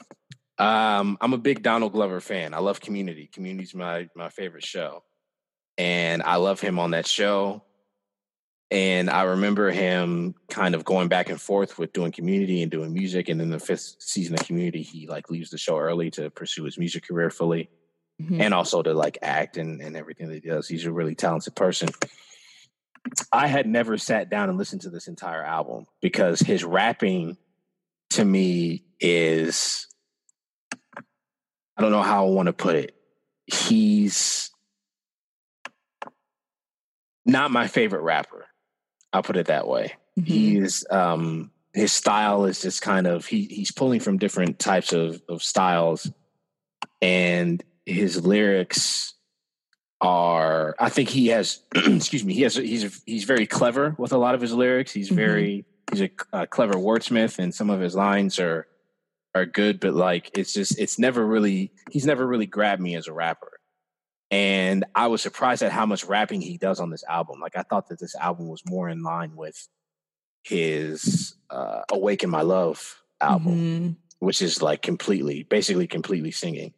Um, 0.59 1.17
I'm 1.21 1.33
a 1.33 1.37
big 1.37 1.63
Donald 1.63 1.93
Glover 1.93 2.19
fan. 2.19 2.53
I 2.53 2.59
love 2.59 2.79
Community. 2.79 3.27
Community's 3.27 3.73
my 3.73 4.09
my 4.15 4.29
favorite 4.29 4.65
show, 4.65 5.03
and 5.77 6.21
I 6.21 6.35
love 6.35 6.59
him 6.59 6.77
on 6.77 6.91
that 6.91 7.07
show. 7.07 7.63
And 8.71 9.09
I 9.09 9.23
remember 9.23 9.69
him 9.69 10.33
kind 10.49 10.73
of 10.73 10.83
going 10.83 11.07
back 11.07 11.29
and 11.29 11.39
forth 11.39 11.77
with 11.77 11.93
doing 11.93 12.11
community 12.11 12.63
and 12.63 12.71
doing 12.71 12.93
music. 12.93 13.29
And 13.29 13.39
then 13.39 13.49
the 13.49 13.59
fifth 13.59 13.95
season 13.99 14.33
of 14.33 14.45
community, 14.45 14.81
he 14.81 15.07
like 15.07 15.29
leaves 15.29 15.51
the 15.51 15.57
show 15.57 15.77
early 15.77 16.09
to 16.11 16.29
pursue 16.31 16.63
his 16.63 16.77
music 16.77 17.07
career 17.07 17.29
fully 17.29 17.69
mm-hmm. 18.21 18.41
and 18.41 18.53
also 18.53 18.81
to 18.81 18.93
like 18.93 19.17
act 19.21 19.57
and, 19.57 19.81
and 19.81 19.95
everything 19.95 20.27
that 20.27 20.43
he 20.43 20.49
does. 20.49 20.67
He's 20.67 20.85
a 20.85 20.91
really 20.91 21.15
talented 21.15 21.55
person. 21.55 21.89
I 23.31 23.47
had 23.47 23.67
never 23.67 23.97
sat 23.97 24.29
down 24.29 24.49
and 24.49 24.57
listened 24.57 24.81
to 24.81 24.89
this 24.89 25.07
entire 25.07 25.43
album 25.43 25.85
because 26.01 26.39
his 26.39 26.63
rapping 26.63 27.37
to 28.11 28.23
me 28.23 28.85
is 28.99 29.87
I 31.75 31.81
don't 31.81 31.91
know 31.91 32.01
how 32.01 32.27
I 32.27 32.29
want 32.29 32.47
to 32.47 32.53
put 32.53 32.75
it. 32.75 32.95
He's 33.45 34.51
not 37.25 37.51
my 37.51 37.67
favorite 37.67 38.01
rapper. 38.01 38.45
I'll 39.13 39.23
put 39.23 39.37
it 39.37 39.47
that 39.47 39.67
way. 39.67 39.93
Mm-hmm. 40.19 40.25
He's 40.25 40.85
um 40.89 41.51
his 41.73 41.91
style 41.91 42.45
is 42.45 42.61
just 42.61 42.81
kind 42.81 43.07
of 43.07 43.25
he 43.25 43.45
he's 43.45 43.71
pulling 43.71 43.99
from 43.99 44.17
different 44.17 44.59
types 44.59 44.91
of 44.93 45.21
of 45.29 45.41
styles 45.41 46.11
and 47.01 47.63
his 47.85 48.25
lyrics 48.25 49.13
are 50.01 50.75
I 50.79 50.89
think 50.89 51.09
he 51.09 51.27
has 51.27 51.61
excuse 51.75 52.25
me 52.25 52.33
he 52.33 52.41
has 52.41 52.55
he's 52.55 53.01
he's 53.05 53.23
very 53.23 53.47
clever 53.47 53.95
with 53.97 54.11
a 54.11 54.17
lot 54.17 54.35
of 54.35 54.41
his 54.41 54.53
lyrics. 54.53 54.91
He's 54.91 55.07
mm-hmm. 55.07 55.15
very 55.15 55.65
he's 55.91 56.01
a, 56.01 56.09
a, 56.31 56.47
clever 56.47 56.73
wordsmith 56.73 57.39
and 57.39 57.53
some 57.53 57.69
of 57.69 57.79
his 57.79 57.95
lines 57.95 58.39
are 58.39 58.67
are 59.35 59.45
good 59.45 59.79
but 59.79 59.93
like 59.93 60.29
it's 60.37 60.53
just 60.53 60.79
it's 60.79 60.99
never 60.99 61.25
really 61.25 61.71
he's 61.91 62.05
never 62.05 62.25
really 62.25 62.45
grabbed 62.45 62.81
me 62.81 62.95
as 62.95 63.07
a 63.07 63.13
rapper. 63.13 63.52
And 64.33 64.83
I 64.95 65.05
was 65.05 65.21
surprised 65.21 65.61
at 65.61 65.71
how 65.71 65.85
much 65.85 66.05
rapping 66.05 66.41
he 66.41 66.57
does 66.57 66.79
on 66.79 66.89
this 66.89 67.03
album. 67.07 67.39
Like 67.39 67.55
I 67.55 67.61
thought 67.61 67.89
that 67.89 67.99
this 67.99 68.15
album 68.15 68.47
was 68.47 68.63
more 68.65 68.89
in 68.89 69.03
line 69.03 69.35
with 69.35 69.67
his 70.41 71.35
uh 71.51 71.81
Awaken 71.91 72.31
My 72.31 72.41
Love 72.41 73.03
album, 73.21 73.53
mm-hmm. 73.53 73.91
which 74.25 74.41
is 74.41 74.59
like 74.59 74.81
completely 74.81 75.43
basically 75.43 75.85
completely 75.85 76.31
singing. 76.31 76.73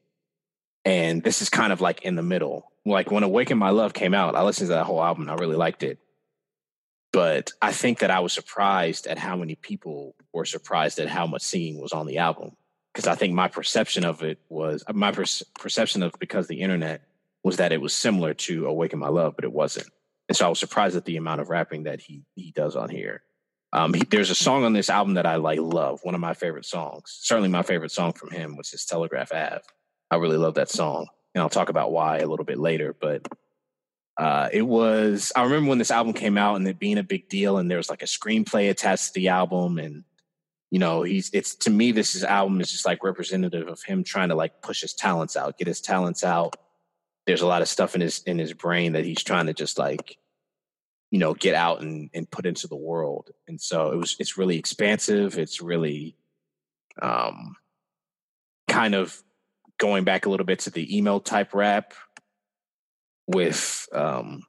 And 0.84 1.24
this 1.24 1.42
is 1.42 1.50
kind 1.50 1.72
of 1.72 1.80
like 1.80 2.02
in 2.02 2.16
the 2.16 2.22
middle. 2.22 2.74
Like 2.86 3.10
when 3.10 3.24
Awaken 3.24 3.58
My 3.58 3.70
Love 3.70 3.94
came 3.94 4.14
out, 4.14 4.36
I 4.36 4.44
listened 4.44 4.68
to 4.68 4.74
that 4.74 4.86
whole 4.86 5.02
album. 5.02 5.30
I 5.30 5.36
really 5.36 5.56
liked 5.56 5.82
it. 5.82 5.98
But 7.14 7.54
I 7.62 7.72
think 7.72 8.00
that 8.00 8.12
I 8.12 8.20
was 8.20 8.34
surprised 8.34 9.08
at 9.08 9.18
how 9.18 9.38
many 9.38 9.56
people 9.56 10.14
were 10.34 10.44
surprised 10.44 11.00
at 11.00 11.08
how 11.08 11.26
much 11.26 11.44
singing 11.44 11.80
was 11.80 11.94
on 11.94 12.06
the 12.06 12.18
album. 12.18 12.58
Because 12.94 13.08
I 13.08 13.16
think 13.16 13.34
my 13.34 13.48
perception 13.48 14.04
of 14.04 14.24
it 14.24 14.40
was 14.50 14.84
my 14.94 15.14
per- 15.14 15.24
perception 15.58 16.04
of 16.04 16.12
because 16.20 16.48
the 16.48 16.60
internet 16.60 17.02
was 17.46 17.58
that 17.58 17.72
it 17.72 17.80
was 17.80 17.94
similar 17.94 18.34
to 18.34 18.66
Awaken 18.66 18.98
My 18.98 19.08
Love, 19.08 19.36
but 19.36 19.46
it 19.46 19.54
wasn't. 19.54 19.88
And 20.28 20.36
so 20.36 20.48
I 20.48 20.50
was 20.50 20.58
surprised 20.58 20.96
at 20.96 21.06
the 21.06 21.18
amount 21.18 21.42
of 21.42 21.50
rapping 21.50 21.84
that 21.84 22.02
he 22.02 22.24
he 22.34 22.52
does 22.52 22.76
on 22.76 22.90
here. 22.90 23.22
Um, 23.72 23.94
he, 23.94 24.04
there's 24.04 24.32
a 24.32 24.36
song 24.36 24.64
on 24.64 24.74
this 24.74 24.90
album 24.90 25.14
that 25.14 25.28
I 25.28 25.36
like 25.36 25.60
love. 25.60 26.00
One 26.02 26.16
of 26.16 26.22
my 26.22 26.34
favorite 26.34 26.66
songs, 26.66 27.16
certainly 27.22 27.50
my 27.50 27.62
favorite 27.62 27.92
song 27.92 28.14
from 28.14 28.32
him, 28.32 28.58
was 28.58 28.72
his 28.72 28.86
Telegraph 28.86 29.32
Ave. 29.32 29.62
I 30.10 30.16
really 30.16 30.38
love 30.38 30.56
that 30.56 30.72
song. 30.72 31.06
And 31.36 31.42
I'll 31.44 31.50
talk 31.50 31.70
about 31.70 31.92
why 31.92 32.18
a 32.18 32.26
little 32.26 32.46
bit 32.46 32.58
later. 32.58 32.96
But 33.00 33.28
uh, 34.18 34.50
it 34.52 34.64
was, 34.64 35.32
I 35.36 35.44
remember 35.44 35.70
when 35.70 35.78
this 35.78 35.92
album 35.92 36.14
came 36.14 36.40
out 36.40 36.56
and 36.56 36.68
it 36.68 36.80
being 36.80 36.98
a 36.98 37.04
big 37.04 37.30
deal, 37.30 37.58
and 37.58 37.70
there 37.70 37.78
was 37.78 37.90
like 37.90 38.02
a 38.02 38.06
screenplay 38.08 38.72
attached 38.72 39.08
to 39.08 39.14
the 39.14 39.28
album. 39.28 39.78
And, 39.78 40.04
you 40.72 40.80
know, 40.80 41.04
he's, 41.04 41.30
it's 41.32 41.54
to 41.58 41.70
me, 41.70 41.92
this 41.92 42.16
is, 42.16 42.24
album 42.24 42.60
is 42.60 42.72
just 42.72 42.86
like 42.86 43.04
representative 43.04 43.68
of 43.68 43.84
him 43.84 44.04
trying 44.04 44.30
to 44.30 44.36
like 44.36 44.64
push 44.64 44.82
his 44.82 44.94
talents 44.94 45.36
out, 45.38 45.60
get 45.60 45.68
his 45.68 45.82
talents 45.82 46.24
out. 46.24 46.56
There's 47.26 47.42
a 47.42 47.48
lot 47.48 47.62
of 47.62 47.68
stuff 47.68 47.96
in 47.96 48.02
his, 48.02 48.22
in 48.24 48.38
his 48.38 48.54
brain 48.54 48.94
that 48.94 49.06
he's 49.06 49.24
trying 49.24 49.48
to 49.48 49.54
just 49.54 49.78
like, 49.80 50.18
you 51.12 51.20
know, 51.20 51.34
get 51.34 51.56
out 51.56 51.82
and, 51.82 52.10
and 52.14 52.30
put 52.30 52.46
into 52.46 52.68
the 52.68 52.76
world. 52.76 53.32
And 53.48 53.60
so 53.60 53.92
it 53.92 53.98
was, 53.98 54.16
it's 54.20 54.38
really 54.38 54.58
expansive. 54.58 55.38
It's 55.38 55.62
really, 55.62 56.16
um, 57.02 57.56
kind 58.68 58.96
of 58.96 59.24
going 59.78 60.04
back 60.04 60.26
a 60.26 60.30
little 60.30 60.46
bit 60.46 60.60
to 60.60 60.70
the 60.70 60.98
emo 60.98 61.20
type 61.20 61.54
rap 61.54 61.94
with 63.28 63.88
um, 63.94 64.44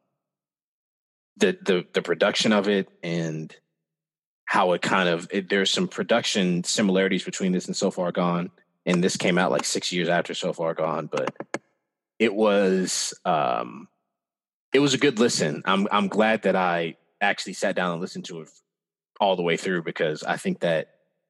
the 1.36 1.58
the 1.62 1.86
the 1.92 2.02
production 2.02 2.52
of 2.52 2.68
it 2.68 2.88
and 3.02 3.54
how 4.46 4.72
it 4.72 4.82
kind 4.82 5.08
of 5.08 5.28
it, 5.30 5.48
there's 5.48 5.70
some 5.70 5.88
production 5.88 6.64
similarities 6.64 7.24
between 7.24 7.52
this 7.52 7.66
and 7.66 7.76
So 7.76 7.90
Far 7.90 8.12
Gone, 8.12 8.50
and 8.84 9.02
this 9.02 9.16
came 9.16 9.38
out 9.38 9.50
like 9.50 9.64
six 9.64 9.92
years 9.92 10.08
after 10.08 10.34
So 10.34 10.52
Far 10.52 10.74
Gone, 10.74 11.08
but 11.10 11.34
it 12.18 12.34
was 12.34 13.14
um, 13.24 13.88
it 14.72 14.80
was 14.80 14.94
a 14.94 14.98
good 14.98 15.18
listen. 15.18 15.62
I'm 15.64 15.88
I'm 15.90 16.08
glad 16.08 16.42
that 16.42 16.56
I 16.56 16.96
actually 17.20 17.54
sat 17.54 17.76
down 17.76 17.92
and 17.92 18.00
listened 18.00 18.26
to 18.26 18.42
it 18.42 18.48
all 19.20 19.36
the 19.36 19.42
way 19.42 19.56
through 19.56 19.82
because 19.82 20.22
I 20.22 20.36
think 20.36 20.60
that 20.60 20.88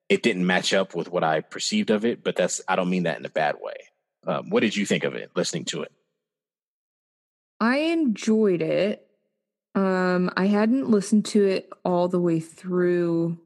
it 0.08 0.22
didn't 0.22 0.46
match 0.46 0.72
up 0.72 0.94
with 0.94 1.10
what 1.10 1.24
I 1.24 1.40
perceived 1.40 1.90
of 1.90 2.04
it, 2.04 2.22
but 2.22 2.36
that's 2.36 2.60
I 2.68 2.76
don't 2.76 2.90
mean 2.90 3.04
that 3.04 3.18
in 3.18 3.24
a 3.24 3.30
bad 3.30 3.56
way. 3.60 3.74
Um, 4.26 4.50
what 4.50 4.60
did 4.60 4.76
you 4.76 4.86
think 4.86 5.04
of 5.04 5.14
it 5.14 5.30
listening 5.36 5.64
to 5.66 5.82
it? 5.82 5.92
I 7.60 7.78
enjoyed 7.78 8.62
it. 8.62 9.06
Um, 9.74 10.30
I 10.36 10.46
hadn't 10.46 10.90
listened 10.90 11.26
to 11.26 11.44
it 11.44 11.70
all 11.84 12.08
the 12.08 12.20
way 12.20 12.40
through 12.40 13.38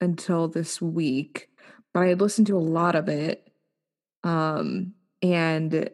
until 0.00 0.48
this 0.48 0.80
week, 0.80 1.50
but 1.92 2.00
I 2.00 2.08
had 2.08 2.20
listened 2.20 2.46
to 2.48 2.56
a 2.56 2.60
lot 2.60 2.94
of 2.94 3.08
it. 3.08 3.50
Um, 4.24 4.94
and 5.22 5.90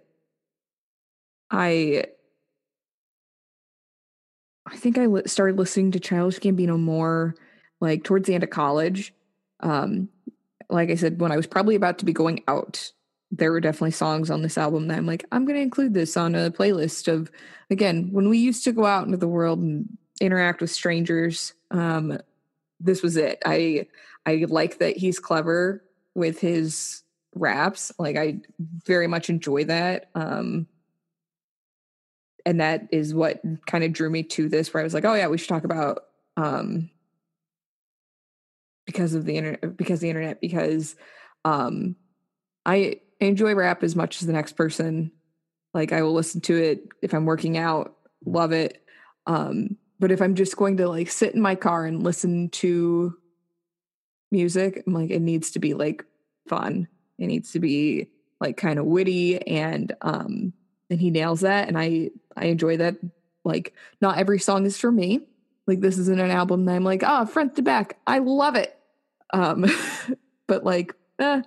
I 1.52 2.06
I 4.66 4.76
think 4.76 4.96
I 4.98 5.06
started 5.26 5.58
listening 5.58 5.92
to 5.92 6.00
Childish 6.00 6.40
Gambino 6.40 6.78
more 6.78 7.34
like 7.80 8.04
towards 8.04 8.26
the 8.26 8.34
end 8.34 8.42
of 8.42 8.50
college. 8.50 9.12
Um, 9.60 10.08
like 10.70 10.90
I 10.90 10.94
said, 10.94 11.20
when 11.20 11.30
I 11.30 11.36
was 11.36 11.46
probably 11.46 11.74
about 11.74 11.98
to 11.98 12.04
be 12.04 12.12
going 12.12 12.42
out, 12.48 12.90
there 13.30 13.52
were 13.52 13.60
definitely 13.60 13.90
songs 13.90 14.30
on 14.30 14.42
this 14.42 14.56
album 14.56 14.88
that 14.88 14.98
I'm 14.98 15.06
like, 15.06 15.24
I'm 15.30 15.44
going 15.44 15.56
to 15.56 15.62
include 15.62 15.94
this 15.94 16.16
on 16.16 16.34
a 16.34 16.50
playlist 16.50 17.12
of, 17.12 17.30
again, 17.70 18.08
when 18.12 18.28
we 18.28 18.38
used 18.38 18.64
to 18.64 18.72
go 18.72 18.86
out 18.86 19.04
into 19.04 19.18
the 19.18 19.28
world 19.28 19.58
and 19.58 19.86
interact 20.20 20.60
with 20.60 20.70
strangers. 20.70 21.52
Um, 21.70 22.18
this 22.80 23.02
was 23.02 23.16
it. 23.16 23.42
I 23.44 23.86
I 24.24 24.46
like 24.48 24.78
that 24.78 24.96
he's 24.96 25.18
clever 25.18 25.84
with 26.14 26.40
his 26.40 27.02
raps. 27.34 27.92
Like 27.98 28.16
I 28.16 28.40
very 28.84 29.06
much 29.06 29.28
enjoy 29.28 29.64
that. 29.64 30.10
Um, 30.14 30.66
and 32.44 32.60
that 32.60 32.88
is 32.90 33.14
what 33.14 33.40
kind 33.66 33.84
of 33.84 33.92
drew 33.92 34.10
me 34.10 34.22
to 34.24 34.48
this, 34.48 34.72
where 34.72 34.80
I 34.80 34.84
was 34.84 34.94
like, 34.94 35.04
oh 35.04 35.14
yeah, 35.14 35.28
we 35.28 35.38
should 35.38 35.48
talk 35.48 35.64
about 35.64 36.04
um, 36.36 36.90
because 38.86 39.14
of 39.14 39.24
the 39.24 39.36
internet 39.36 39.76
because 39.76 40.00
the 40.00 40.08
internet 40.08 40.40
because 40.40 40.96
um 41.44 41.96
I 42.64 43.00
enjoy 43.20 43.54
rap 43.54 43.82
as 43.82 43.96
much 43.96 44.20
as 44.20 44.26
the 44.26 44.32
next 44.32 44.52
person. 44.52 45.12
Like 45.74 45.92
I 45.92 46.02
will 46.02 46.12
listen 46.12 46.40
to 46.42 46.56
it 46.56 46.88
if 47.00 47.14
I'm 47.14 47.24
working 47.24 47.56
out, 47.56 47.96
love 48.24 48.52
it. 48.52 48.84
Um 49.26 49.76
but 49.98 50.10
if 50.10 50.20
I'm 50.20 50.34
just 50.34 50.56
going 50.56 50.78
to 50.78 50.88
like 50.88 51.10
sit 51.10 51.34
in 51.34 51.40
my 51.40 51.54
car 51.54 51.86
and 51.86 52.02
listen 52.02 52.50
to 52.50 53.16
music, 54.30 54.82
I'm 54.86 54.92
like 54.92 55.10
it 55.10 55.22
needs 55.22 55.52
to 55.52 55.58
be 55.58 55.74
like 55.74 56.04
fun. 56.48 56.88
It 57.18 57.26
needs 57.26 57.52
to 57.52 57.60
be 57.60 58.08
like 58.40 58.56
kind 58.56 58.78
of 58.78 58.86
witty 58.86 59.46
and 59.46 59.94
um 60.02 60.52
and 60.92 61.00
he 61.00 61.10
nails 61.10 61.40
that 61.40 61.68
and 61.68 61.78
I 61.78 62.10
I 62.36 62.46
enjoy 62.46 62.76
that. 62.76 62.96
Like 63.44 63.74
not 64.00 64.18
every 64.18 64.38
song 64.38 64.66
is 64.66 64.78
for 64.78 64.92
me. 64.92 65.26
Like 65.66 65.80
this 65.80 65.98
isn't 65.98 66.20
an 66.20 66.30
album 66.30 66.66
that 66.66 66.76
I'm 66.76 66.84
like, 66.84 67.02
ah, 67.02 67.22
oh, 67.22 67.26
front 67.26 67.56
to 67.56 67.62
back. 67.62 67.98
I 68.06 68.18
love 68.18 68.54
it. 68.56 68.76
Um, 69.32 69.66
but 70.46 70.64
like, 70.64 70.94
eh, 71.18 71.42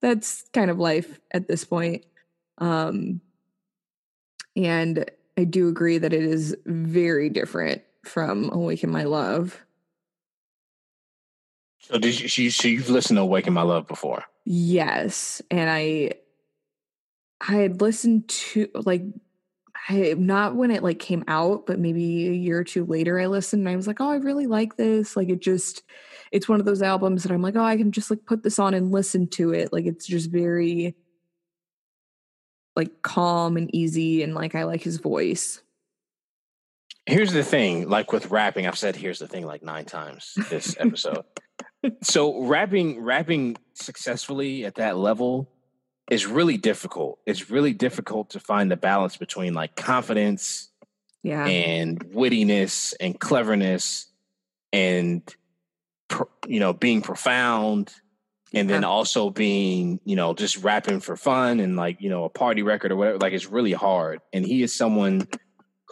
that's 0.00 0.44
kind 0.52 0.70
of 0.70 0.78
life 0.78 1.20
at 1.30 1.46
this 1.46 1.64
point. 1.64 2.04
Um, 2.58 3.20
and 4.56 5.08
I 5.36 5.44
do 5.44 5.68
agree 5.68 5.98
that 5.98 6.12
it 6.12 6.22
is 6.22 6.56
very 6.66 7.28
different 7.28 7.82
from 8.04 8.50
Awaken 8.52 8.90
My 8.90 9.04
Love. 9.04 9.60
So 11.78 11.98
did 11.98 12.38
you? 12.38 12.50
So 12.50 12.68
you've 12.68 12.90
listened 12.90 13.16
to 13.16 13.22
Awaken 13.22 13.52
My 13.52 13.62
Love 13.62 13.86
before? 13.88 14.24
Yes, 14.44 15.42
and 15.50 15.70
I, 15.70 16.12
I 17.40 17.56
had 17.56 17.80
listened 17.80 18.28
to 18.28 18.68
like, 18.74 19.02
I 19.88 20.14
not 20.16 20.56
when 20.56 20.70
it 20.70 20.82
like 20.82 20.98
came 20.98 21.24
out, 21.26 21.66
but 21.66 21.78
maybe 21.78 22.28
a 22.28 22.32
year 22.32 22.58
or 22.58 22.64
two 22.64 22.84
later, 22.84 23.18
I 23.18 23.26
listened 23.26 23.60
and 23.60 23.68
I 23.68 23.76
was 23.76 23.86
like, 23.86 24.00
oh, 24.00 24.10
I 24.10 24.16
really 24.16 24.46
like 24.46 24.76
this. 24.76 25.16
Like 25.16 25.30
it 25.30 25.40
just, 25.40 25.82
it's 26.32 26.48
one 26.48 26.60
of 26.60 26.66
those 26.66 26.82
albums 26.82 27.22
that 27.22 27.32
I'm 27.32 27.42
like, 27.42 27.56
oh, 27.56 27.64
I 27.64 27.76
can 27.76 27.92
just 27.92 28.10
like 28.10 28.26
put 28.26 28.42
this 28.42 28.58
on 28.58 28.74
and 28.74 28.92
listen 28.92 29.26
to 29.28 29.52
it. 29.52 29.72
Like 29.72 29.86
it's 29.86 30.06
just 30.06 30.30
very 30.30 30.94
like 32.76 33.02
calm 33.02 33.56
and 33.56 33.74
easy 33.74 34.22
and 34.22 34.34
like 34.34 34.54
I 34.54 34.64
like 34.64 34.82
his 34.82 34.98
voice. 34.98 35.62
Here's 37.06 37.32
the 37.32 37.42
thing, 37.42 37.88
like 37.88 38.12
with 38.12 38.30
rapping, 38.30 38.66
I've 38.66 38.78
said 38.78 38.94
here's 38.94 39.18
the 39.18 39.26
thing 39.26 39.46
like 39.46 39.62
nine 39.62 39.86
times 39.86 40.34
this 40.50 40.76
episode. 40.78 41.24
so 42.02 42.44
rapping 42.44 43.00
rapping 43.00 43.56
successfully 43.72 44.66
at 44.66 44.76
that 44.76 44.98
level 44.98 45.50
is 46.10 46.26
really 46.26 46.56
difficult. 46.56 47.20
It's 47.24 47.50
really 47.50 47.72
difficult 47.72 48.30
to 48.30 48.40
find 48.40 48.70
the 48.70 48.76
balance 48.76 49.16
between 49.16 49.54
like 49.54 49.76
confidence 49.76 50.68
Yeah. 51.22 51.46
and 51.46 52.00
wittiness 52.12 52.94
and 53.00 53.18
cleverness 53.18 54.06
and 54.72 55.22
you 56.48 56.58
know 56.60 56.72
being 56.72 57.02
profound 57.02 57.92
and 58.52 58.68
then 58.68 58.82
Yeah. 58.82 58.88
also 58.88 59.30
being 59.30 60.00
you 60.04 60.16
know 60.16 60.34
just 60.34 60.58
rapping 60.64 60.98
for 61.00 61.16
fun 61.16 61.60
and 61.60 61.76
like 61.76 62.00
you 62.00 62.10
know 62.10 62.24
a 62.24 62.28
party 62.28 62.62
record 62.62 62.90
or 62.90 62.96
whatever 62.96 63.18
like 63.18 63.32
it's 63.32 63.46
really 63.46 63.72
hard 63.72 64.20
and 64.32 64.44
he 64.44 64.62
is 64.64 64.74
someone 64.74 65.28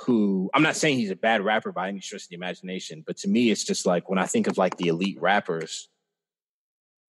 who 0.06 0.50
i'm 0.54 0.62
not 0.62 0.74
saying 0.76 0.98
he's 0.98 1.10
a 1.12 1.16
bad 1.16 1.40
rapper 1.44 1.70
by 1.70 1.88
any 1.88 2.00
stretch 2.00 2.22
of 2.24 2.28
the 2.30 2.34
imagination 2.34 3.04
but 3.06 3.16
to 3.18 3.28
me 3.28 3.50
it's 3.50 3.62
just 3.64 3.86
like 3.86 4.08
when 4.08 4.18
i 4.18 4.26
think 4.26 4.48
of 4.48 4.58
like 4.58 4.76
the 4.76 4.88
elite 4.88 5.20
rappers 5.20 5.88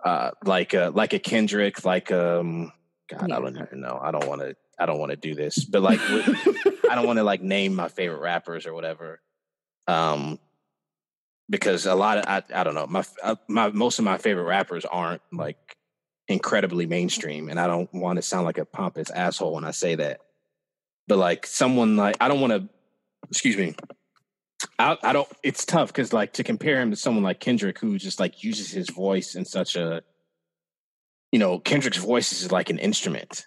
uh 0.06 0.30
like 0.46 0.74
uh 0.76 0.92
like 0.94 1.14
a 1.14 1.20
kendrick 1.20 1.84
like 1.86 2.12
um 2.12 2.72
god 3.10 3.30
Yeah. 3.30 3.38
i 3.38 3.40
don't 3.42 3.58
even 3.58 3.82
know 3.82 4.00
i 4.02 4.12
don't 4.12 4.28
want 4.28 4.42
to 4.42 4.56
i 4.80 4.86
don't 4.86 5.00
want 5.00 5.12
to 5.12 5.18
do 5.18 5.36
this 5.36 5.64
but 5.64 5.82
like 5.82 6.00
I 6.90 6.96
don't 6.96 7.06
want 7.06 7.18
to 7.18 7.24
like 7.24 7.42
name 7.42 7.76
my 7.76 7.88
favorite 7.88 8.20
rappers 8.20 8.66
or 8.66 8.74
whatever, 8.74 9.22
um, 9.88 10.40
because 11.50 11.86
a 11.86 11.94
lot 11.94 12.18
of 12.18 12.26
I, 12.28 12.42
I 12.54 12.64
don't 12.64 12.74
know 12.74 12.88
my 12.88 13.04
uh, 13.22 13.36
my 13.48 13.70
most 13.70 14.00
of 14.00 14.06
my 14.06 14.18
favorite 14.18 14.46
rappers 14.46 14.86
aren't 14.86 15.22
like 15.32 15.78
incredibly 16.28 16.88
mainstream, 16.88 17.50
and 17.50 17.60
I 17.60 17.68
don't 17.68 17.94
want 17.94 18.18
to 18.18 18.24
sound 18.24 18.46
like 18.46 18.58
a 18.58 18.66
pompous 18.66 19.12
asshole 19.12 19.54
when 19.54 19.66
I 19.66 19.72
say 19.72 19.96
that. 19.96 20.22
But 21.08 21.20
like 21.20 21.46
someone 21.46 21.96
like 21.96 22.18
I 22.20 22.28
don't 22.28 22.42
want 22.42 22.54
to, 22.54 22.68
excuse 23.30 23.56
me, 23.56 23.76
I 24.80 24.98
I 25.04 25.14
don't. 25.14 25.28
It's 25.44 25.64
tough 25.64 25.90
because 25.90 26.12
like 26.12 26.34
to 26.34 26.44
compare 26.44 26.82
him 26.82 26.90
to 26.90 26.98
someone 26.98 27.24
like 27.24 27.40
Kendrick 27.40 27.78
who 27.78 28.00
just 28.00 28.20
like 28.20 28.44
uses 28.44 28.72
his 28.72 28.90
voice 28.90 29.36
in 29.36 29.46
such 29.46 29.76
a, 29.76 30.02
you 31.32 31.40
know, 31.40 31.60
Kendrick's 31.60 31.98
voice 31.98 32.32
is 32.32 32.52
like 32.52 32.70
an 32.70 32.80
instrument. 32.80 33.46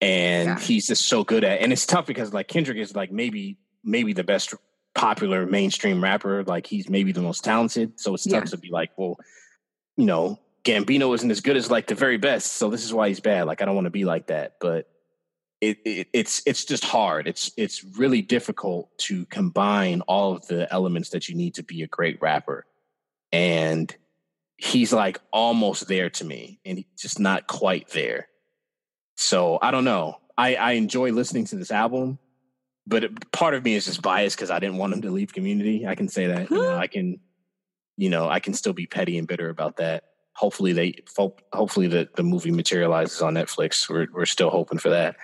And 0.00 0.48
Yeah. 0.48 0.58
he's 0.58 0.86
just 0.86 1.06
so 1.08 1.24
good 1.24 1.42
at 1.44 1.60
and 1.60 1.72
it's 1.72 1.86
tough 1.86 2.06
because 2.06 2.32
like 2.34 2.48
Kendrick 2.48 2.78
is 2.78 2.94
like 2.94 3.10
maybe 3.10 3.58
maybe 3.82 4.12
the 4.12 4.24
best 4.24 4.54
popular 4.94 5.46
mainstream 5.46 6.02
rapper. 6.02 6.44
Like 6.44 6.66
he's 6.66 6.88
maybe 6.88 7.12
the 7.12 7.22
most 7.22 7.44
talented. 7.44 7.98
So 7.98 8.14
it's 8.14 8.24
tough 8.24 8.44
Yeah. 8.44 8.50
to 8.50 8.56
be 8.58 8.70
like 8.70 8.90
well 8.96 9.16
you 9.96 10.04
know 10.04 10.38
Gambino 10.64 11.14
isn't 11.14 11.30
as 11.30 11.40
good 11.40 11.56
as 11.56 11.70
like 11.70 11.86
the 11.86 11.94
very 11.94 12.18
best. 12.18 12.54
So 12.54 12.68
this 12.68 12.84
is 12.84 12.92
why 12.92 13.08
he's 13.08 13.20
bad. 13.20 13.46
Like 13.46 13.62
I 13.62 13.64
don't 13.64 13.74
want 13.76 13.86
to 13.86 13.90
be 13.90 14.04
like 14.04 14.26
that. 14.26 14.56
But 14.60 14.88
it, 15.60 15.78
it 15.86 16.08
it's 16.12 16.42
it's 16.44 16.64
just 16.64 16.84
hard. 16.84 17.26
It's 17.26 17.50
it's 17.56 17.82
really 17.82 18.20
difficult 18.20 18.90
to 18.98 19.24
combine 19.26 20.02
all 20.02 20.32
of 20.32 20.46
the 20.48 20.70
elements 20.72 21.10
that 21.10 21.28
you 21.28 21.34
need 21.34 21.54
to 21.54 21.62
be 21.62 21.82
a 21.82 21.86
great 21.86 22.20
rapper. 22.20 22.66
And 23.32 23.94
he's 24.58 24.92
like 24.92 25.20
almost 25.32 25.86
there 25.88 26.08
to 26.08 26.24
me 26.24 26.60
and 26.64 26.78
he's 26.78 26.86
just 27.00 27.20
not 27.20 27.46
quite 27.46 27.88
there 27.88 28.28
so 29.16 29.58
I 29.60 29.70
don't 29.70 29.84
know. 29.84 30.20
I, 30.38 30.54
I 30.54 30.72
enjoy 30.72 31.10
listening 31.10 31.46
to 31.46 31.56
this 31.56 31.70
album, 31.70 32.18
but 32.86 33.04
it, 33.04 33.32
part 33.32 33.54
of 33.54 33.64
me 33.64 33.74
is 33.74 33.86
just 33.86 34.02
biased 34.02 34.36
because 34.36 34.50
I 34.50 34.58
didn't 34.58 34.76
want 34.76 34.92
him 34.92 35.02
to 35.02 35.10
leave 35.10 35.32
Community. 35.32 35.86
I 35.86 35.94
can 35.94 36.08
say 36.08 36.26
that. 36.26 36.50
You 36.50 36.62
know, 36.62 36.76
I 36.76 36.86
can, 36.86 37.18
you 37.96 38.10
know, 38.10 38.28
I 38.28 38.40
can 38.40 38.52
still 38.52 38.74
be 38.74 38.86
petty 38.86 39.16
and 39.16 39.26
bitter 39.26 39.48
about 39.48 39.78
that. 39.78 40.04
Hopefully 40.34 40.74
they, 40.74 40.96
hopefully 41.52 41.86
the 41.86 42.10
the 42.14 42.22
movie 42.22 42.50
materializes 42.50 43.22
on 43.22 43.34
Netflix. 43.34 43.88
We're 43.88 44.06
we're 44.12 44.26
still 44.26 44.50
hoping 44.50 44.78
for 44.78 44.90
that. 44.90 45.16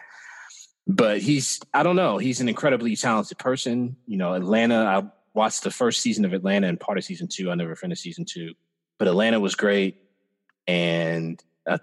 But 0.87 1.21
he's, 1.21 1.61
I 1.75 1.83
don't 1.83 1.97
know. 1.97 2.17
He's 2.19 2.41
an 2.41 2.49
incredibly 2.49 2.97
talented 2.97 3.39
person. 3.39 3.97
You 4.07 4.17
know, 4.17 4.33
Atlanta. 4.33 4.85
I 4.87 5.03
watched 5.35 5.65
the 5.65 5.71
first 5.71 6.01
season 6.01 6.25
of 6.25 6.33
Atlanta 6.33 6.67
and 6.67 6.81
part 6.81 6.97
of 6.97 7.05
season 7.05 7.29
two. 7.29 7.51
I 7.51 7.55
never 7.55 7.77
finished 7.77 8.03
season 8.03 8.25
two, 8.25 8.55
but 9.03 9.09
Atlanta 9.09 9.41
was 9.41 9.57
great, 9.57 9.97
and 10.69 11.43
uh, 11.67 11.79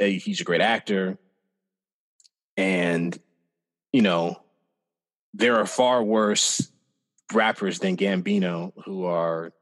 uh, 0.00 0.04
he's 0.06 0.40
a 0.40 0.44
great 0.44 0.60
actor 0.60 1.16
and 2.56 3.16
you 3.92 4.02
know 4.02 4.40
there 5.34 5.54
are 5.60 5.66
far 5.66 6.02
worse 6.02 6.72
rappers 7.32 7.78
than 7.78 7.96
Gambino 7.96 8.72
who 8.84 9.04
are 9.04 9.52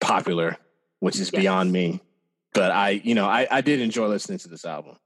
popular, 0.00 0.56
which 0.98 1.20
is 1.20 1.30
Yes. 1.32 1.42
beyond 1.42 1.70
me. 1.70 2.00
But 2.54 2.72
I, 2.72 2.90
you 2.90 3.14
know, 3.14 3.26
I, 3.28 3.46
I 3.48 3.60
did 3.60 3.78
enjoy 3.78 4.08
listening 4.08 4.38
to 4.38 4.48
this 4.48 4.64
album. 4.64 4.96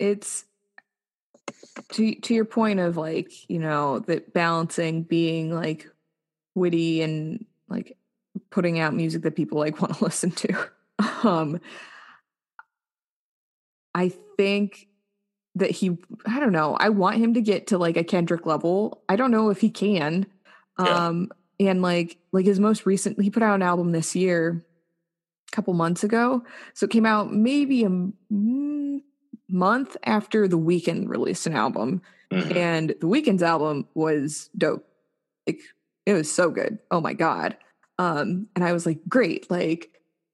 it's 0.00 0.46
to 1.92 2.16
to 2.16 2.34
your 2.34 2.44
point 2.44 2.80
of 2.80 2.96
like 2.96 3.48
you 3.48 3.60
know 3.60 4.00
that 4.00 4.32
balancing 4.32 5.04
being 5.04 5.54
like 5.54 5.88
witty 6.56 7.02
and 7.02 7.46
like 7.68 7.96
putting 8.50 8.78
out 8.78 8.94
music 8.94 9.22
that 9.22 9.36
people 9.36 9.58
like 9.58 9.80
want 9.82 9.96
to 9.96 10.04
listen 10.04 10.30
to. 10.32 10.68
Um 11.22 11.60
i 13.94 14.08
think 14.36 14.86
that 15.56 15.70
he 15.70 15.98
i 16.26 16.38
don't 16.38 16.52
know 16.52 16.76
i 16.78 16.88
want 16.88 17.16
him 17.16 17.34
to 17.34 17.40
get 17.40 17.66
to 17.68 17.78
like 17.78 17.96
a 17.96 18.04
kendrick 18.04 18.46
level. 18.46 19.02
I 19.08 19.16
don't 19.16 19.30
know 19.32 19.50
if 19.50 19.60
he 19.60 19.70
can. 19.70 20.26
Yeah. 20.78 21.06
um 21.08 21.30
and 21.58 21.82
like 21.82 22.16
like 22.32 22.46
his 22.46 22.60
most 22.60 22.86
recent 22.86 23.20
he 23.20 23.30
put 23.30 23.42
out 23.42 23.54
an 23.56 23.62
album 23.62 23.92
this 23.92 24.14
year 24.14 24.64
a 25.52 25.56
couple 25.56 25.74
months 25.74 26.04
ago. 26.04 26.44
So 26.74 26.84
it 26.84 26.90
came 26.90 27.04
out 27.06 27.32
maybe 27.32 27.82
a 27.82 27.86
m- 27.86 29.02
month 29.48 29.96
after 30.04 30.46
the 30.46 30.58
Weeknd 30.58 31.08
released 31.08 31.46
an 31.46 31.54
album. 31.54 32.02
Mhm. 32.32 32.54
and 32.56 32.90
the 32.90 33.08
Weeknd's 33.08 33.42
album 33.42 33.88
was 33.94 34.50
dope. 34.56 34.86
Like 35.48 35.58
it 36.06 36.12
was 36.12 36.30
so 36.32 36.50
good. 36.50 36.78
Oh 36.92 37.00
my 37.00 37.12
god 37.14 37.56
um 38.00 38.46
and 38.56 38.64
i 38.64 38.72
was 38.72 38.86
like 38.86 38.98
great 39.08 39.50
like 39.50 39.90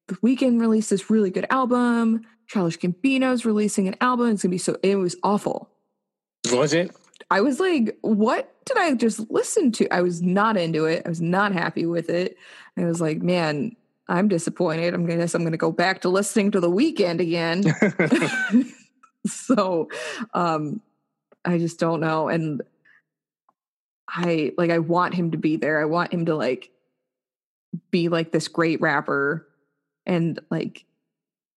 the 0.09 0.14
Weeknd 0.17 0.61
released 0.61 0.91
this 0.91 1.11
really 1.11 1.31
good 1.31 1.47
album. 1.51 2.23
Childish 2.47 2.79
gambino's 2.79 3.45
releasing 3.45 3.89
an 3.89 3.97
album. 4.01 4.31
It's 4.31 4.43
gonna 4.43 4.51
be 4.51 4.59
so 4.59 4.77
it 4.83 4.97
was 4.97 5.17
awful. 5.23 5.71
Was 6.53 6.73
it? 6.73 6.95
i 7.29 7.41
was 7.41 7.59
like 7.59 7.99
what 8.03 8.55
did 8.67 8.77
i 8.79 8.95
just 8.95 9.29
listen 9.31 9.73
to? 9.73 9.93
I 9.93 10.03
was 10.03 10.23
not 10.23 10.57
into 10.57 10.85
it. 10.85 11.03
I 11.05 11.09
was 11.09 11.21
not 11.21 11.53
happy 11.53 11.87
with 11.87 12.09
it. 12.09 12.37
I 12.79 12.85
was 12.85 13.01
like 13.01 13.21
man 13.21 13.75
i'm 14.09 14.29
disappointed. 14.29 14.95
I'm 14.95 15.05
gonna 15.07 15.19
guess 15.19 15.35
i'm 15.35 15.43
gonna 15.43 15.57
go 15.57 15.73
back 15.73 16.03
to 16.03 16.09
listening 16.09 16.53
to 16.53 16.61
the 16.61 16.71
Weeknd 16.71 17.21
again. 17.21 17.64
So 19.29 19.89
um 20.35 20.81
i 21.45 21.59
just 21.59 21.81
don't 21.81 21.99
know. 22.01 22.29
And 22.29 22.62
i 24.09 24.53
like 24.57 24.71
i 24.71 24.79
want 24.79 25.14
him 25.14 25.33
to 25.33 25.39
be 25.39 25.57
there. 25.57 25.81
I 25.81 25.87
want 25.87 26.12
him 26.12 26.27
to 26.27 26.37
like 26.37 26.71
be 27.91 28.09
like 28.09 28.33
this 28.33 28.49
great 28.49 28.81
rapper 28.81 29.47
and 30.07 30.41
like 30.51 30.85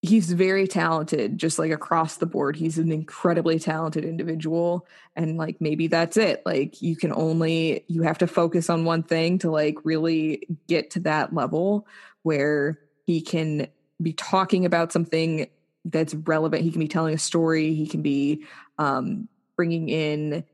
he's 0.01 0.31
very 0.31 0.67
talented 0.67 1.37
just 1.37 1.59
like 1.59 1.71
across 1.71 2.17
the 2.17 2.25
board. 2.25 2.55
He's 2.55 2.77
an 2.77 2.91
incredibly 2.91 3.59
talented 3.59 4.05
individual 4.05 4.87
and 5.15 5.37
like 5.37 5.59
maybe 5.59 5.87
that's 5.87 6.15
it. 6.15 6.41
Like 6.45 6.81
you 6.81 6.95
can 6.95 7.11
only 7.13 7.83
you 7.87 8.03
have 8.03 8.17
to 8.19 8.27
focus 8.27 8.69
on 8.69 8.85
one 8.85 9.03
thing 9.03 9.39
to 9.39 9.51
like 9.51 9.75
really 9.83 10.47
get 10.67 10.91
to 10.91 11.01
that 11.01 11.33
level 11.33 11.85
where 12.23 12.79
he 13.05 13.21
can 13.21 13.67
be 14.01 14.13
talking 14.13 14.65
about 14.65 14.93
something 14.93 15.47
that's 15.83 16.13
relevant. 16.13 16.63
He 16.63 16.71
can 16.71 16.79
be 16.79 16.87
telling 16.87 17.13
a 17.13 17.19
story. 17.19 17.73
He 17.73 17.87
can 17.87 18.01
be 18.01 18.45
um 18.77 19.27
bringing 19.57 19.89
in 19.89 20.45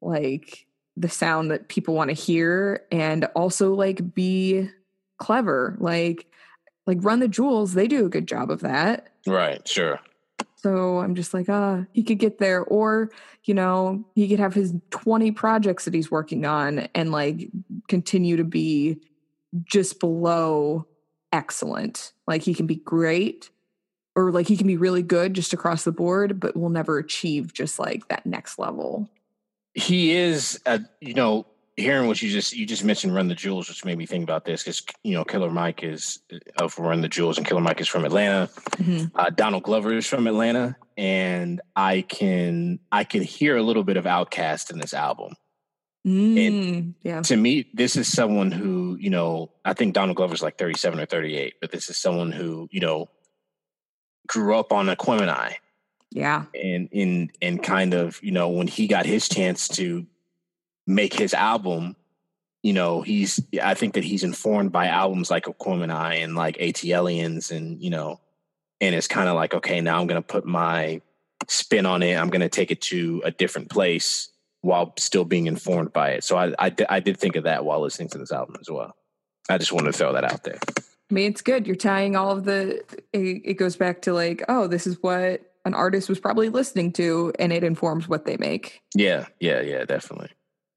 like 0.00 0.66
the 0.96 1.08
sound 1.08 1.50
that 1.50 1.68
people 1.68 1.94
want 1.94 2.10
to 2.10 2.14
hear 2.14 2.84
and 2.92 3.24
also 3.34 3.74
like 3.74 4.14
be 4.14 4.68
clever 5.22 5.76
like 5.78 6.26
like 6.86 6.98
run 7.00 7.20
the 7.20 7.28
jewels 7.28 7.74
they 7.74 7.86
do 7.86 8.06
a 8.06 8.08
good 8.08 8.26
job 8.26 8.50
of 8.50 8.60
that. 8.60 9.08
Right, 9.26 9.66
sure. 9.66 10.00
so 10.56 10.98
i'm 10.98 11.14
just 11.14 11.32
like 11.32 11.48
uh 11.48 11.82
he 11.92 12.02
could 12.02 12.18
get 12.18 12.38
there 12.38 12.62
or 12.64 13.10
you 13.44 13.54
know 13.54 14.04
he 14.14 14.28
could 14.28 14.40
have 14.40 14.54
his 14.54 14.74
20 14.90 15.30
projects 15.32 15.84
that 15.84 15.94
he's 15.94 16.10
working 16.10 16.44
on 16.44 16.88
and 16.94 17.12
like 17.12 17.48
continue 17.88 18.36
to 18.36 18.44
be 18.44 19.00
just 19.64 20.00
below 20.00 20.86
excellent. 21.32 22.12
Like 22.26 22.42
he 22.42 22.54
can 22.54 22.66
be 22.66 22.76
great 22.76 23.50
or 24.14 24.30
like 24.30 24.46
he 24.46 24.56
can 24.56 24.66
be 24.66 24.76
really 24.76 25.02
good 25.02 25.34
just 25.34 25.52
across 25.52 25.84
the 25.84 25.92
board 25.92 26.38
but 26.38 26.56
will 26.56 26.68
never 26.68 26.98
achieve 26.98 27.52
just 27.52 27.78
like 27.78 28.06
that 28.08 28.26
next 28.26 28.58
level. 28.58 29.10
He 29.74 30.12
is, 30.12 30.60
a, 30.66 30.80
you 31.00 31.14
know, 31.14 31.46
hearing 31.82 32.06
what 32.06 32.22
you 32.22 32.30
just 32.30 32.52
you 32.52 32.64
just 32.66 32.84
mentioned, 32.84 33.14
Run 33.14 33.28
the 33.28 33.34
Jewels, 33.34 33.68
which 33.68 33.84
made 33.84 33.98
me 33.98 34.06
think 34.06 34.22
about 34.22 34.44
this 34.44 34.62
because 34.62 34.82
you 35.02 35.14
know 35.14 35.24
Killer 35.24 35.50
Mike 35.50 35.82
is 35.82 36.20
of 36.58 36.78
Run 36.78 37.00
the 37.00 37.08
Jewels, 37.08 37.38
and 37.38 37.46
Killer 37.46 37.60
Mike 37.60 37.80
is 37.80 37.88
from 37.88 38.04
Atlanta. 38.04 38.48
Uh, 39.14 39.30
Donald 39.30 39.62
Glover 39.62 39.92
is 39.92 40.06
from 40.06 40.26
Atlanta, 40.26 40.76
and 40.96 41.60
I 41.76 42.02
can 42.02 42.78
I 42.90 43.04
can 43.04 43.22
hear 43.22 43.56
a 43.56 43.62
little 43.62 43.84
bit 43.84 43.96
of 43.96 44.04
OutKast 44.04 44.70
in 44.72 44.78
this 44.78 44.94
album. 44.94 45.34
Mm, 46.06 46.94
yeah 47.02 47.22
To 47.22 47.36
me, 47.36 47.68
this 47.74 47.96
is 47.96 48.08
someone 48.10 48.50
who 48.50 48.96
you 48.98 49.10
know 49.10 49.52
I 49.64 49.74
think 49.74 49.94
Donald 49.94 50.16
Glover's 50.16 50.42
like 50.42 50.58
thirty 50.58 50.78
seven 50.78 50.98
or 50.98 51.06
thirty 51.06 51.36
eight, 51.36 51.54
but 51.60 51.70
this 51.70 51.90
is 51.90 51.98
someone 51.98 52.32
who 52.32 52.68
you 52.72 52.80
know 52.80 53.08
grew 54.26 54.56
up 54.56 54.72
on 54.72 54.86
Aquemini 54.86 55.56
yeah 56.14 56.44
and 56.54 56.88
in 56.92 57.30
and 57.40 57.62
kind 57.62 57.94
of 57.94 58.22
you 58.22 58.32
know 58.32 58.48
when 58.50 58.66
he 58.66 58.86
got 58.86 59.06
his 59.06 59.28
chance 59.28 59.66
to 59.66 60.06
make 60.86 61.14
his 61.14 61.34
album 61.34 61.96
you 62.62 62.72
know 62.72 63.02
he's 63.02 63.40
i 63.62 63.74
think 63.74 63.94
that 63.94 64.04
he's 64.04 64.24
informed 64.24 64.72
by 64.72 64.86
albums 64.86 65.30
like 65.30 65.44
Aquemini 65.44 66.22
and 66.22 66.34
like 66.34 66.56
ATLiens 66.58 67.50
and 67.50 67.80
you 67.82 67.90
know 67.90 68.20
and 68.80 68.94
it's 68.94 69.08
kind 69.08 69.28
of 69.28 69.34
like 69.34 69.54
okay 69.54 69.80
now 69.80 70.00
i'm 70.00 70.06
gonna 70.06 70.22
put 70.22 70.44
my 70.44 71.00
spin 71.48 71.86
on 71.86 72.02
it 72.02 72.16
i'm 72.16 72.30
gonna 72.30 72.48
take 72.48 72.70
it 72.70 72.80
to 72.80 73.22
a 73.24 73.30
different 73.30 73.70
place 73.70 74.32
while 74.62 74.94
still 74.96 75.24
being 75.24 75.46
informed 75.46 75.92
by 75.92 76.10
it. 76.10 76.24
So 76.24 76.36
I, 76.36 76.54
I, 76.58 76.74
I 76.88 77.00
did 77.00 77.18
think 77.18 77.36
of 77.36 77.44
that 77.44 77.64
while 77.64 77.80
listening 77.80 78.08
to 78.10 78.18
this 78.18 78.32
album 78.32 78.56
as 78.60 78.70
well. 78.70 78.96
I 79.50 79.58
just 79.58 79.72
wanted 79.72 79.92
to 79.92 79.98
throw 79.98 80.12
that 80.12 80.24
out 80.24 80.44
there. 80.44 80.58
I 80.78 81.14
mean, 81.14 81.30
it's 81.30 81.42
good. 81.42 81.66
You're 81.66 81.76
tying 81.76 82.16
all 82.16 82.30
of 82.30 82.44
the. 82.44 82.82
It, 83.12 83.42
it 83.44 83.54
goes 83.54 83.76
back 83.76 84.02
to 84.02 84.14
like, 84.14 84.42
oh, 84.48 84.66
this 84.68 84.86
is 84.86 85.02
what 85.02 85.42
an 85.64 85.74
artist 85.74 86.08
was 86.08 86.20
probably 86.20 86.48
listening 86.48 86.92
to, 86.92 87.32
and 87.38 87.52
it 87.52 87.64
informs 87.64 88.08
what 88.08 88.24
they 88.24 88.36
make. 88.36 88.80
Yeah, 88.94 89.26
yeah, 89.40 89.60
yeah, 89.60 89.84
definitely. 89.84 90.30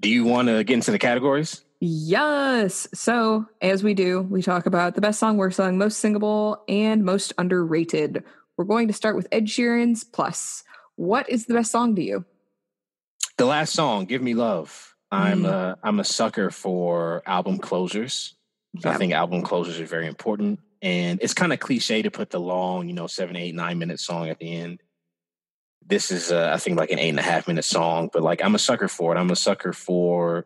Do 0.06 0.12
you 0.12 0.24
want 0.24 0.50
to 0.50 0.64
get 0.64 0.76
into 0.76 0.92
the 0.92 1.00
categories? 1.00 1.64
Yes. 1.80 2.88
So, 2.94 3.48
as 3.60 3.84
we 3.84 3.96
do, 3.96 4.22
we 4.22 4.44
talk 4.44 4.68
about 4.68 4.94
the 4.94 5.02
best 5.02 5.20
song, 5.20 5.38
worst 5.38 5.58
song, 5.58 5.80
most 5.80 5.98
singable, 5.98 6.64
and 6.70 7.04
most 7.04 7.34
underrated. 7.40 8.24
We're 8.56 8.66
going 8.66 8.88
to 8.88 8.94
start 8.94 9.16
with 9.16 9.28
Ed 9.32 9.48
Sheeran's 9.48 10.04
Plus. 10.04 10.64
What 10.96 11.28
is 11.28 11.48
the 11.48 11.56
best 11.56 11.72
song 11.72 11.96
to 11.96 12.04
you? 12.04 12.24
The 13.40 13.48
last 13.48 13.74
song, 13.74 14.06
"Give 14.06 14.22
Me 14.22 14.36
Love." 14.36 14.94
I'm 15.10 15.42
mm. 15.42 15.50
a 15.50 15.80
I'm 15.82 16.00
a 16.00 16.04
sucker 16.04 16.52
for 16.52 17.24
album 17.26 17.58
closures. 17.58 18.34
I 18.84 18.98
think 18.98 19.12
album 19.12 19.42
closures 19.42 19.80
are 19.80 19.88
very 19.88 20.06
important, 20.06 20.60
and 20.84 21.18
it's 21.20 21.34
kind 21.34 21.52
of 21.52 21.60
cliche 21.60 22.04
to 22.04 22.12
put 22.12 22.30
the 22.30 22.40
long, 22.40 22.88
you 22.88 22.94
know, 22.94 23.08
seven, 23.08 23.36
eight, 23.36 23.56
nine 23.56 23.80
minute 23.80 24.00
song 24.00 24.30
at 24.30 24.38
the 24.38 24.56
end. 24.56 24.84
This 25.88 26.12
is, 26.12 26.32
uh, 26.32 26.52
I 26.54 26.58
think, 26.58 26.78
like 26.78 26.92
an 26.92 27.00
eight 27.00 27.10
and 27.10 27.20
a 27.20 27.24
half 27.24 27.48
minute 27.48 27.66
song, 27.66 28.10
but 28.12 28.24
like 28.24 28.44
I'm 28.44 28.56
a 28.56 28.60
sucker 28.60 28.88
for 28.88 29.16
it. 29.16 29.20
I'm 29.20 29.30
a 29.30 29.36
sucker 29.36 29.74
for, 29.74 30.46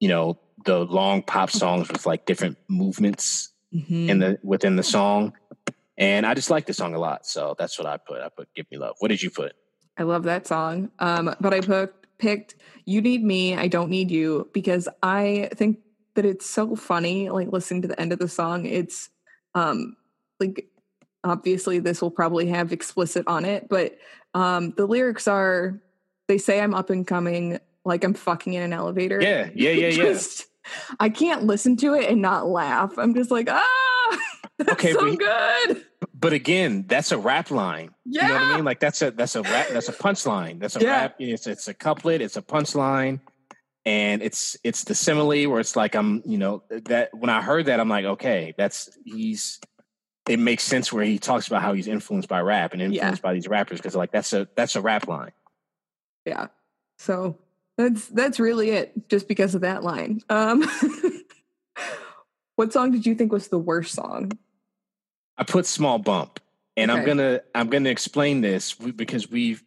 you 0.00 0.08
know, 0.08 0.38
the 0.64 0.84
long 0.84 1.22
pop 1.22 1.50
songs 1.50 1.88
with 1.88 2.06
like 2.06 2.26
different 2.26 2.56
movements 2.68 3.52
mm-hmm. 3.74 4.10
in 4.10 4.18
the 4.18 4.38
within 4.42 4.76
the 4.76 4.82
song, 4.82 5.32
and 5.98 6.24
I 6.24 6.34
just 6.34 6.50
like 6.50 6.66
the 6.66 6.74
song 6.74 6.94
a 6.94 6.98
lot. 6.98 7.26
So 7.26 7.54
that's 7.58 7.78
what 7.78 7.86
I 7.86 7.96
put. 7.96 8.20
I 8.20 8.28
put 8.28 8.48
"Give 8.54 8.66
Me 8.70 8.78
Love." 8.78 8.96
What 9.00 9.08
did 9.08 9.22
you 9.22 9.30
put? 9.30 9.52
I 9.98 10.02
love 10.02 10.24
that 10.24 10.46
song, 10.46 10.90
um, 10.98 11.34
but 11.40 11.52
I 11.52 11.60
put 11.60 11.94
picked 12.18 12.54
"You 12.84 13.00
Need 13.00 13.24
Me, 13.24 13.56
I 13.56 13.66
Don't 13.68 13.90
Need 13.90 14.10
You" 14.10 14.48
because 14.52 14.88
I 15.02 15.48
think 15.54 15.78
that 16.16 16.24
it's 16.24 16.48
so 16.48 16.74
funny 16.74 17.30
like 17.30 17.52
listening 17.52 17.82
to 17.82 17.88
the 17.88 18.00
end 18.00 18.12
of 18.12 18.18
the 18.18 18.28
song 18.28 18.66
it's 18.66 19.10
um 19.54 19.96
like 20.40 20.66
obviously 21.22 21.78
this 21.78 22.02
will 22.02 22.10
probably 22.10 22.48
have 22.48 22.72
explicit 22.72 23.24
on 23.26 23.44
it 23.44 23.68
but 23.68 23.96
um 24.36 24.74
the 24.76 24.86
lyrics 24.86 25.26
are 25.26 25.80
they 26.28 26.36
say 26.36 26.60
i'm 26.60 26.74
up 26.74 26.90
and 26.90 27.06
coming 27.06 27.58
like 27.84 28.04
i'm 28.04 28.14
fucking 28.14 28.52
in 28.52 28.62
an 28.62 28.72
elevator. 28.72 29.20
Yeah 29.20 29.48
yeah 29.54 29.70
yeah 29.70 29.90
just, 30.04 30.40
yeah 30.40 30.96
i 31.00 31.08
can't 31.08 31.44
listen 31.44 31.76
to 31.78 31.94
it 31.94 32.10
and 32.10 32.20
not 32.20 32.46
laugh. 32.46 32.98
I'm 32.98 33.14
just 33.14 33.30
like 33.30 33.48
ah 33.50 34.18
that's 34.58 34.72
okay 34.72 34.92
so 34.92 35.16
but, 35.16 35.18
good. 35.18 35.84
But 36.12 36.32
again 36.32 36.84
that's 36.86 37.12
a 37.12 37.18
rap 37.18 37.50
line. 37.50 37.94
Yeah. 38.04 38.22
you 38.22 38.28
know 38.28 38.34
what 38.34 38.42
i 38.42 38.56
mean? 38.56 38.64
Like 38.64 38.80
that's 38.80 39.00
a 39.00 39.10
that's 39.10 39.36
a 39.36 39.42
rap 39.42 39.68
that's 39.70 39.88
a 39.88 39.92
punchline. 39.92 40.60
That's 40.60 40.76
a 40.76 40.80
yeah. 40.80 40.90
rap 40.90 41.16
it's, 41.18 41.46
it's 41.46 41.68
a 41.68 41.74
couplet 41.74 42.20
it's 42.20 42.36
a 42.36 42.42
punchline. 42.42 43.20
And 43.86 44.20
it's 44.20 44.56
it's 44.64 44.84
the 44.84 44.96
simile 44.96 45.46
where 45.46 45.60
it's 45.60 45.76
like 45.76 45.94
I'm 45.94 46.22
you 46.26 46.38
know 46.38 46.64
that 46.68 47.14
when 47.14 47.30
I 47.30 47.40
heard 47.40 47.66
that 47.66 47.80
I'm 47.80 47.88
like 47.88 48.04
okay 48.04 48.52
that's 48.58 48.90
he's 49.04 49.60
it 50.28 50.38
makes 50.38 50.64
sense 50.64 50.92
where 50.92 51.04
he 51.04 51.18
talks 51.18 51.46
about 51.46 51.62
how 51.62 51.72
he's 51.72 51.88
influenced 51.88 52.28
by 52.28 52.40
rap 52.40 52.72
and 52.72 52.82
influenced 52.82 53.20
yeah. 53.22 53.28
by 53.28 53.34
these 53.34 53.48
rappers 53.48 53.78
because 53.78 53.94
like 53.94 54.10
that's 54.10 54.32
a 54.32 54.48
that's 54.56 54.76
a 54.76 54.80
rap 54.80 55.06
line. 55.06 55.32
Yeah, 56.24 56.48
so 56.98 57.38
that's 57.76 58.08
that's 58.08 58.40
really 58.40 58.70
it 58.70 59.08
just 59.08 59.28
because 59.28 59.54
of 59.54 59.60
that 59.60 59.84
line. 59.84 60.22
Um, 60.28 60.68
what 62.56 62.72
song 62.72 62.90
did 62.90 63.06
you 63.06 63.14
think 63.14 63.32
was 63.32 63.48
the 63.48 63.58
worst 63.58 63.94
song? 63.94 64.32
I 65.38 65.44
put 65.44 65.66
small 65.66 65.98
bump, 65.98 66.40
and 66.76 66.90
okay. 66.90 67.00
I'm 67.00 67.06
gonna 67.06 67.40
I'm 67.54 67.68
gonna 67.68 67.90
explain 67.90 68.40
this 68.40 68.74
because 68.74 69.30
we've 69.30 69.62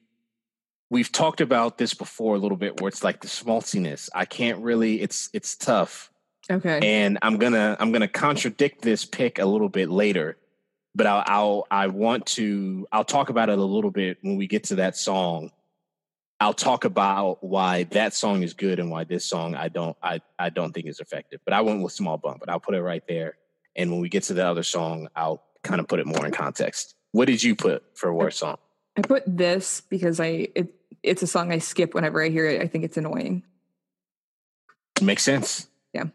we've 0.90 1.12
talked 1.12 1.42
about 1.42 1.78
this 1.78 1.94
before 1.94 2.36
a 2.36 2.40
little 2.40 2.58
bit 2.58 2.82
where 2.82 2.90
it's 2.90 3.04
like 3.04 3.22
the 3.22 3.28
schmaltziness. 3.28 4.10
I 4.14 4.26
can't 4.26 4.60
really 4.60 5.02
it's 5.02 5.30
it's 5.34 5.56
tough. 5.56 6.12
Okay. 6.52 6.80
And 6.82 7.20
I'm 7.22 7.38
gonna 7.38 7.78
I'm 7.80 7.92
gonna 7.92 8.08
contradict 8.08 8.82
this 8.82 9.06
pick 9.06 9.40
a 9.40 9.46
little 9.46 9.70
bit 9.70 9.90
later, 9.90 10.38
but 10.96 11.08
I'll, 11.08 11.24
I'll 11.26 11.68
I 11.72 11.88
want 11.88 12.26
to 12.28 12.88
I'll 12.92 13.06
talk 13.06 13.30
about 13.30 13.50
it 13.50 13.58
a 13.58 13.64
little 13.64 13.92
bit 13.92 14.18
when 14.22 14.38
we 14.38 14.48
get 14.48 14.66
to 14.66 14.76
that 14.76 14.96
song. 14.96 15.52
I'll 16.42 16.54
talk 16.54 16.86
about 16.86 17.44
why 17.44 17.84
that 17.86 18.14
song 18.14 18.44
is 18.44 18.54
good 18.54 18.80
and 18.80 18.90
why 18.90 19.04
this 19.04 19.26
song 19.26 19.56
I 19.56 19.68
don't 19.70 19.98
I 20.02 20.22
I 20.38 20.50
don't 20.50 20.74
think 20.74 20.88
is 20.88 21.00
effective. 21.00 21.42
But 21.46 21.54
I 21.54 21.62
went 21.62 21.84
with 21.84 21.94
small 21.94 22.18
bump, 22.18 22.40
but 22.40 22.50
I'll 22.50 22.60
put 22.60 22.76
it 22.76 22.82
right 22.82 23.04
there. 23.08 23.38
And 23.76 23.92
when 23.92 24.02
we 24.02 24.10
get 24.10 24.24
to 24.24 24.34
the 24.34 24.46
other 24.46 24.64
song, 24.64 25.08
I'll 25.16 25.44
kind 25.64 25.80
of 25.80 25.88
put 25.88 26.00
it 26.00 26.08
more 26.08 26.26
in 26.26 26.32
context. 26.32 26.96
What 27.12 27.26
did 27.26 27.44
you 27.44 27.56
put 27.56 27.84
for 27.96 28.14
worst 28.14 28.40
song? 28.40 28.58
I 28.98 29.02
put 29.02 29.24
this 29.26 29.82
because 29.82 30.20
I 30.20 30.50
it 30.56 30.74
it's 31.04 31.22
a 31.22 31.28
song 31.28 31.52
I 31.52 31.60
skip 31.60 31.94
whenever 31.94 32.24
I 32.24 32.30
hear 32.30 32.46
it. 32.46 32.62
I 32.62 32.68
think 32.68 32.84
it's 32.84 32.98
annoying. 32.98 33.44
Makes 35.02 35.24
sense. 35.24 35.68
Yeah. 35.94 36.06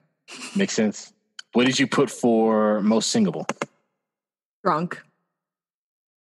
Makes 0.55 0.75
sense. 0.75 1.13
What 1.53 1.67
did 1.67 1.79
you 1.79 1.87
put 1.87 2.11
for 2.11 2.81
most 2.83 3.11
singable? 3.11 3.47
Drunk. 4.65 5.03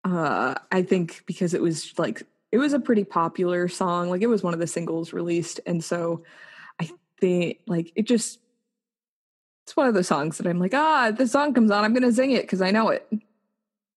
Uh, 0.05 0.55
I 0.71 0.83
think 0.83 1.25
because 1.27 1.55
it 1.55 1.63
was 1.63 1.99
like 1.99 2.23
it 2.53 2.59
was 2.59 2.75
a 2.75 2.79
pretty 2.79 3.05
popular 3.05 3.67
song. 3.67 4.11
Like 4.11 4.23
it 4.23 4.29
was 4.29 4.43
one 4.43 4.55
of 4.55 4.61
the 4.61 4.67
singles 4.67 5.13
released, 5.13 5.59
and 5.67 5.83
so 5.83 6.23
I 6.79 6.91
think 7.21 7.61
like 7.67 7.93
it 7.97 8.03
just 8.07 8.39
it's 9.65 9.77
one 9.77 9.89
of 9.89 9.95
those 9.95 10.07
songs 10.07 10.39
that 10.39 10.47
I'm 10.47 10.61
like, 10.61 10.75
ah, 10.75 11.11
the 11.11 11.27
song 11.27 11.55
comes 11.55 11.71
on, 11.71 11.83
I'm 11.83 11.93
gonna 11.93 12.13
sing 12.13 12.31
it 12.31 12.43
because 12.43 12.63
I 12.63 12.71
know 12.71 12.91
it. 12.91 13.11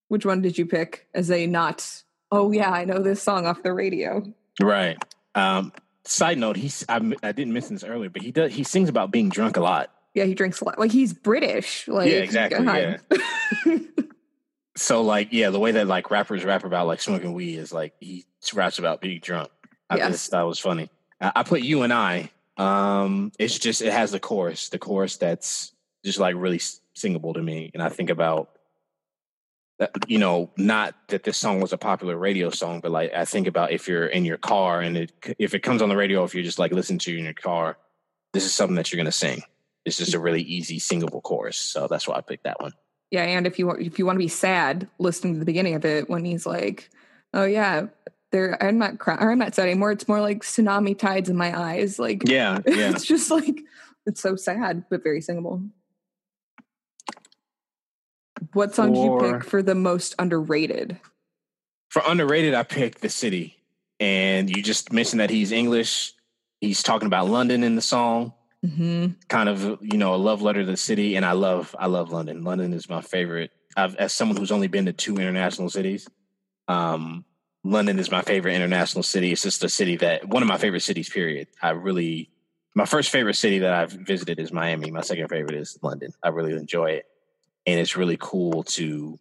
Which 0.08 0.26
one 0.26 0.42
did 0.42 0.58
you 0.58 0.66
pick 0.66 1.06
as 1.14 1.30
a 1.30 1.46
not? 1.46 2.04
Oh 2.32 2.52
yeah, 2.52 2.72
I 2.72 2.86
know 2.86 3.04
this 3.04 3.22
song 3.22 3.46
off 3.46 3.62
the 3.62 3.74
radio. 3.74 4.24
Right. 4.60 4.98
Um, 5.36 5.72
side 6.06 6.38
note, 6.40 6.56
he's 6.56 6.86
I, 6.90 6.96
I 7.22 7.32
didn't 7.34 7.54
mention 7.54 7.76
this 7.76 7.84
earlier, 7.84 8.10
but 8.10 8.22
he 8.22 8.32
does 8.32 8.54
he 8.54 8.64
sings 8.64 8.90
about 8.90 9.12
being 9.12 9.30
drunk 9.30 9.58
a 9.58 9.62
lot. 9.62 9.92
Yeah, 10.16 10.24
he 10.24 10.34
drinks 10.34 10.60
a 10.62 10.66
lot. 10.66 10.80
Like 10.80 10.92
he's 10.92 11.14
British. 11.14 11.88
Like 11.88 12.10
yeah, 12.10 12.20
exactly. 12.20 12.66
Yeah. 13.66 13.78
So 14.80 15.02
like 15.02 15.30
yeah, 15.32 15.50
the 15.50 15.60
way 15.60 15.72
that 15.72 15.88
like 15.88 16.12
rappers 16.12 16.46
rap 16.46 16.64
about 16.64 16.88
like 16.88 17.02
smoking 17.02 17.34
weed 17.34 17.58
is 17.58 17.74
like 17.74 17.94
he 18.00 18.26
raps 18.54 18.80
about 18.80 19.02
being 19.02 19.20
drunk. 19.20 19.50
I 19.90 19.98
yes. 19.98 20.12
just 20.12 20.32
thought 20.32 20.46
was 20.46 20.60
funny. 20.60 20.90
I, 21.20 21.32
I 21.38 21.44
put 21.44 21.62
you 21.62 21.84
and 21.84 21.94
I. 21.94 22.32
Um, 22.58 23.32
it's 23.40 23.58
just 23.58 23.82
it 23.82 23.94
has 23.94 24.12
the 24.12 24.20
chorus, 24.20 24.70
the 24.70 24.80
chorus 24.80 25.18
that's 25.18 25.74
just 26.04 26.20
like 26.20 26.36
really 26.36 26.62
singable 26.94 27.34
to 27.34 27.42
me, 27.42 27.72
and 27.74 27.84
I 27.84 27.90
think 27.90 28.10
about 28.10 28.50
you 30.08 30.18
know, 30.18 30.52
not 30.58 30.96
that 31.08 31.24
this 31.24 31.38
song 31.38 31.62
was 31.62 31.72
a 31.72 31.78
popular 31.78 32.18
radio 32.18 32.50
song, 32.50 32.82
but 32.82 32.92
like 32.92 33.14
I 33.14 33.26
think 33.26 33.48
about 33.48 33.72
if 33.72 33.88
you're 33.88 34.08
in 34.08 34.26
your 34.26 34.38
car 34.38 34.82
and 34.82 34.98
it 34.98 35.36
if 35.40 35.54
it 35.54 35.60
comes 35.60 35.82
on 35.82 35.90
the 35.90 35.96
radio, 35.96 36.24
if 36.24 36.34
you're 36.34 36.44
just 36.44 36.60
like 36.60 36.72
listening 36.72 37.00
to 37.00 37.12
you 37.12 37.20
in 37.20 37.24
your 37.24 37.34
car, 37.34 37.78
this 38.34 38.46
is 38.46 38.54
something 38.54 38.76
that 38.76 38.92
you're 38.92 38.98
gonna 38.98 39.12
sing. 39.12 39.42
It's 39.86 39.98
just 39.98 40.14
a 40.14 40.20
really 40.20 40.42
easy 40.42 40.80
singable 40.80 41.22
chorus, 41.22 41.58
so 41.58 41.88
that's 41.88 42.08
why 42.08 42.16
I 42.16 42.22
picked 42.22 42.44
that 42.44 42.62
one. 42.62 42.74
Yeah, 43.12 43.24
and 43.24 43.48
if 43.48 43.58
you 43.58 43.72
if 43.72 43.98
you 43.98 44.06
want 44.06 44.18
to 44.18 44.24
be 44.24 44.28
sad, 44.28 44.88
listening 45.00 45.34
to 45.34 45.40
the 45.40 45.46
beginning 45.46 45.76
of 45.76 45.86
it 45.86 46.10
when 46.10 46.26
he's 46.26 46.46
like, 46.46 46.90
"Oh 47.34 47.46
yeah, 47.46 47.88
there 48.32 48.62
I'm 48.64 48.78
not 48.78 49.00
crying, 49.00 49.20
I'm 49.22 49.40
not 49.40 49.56
sad 49.56 49.64
anymore." 49.64 49.92
It's 49.92 50.08
more 50.08 50.22
like 50.22 50.44
tsunami 50.44 50.98
tides 50.98 51.30
in 51.30 51.36
my 51.36 51.58
eyes. 51.60 51.98
Like, 51.98 52.28
yeah, 52.30 52.60
yeah. 52.68 52.92
it's 52.92 53.06
just 53.06 53.32
like 53.32 53.62
it's 54.06 54.22
so 54.22 54.36
sad 54.36 54.86
but 54.90 55.04
very 55.04 55.22
singable. 55.22 55.64
What 58.54 58.74
song 58.74 58.94
for, 58.94 59.20
did 59.20 59.28
you 59.28 59.34
pick 59.34 59.44
for 59.44 59.62
the 59.62 59.76
most 59.76 60.16
underrated? 60.20 61.00
For 61.90 62.02
underrated, 62.06 62.54
I 62.54 62.64
picked 62.64 63.02
The 63.02 63.10
City. 63.10 63.58
And 64.00 64.50
you 64.50 64.64
just 64.64 64.94
mentioned 64.94 65.20
that 65.20 65.30
he's 65.30 65.52
English. 65.52 66.14
He's 66.62 66.82
talking 66.84 67.08
about 67.08 67.28
London 67.28 67.64
in 67.64 67.76
the 67.76 67.82
song. 67.82 68.34
Mm-hmm. 68.66 69.14
Kind 69.28 69.50
of, 69.50 69.80
you 69.82 69.98
know, 69.98 70.16
a 70.16 70.18
love 70.18 70.42
letter 70.42 70.62
to 70.62 70.66
the 70.66 70.78
city. 70.78 71.16
And 71.16 71.26
I 71.26 71.32
love, 71.32 71.76
I 71.80 71.88
love 71.88 72.12
London. 72.12 72.44
London 72.44 72.74
is 72.74 72.90
my 72.90 73.02
favorite. 73.02 73.52
I've, 73.78 73.96
as 73.96 74.14
someone 74.14 74.38
who's 74.38 74.52
only 74.52 74.68
been 74.68 74.86
to 74.86 74.94
two 74.94 75.18
international 75.18 75.70
cities, 75.70 76.08
um, 76.68 77.24
London 77.64 78.00
is 78.00 78.12
my 78.12 78.22
favorite 78.22 78.56
international 78.56 79.04
city. 79.04 79.32
It's 79.32 79.44
just 79.44 79.64
a 79.64 79.70
city 79.70 79.98
that 79.98 80.28
one 80.28 80.44
of 80.44 80.50
my 80.50 80.58
favorite 80.58 80.82
cities. 80.82 81.10
Period. 81.10 81.48
I 81.62 81.72
really, 81.72 82.30
my 82.76 82.86
first 82.86 83.10
favorite 83.10 83.36
city 83.36 83.60
that 83.60 83.74
I've 83.74 83.92
visited 83.92 84.40
is 84.40 84.52
Miami. 84.52 84.92
My 84.92 85.02
second 85.02 85.30
favorite 85.30 85.56
is 85.56 85.78
London. 85.82 86.14
I 86.24 86.30
really 86.30 86.54
enjoy 86.54 86.92
it 86.92 87.06
and 87.70 87.80
it's 87.80 87.96
really 87.96 88.18
cool 88.20 88.64
to 88.64 89.20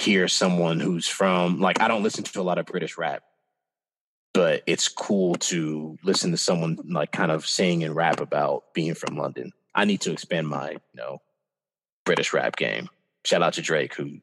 hear 0.00 0.26
someone 0.26 0.80
who's 0.80 1.06
from 1.06 1.60
like 1.60 1.80
I 1.80 1.88
don't 1.88 2.02
listen 2.02 2.24
to 2.24 2.40
a 2.40 2.42
lot 2.42 2.58
of 2.58 2.66
British 2.66 2.96
rap, 2.96 3.22
but 4.34 4.64
it's 4.66 4.88
cool 4.88 5.36
to 5.36 5.96
listen 6.02 6.32
to 6.32 6.36
someone 6.36 6.76
like 6.90 7.12
kind 7.12 7.30
of 7.30 7.46
sing 7.46 7.84
and 7.84 7.96
rap 7.96 8.20
about 8.20 8.74
being 8.74 8.94
from 8.94 9.16
London. 9.16 9.52
I 9.74 9.84
need 9.84 10.02
to 10.02 10.12
expand 10.12 10.48
my, 10.48 10.72
you 10.72 10.78
know, 10.94 11.22
British 12.04 12.32
rap 12.32 12.56
game. 12.56 12.90
Shout 13.24 13.42
out 13.42 13.54
to 13.54 13.62
Drake 13.62 13.94
who 13.94 14.18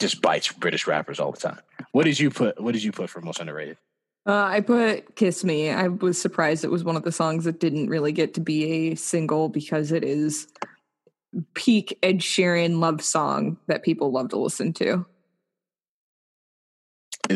just 0.00 0.20
bites 0.20 0.50
British 0.50 0.86
rappers 0.86 1.20
all 1.20 1.30
the 1.30 1.38
time. 1.38 1.60
What 1.92 2.04
did 2.04 2.18
you 2.18 2.30
put 2.30 2.60
what 2.60 2.72
did 2.72 2.82
you 2.82 2.90
put 2.90 3.10
for 3.10 3.20
most 3.20 3.38
underrated? 3.38 3.76
Uh, 4.24 4.44
I 4.44 4.60
put 4.60 5.16
Kiss 5.16 5.44
Me. 5.44 5.70
I 5.70 5.88
was 5.88 6.20
surprised 6.20 6.64
it 6.64 6.70
was 6.70 6.84
one 6.84 6.96
of 6.96 7.02
the 7.02 7.12
songs 7.12 7.44
that 7.44 7.60
didn't 7.60 7.88
really 7.90 8.12
get 8.12 8.34
to 8.34 8.40
be 8.40 8.64
a 8.64 8.94
single 8.94 9.48
because 9.48 9.92
it 9.92 10.04
is 10.04 10.46
peak 11.54 11.98
Ed 12.02 12.18
Sheeran 12.18 12.78
love 12.78 13.02
song 13.02 13.58
that 13.66 13.82
people 13.82 14.10
love 14.12 14.30
to 14.30 14.38
listen 14.38 14.72
to. 14.74 15.04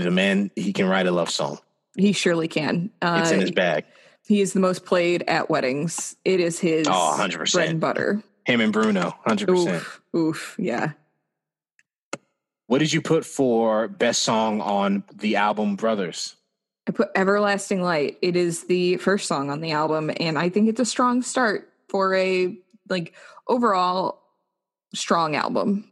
The 0.03 0.11
man, 0.11 0.51
he 0.57 0.73
can 0.73 0.89
write 0.89 1.07
a 1.07 1.11
love 1.11 1.31
song. 1.31 1.59
He 1.97 2.13
surely 2.13 2.49
can. 2.49 2.91
Uh, 3.03 3.21
It's 3.23 3.31
in 3.31 3.41
his 3.41 3.51
bag. 3.51 3.85
He 4.27 4.41
is 4.41 4.53
the 4.53 4.61
most 4.61 4.85
played 4.85 5.23
at 5.29 5.49
weddings. 5.51 6.17
It 6.25 6.41
is 6.41 6.59
his 6.59 6.87
Oh, 6.89 7.17
100%. 7.19 7.53
bread 7.53 7.69
and 7.71 7.81
butter. 7.81 8.23
Him 8.45 8.61
and 8.61 8.73
Bruno, 8.73 9.15
hundred 9.27 9.49
percent. 9.49 9.77
Oof, 9.77 10.01
oof, 10.15 10.57
yeah. 10.59 10.93
What 12.69 12.79
did 12.79 12.93
you 12.93 13.01
put 13.01 13.25
for 13.25 13.89
best 13.89 14.23
song 14.23 14.61
on 14.61 15.05
the 15.15 15.37
album 15.37 15.77
Brothers? 15.77 16.35
I 16.89 16.93
put 16.93 17.11
Everlasting 17.17 17.83
Light. 17.83 18.19
It 18.23 18.37
is 18.37 18.65
the 18.65 18.97
first 18.99 19.27
song 19.27 19.51
on 19.51 19.61
the 19.61 19.73
album, 19.73 20.11
and 20.21 20.39
I 20.39 20.49
think 20.49 20.69
it's 20.69 20.81
a 20.81 20.85
strong 20.85 21.23
start 21.23 21.69
for 21.89 22.15
a 22.15 22.57
like 22.89 23.15
overall 23.49 24.23
strong 24.95 25.35
album. 25.37 25.91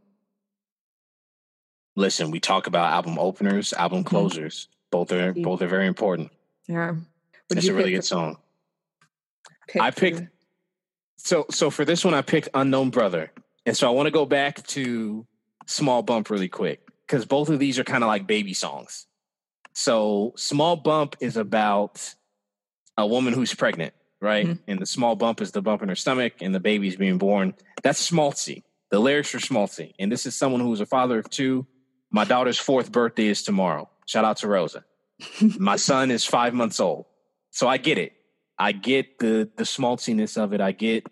Listen, 1.97 2.31
we 2.31 2.41
talk 2.41 2.67
about 2.67 2.93
album 2.93 3.19
openers, 3.19 3.73
album 3.73 4.03
Mhm. 4.03 4.07
closers. 4.07 4.69
Both 4.91 5.13
are 5.13 5.33
both 5.33 5.63
are 5.63 5.69
very 5.69 5.87
important. 5.87 6.31
Yeah. 6.67 6.93
What 6.93 7.59
It's 7.59 7.69
a 7.69 7.75
really 7.75 7.93
good 7.93 8.05
song. 8.05 8.39
pick 9.69 9.81
I 9.83 9.91
picked- 9.91 10.23
So 11.17 11.47
so 11.51 11.71
for 11.71 11.85
this 11.85 12.05
one, 12.05 12.15
I 12.15 12.23
picked 12.23 12.49
Unknown 12.55 12.91
Brother, 12.91 13.33
and 13.65 13.77
so 13.77 13.87
I 13.87 13.91
want 13.91 14.07
to 14.07 14.11
go 14.11 14.27
back 14.27 14.67
to 14.69 15.27
Small 15.67 16.03
Bump 16.03 16.29
really 16.31 16.49
quick 16.49 16.87
because 17.07 17.25
both 17.25 17.49
of 17.49 17.59
these 17.59 17.79
are 17.79 17.85
kind 17.85 18.05
of 18.05 18.09
like 18.09 18.27
baby 18.27 18.53
songs. 18.55 19.07
So 19.73 20.33
Small 20.37 20.77
Bump 20.77 21.17
is 21.21 21.37
about 21.37 22.15
a 22.97 23.07
woman 23.07 23.33
who's 23.33 23.55
pregnant, 23.55 23.95
right? 24.21 24.47
Mhm. 24.47 24.59
And 24.69 24.79
the 24.81 24.87
small 24.87 25.17
bump 25.17 25.41
is 25.41 25.51
the 25.51 25.61
bump 25.63 25.83
in 25.83 25.89
her 25.89 25.97
stomach, 25.97 26.35
and 26.41 26.55
the 26.55 26.61
baby's 26.61 26.95
being 26.95 27.19
born. 27.19 27.55
That's 27.83 28.09
schmaltzy. 28.09 28.63
The 28.91 29.01
lyrics 29.01 29.35
are 29.35 29.39
schmaltzy, 29.41 29.95
and 29.99 30.13
this 30.13 30.27
is 30.27 30.37
someone 30.37 30.61
who's 30.61 30.81
a 30.81 30.87
father 30.87 31.19
of 31.19 31.29
two. 31.31 31.67
My 32.15 32.25
daughter's 32.25 32.61
fourth 32.61 32.93
birthday 32.93 33.27
is 33.27 33.43
tomorrow. 33.43 33.91
Shout 34.07 34.25
out 34.25 34.37
to 34.37 34.47
Rosa. 34.47 34.85
My 35.59 35.75
son 35.91 36.13
is 36.13 36.25
five 36.25 36.55
months 36.55 36.79
old, 36.79 37.07
so 37.51 37.67
I 37.67 37.77
get 37.77 37.99
it. 37.99 38.13
I 38.57 38.71
get 38.71 39.19
the 39.19 39.51
the 39.57 39.65
schmaltziness 39.65 40.37
of 40.37 40.53
it. 40.53 40.61
I 40.61 40.71
get, 40.71 41.09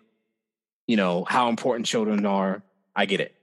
you 0.87 0.95
know, 0.95 1.25
how 1.25 1.49
important 1.49 1.87
children 1.87 2.25
are. 2.25 2.63
I 2.95 3.05
get 3.05 3.19
it. 3.19 3.35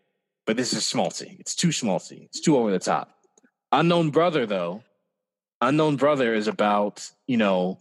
But 0.46 0.56
this 0.56 0.72
is 0.72 0.84
schmaltzy. 0.84 1.38
It's 1.38 1.54
too 1.54 1.68
schmaltzy. 1.68 2.24
It's 2.24 2.40
too 2.40 2.56
over 2.56 2.70
the 2.70 2.78
top. 2.78 3.11
Unknown 3.72 4.08
Brother, 4.08 4.46
though, 4.46 4.82
Unknown 5.61 5.96
Brother 5.96 6.32
is 6.32 6.48
about, 6.48 7.11
you 7.26 7.36
know, 7.36 7.78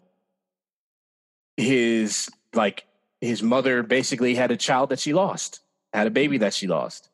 his 1.56 2.30
like 2.54 2.84
his 3.22 3.42
mother 3.42 3.82
basically 3.82 4.36
had 4.36 4.52
a 4.52 4.58
child 4.58 4.90
that 4.90 5.00
she 5.00 5.14
lost, 5.14 5.62
had 5.94 6.06
a 6.06 6.12
baby 6.12 6.40
that 6.40 6.54
she 6.54 6.68
lost. 6.68 7.08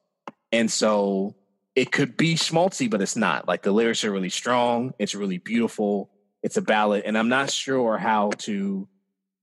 And 0.52 0.72
so 0.72 1.36
it 1.76 1.92
could 1.92 2.16
be 2.16 2.36
schmaltzy, 2.36 2.90
but 2.90 3.02
it's 3.02 3.16
not. 3.16 3.48
Like 3.48 3.62
the 3.62 3.72
lyrics 3.72 4.04
are 4.06 4.12
really 4.12 4.30
strong. 4.30 4.94
It's 4.98 5.14
really 5.14 5.38
beautiful. 5.38 6.10
It's 6.42 6.58
a 6.58 6.62
ballad. 6.62 7.04
And 7.06 7.18
I'm 7.18 7.30
not 7.30 7.52
sure 7.52 7.98
how 7.98 8.32
to 8.40 8.88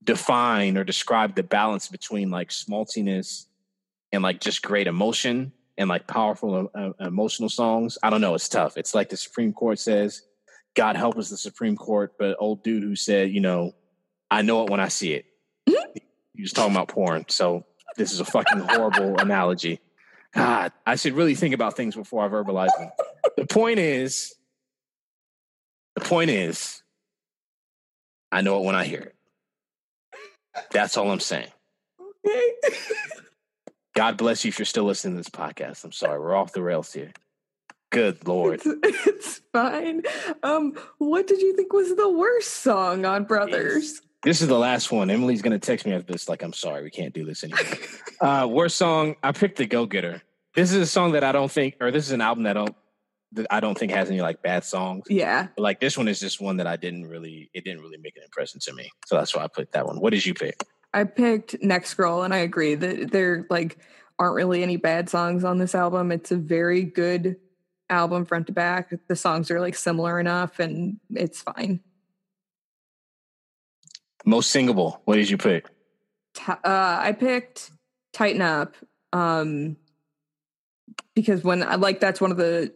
define 0.02 0.78
or 0.78 0.84
describe 0.84 1.36
the 1.36 1.42
balance 1.42 1.88
between 1.88 2.30
like 2.30 2.50
schmaltziness 2.50 3.46
and 4.12 4.22
like 4.22 4.40
just 4.40 4.62
great 4.62 4.86
emotion 4.86 5.52
and 5.76 5.88
like 5.88 6.06
powerful 6.06 6.70
uh, 6.74 6.90
emotional 7.00 7.48
songs. 7.48 7.98
I 8.02 8.10
don't 8.10 8.20
know. 8.20 8.34
It's 8.34 8.48
tough. 8.48 8.76
It's 8.76 8.94
like 8.94 9.10
the 9.10 9.16
Supreme 9.16 9.52
Court 9.52 9.78
says, 9.78 10.22
God 10.74 10.96
help 10.96 11.18
us, 11.18 11.28
the 11.28 11.36
Supreme 11.36 11.76
Court, 11.76 12.14
but 12.18 12.36
old 12.38 12.62
dude 12.62 12.82
who 12.82 12.96
said, 12.96 13.30
you 13.30 13.40
know, 13.40 13.72
I 14.30 14.40
know 14.40 14.64
it 14.64 14.70
when 14.70 14.80
I 14.80 14.88
see 14.88 15.12
it. 15.12 15.26
he 15.66 16.40
was 16.40 16.52
talking 16.52 16.74
about 16.74 16.88
porn. 16.88 17.26
So 17.28 17.64
this 17.96 18.12
is 18.12 18.20
a 18.20 18.24
fucking 18.24 18.60
horrible 18.60 19.16
analogy. 19.18 19.80
God, 20.34 20.72
I 20.86 20.96
should 20.96 21.12
really 21.14 21.34
think 21.34 21.54
about 21.54 21.76
things 21.76 21.94
before 21.94 22.24
I 22.24 22.28
verbalize 22.28 22.70
them. 22.78 22.90
The 23.36 23.46
point 23.46 23.78
is, 23.78 24.34
the 25.94 26.00
point 26.00 26.30
is, 26.30 26.82
I 28.30 28.40
know 28.40 28.58
it 28.58 28.64
when 28.64 28.74
I 28.74 28.84
hear 28.84 29.00
it. 29.00 29.16
That's 30.70 30.96
all 30.96 31.10
I'm 31.10 31.20
saying. 31.20 31.48
Okay. 32.26 32.52
God 33.94 34.16
bless 34.16 34.44
you 34.44 34.48
if 34.48 34.58
you're 34.58 34.66
still 34.66 34.84
listening 34.84 35.14
to 35.14 35.18
this 35.18 35.28
podcast. 35.28 35.84
I'm 35.84 35.92
sorry, 35.92 36.18
we're 36.18 36.34
off 36.34 36.52
the 36.52 36.62
rails 36.62 36.92
here. 36.92 37.12
Good 37.90 38.26
lord. 38.26 38.62
It's, 38.64 39.06
it's 39.06 39.40
fine. 39.52 40.02
Um, 40.42 40.72
what 40.96 41.26
did 41.26 41.42
you 41.42 41.54
think 41.54 41.74
was 41.74 41.94
the 41.94 42.08
worst 42.08 42.54
song 42.54 43.04
on 43.04 43.24
Brothers? 43.24 44.00
This 44.22 44.40
is 44.40 44.48
the 44.48 44.58
last 44.58 44.92
one. 44.92 45.10
Emily's 45.10 45.42
gonna 45.42 45.58
text 45.58 45.84
me 45.84 45.92
after 45.92 46.12
this, 46.12 46.28
like, 46.28 46.42
I'm 46.42 46.52
sorry, 46.52 46.82
we 46.82 46.90
can't 46.90 47.12
do 47.12 47.24
this 47.24 47.42
anymore. 47.42 47.64
uh, 48.20 48.46
worst 48.46 48.76
song, 48.76 49.16
I 49.22 49.32
picked 49.32 49.58
the 49.58 49.66
Go 49.66 49.86
Getter. 49.86 50.22
This 50.54 50.72
is 50.72 50.76
a 50.76 50.86
song 50.86 51.12
that 51.12 51.24
I 51.24 51.32
don't 51.32 51.50
think, 51.50 51.76
or 51.80 51.90
this 51.90 52.06
is 52.06 52.12
an 52.12 52.20
album 52.20 52.44
that 52.44 52.56
I 52.56 52.64
don't 52.64 52.76
that 53.34 53.46
I 53.50 53.60
don't 53.60 53.76
think 53.76 53.92
has 53.92 54.10
any 54.10 54.20
like 54.20 54.42
bad 54.42 54.64
songs. 54.64 55.04
Yeah. 55.08 55.48
But 55.56 55.62
like 55.62 55.80
this 55.80 55.96
one 55.96 56.06
is 56.06 56.20
just 56.20 56.40
one 56.40 56.58
that 56.58 56.66
I 56.66 56.76
didn't 56.76 57.06
really, 57.06 57.50
it 57.54 57.64
didn't 57.64 57.80
really 57.80 57.96
make 57.96 58.16
an 58.16 58.22
impression 58.22 58.60
to 58.60 58.74
me. 58.74 58.90
So 59.06 59.16
that's 59.16 59.34
why 59.34 59.42
I 59.42 59.48
put 59.48 59.72
that 59.72 59.86
one. 59.86 60.00
What 60.00 60.10
did 60.10 60.24
you 60.24 60.34
pick? 60.34 60.64
I 60.94 61.04
picked 61.04 61.62
Next 61.62 61.94
Girl, 61.94 62.22
and 62.22 62.34
I 62.34 62.38
agree 62.38 62.74
that 62.74 63.10
there 63.10 63.46
like 63.48 63.78
aren't 64.18 64.34
really 64.34 64.62
any 64.62 64.76
bad 64.76 65.08
songs 65.08 65.44
on 65.44 65.58
this 65.58 65.74
album. 65.74 66.12
It's 66.12 66.30
a 66.30 66.36
very 66.36 66.82
good 66.84 67.36
album 67.88 68.24
front 68.26 68.46
to 68.48 68.52
back. 68.52 68.92
The 69.08 69.16
songs 69.16 69.50
are 69.50 69.60
like 69.60 69.74
similar 69.74 70.20
enough, 70.20 70.58
and 70.58 70.98
it's 71.10 71.40
fine. 71.40 71.80
Most 74.24 74.50
singable. 74.50 75.00
What 75.04 75.16
did 75.16 75.28
you 75.28 75.36
pick? 75.36 75.66
Uh, 76.48 76.56
I 76.64 77.12
picked 77.18 77.70
Tighten 78.12 78.40
Up 78.42 78.74
um, 79.12 79.76
because 81.14 81.44
when 81.44 81.62
I 81.62 81.74
like 81.74 82.00
that's 82.00 82.20
one 82.20 82.30
of 82.30 82.36
the 82.36 82.72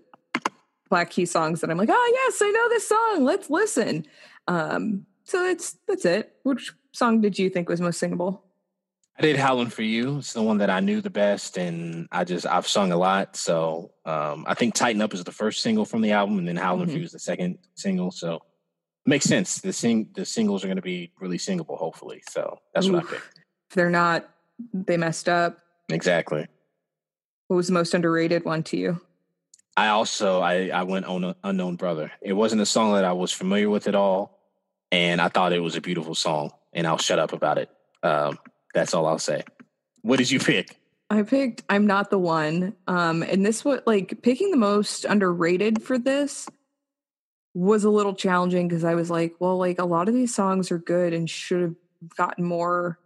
Black 0.90 1.10
Key 1.10 1.26
songs 1.26 1.60
that 1.60 1.70
I'm 1.70 1.78
like, 1.78 1.88
oh 1.90 2.12
yes, 2.14 2.38
I 2.42 2.50
know 2.50 2.68
this 2.68 2.88
song. 2.88 3.24
Let's 3.24 3.50
listen. 3.50 4.06
Um, 4.48 5.06
so 5.24 5.42
that's 5.42 5.76
that's 5.88 6.04
it. 6.04 6.36
Which 6.42 6.72
song 6.92 7.20
did 7.20 7.38
you 7.38 7.50
think 7.50 7.68
was 7.68 7.80
most 7.80 7.98
singable? 7.98 8.42
I 9.18 9.22
did 9.22 9.36
Howlin' 9.36 9.70
for 9.70 9.80
You. 9.82 10.18
It's 10.18 10.34
the 10.34 10.42
one 10.42 10.58
that 10.58 10.68
I 10.68 10.80
knew 10.80 11.00
the 11.00 11.08
best, 11.08 11.56
and 11.56 12.06
I 12.12 12.24
just 12.24 12.46
I've 12.46 12.68
sung 12.68 12.92
a 12.92 12.96
lot. 12.98 13.34
So 13.34 13.92
um, 14.04 14.44
I 14.46 14.52
think 14.52 14.74
Tighten 14.74 15.00
Up 15.00 15.14
is 15.14 15.24
the 15.24 15.32
first 15.32 15.62
single 15.62 15.86
from 15.86 16.02
the 16.02 16.12
album, 16.12 16.38
and 16.38 16.46
then 16.46 16.56
Howlin' 16.56 16.88
for 16.88 16.92
Mhm. 16.94 16.98
You 16.98 17.04
is 17.04 17.12
the 17.12 17.18
second 17.18 17.58
single. 17.74 18.10
So 18.10 18.42
makes 19.06 19.24
sense. 19.24 19.60
The 19.60 19.72
sing 19.72 20.08
the 20.14 20.24
singles 20.24 20.64
are 20.64 20.66
going 20.66 20.76
to 20.76 20.82
be 20.82 21.12
really 21.20 21.38
singable, 21.38 21.76
hopefully. 21.76 22.22
So 22.30 22.58
that's 22.74 22.88
what 22.88 22.96
I 22.96 23.02
Oof. 23.02 23.10
picked. 23.10 23.40
If 23.70 23.74
they're 23.76 23.90
not, 23.90 24.28
they 24.72 24.96
messed 24.96 25.28
up. 25.28 25.58
Exactly. 25.88 26.46
What 27.48 27.56
was 27.56 27.68
the 27.68 27.72
most 27.72 27.94
underrated 27.94 28.44
one 28.44 28.62
to 28.64 28.76
you? 28.76 29.00
I 29.76 29.88
also 29.88 30.40
I 30.40 30.68
I 30.68 30.82
went 30.82 31.06
on 31.06 31.34
Unknown 31.44 31.76
Brother. 31.76 32.10
It 32.20 32.32
wasn't 32.32 32.62
a 32.62 32.66
song 32.66 32.94
that 32.94 33.04
I 33.04 33.12
was 33.12 33.32
familiar 33.32 33.70
with 33.70 33.86
at 33.88 33.94
all, 33.94 34.38
and 34.90 35.20
I 35.20 35.28
thought 35.28 35.52
it 35.52 35.60
was 35.60 35.76
a 35.76 35.80
beautiful 35.80 36.14
song. 36.14 36.52
And 36.72 36.86
I'll 36.86 36.98
shut 36.98 37.18
up 37.18 37.32
about 37.32 37.56
it. 37.56 37.70
Um, 38.02 38.38
that's 38.74 38.92
all 38.92 39.06
I'll 39.06 39.18
say. 39.18 39.44
What 40.02 40.18
did 40.18 40.30
you 40.30 40.38
pick? 40.38 40.78
I 41.08 41.22
picked 41.22 41.62
I'm 41.68 41.86
not 41.86 42.10
the 42.10 42.18
one. 42.18 42.74
Um 42.86 43.22
and 43.22 43.46
this 43.46 43.64
what 43.64 43.86
like 43.86 44.22
picking 44.22 44.50
the 44.50 44.56
most 44.56 45.04
underrated 45.04 45.82
for 45.82 45.98
this 45.98 46.48
was 47.56 47.84
a 47.84 47.90
little 47.90 48.14
challenging 48.14 48.68
because 48.68 48.84
I 48.84 48.94
was 48.94 49.08
like, 49.10 49.34
well, 49.38 49.56
like 49.56 49.78
a 49.78 49.84
lot 49.86 50.08
of 50.08 50.14
these 50.14 50.34
songs 50.34 50.70
are 50.70 50.76
good 50.78 51.14
and 51.14 51.28
should 51.28 51.62
have 51.62 51.74
gotten 52.14 52.44
more 52.44 52.98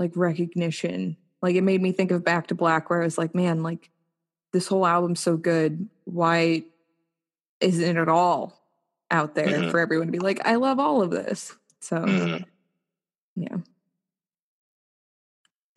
like 0.00 0.10
recognition. 0.16 1.16
Like 1.40 1.54
it 1.54 1.60
made 1.62 1.80
me 1.80 1.92
think 1.92 2.10
of 2.10 2.24
Back 2.24 2.48
to 2.48 2.56
Black 2.56 2.90
where 2.90 3.00
I 3.00 3.04
was 3.04 3.16
like, 3.16 3.32
man, 3.32 3.62
like 3.62 3.90
this 4.52 4.66
whole 4.66 4.84
album's 4.84 5.20
so 5.20 5.36
good. 5.36 5.88
Why 6.04 6.64
isn't 7.60 7.96
it 7.96 8.00
at 8.00 8.08
all 8.08 8.60
out 9.12 9.36
there 9.36 9.46
Mhm. 9.46 9.70
for 9.70 9.78
everyone 9.78 10.08
to 10.08 10.12
be 10.12 10.18
like, 10.18 10.44
I 10.44 10.56
love 10.56 10.80
all 10.80 11.00
of 11.00 11.10
this. 11.12 11.54
So 11.78 11.98
Mhm. 11.98 12.44
yeah. 13.36 13.56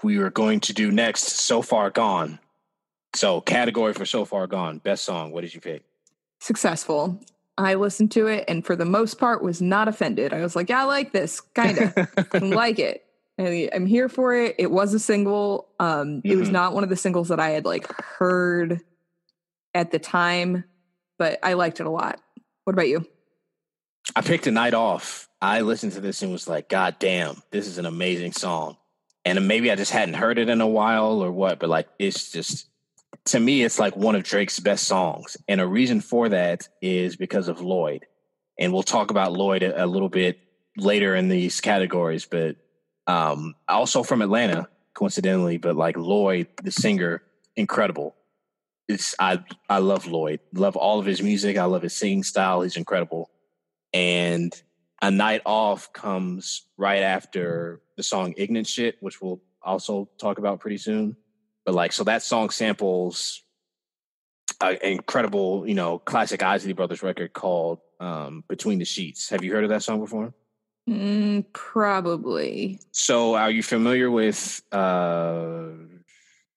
we 0.02 0.18
are 0.18 0.30
going 0.32 0.60
to 0.62 0.74
do 0.74 0.92
next 0.92 1.24
so 1.24 1.62
far 1.62 1.90
gone 1.92 2.40
so 3.16 3.42
category 3.42 3.94
for 3.94 4.06
so 4.06 4.26
far 4.26 4.46
gone 4.48 4.78
best 4.80 5.04
song 5.04 5.32
what 5.32 5.42
did 5.42 5.54
you 5.54 5.60
pick 5.62 5.84
successful. 6.40 7.20
I 7.58 7.74
listened 7.76 8.12
to 8.12 8.28
it 8.28 8.46
and 8.48 8.66
for 8.66 8.76
the 8.76 8.86
most 8.86 9.18
part 9.20 9.42
was 9.44 9.62
not 9.62 9.88
offended. 9.88 10.34
I 10.34 10.42
was 10.42 10.56
like, 10.56 10.70
yeah, 10.70 10.82
I 10.82 10.86
like 10.86 11.12
this, 11.12 11.42
kind 11.42 11.78
of. 11.80 11.94
Like 12.42 12.80
it. 12.80 13.04
I- 13.40 13.70
I'm 13.74 13.86
here 13.86 14.10
for 14.10 14.36
it. 14.36 14.56
It 14.60 14.72
was 14.72 14.94
a 14.94 15.00
single. 15.00 15.68
Um, 15.80 16.22
It 16.24 16.36
was 16.38 16.50
Mhm. 16.50 16.54
not 16.54 16.74
one 16.74 16.84
of 16.84 16.90
the 16.90 16.96
singles 16.96 17.30
that 17.30 17.40
I 17.40 17.50
had 17.52 17.66
like 17.66 17.92
heard 18.02 18.82
at 19.74 19.92
the 19.92 20.00
time, 20.00 20.64
but 21.20 21.40
I 21.44 21.54
liked 21.54 21.80
it 21.80 21.86
a 21.88 21.90
lot. 21.92 22.20
What 22.64 22.74
about 22.74 22.88
you? 22.88 23.06
i 24.16 24.22
picked 24.22 24.48
a 24.48 24.52
night 24.52 24.74
off 24.74 25.28
i 25.42 25.60
listened 25.60 25.92
to 25.92 26.00
this 26.00 26.22
and 26.22 26.32
was 26.32 26.48
like 26.48 26.70
god 26.70 26.96
damn 26.98 27.44
this 27.52 27.68
is 27.68 27.78
an 27.78 27.86
amazing 27.86 28.32
song 28.32 28.78
and 29.26 29.46
maybe 29.50 29.70
i 29.70 29.76
just 29.76 29.92
hadn't 29.92 30.14
heard 30.14 30.38
it 30.38 30.48
in 30.48 30.62
a 30.62 30.66
while 30.68 31.22
or 31.22 31.30
what 31.30 31.60
but 31.60 31.68
like 31.68 31.90
it's 32.00 32.32
just 32.32 32.68
to 33.28 33.40
me 33.40 33.64
it's 33.64 33.80
like 33.80 33.96
one 33.96 34.16
of 34.16 34.24
drake's 34.24 34.60
best 34.60 34.86
songs. 34.86 35.38
And 35.48 35.62
a 35.62 35.68
reason 35.68 36.02
for 36.02 36.30
that 36.30 36.68
is 36.82 37.16
because 37.16 37.48
of 37.48 37.62
lloyd. 37.62 38.06
And 38.60 38.74
we'll 38.74 38.84
talk 38.84 39.12
about 39.12 39.34
lloyd 39.34 39.64
a, 39.64 39.84
a 39.84 39.86
little 39.86 40.10
bit 40.10 40.40
later 40.78 41.16
in 41.16 41.28
these 41.28 41.60
categories 41.60 42.26
but 42.26 42.56
um 43.08 43.56
also 43.68 44.04
from 44.04 44.22
atlanta 44.22 44.70
coincidentally 44.94 45.58
but 45.58 45.76
like 45.76 45.98
lloyd 45.98 46.48
the 46.64 46.72
singer 46.72 47.24
incredible. 47.56 48.16
It's 48.88 49.16
i 49.20 49.44
i 49.70 49.80
love 49.80 50.08
lloyd. 50.08 50.40
Love 50.54 50.76
all 50.76 51.00
of 51.00 51.06
his 51.06 51.22
music. 51.22 51.58
I 51.58 51.66
love 51.66 51.82
his 51.82 51.96
singing 51.96 52.24
style. 52.24 52.62
He's 52.62 52.78
incredible. 52.78 53.30
And 53.94 54.54
a 55.02 55.12
night 55.12 55.42
off 55.46 55.94
comes 55.94 56.64
right 56.78 57.04
after 57.04 57.82
the 57.98 58.04
song 58.04 58.34
ignorant 58.38 58.68
shit 58.68 58.98
which 59.00 59.22
we'll 59.22 59.42
also 59.62 60.10
talk 60.20 60.38
about 60.38 60.60
pretty 60.60 60.78
soon 60.78 61.16
but 61.68 61.76
like 61.76 61.92
so 61.92 62.06
that 62.06 62.24
song 62.24 62.50
samples 62.50 63.44
an 64.62 64.78
incredible 64.82 65.68
you 65.68 65.76
know 65.76 66.00
classic 66.00 66.42
isley 66.42 66.74
brothers 66.74 67.04
record 67.04 67.32
called 67.34 67.80
um, 68.00 68.44
between 68.48 68.80
the 68.80 68.86
sheets 68.86 69.30
have 69.30 69.44
you 69.44 69.52
heard 69.52 69.64
of 69.66 69.70
that 69.70 69.84
song 69.84 70.00
before 70.00 70.34
Mm, 70.90 71.44
probably. 71.52 72.80
so 72.94 73.36
are 73.36 73.52
you 73.52 73.62
familiar 73.62 74.10
with 74.10 74.62
uh, 74.72 75.72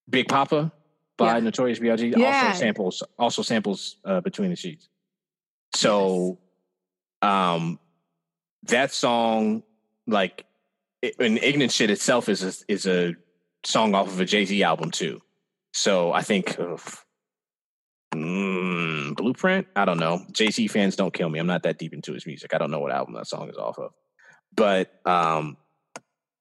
Big 0.08 0.28
Poppa 0.28 0.70
by 1.18 1.34
Yeah. 1.38 1.40
notorious 1.40 1.80
big 1.80 2.16
Yeah. 2.16 2.28
also 2.28 2.52
samples 2.56 3.02
also 3.18 3.42
samples 3.42 3.96
uh, 4.04 4.20
between 4.20 4.50
the 4.50 4.56
sheets 4.56 4.88
so 5.74 6.38
um 7.22 7.80
that 8.68 8.92
song 8.92 9.64
like 10.06 10.44
it, 11.02 11.16
and 11.18 11.36
ignorant 11.38 11.72
shit 11.72 11.90
itself 11.90 12.28
is 12.28 12.44
a, 12.44 12.72
is 12.72 12.86
a 12.86 13.16
song 13.64 13.94
off 13.94 14.08
of 14.08 14.20
a 14.20 14.24
jay-z 14.24 14.62
album 14.62 14.90
too 14.90 15.20
so 15.72 16.12
i 16.12 16.22
think 16.22 16.56
mm, 18.14 19.16
blueprint 19.16 19.66
i 19.76 19.84
don't 19.84 19.98
know 19.98 20.24
jay-z 20.32 20.66
fans 20.68 20.96
don't 20.96 21.14
kill 21.14 21.28
me 21.28 21.38
i'm 21.38 21.46
not 21.46 21.62
that 21.62 21.78
deep 21.78 21.92
into 21.92 22.12
his 22.12 22.26
music 22.26 22.54
i 22.54 22.58
don't 22.58 22.70
know 22.70 22.80
what 22.80 22.92
album 22.92 23.14
that 23.14 23.26
song 23.26 23.48
is 23.48 23.56
off 23.56 23.78
of 23.78 23.92
but 24.54 25.00
um 25.06 25.56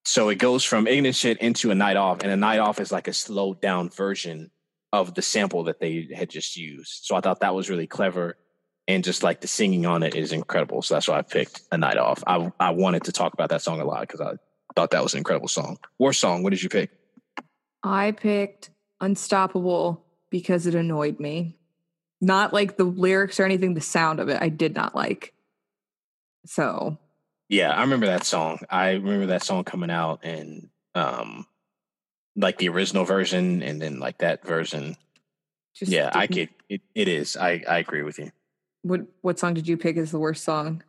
so 0.06 0.30
it 0.30 0.36
goes 0.36 0.64
from 0.64 0.88
ignorant 0.88 1.16
shit 1.16 1.38
into 1.40 1.72
a 1.72 1.76
night 1.76 1.98
off 1.98 2.22
and 2.22 2.32
a 2.32 2.38
night 2.38 2.60
off 2.60 2.80
is 2.80 2.92
like 2.92 3.08
a 3.08 3.14
slowed 3.14 3.62
down 3.62 3.90
version 3.90 4.50
of 4.92 5.14
the 5.14 5.22
sample 5.22 5.66
that 5.66 5.80
they 5.80 6.08
had 6.16 6.30
just 6.30 6.58
used 6.58 7.04
so 7.04 7.16
i 7.16 7.22
thought 7.22 7.42
that 7.42 7.54
was 7.54 7.70
really 7.70 7.88
clever 7.88 8.38
and 8.90 9.04
just 9.04 9.22
like 9.22 9.40
the 9.40 9.48
singing 9.48 9.86
on 9.86 10.02
it 10.02 10.16
is 10.16 10.32
incredible. 10.32 10.82
So 10.82 10.96
that's 10.96 11.08
why 11.08 11.20
I 11.20 11.22
picked 11.22 11.62
a 11.72 11.78
night 11.78 11.98
off. 11.98 12.24
I 12.26 12.52
I 12.60 12.72
wanted 12.72 13.04
to 13.04 13.12
talk 13.12 13.34
about 13.34 13.50
that 13.50 13.62
song 13.62 13.80
a 13.80 13.86
lot 13.86 14.02
because 14.02 14.20
I 14.20 14.34
thought 14.76 14.90
that 14.92 15.04
was 15.04 15.14
an 15.14 15.20
incredible 15.20 15.48
song. 15.48 15.78
Worst 16.00 16.20
song, 16.20 16.42
what 16.42 16.50
did 16.50 16.64
you 16.64 16.70
pick? 16.70 16.90
I 17.84 18.12
picked 18.12 18.70
Unstoppable 19.02 20.04
because 20.30 20.68
it 20.68 20.76
annoyed 20.76 21.20
me. 21.20 21.58
Not 22.22 22.52
like 22.52 22.76
the 22.76 22.84
lyrics 22.84 23.40
or 23.40 23.46
anything, 23.46 23.74
the 23.74 23.82
sound 23.82 24.20
of 24.20 24.28
it 24.28 24.42
I 24.42 24.50
did 24.50 24.76
not 24.76 24.94
like. 24.94 25.34
So 26.46 26.98
Yeah, 27.48 27.72
I 27.72 27.82
remember 27.82 28.08
that 28.08 28.26
song. 28.26 28.60
I 28.70 28.92
remember 28.92 29.28
that 29.28 29.44
song 29.44 29.64
coming 29.64 29.90
out 29.90 30.20
and 30.24 30.70
um 30.96 31.48
like 32.36 32.58
the 32.58 32.70
original 32.70 33.06
version 33.06 33.64
and 33.64 33.82
then 33.82 34.00
like 34.00 34.18
that 34.20 34.46
version. 34.46 34.98
just 35.74 35.92
Yeah, 35.92 36.12
I 36.14 36.28
could 36.28 36.50
it, 36.68 36.82
it 36.94 37.08
is. 37.08 37.38
I, 37.38 37.64
I 37.68 37.80
agree 37.80 38.04
with 38.04 38.20
you. 38.20 38.32
What 38.82 39.02
what 39.22 39.40
song 39.40 39.54
did 39.54 39.68
you 39.68 39.78
pick 39.78 39.96
as 39.96 40.12
the 40.12 40.20
worst 40.20 40.44
song? 40.44 40.84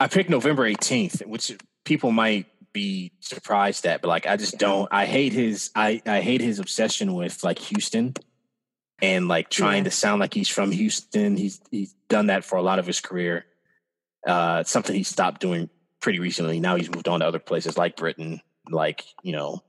I 0.00 0.08
picked 0.08 0.30
November 0.30 0.68
18th, 0.68 1.24
which 1.26 1.56
people 1.84 2.10
might 2.10 2.46
be 2.72 3.12
surprised 3.20 3.86
at, 3.86 4.00
but 4.02 4.08
like 4.08 4.26
I 4.26 4.36
just 4.36 4.58
don't 4.58 4.88
I 4.90 5.04
hate 5.06 5.32
his 5.32 5.70
I 5.74 6.00
I 6.06 6.20
hate 6.20 6.40
his 6.40 6.58
obsession 6.58 7.14
with 7.14 7.42
like 7.44 7.58
Houston 7.58 8.14
and 9.02 9.28
like 9.28 9.50
trying 9.50 9.78
Yeah. 9.84 9.90
to 9.90 9.90
sound 9.90 10.20
like 10.20 10.32
he's 10.34 10.48
from 10.48 10.70
Houston. 10.72 11.36
He's 11.36 11.60
he's 11.70 11.94
done 12.08 12.26
that 12.26 12.44
for 12.44 12.56
a 12.56 12.62
lot 12.62 12.78
of 12.78 12.86
his 12.86 13.00
career. 13.00 13.44
Uh 14.26 14.62
something 14.64 14.94
he 14.96 15.02
stopped 15.02 15.40
doing 15.40 15.68
pretty 16.00 16.18
recently. 16.18 16.60
Now 16.60 16.76
he's 16.76 16.90
moved 16.90 17.08
on 17.08 17.20
to 17.20 17.26
other 17.26 17.38
places 17.38 17.76
like 17.76 17.96
Britain, 17.96 18.40
like, 18.70 19.04
you 19.22 19.32
know, 19.32 19.62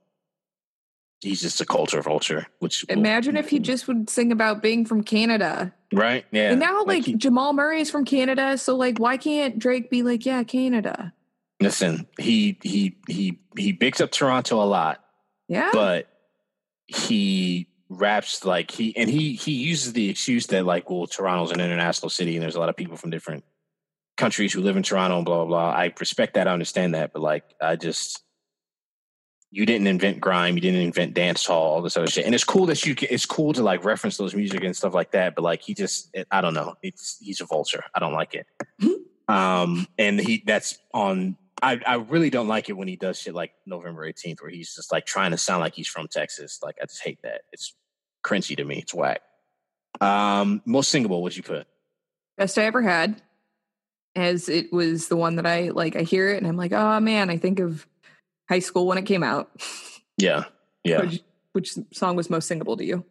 he's 1.22 1.41
just 1.41 1.62
a 1.62 1.66
culture 1.66 2.01
vulture, 2.01 2.47
which 2.60 2.86
will- 2.88 2.97
Imagine 2.97 3.38
if 3.38 3.49
he 3.49 3.60
just 3.60 3.88
would 3.88 4.10
sing 4.10 4.32
about 4.32 4.62
being 4.62 4.86
from 4.86 5.04
Canada. 5.04 5.74
right? 5.93 6.26
Yeah. 6.32 6.51
and 6.51 6.60
now 6.60 6.84
like, 6.86 7.06
he- 7.06 7.14
Jamal 7.16 7.54
Murray 7.54 7.82
is 7.82 7.89
from 7.91 8.04
Canada, 8.06 8.58
so 8.58 8.76
like 8.76 8.97
why 8.97 9.18
can't 9.18 9.60
Drake 9.60 9.89
be 9.89 10.04
like, 10.04 10.26
yeah, 10.26 10.43
Canada? 10.43 11.14
Listen, 11.64 12.07
he 12.20 12.57
he 12.61 12.97
he 13.07 13.39
he 13.57 13.72
bigs 13.72 14.01
up 14.01 14.11
Toronto 14.11 14.61
a 14.61 14.66
lot. 14.66 15.03
Yeah. 15.47 15.70
but 15.74 16.07
he 16.88 17.68
raps 17.89 18.43
like 18.43 18.72
he 18.72 18.95
and 18.97 19.09
he 19.09 19.34
he 19.34 19.51
uses 19.51 19.93
the 19.93 20.09
excuse 20.09 20.47
that 20.47 20.66
like 20.66 20.89
well 20.89 21.05
toronto's 21.05 21.51
an 21.51 21.59
international 21.59 22.09
city 22.09 22.36
and 22.36 22.41
there's 22.41 22.55
a 22.55 22.59
lot 22.59 22.70
of 22.70 22.76
people 22.76 22.97
from 22.97 23.09
different 23.09 23.43
countries 24.18 24.51
who 24.53 24.61
live 24.61 24.78
in 24.78 24.84
toronto 24.84 25.18
and 25.18 25.26
blah 25.26 25.38
blah 25.38 25.45
blah 25.45 25.70
i 25.70 25.93
respect 25.99 26.34
that 26.34 26.47
i 26.47 26.53
understand 26.53 26.95
that 26.95 27.14
but 27.14 27.22
like 27.22 27.43
i 27.61 27.76
just 27.76 28.24
you 29.51 29.66
didn't 29.66 29.86
invent 29.86 30.20
grime 30.20 30.55
you 30.55 30.61
didn't 30.61 30.82
invent 30.82 31.14
dance 31.14 31.45
hall 31.45 31.74
all 31.76 31.82
this 31.82 31.95
other 31.97 32.07
shit 32.07 32.26
and 32.26 32.34
it's 32.34 32.43
cool 32.43 32.66
that 32.66 32.84
you 32.86 32.95
can 32.95 33.07
it's 33.11 33.26
cool 33.26 33.53
to 33.53 33.61
like 33.61 33.86
reference 33.86 34.18
those 34.18 34.34
music 34.34 34.64
and 34.64 34.76
stuff 34.76 34.93
like 34.93 35.11
that 35.11 35.36
but 35.36 35.43
like 35.43 35.61
he 35.61 35.74
just 35.76 36.16
i 36.32 36.41
don't 36.41 36.55
know 36.55 36.74
it's 36.82 37.18
he's 37.22 37.41
a 37.41 37.45
vulture 37.45 37.84
i 37.93 37.99
don't 37.99 38.14
like 38.14 38.34
it 38.34 38.47
um 39.28 39.88
and 39.97 40.19
he 40.19 40.43
that's 40.45 40.78
on 40.93 41.38
I, 41.63 41.80
I 41.88 41.95
really 41.95 42.30
don't 42.30 42.49
like 42.49 42.67
it 42.67 42.74
when 42.74 42.89
he 42.89 42.97
does 42.97 43.17
shit 43.17 43.34
like 43.34 43.53
November 43.65 44.05
18th, 44.05 44.41
where 44.41 44.51
he's 44.51 44.76
just 44.76 44.91
like 44.91 45.05
trying 45.05 45.32
to 45.32 45.38
sound 45.38 45.61
like 45.61 45.74
he's 45.74 45.88
from 45.88 46.09
Texas. 46.09 46.59
Like, 46.61 46.76
I 46.82 46.86
just 46.86 47.01
hate 47.01 47.19
that. 47.24 47.43
It's 47.53 47.74
cringy 48.21 48.57
to 48.57 48.65
me. 48.65 48.80
It's 48.80 48.93
whack. 48.93 49.21
Um, 50.01 50.61
most 50.65 50.91
singable, 50.91 51.21
what'd 51.21 51.38
you 51.38 51.43
put? 51.43 51.65
Best 52.38 52.57
I 52.57 52.65
ever 52.65 52.82
had. 52.82 53.21
As 54.13 54.49
it 54.49 54.74
was 54.74 55.07
the 55.07 55.15
one 55.15 55.38
that 55.38 55.45
I 55.45 55.69
like 55.69 55.95
I 55.95 56.01
hear 56.01 56.30
it 56.30 56.38
and 56.38 56.45
I'm 56.45 56.57
like, 56.57 56.74
oh 56.74 56.99
man, 56.99 57.30
I 57.30 57.38
think 57.38 57.59
of 57.59 57.88
high 58.49 58.59
school 58.59 58.86
when 58.86 58.97
it 58.97 59.05
came 59.05 59.24
out. 59.24 59.49
Yeah. 60.17 60.43
Yeah. 60.84 61.01
Which, 61.01 61.21
which 61.53 61.78
song 61.93 62.15
was 62.15 62.30
most 62.30 62.47
singable 62.47 62.78
to 62.78 62.86
you? 62.86 63.05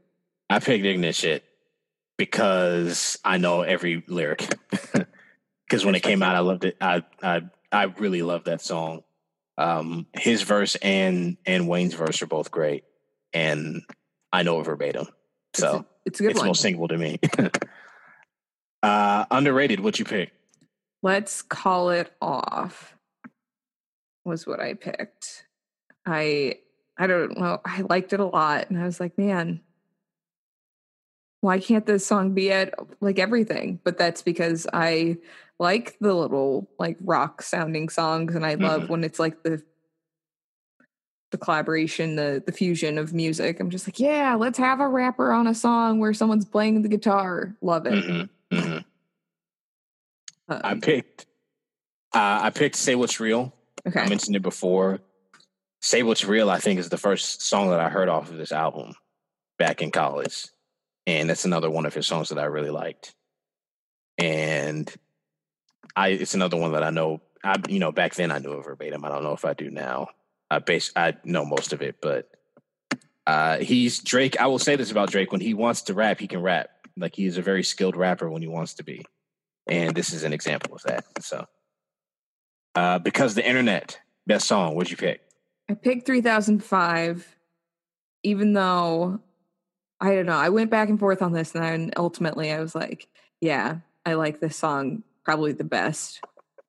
I 0.51 0.61
picked 0.61 0.85
ignorant 0.85 1.17
shit 1.17 1.43
because 2.19 3.19
I 3.25 3.39
know 3.39 3.63
every 3.63 4.05
lyric. 4.07 4.47
Because 5.73 5.87
when 5.87 5.95
it 5.95 6.03
came 6.03 6.23
out, 6.23 6.37
I 6.37 6.41
loved 6.41 6.67
it. 6.67 6.77
I 6.83 7.03
I 7.23 7.41
I 7.73 7.85
really 7.85 8.21
love 8.21 8.45
that 8.45 8.61
song. 8.61 9.05
Um, 9.57 10.07
his 10.13 10.43
verse 10.43 10.75
and 10.75 11.39
and 11.47 11.67
Wayne's 11.67 11.95
verse 11.95 12.21
are 12.21 12.27
both 12.27 12.51
great, 12.51 12.85
and 13.33 13.81
I 14.31 14.43
know 14.43 14.61
it 14.61 14.65
verbatim. 14.65 15.07
So 15.55 15.87
It's 16.05 16.21
a 16.21 16.25
good 16.25 16.33
it's 16.33 16.41
one. 16.41 16.49
most 16.49 16.61
singable 16.61 16.89
to 16.89 16.99
me. 16.99 17.21
uh, 18.83 19.25
underrated. 19.31 19.81
What 19.81 19.99
you 19.99 20.05
pick? 20.05 20.33
Let's 21.03 21.41
call 21.41 21.89
it 21.89 22.13
off. 22.21 22.95
Was 24.27 24.47
what 24.47 24.61
I 24.61 24.75
picked. 24.75 25.47
I 26.05 26.57
I 26.99 27.07
don't 27.07 27.39
know. 27.39 27.63
I 27.65 27.81
liked 27.81 28.13
it 28.13 28.21
a 28.21 28.27
lot, 28.27 28.69
and 28.69 28.79
I 28.79 28.85
was 28.85 29.01
like, 29.01 29.17
man, 29.17 29.63
why 31.41 31.61
can't 31.61 31.87
this 31.87 32.07
song 32.07 32.35
be 32.35 32.53
at 32.53 32.75
like 33.01 33.19
everything? 33.19 33.81
But 33.85 33.97
that's 33.97 34.21
because 34.21 34.67
I 34.71 35.17
like 35.63 35.97
the 36.01 36.13
little 36.13 36.69
like 36.79 36.97
rock 37.01 37.41
sounding 37.41 37.89
songs, 37.89 38.35
and 38.35 38.45
I 38.45 38.55
love 38.55 38.83
Mhm. 38.83 38.89
when 38.89 39.05
it's 39.05 39.19
like 39.21 39.43
the 39.45 39.63
the 41.31 41.39
collaboration, 41.39 42.17
the 42.17 42.43
the 42.45 42.53
fusion 42.53 42.99
of 42.99 43.15
music. 43.15 43.61
I'm 43.61 43.71
just 43.71 43.87
like, 43.87 43.99
yeah, 44.01 44.35
let's 44.35 44.59
have 44.59 44.81
a 44.81 44.89
rapper 44.89 45.33
on 45.33 45.47
a 45.47 45.55
song 45.55 46.01
where 46.01 46.13
someone's 46.13 46.45
playing 46.45 46.83
the 46.83 46.89
guitar. 46.89 47.57
Love 47.63 47.87
it. 47.87 47.93
Mhm, 48.05 48.29
mhm. 48.51 48.85
I 50.49 50.73
Um, 50.73 50.81
picked. 50.81 51.27
Uh, 52.15 52.41
I 52.43 52.51
picked 52.51 52.77
"Say 52.77 52.95
What's 52.97 53.21
Real." 53.21 53.55
okay. 53.87 54.01
I 54.01 54.09
mentioned 54.09 54.37
it 54.37 54.43
before. 54.43 54.99
"Say 55.81 56.03
What's 56.03 56.25
Real" 56.25 56.51
I 56.51 56.59
think 56.59 56.81
is 56.81 56.89
the 56.91 56.99
first 56.99 57.41
song 57.43 57.71
that 57.71 57.81
I 57.81 57.89
heard 57.89 58.09
off 58.09 58.29
of 58.31 58.37
this 58.37 58.53
album 58.53 58.95
back 59.59 59.81
in 59.81 59.91
college, 59.93 60.49
and 61.07 61.31
that's 61.31 61.45
another 61.45 61.71
one 61.71 61.87
of 61.87 61.95
his 61.95 62.07
songs 62.07 62.29
that 62.31 62.39
I 62.39 62.45
really 62.45 62.71
liked. 62.71 63.15
And 64.19 64.93
I, 65.97 66.09
it's 66.09 66.35
another 66.35 66.57
one 66.57 66.73
that 66.73 66.83
I 66.83 66.91
know. 66.91 67.21
I, 67.45 67.57
you 67.69 67.79
know, 67.79 67.93
back 67.93 68.15
then 68.15 68.31
I 68.31 68.39
knew 68.39 68.53
it 68.53 68.65
verbatim. 68.65 69.05
I 69.05 69.09
don't 69.09 69.25
know 69.25 69.33
if 69.33 69.45
I 69.45 69.55
do 69.55 69.71
now. 69.71 70.09
I 70.51 70.59
base, 70.59 70.93
I 70.95 71.17
know 71.25 71.45
most 71.45 71.73
of 71.73 71.83
it, 71.83 71.97
but 72.01 72.31
uh, 73.27 73.59
he's 73.59 74.03
Drake. 74.03 74.39
I 74.41 74.47
will 74.47 74.59
say 74.59 74.77
this 74.77 74.91
about 74.91 75.11
Drake: 75.11 75.33
when 75.33 75.41
he 75.41 75.55
wants 75.55 75.83
to 75.83 75.95
rap, 75.95 76.21
he 76.21 76.27
can 76.27 76.43
rap. 76.43 76.69
Like 76.97 77.17
he 77.17 77.27
is 77.27 77.39
a 77.39 77.43
very 77.43 77.63
skilled 77.63 77.97
rapper 77.97 78.29
when 78.29 78.43
he 78.43 78.49
wants 78.49 78.75
to 78.75 78.85
be, 78.85 79.05
and 79.67 79.95
this 79.95 80.13
is 80.13 80.25
an 80.25 80.33
example 80.33 80.75
of 80.75 80.83
that. 80.83 81.05
So, 81.21 81.47
uh, 82.75 82.99
because 82.99 83.35
the 83.35 83.47
internet, 83.47 83.99
best 84.27 84.47
song. 84.47 84.75
What'd 84.75 84.91
you 84.91 84.97
pick? 84.97 85.23
I 85.71 85.75
picked 85.75 86.07
3005, 86.07 87.37
even 88.25 88.53
though 88.53 89.21
I 90.01 90.15
don't 90.15 90.27
know. 90.27 90.37
I 90.37 90.51
went 90.51 90.71
back 90.71 90.89
and 90.89 90.99
forth 90.99 91.23
on 91.23 91.33
this, 91.33 91.55
and 91.55 91.65
then 91.65 91.91
ultimately 91.97 92.53
I 92.53 92.61
was 92.61 92.75
like, 92.75 93.09
yeah, 93.41 93.79
I 94.05 94.15
like 94.15 94.41
this 94.41 94.57
song 94.57 95.05
probably 95.25 95.53
the 95.53 95.65
best. 95.65 96.21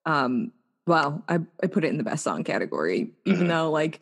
Um, 0.05 0.51
well, 0.85 1.23
I, 1.30 1.39
I 1.61 1.67
put 1.67 1.84
it 1.85 1.89
in 1.89 1.97
the 1.97 2.03
best 2.03 2.23
song 2.23 2.43
category, 2.43 3.11
even 3.25 3.45
Mhm. 3.45 3.49
though 3.49 3.71
like 3.71 4.01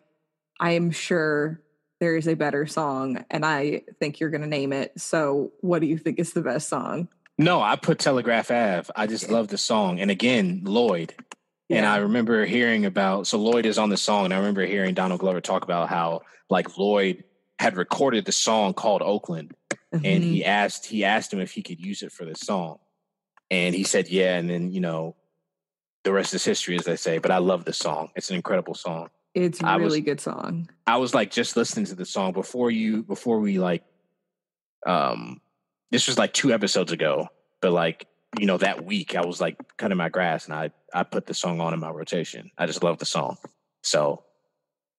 I 0.59 0.71
am 0.71 0.91
sure 0.91 1.61
there 1.99 2.15
is 2.15 2.27
a 2.27 2.33
better 2.35 2.65
song, 2.65 3.23
and 3.29 3.45
I 3.45 3.83
think 3.99 4.19
you're 4.19 4.31
going 4.31 4.41
to 4.41 4.47
name 4.47 4.73
it. 4.73 4.91
So, 4.99 5.51
what 5.61 5.79
do 5.81 5.87
you 5.87 5.97
think 5.97 6.17
is 6.19 6.33
the 6.33 6.41
best 6.41 6.67
song? 6.67 7.07
No, 7.37 7.61
I 7.61 7.75
put 7.75 7.99
Telegraph 7.99 8.49
Ave. 8.51 8.89
I 8.95 9.05
just 9.07 9.29
love 9.29 9.47
the 9.49 9.57
song. 9.57 9.99
And 9.99 10.09
again, 10.11 10.61
Lloyd. 10.63 11.13
And 11.69 11.85
I 11.85 11.97
remember 11.97 12.45
hearing 12.45 12.85
about 12.85 13.27
so 13.27 13.37
Lloyd 13.39 13.65
is 13.65 13.77
on 13.77 13.89
the 13.89 13.95
song, 13.97 14.25
and 14.25 14.33
I 14.33 14.37
remember 14.37 14.65
hearing 14.65 14.93
Donald 14.93 15.21
Glover 15.21 15.39
talk 15.39 15.63
about 15.63 15.87
how 15.87 16.21
like 16.49 16.77
Lloyd 16.77 17.23
had 17.59 17.77
recorded 17.77 18.25
the 18.25 18.31
song 18.33 18.73
called 18.73 19.01
Oakland, 19.01 19.55
and 19.93 20.03
Mhm. 20.03 20.21
he 20.23 20.43
asked 20.43 20.87
he 20.87 21.05
asked 21.05 21.31
him 21.31 21.39
if 21.39 21.51
he 21.53 21.63
could 21.63 21.79
use 21.79 22.01
it 22.03 22.11
for 22.11 22.25
this 22.25 22.41
song, 22.41 22.79
and 23.51 23.75
he 23.75 23.83
said 23.83 24.09
yeah, 24.09 24.37
and 24.37 24.49
then 24.49 24.71
you 24.71 24.79
know 24.79 25.15
the 26.03 26.11
rest 26.11 26.33
is 26.33 26.43
history, 26.43 26.75
as 26.77 26.85
they 26.85 26.95
say. 26.95 27.19
But 27.19 27.29
I 27.29 27.37
love 27.37 27.65
this 27.65 27.77
song. 27.77 28.09
It's 28.15 28.31
an 28.31 28.37
incredible 28.37 28.73
song. 28.73 29.09
It's 29.35 29.61
a 29.61 29.77
really 29.77 29.99
was- 29.99 30.05
good 30.05 30.21
song. 30.21 30.69
I 30.87 30.97
was 30.97 31.13
like 31.13 31.29
just 31.29 31.55
listening 31.55 31.85
to 31.87 31.95
the 31.95 32.05
song 32.05 32.31
before 32.33 32.71
you 32.71 33.03
before 33.03 33.39
we 33.39 33.59
like 33.59 33.83
um 34.87 35.39
this 35.91 36.07
was 36.07 36.17
like 36.17 36.33
two 36.33 36.51
episodes 36.53 36.91
ago, 36.91 37.27
but 37.61 37.71
like 37.71 38.07
you 38.39 38.47
know 38.47 38.57
that 38.57 38.85
week 38.85 39.15
I 39.15 39.25
was 39.25 39.39
like 39.39 39.57
cutting 39.77 39.97
my 39.97 40.09
grass 40.09 40.45
and 40.45 40.55
I 40.55 40.71
I 40.93 41.03
put 41.03 41.27
the 41.27 41.33
song 41.33 41.59
on 41.59 41.73
in 41.73 41.79
my 41.79 41.89
rotation. 41.89 42.49
I 42.57 42.65
just 42.65 42.83
love 42.83 42.97
the 42.97 43.05
song. 43.05 43.37
So 43.83 44.23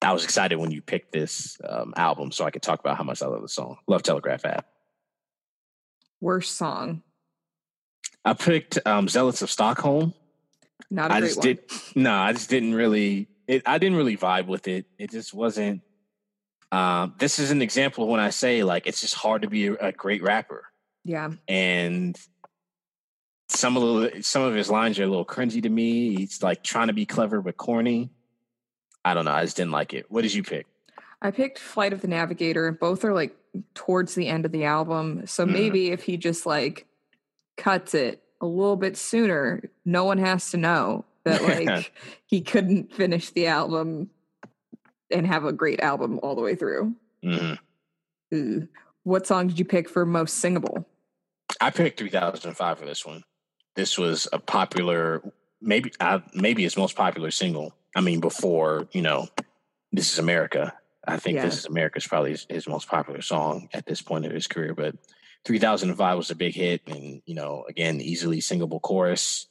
I 0.03 0.13
was 0.13 0.25
excited 0.25 0.57
when 0.59 0.71
you 0.73 0.83
picked 0.83 1.13
this 1.13 1.57
um, 1.67 1.95
album 1.97 2.33
so 2.33 2.45
I 2.45 2.51
could 2.51 2.63
talk 2.63 2.81
about 2.81 2.97
how 2.97 3.05
much 3.05 3.23
I 3.23 3.27
love 3.27 3.43
the 3.43 3.49
song. 3.49 3.77
Love 3.87 4.03
Telegraph 4.03 4.45
Ave. 4.45 4.61
Worst 6.21 6.57
song. 6.57 7.03
I 8.25 8.35
picked 8.35 8.79
um, 8.87 9.09
Zealots 9.09 9.43
of 9.43 9.51
Stockholm. 9.51 10.15
Not 10.91 11.11
a 11.11 11.15
I 11.15 11.21
great 11.21 11.27
just 11.29 11.39
one. 11.39 11.47
did 11.47 11.59
no, 11.97 12.15
I 12.15 12.33
just 12.33 12.51
didn't 12.51 12.75
really 12.75 13.29
it 13.47 13.63
I 13.67 13.79
didn't 13.79 13.97
really 13.97 14.17
vibe 14.17 14.47
with 14.47 14.69
it. 14.69 14.87
It 14.99 15.11
just 15.11 15.33
wasn't 15.33 15.81
um 16.71 17.15
this 17.19 17.39
is 17.39 17.51
an 17.51 17.63
example 17.63 18.05
of 18.05 18.11
when 18.11 18.21
I 18.21 18.31
say 18.31 18.63
like 18.63 18.87
it's 18.87 19.01
just 19.01 19.15
hard 19.15 19.43
to 19.43 19.49
be 19.49 19.69
a, 19.69 19.75
a 19.75 19.93
great 19.93 20.23
rapper. 20.23 20.65
Yeah. 21.05 21.31
And 21.49 22.19
some 23.49 23.77
of 23.77 23.83
the 24.13 24.23
some 24.23 24.43
of 24.43 24.55
his 24.55 24.71
lines 24.71 24.99
are 24.99 25.05
a 25.05 25.07
little 25.07 25.25
cringy 25.25 25.63
to 25.63 25.69
me. 25.69 26.15
He's 26.17 26.43
like 26.43 26.63
trying 26.63 26.89
to 26.89 26.93
be 26.93 27.07
clever 27.07 27.41
but 27.41 27.57
corny. 27.57 28.11
I 29.05 29.15
don't 29.15 29.25
know. 29.25 29.33
I 29.33 29.43
just 29.45 29.57
didn't 29.57 29.73
like 29.73 29.95
it. 29.95 30.11
What 30.11 30.23
did 30.23 30.35
you 30.35 30.43
pick? 30.43 30.67
I 31.23 31.31
picked 31.31 31.59
Flight 31.59 31.93
of 31.93 32.01
the 32.03 32.09
Navigator. 32.09 32.71
Both 32.73 33.05
are 33.05 33.15
like 33.15 33.35
towards 33.75 34.15
the 34.15 34.29
end 34.29 34.45
of 34.45 34.53
the 34.53 34.65
album. 34.65 35.27
So 35.27 35.47
Mhm. 35.47 35.53
maybe 35.53 35.91
if 35.91 36.03
he 36.05 36.17
just 36.17 36.45
like 36.47 36.87
cuts 37.57 37.95
it 37.95 38.23
a 38.41 38.47
little 38.47 38.77
bit 38.77 38.97
sooner, 38.97 39.63
no 39.85 40.05
one 40.05 40.19
has 40.19 40.51
to 40.51 40.57
know 40.57 41.05
that 41.25 41.43
like 41.69 41.93
he 42.27 42.41
couldn't 42.41 42.93
finish 42.93 43.31
the 43.31 43.47
album 43.47 44.11
and 45.11 45.27
have 45.27 45.45
a 45.45 45.53
great 45.53 45.81
album 45.81 46.19
all 46.23 46.35
the 46.35 46.43
way 46.43 46.55
through. 46.55 46.95
hmm 47.23 47.55
Ooh. 48.35 48.67
What 49.05 49.27
song 49.27 49.49
did 49.49 49.59
you 49.59 49.65
pick 49.65 49.89
for 49.89 50.07
most 50.07 50.39
singable? 50.39 50.87
I 51.61 51.71
picked 51.71 51.99
3005 51.99 52.79
for 52.79 52.87
this 52.87 53.05
one. 53.05 53.23
This 53.75 53.99
was 53.99 54.27
a 54.33 54.39
popular, 54.39 55.23
maybe 55.61 55.93
uh, 56.01 56.21
maybe 56.35 56.63
his 56.63 56.77
most 56.77 56.97
popular 56.97 57.31
single. 57.31 57.75
I 57.95 58.01
mean, 58.01 58.21
before 58.21 58.89
you 58.93 59.03
know, 59.03 59.29
"This 59.93 60.13
Is 60.13 60.19
America." 60.19 60.73
I 61.07 61.17
think 61.19 61.37
Yeah. 61.37 61.45
"This 61.45 61.59
Is 61.59 61.67
America" 61.67 61.99
is 61.99 62.07
probably 62.07 62.31
his, 62.31 62.47
his 62.49 62.69
most 62.69 62.89
popular 62.89 63.23
song 63.23 63.69
at 63.75 63.87
this 63.87 64.01
point 64.01 64.25
of 64.25 64.33
his 64.33 64.47
career. 64.47 64.75
But 64.75 64.95
3005 65.45 66.17
was 66.17 66.31
a 66.31 66.37
big 66.37 66.55
hit, 66.55 66.83
and 66.87 67.23
you 67.27 67.35
know, 67.35 67.65
again, 67.69 68.01
easily 68.01 68.41
singable 68.41 68.81
chorus. 68.81 69.47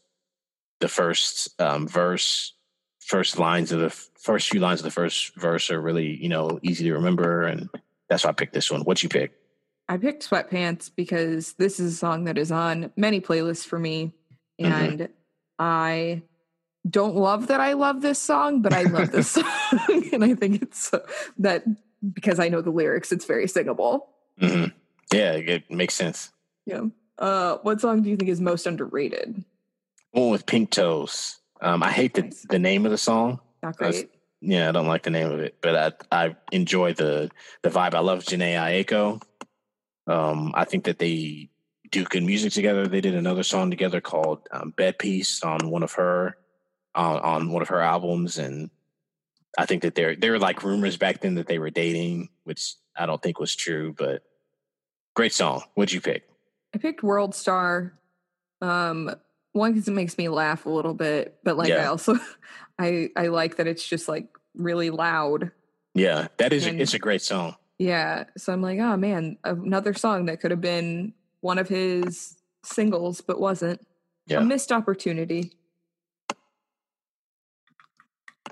The 0.79 0.87
first 0.87 1.59
um, 1.61 1.87
verse, 1.87 2.53
first 2.99 3.37
lines 3.37 3.71
of 3.71 3.79
the 3.81 3.87
f- 3.87 4.09
first 4.19 4.49
few 4.49 4.59
lines 4.59 4.79
of 4.79 4.85
the 4.85 4.91
first 4.91 5.35
verse 5.35 5.69
are 5.69 5.81
really 5.81 6.15
you 6.15 6.29
know 6.29 6.59
easy 6.63 6.85
to 6.85 6.93
remember, 6.93 7.43
and 7.43 7.69
that's 8.09 8.23
why 8.23 8.29
I 8.29 8.33
picked 8.33 8.53
this 8.53 8.71
one. 8.71 8.81
What 8.81 9.03
you 9.03 9.09
pick? 9.09 9.33
I 9.89 9.97
picked 9.97 10.29
Sweatpants 10.29 10.89
because 10.95 11.53
this 11.53 11.79
is 11.79 11.93
a 11.93 11.97
song 11.97 12.23
that 12.23 12.37
is 12.37 12.51
on 12.51 12.91
many 12.95 13.19
playlists 13.19 13.65
for 13.65 13.77
me. 13.77 14.13
Mhm. 14.59 14.65
And 14.71 15.09
I 15.59 16.21
don't 16.89 17.15
love 17.15 17.47
that 17.47 17.59
I 17.59 17.73
love 17.73 18.01
this 18.01 18.17
song, 18.17 18.61
but 18.61 18.73
I 18.73 18.83
love 18.83 19.11
this 19.11 19.27
song. 19.31 19.43
and 20.13 20.23
I 20.23 20.33
think 20.35 20.61
it's 20.61 20.93
uh, 20.93 20.99
that 21.39 21.65
because 22.13 22.39
I 22.39 22.47
know 22.47 22.61
the 22.61 22.71
lyrics, 22.71 23.11
it's 23.11 23.25
very 23.25 23.47
singable. 23.47 24.07
hmm 24.39 24.65
Yeah, 25.13 25.33
it 25.33 25.69
makes 25.69 25.93
sense. 25.93 26.31
Yeah. 26.65 26.83
Uh, 27.17 27.57
what 27.63 27.81
song 27.81 28.01
do 28.01 28.09
you 28.09 28.17
think 28.17 28.29
is 28.29 28.41
most 28.41 28.65
underrated? 28.65 29.43
One 30.11 30.29
with 30.29 30.45
pink 30.45 30.71
toes. 30.71 31.39
Um, 31.61 31.83
I 31.83 31.91
hate 31.91 32.13
the, 32.15 32.23
Nice. 32.23 32.45
the 32.49 32.59
name 32.59 32.85
of 32.85 32.91
the 32.91 32.97
song. 32.97 33.39
Not 33.61 33.77
great. 33.77 34.09
Yeah, 34.41 34.69
I 34.69 34.71
don't 34.71 34.87
like 34.87 35.03
the 35.03 35.11
name 35.11 35.29
of 35.31 35.39
it, 35.39 35.57
but 35.61 36.01
I 36.11 36.25
I 36.25 36.35
enjoy 36.51 36.93
the 36.93 37.29
the 37.61 37.69
vibe. 37.69 37.93
I 37.93 37.99
love 37.99 38.23
Jhené 38.23 38.55
Aiko. 38.55 39.21
Um, 40.07 40.51
I 40.55 40.65
think 40.65 40.85
that 40.85 40.97
they 40.97 41.49
do 41.91 42.03
good 42.05 42.23
music 42.23 42.51
together. 42.53 42.87
They 42.87 43.01
did 43.01 43.13
another 43.13 43.43
song 43.43 43.69
together 43.69 44.01
called 44.01 44.47
um, 44.51 44.71
"Bed 44.75 44.97
Peace" 44.97 45.43
on 45.43 45.69
one 45.69 45.83
of 45.83 45.93
her 45.93 46.37
on 46.95 47.19
on 47.19 47.51
one 47.51 47.61
of 47.61 47.67
her 47.67 47.81
albums, 47.81 48.39
and 48.39 48.71
I 49.59 49.67
think 49.67 49.83
that 49.83 49.93
there 49.93 50.15
there 50.15 50.31
were 50.31 50.39
like 50.39 50.63
rumors 50.63 50.97
back 50.97 51.21
then 51.21 51.35
that 51.35 51.45
they 51.45 51.59
were 51.59 51.69
dating, 51.69 52.29
which 52.43 52.73
I 52.97 53.05
don't 53.05 53.21
think 53.21 53.39
was 53.39 53.55
true. 53.55 53.93
But 53.95 54.23
great 55.13 55.33
song. 55.33 55.63
What'd 55.75 55.93
you 55.93 56.01
pick? 56.01 56.27
I 56.73 56.77
picked 56.77 57.03
World 57.03 57.35
Star. 57.35 57.93
Um, 58.61 59.13
one 59.53 59.73
because 59.73 59.87
it 59.87 59.91
makes 59.91 60.17
me 60.17 60.29
laugh 60.29 60.65
a 60.65 60.69
little 60.69 60.93
bit, 60.93 61.37
but 61.43 61.57
like 61.57 61.71
I 61.71 61.85
also 61.85 62.15
I 62.79 63.09
I 63.15 63.27
like 63.27 63.57
that 63.57 63.67
it's 63.67 63.85
just 63.87 64.07
like 64.07 64.27
really 64.55 64.89
loud. 64.89 65.51
Yeah, 65.93 66.27
that 66.37 66.53
is 66.53 66.65
And- 66.65 66.79
it's 66.81 66.93
a 66.93 66.99
great 66.99 67.21
song. 67.21 67.55
Yeah. 67.77 68.25
So 68.37 68.53
I'm 68.53 68.61
like, 68.61 68.79
oh 68.79 68.95
man, 68.95 69.37
another 69.43 69.93
song 69.95 70.27
that 70.27 70.39
could 70.39 70.51
have 70.51 70.61
been 70.61 71.13
one 71.39 71.57
of 71.57 71.67
his 71.67 72.37
singles, 72.63 73.21
but 73.21 73.39
wasn't. 73.39 73.85
Yeah. 74.27 74.41
A 74.41 74.43
missed 74.45 74.71
opportunity. 74.71 75.51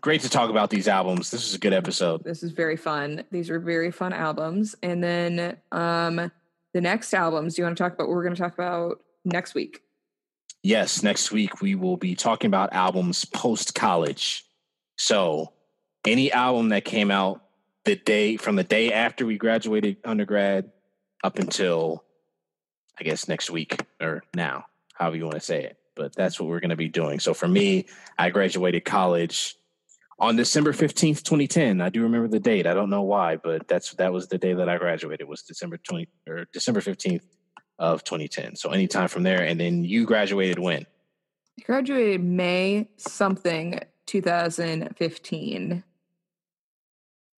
Great 0.02 0.22
to 0.22 0.30
talk 0.30 0.50
about 0.50 0.70
these 0.70 0.88
albums. 0.88 1.30
This 1.30 1.46
is 1.46 1.54
a 1.54 1.60
good 1.60 1.74
episode. 1.74 2.24
This 2.24 2.42
is 2.42 2.52
very 2.52 2.76
fun. 2.78 3.24
These 3.32 3.50
are 3.50 3.60
very 3.60 3.92
fun 3.92 4.14
albums. 4.14 4.76
And 4.82 5.04
then 5.04 5.58
um 5.72 6.32
the 6.74 6.82
next 6.82 7.14
albums, 7.14 7.56
do 7.56 7.62
you 7.62 7.66
want 7.66 7.78
to 7.78 7.84
talk 7.84 7.94
about 7.94 8.08
what 8.08 8.16
we're 8.16 8.24
gonna 8.24 8.36
talk 8.36 8.54
about 8.54 9.02
next 9.26 9.54
week? 9.54 9.82
Yes, 10.62 11.04
next 11.04 11.32
week 11.32 11.62
we 11.62 11.76
will 11.76 11.98
be 11.98 12.16
talking 12.16 12.48
about 12.48 12.74
albums 12.74 13.26
post 13.26 13.76
college. 13.76 14.46
So, 14.98 15.54
any 16.06 16.32
album 16.32 16.70
that 16.70 16.86
came 16.86 17.12
out 17.12 17.42
the 17.86 17.96
day 17.96 18.38
from 18.38 18.56
the 18.56 18.64
day 18.64 18.92
after 18.92 19.26
we 19.26 19.38
graduated 19.38 19.98
undergrad 20.04 20.72
up 21.24 21.40
until 21.40 22.04
I 23.00 23.04
guess 23.04 23.28
next 23.28 23.50
week 23.50 23.86
or 24.02 24.24
now, 24.36 24.66
however 24.94 25.16
you 25.16 25.24
want 25.24 25.36
to 25.36 25.42
say 25.42 25.64
it. 25.64 25.78
But 25.96 26.16
that's 26.16 26.40
what 26.40 26.50
we're 26.50 26.60
going 26.60 26.70
to 26.70 26.76
be 26.76 26.90
doing. 26.90 27.20
So 27.20 27.34
for 27.34 27.48
me, 27.48 27.86
I 28.18 28.30
graduated 28.30 28.86
college 28.86 29.56
on 30.20 30.36
December 30.36 30.74
15th, 30.74 31.24
2010. 31.24 31.82
I 31.82 31.90
do 31.90 32.04
remember 32.04 32.28
the 32.28 32.40
date. 32.40 32.68
I 32.68 32.74
don't 32.74 32.90
know 32.90 33.04
why, 33.04 33.38
but 33.38 33.68
that's 33.68 33.94
that 33.96 34.12
was 34.12 34.28
the 34.28 34.38
day 34.38 34.54
that 34.54 34.70
I 34.70 34.78
graduated 34.78 35.28
was 35.28 35.44
December 35.44 35.78
20 35.78 36.08
or 36.28 36.46
December 36.52 36.82
15th 36.82 37.24
of 37.78 38.04
2010. 38.04 38.56
So 38.56 38.72
anytime 38.72 39.08
from 39.08 39.24
there 39.24 39.42
and 39.42 39.60
then 39.60 39.84
you 39.84 40.06
graduated 40.06 40.60
when? 40.60 40.86
I 41.60 41.64
graduated 41.64 42.24
May 42.24 42.90
something 42.98 43.80
2015. 44.06 45.84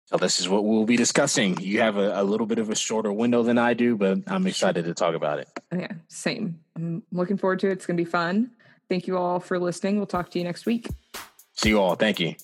So 0.07 0.16
this 0.16 0.40
is 0.40 0.48
what 0.48 0.65
we'll 0.65 0.86
be 0.86 0.97
discussing. 0.97 1.61
You 1.61 1.81
have 1.81 1.97
a, 1.97 2.20
a 2.20 2.24
little 2.24 2.47
bit 2.47 2.59
of 2.59 2.69
a 2.69 2.74
shorter 2.74 3.12
window 3.12 3.44
than 3.44 3.59
I 3.59 3.74
do, 3.74 3.97
but 3.97 4.19
I'm 4.27 4.47
excited 4.47 4.85
to 4.86 4.94
talk 4.94 5.15
about 5.15 5.39
it. 5.39 5.48
Yeah, 5.73 5.93
same. 6.09 6.59
I'm 6.74 7.05
looking 7.12 7.36
forward 7.36 7.61
to 7.61 7.69
it. 7.69 7.73
It's 7.73 7.86
gonna 7.86 7.97
be 7.97 8.05
fun. 8.05 8.51
Thank 8.89 9.07
you 9.07 9.16
all 9.16 9.39
for 9.39 9.59
listening. 9.59 9.98
We'll 9.98 10.07
talk 10.07 10.31
to 10.32 10.39
you 10.39 10.44
next 10.44 10.66
week. 10.66 10.89
See 11.52 11.69
you 11.69 11.81
all. 11.81 11.94
Thank 11.94 12.19
you. 12.19 12.35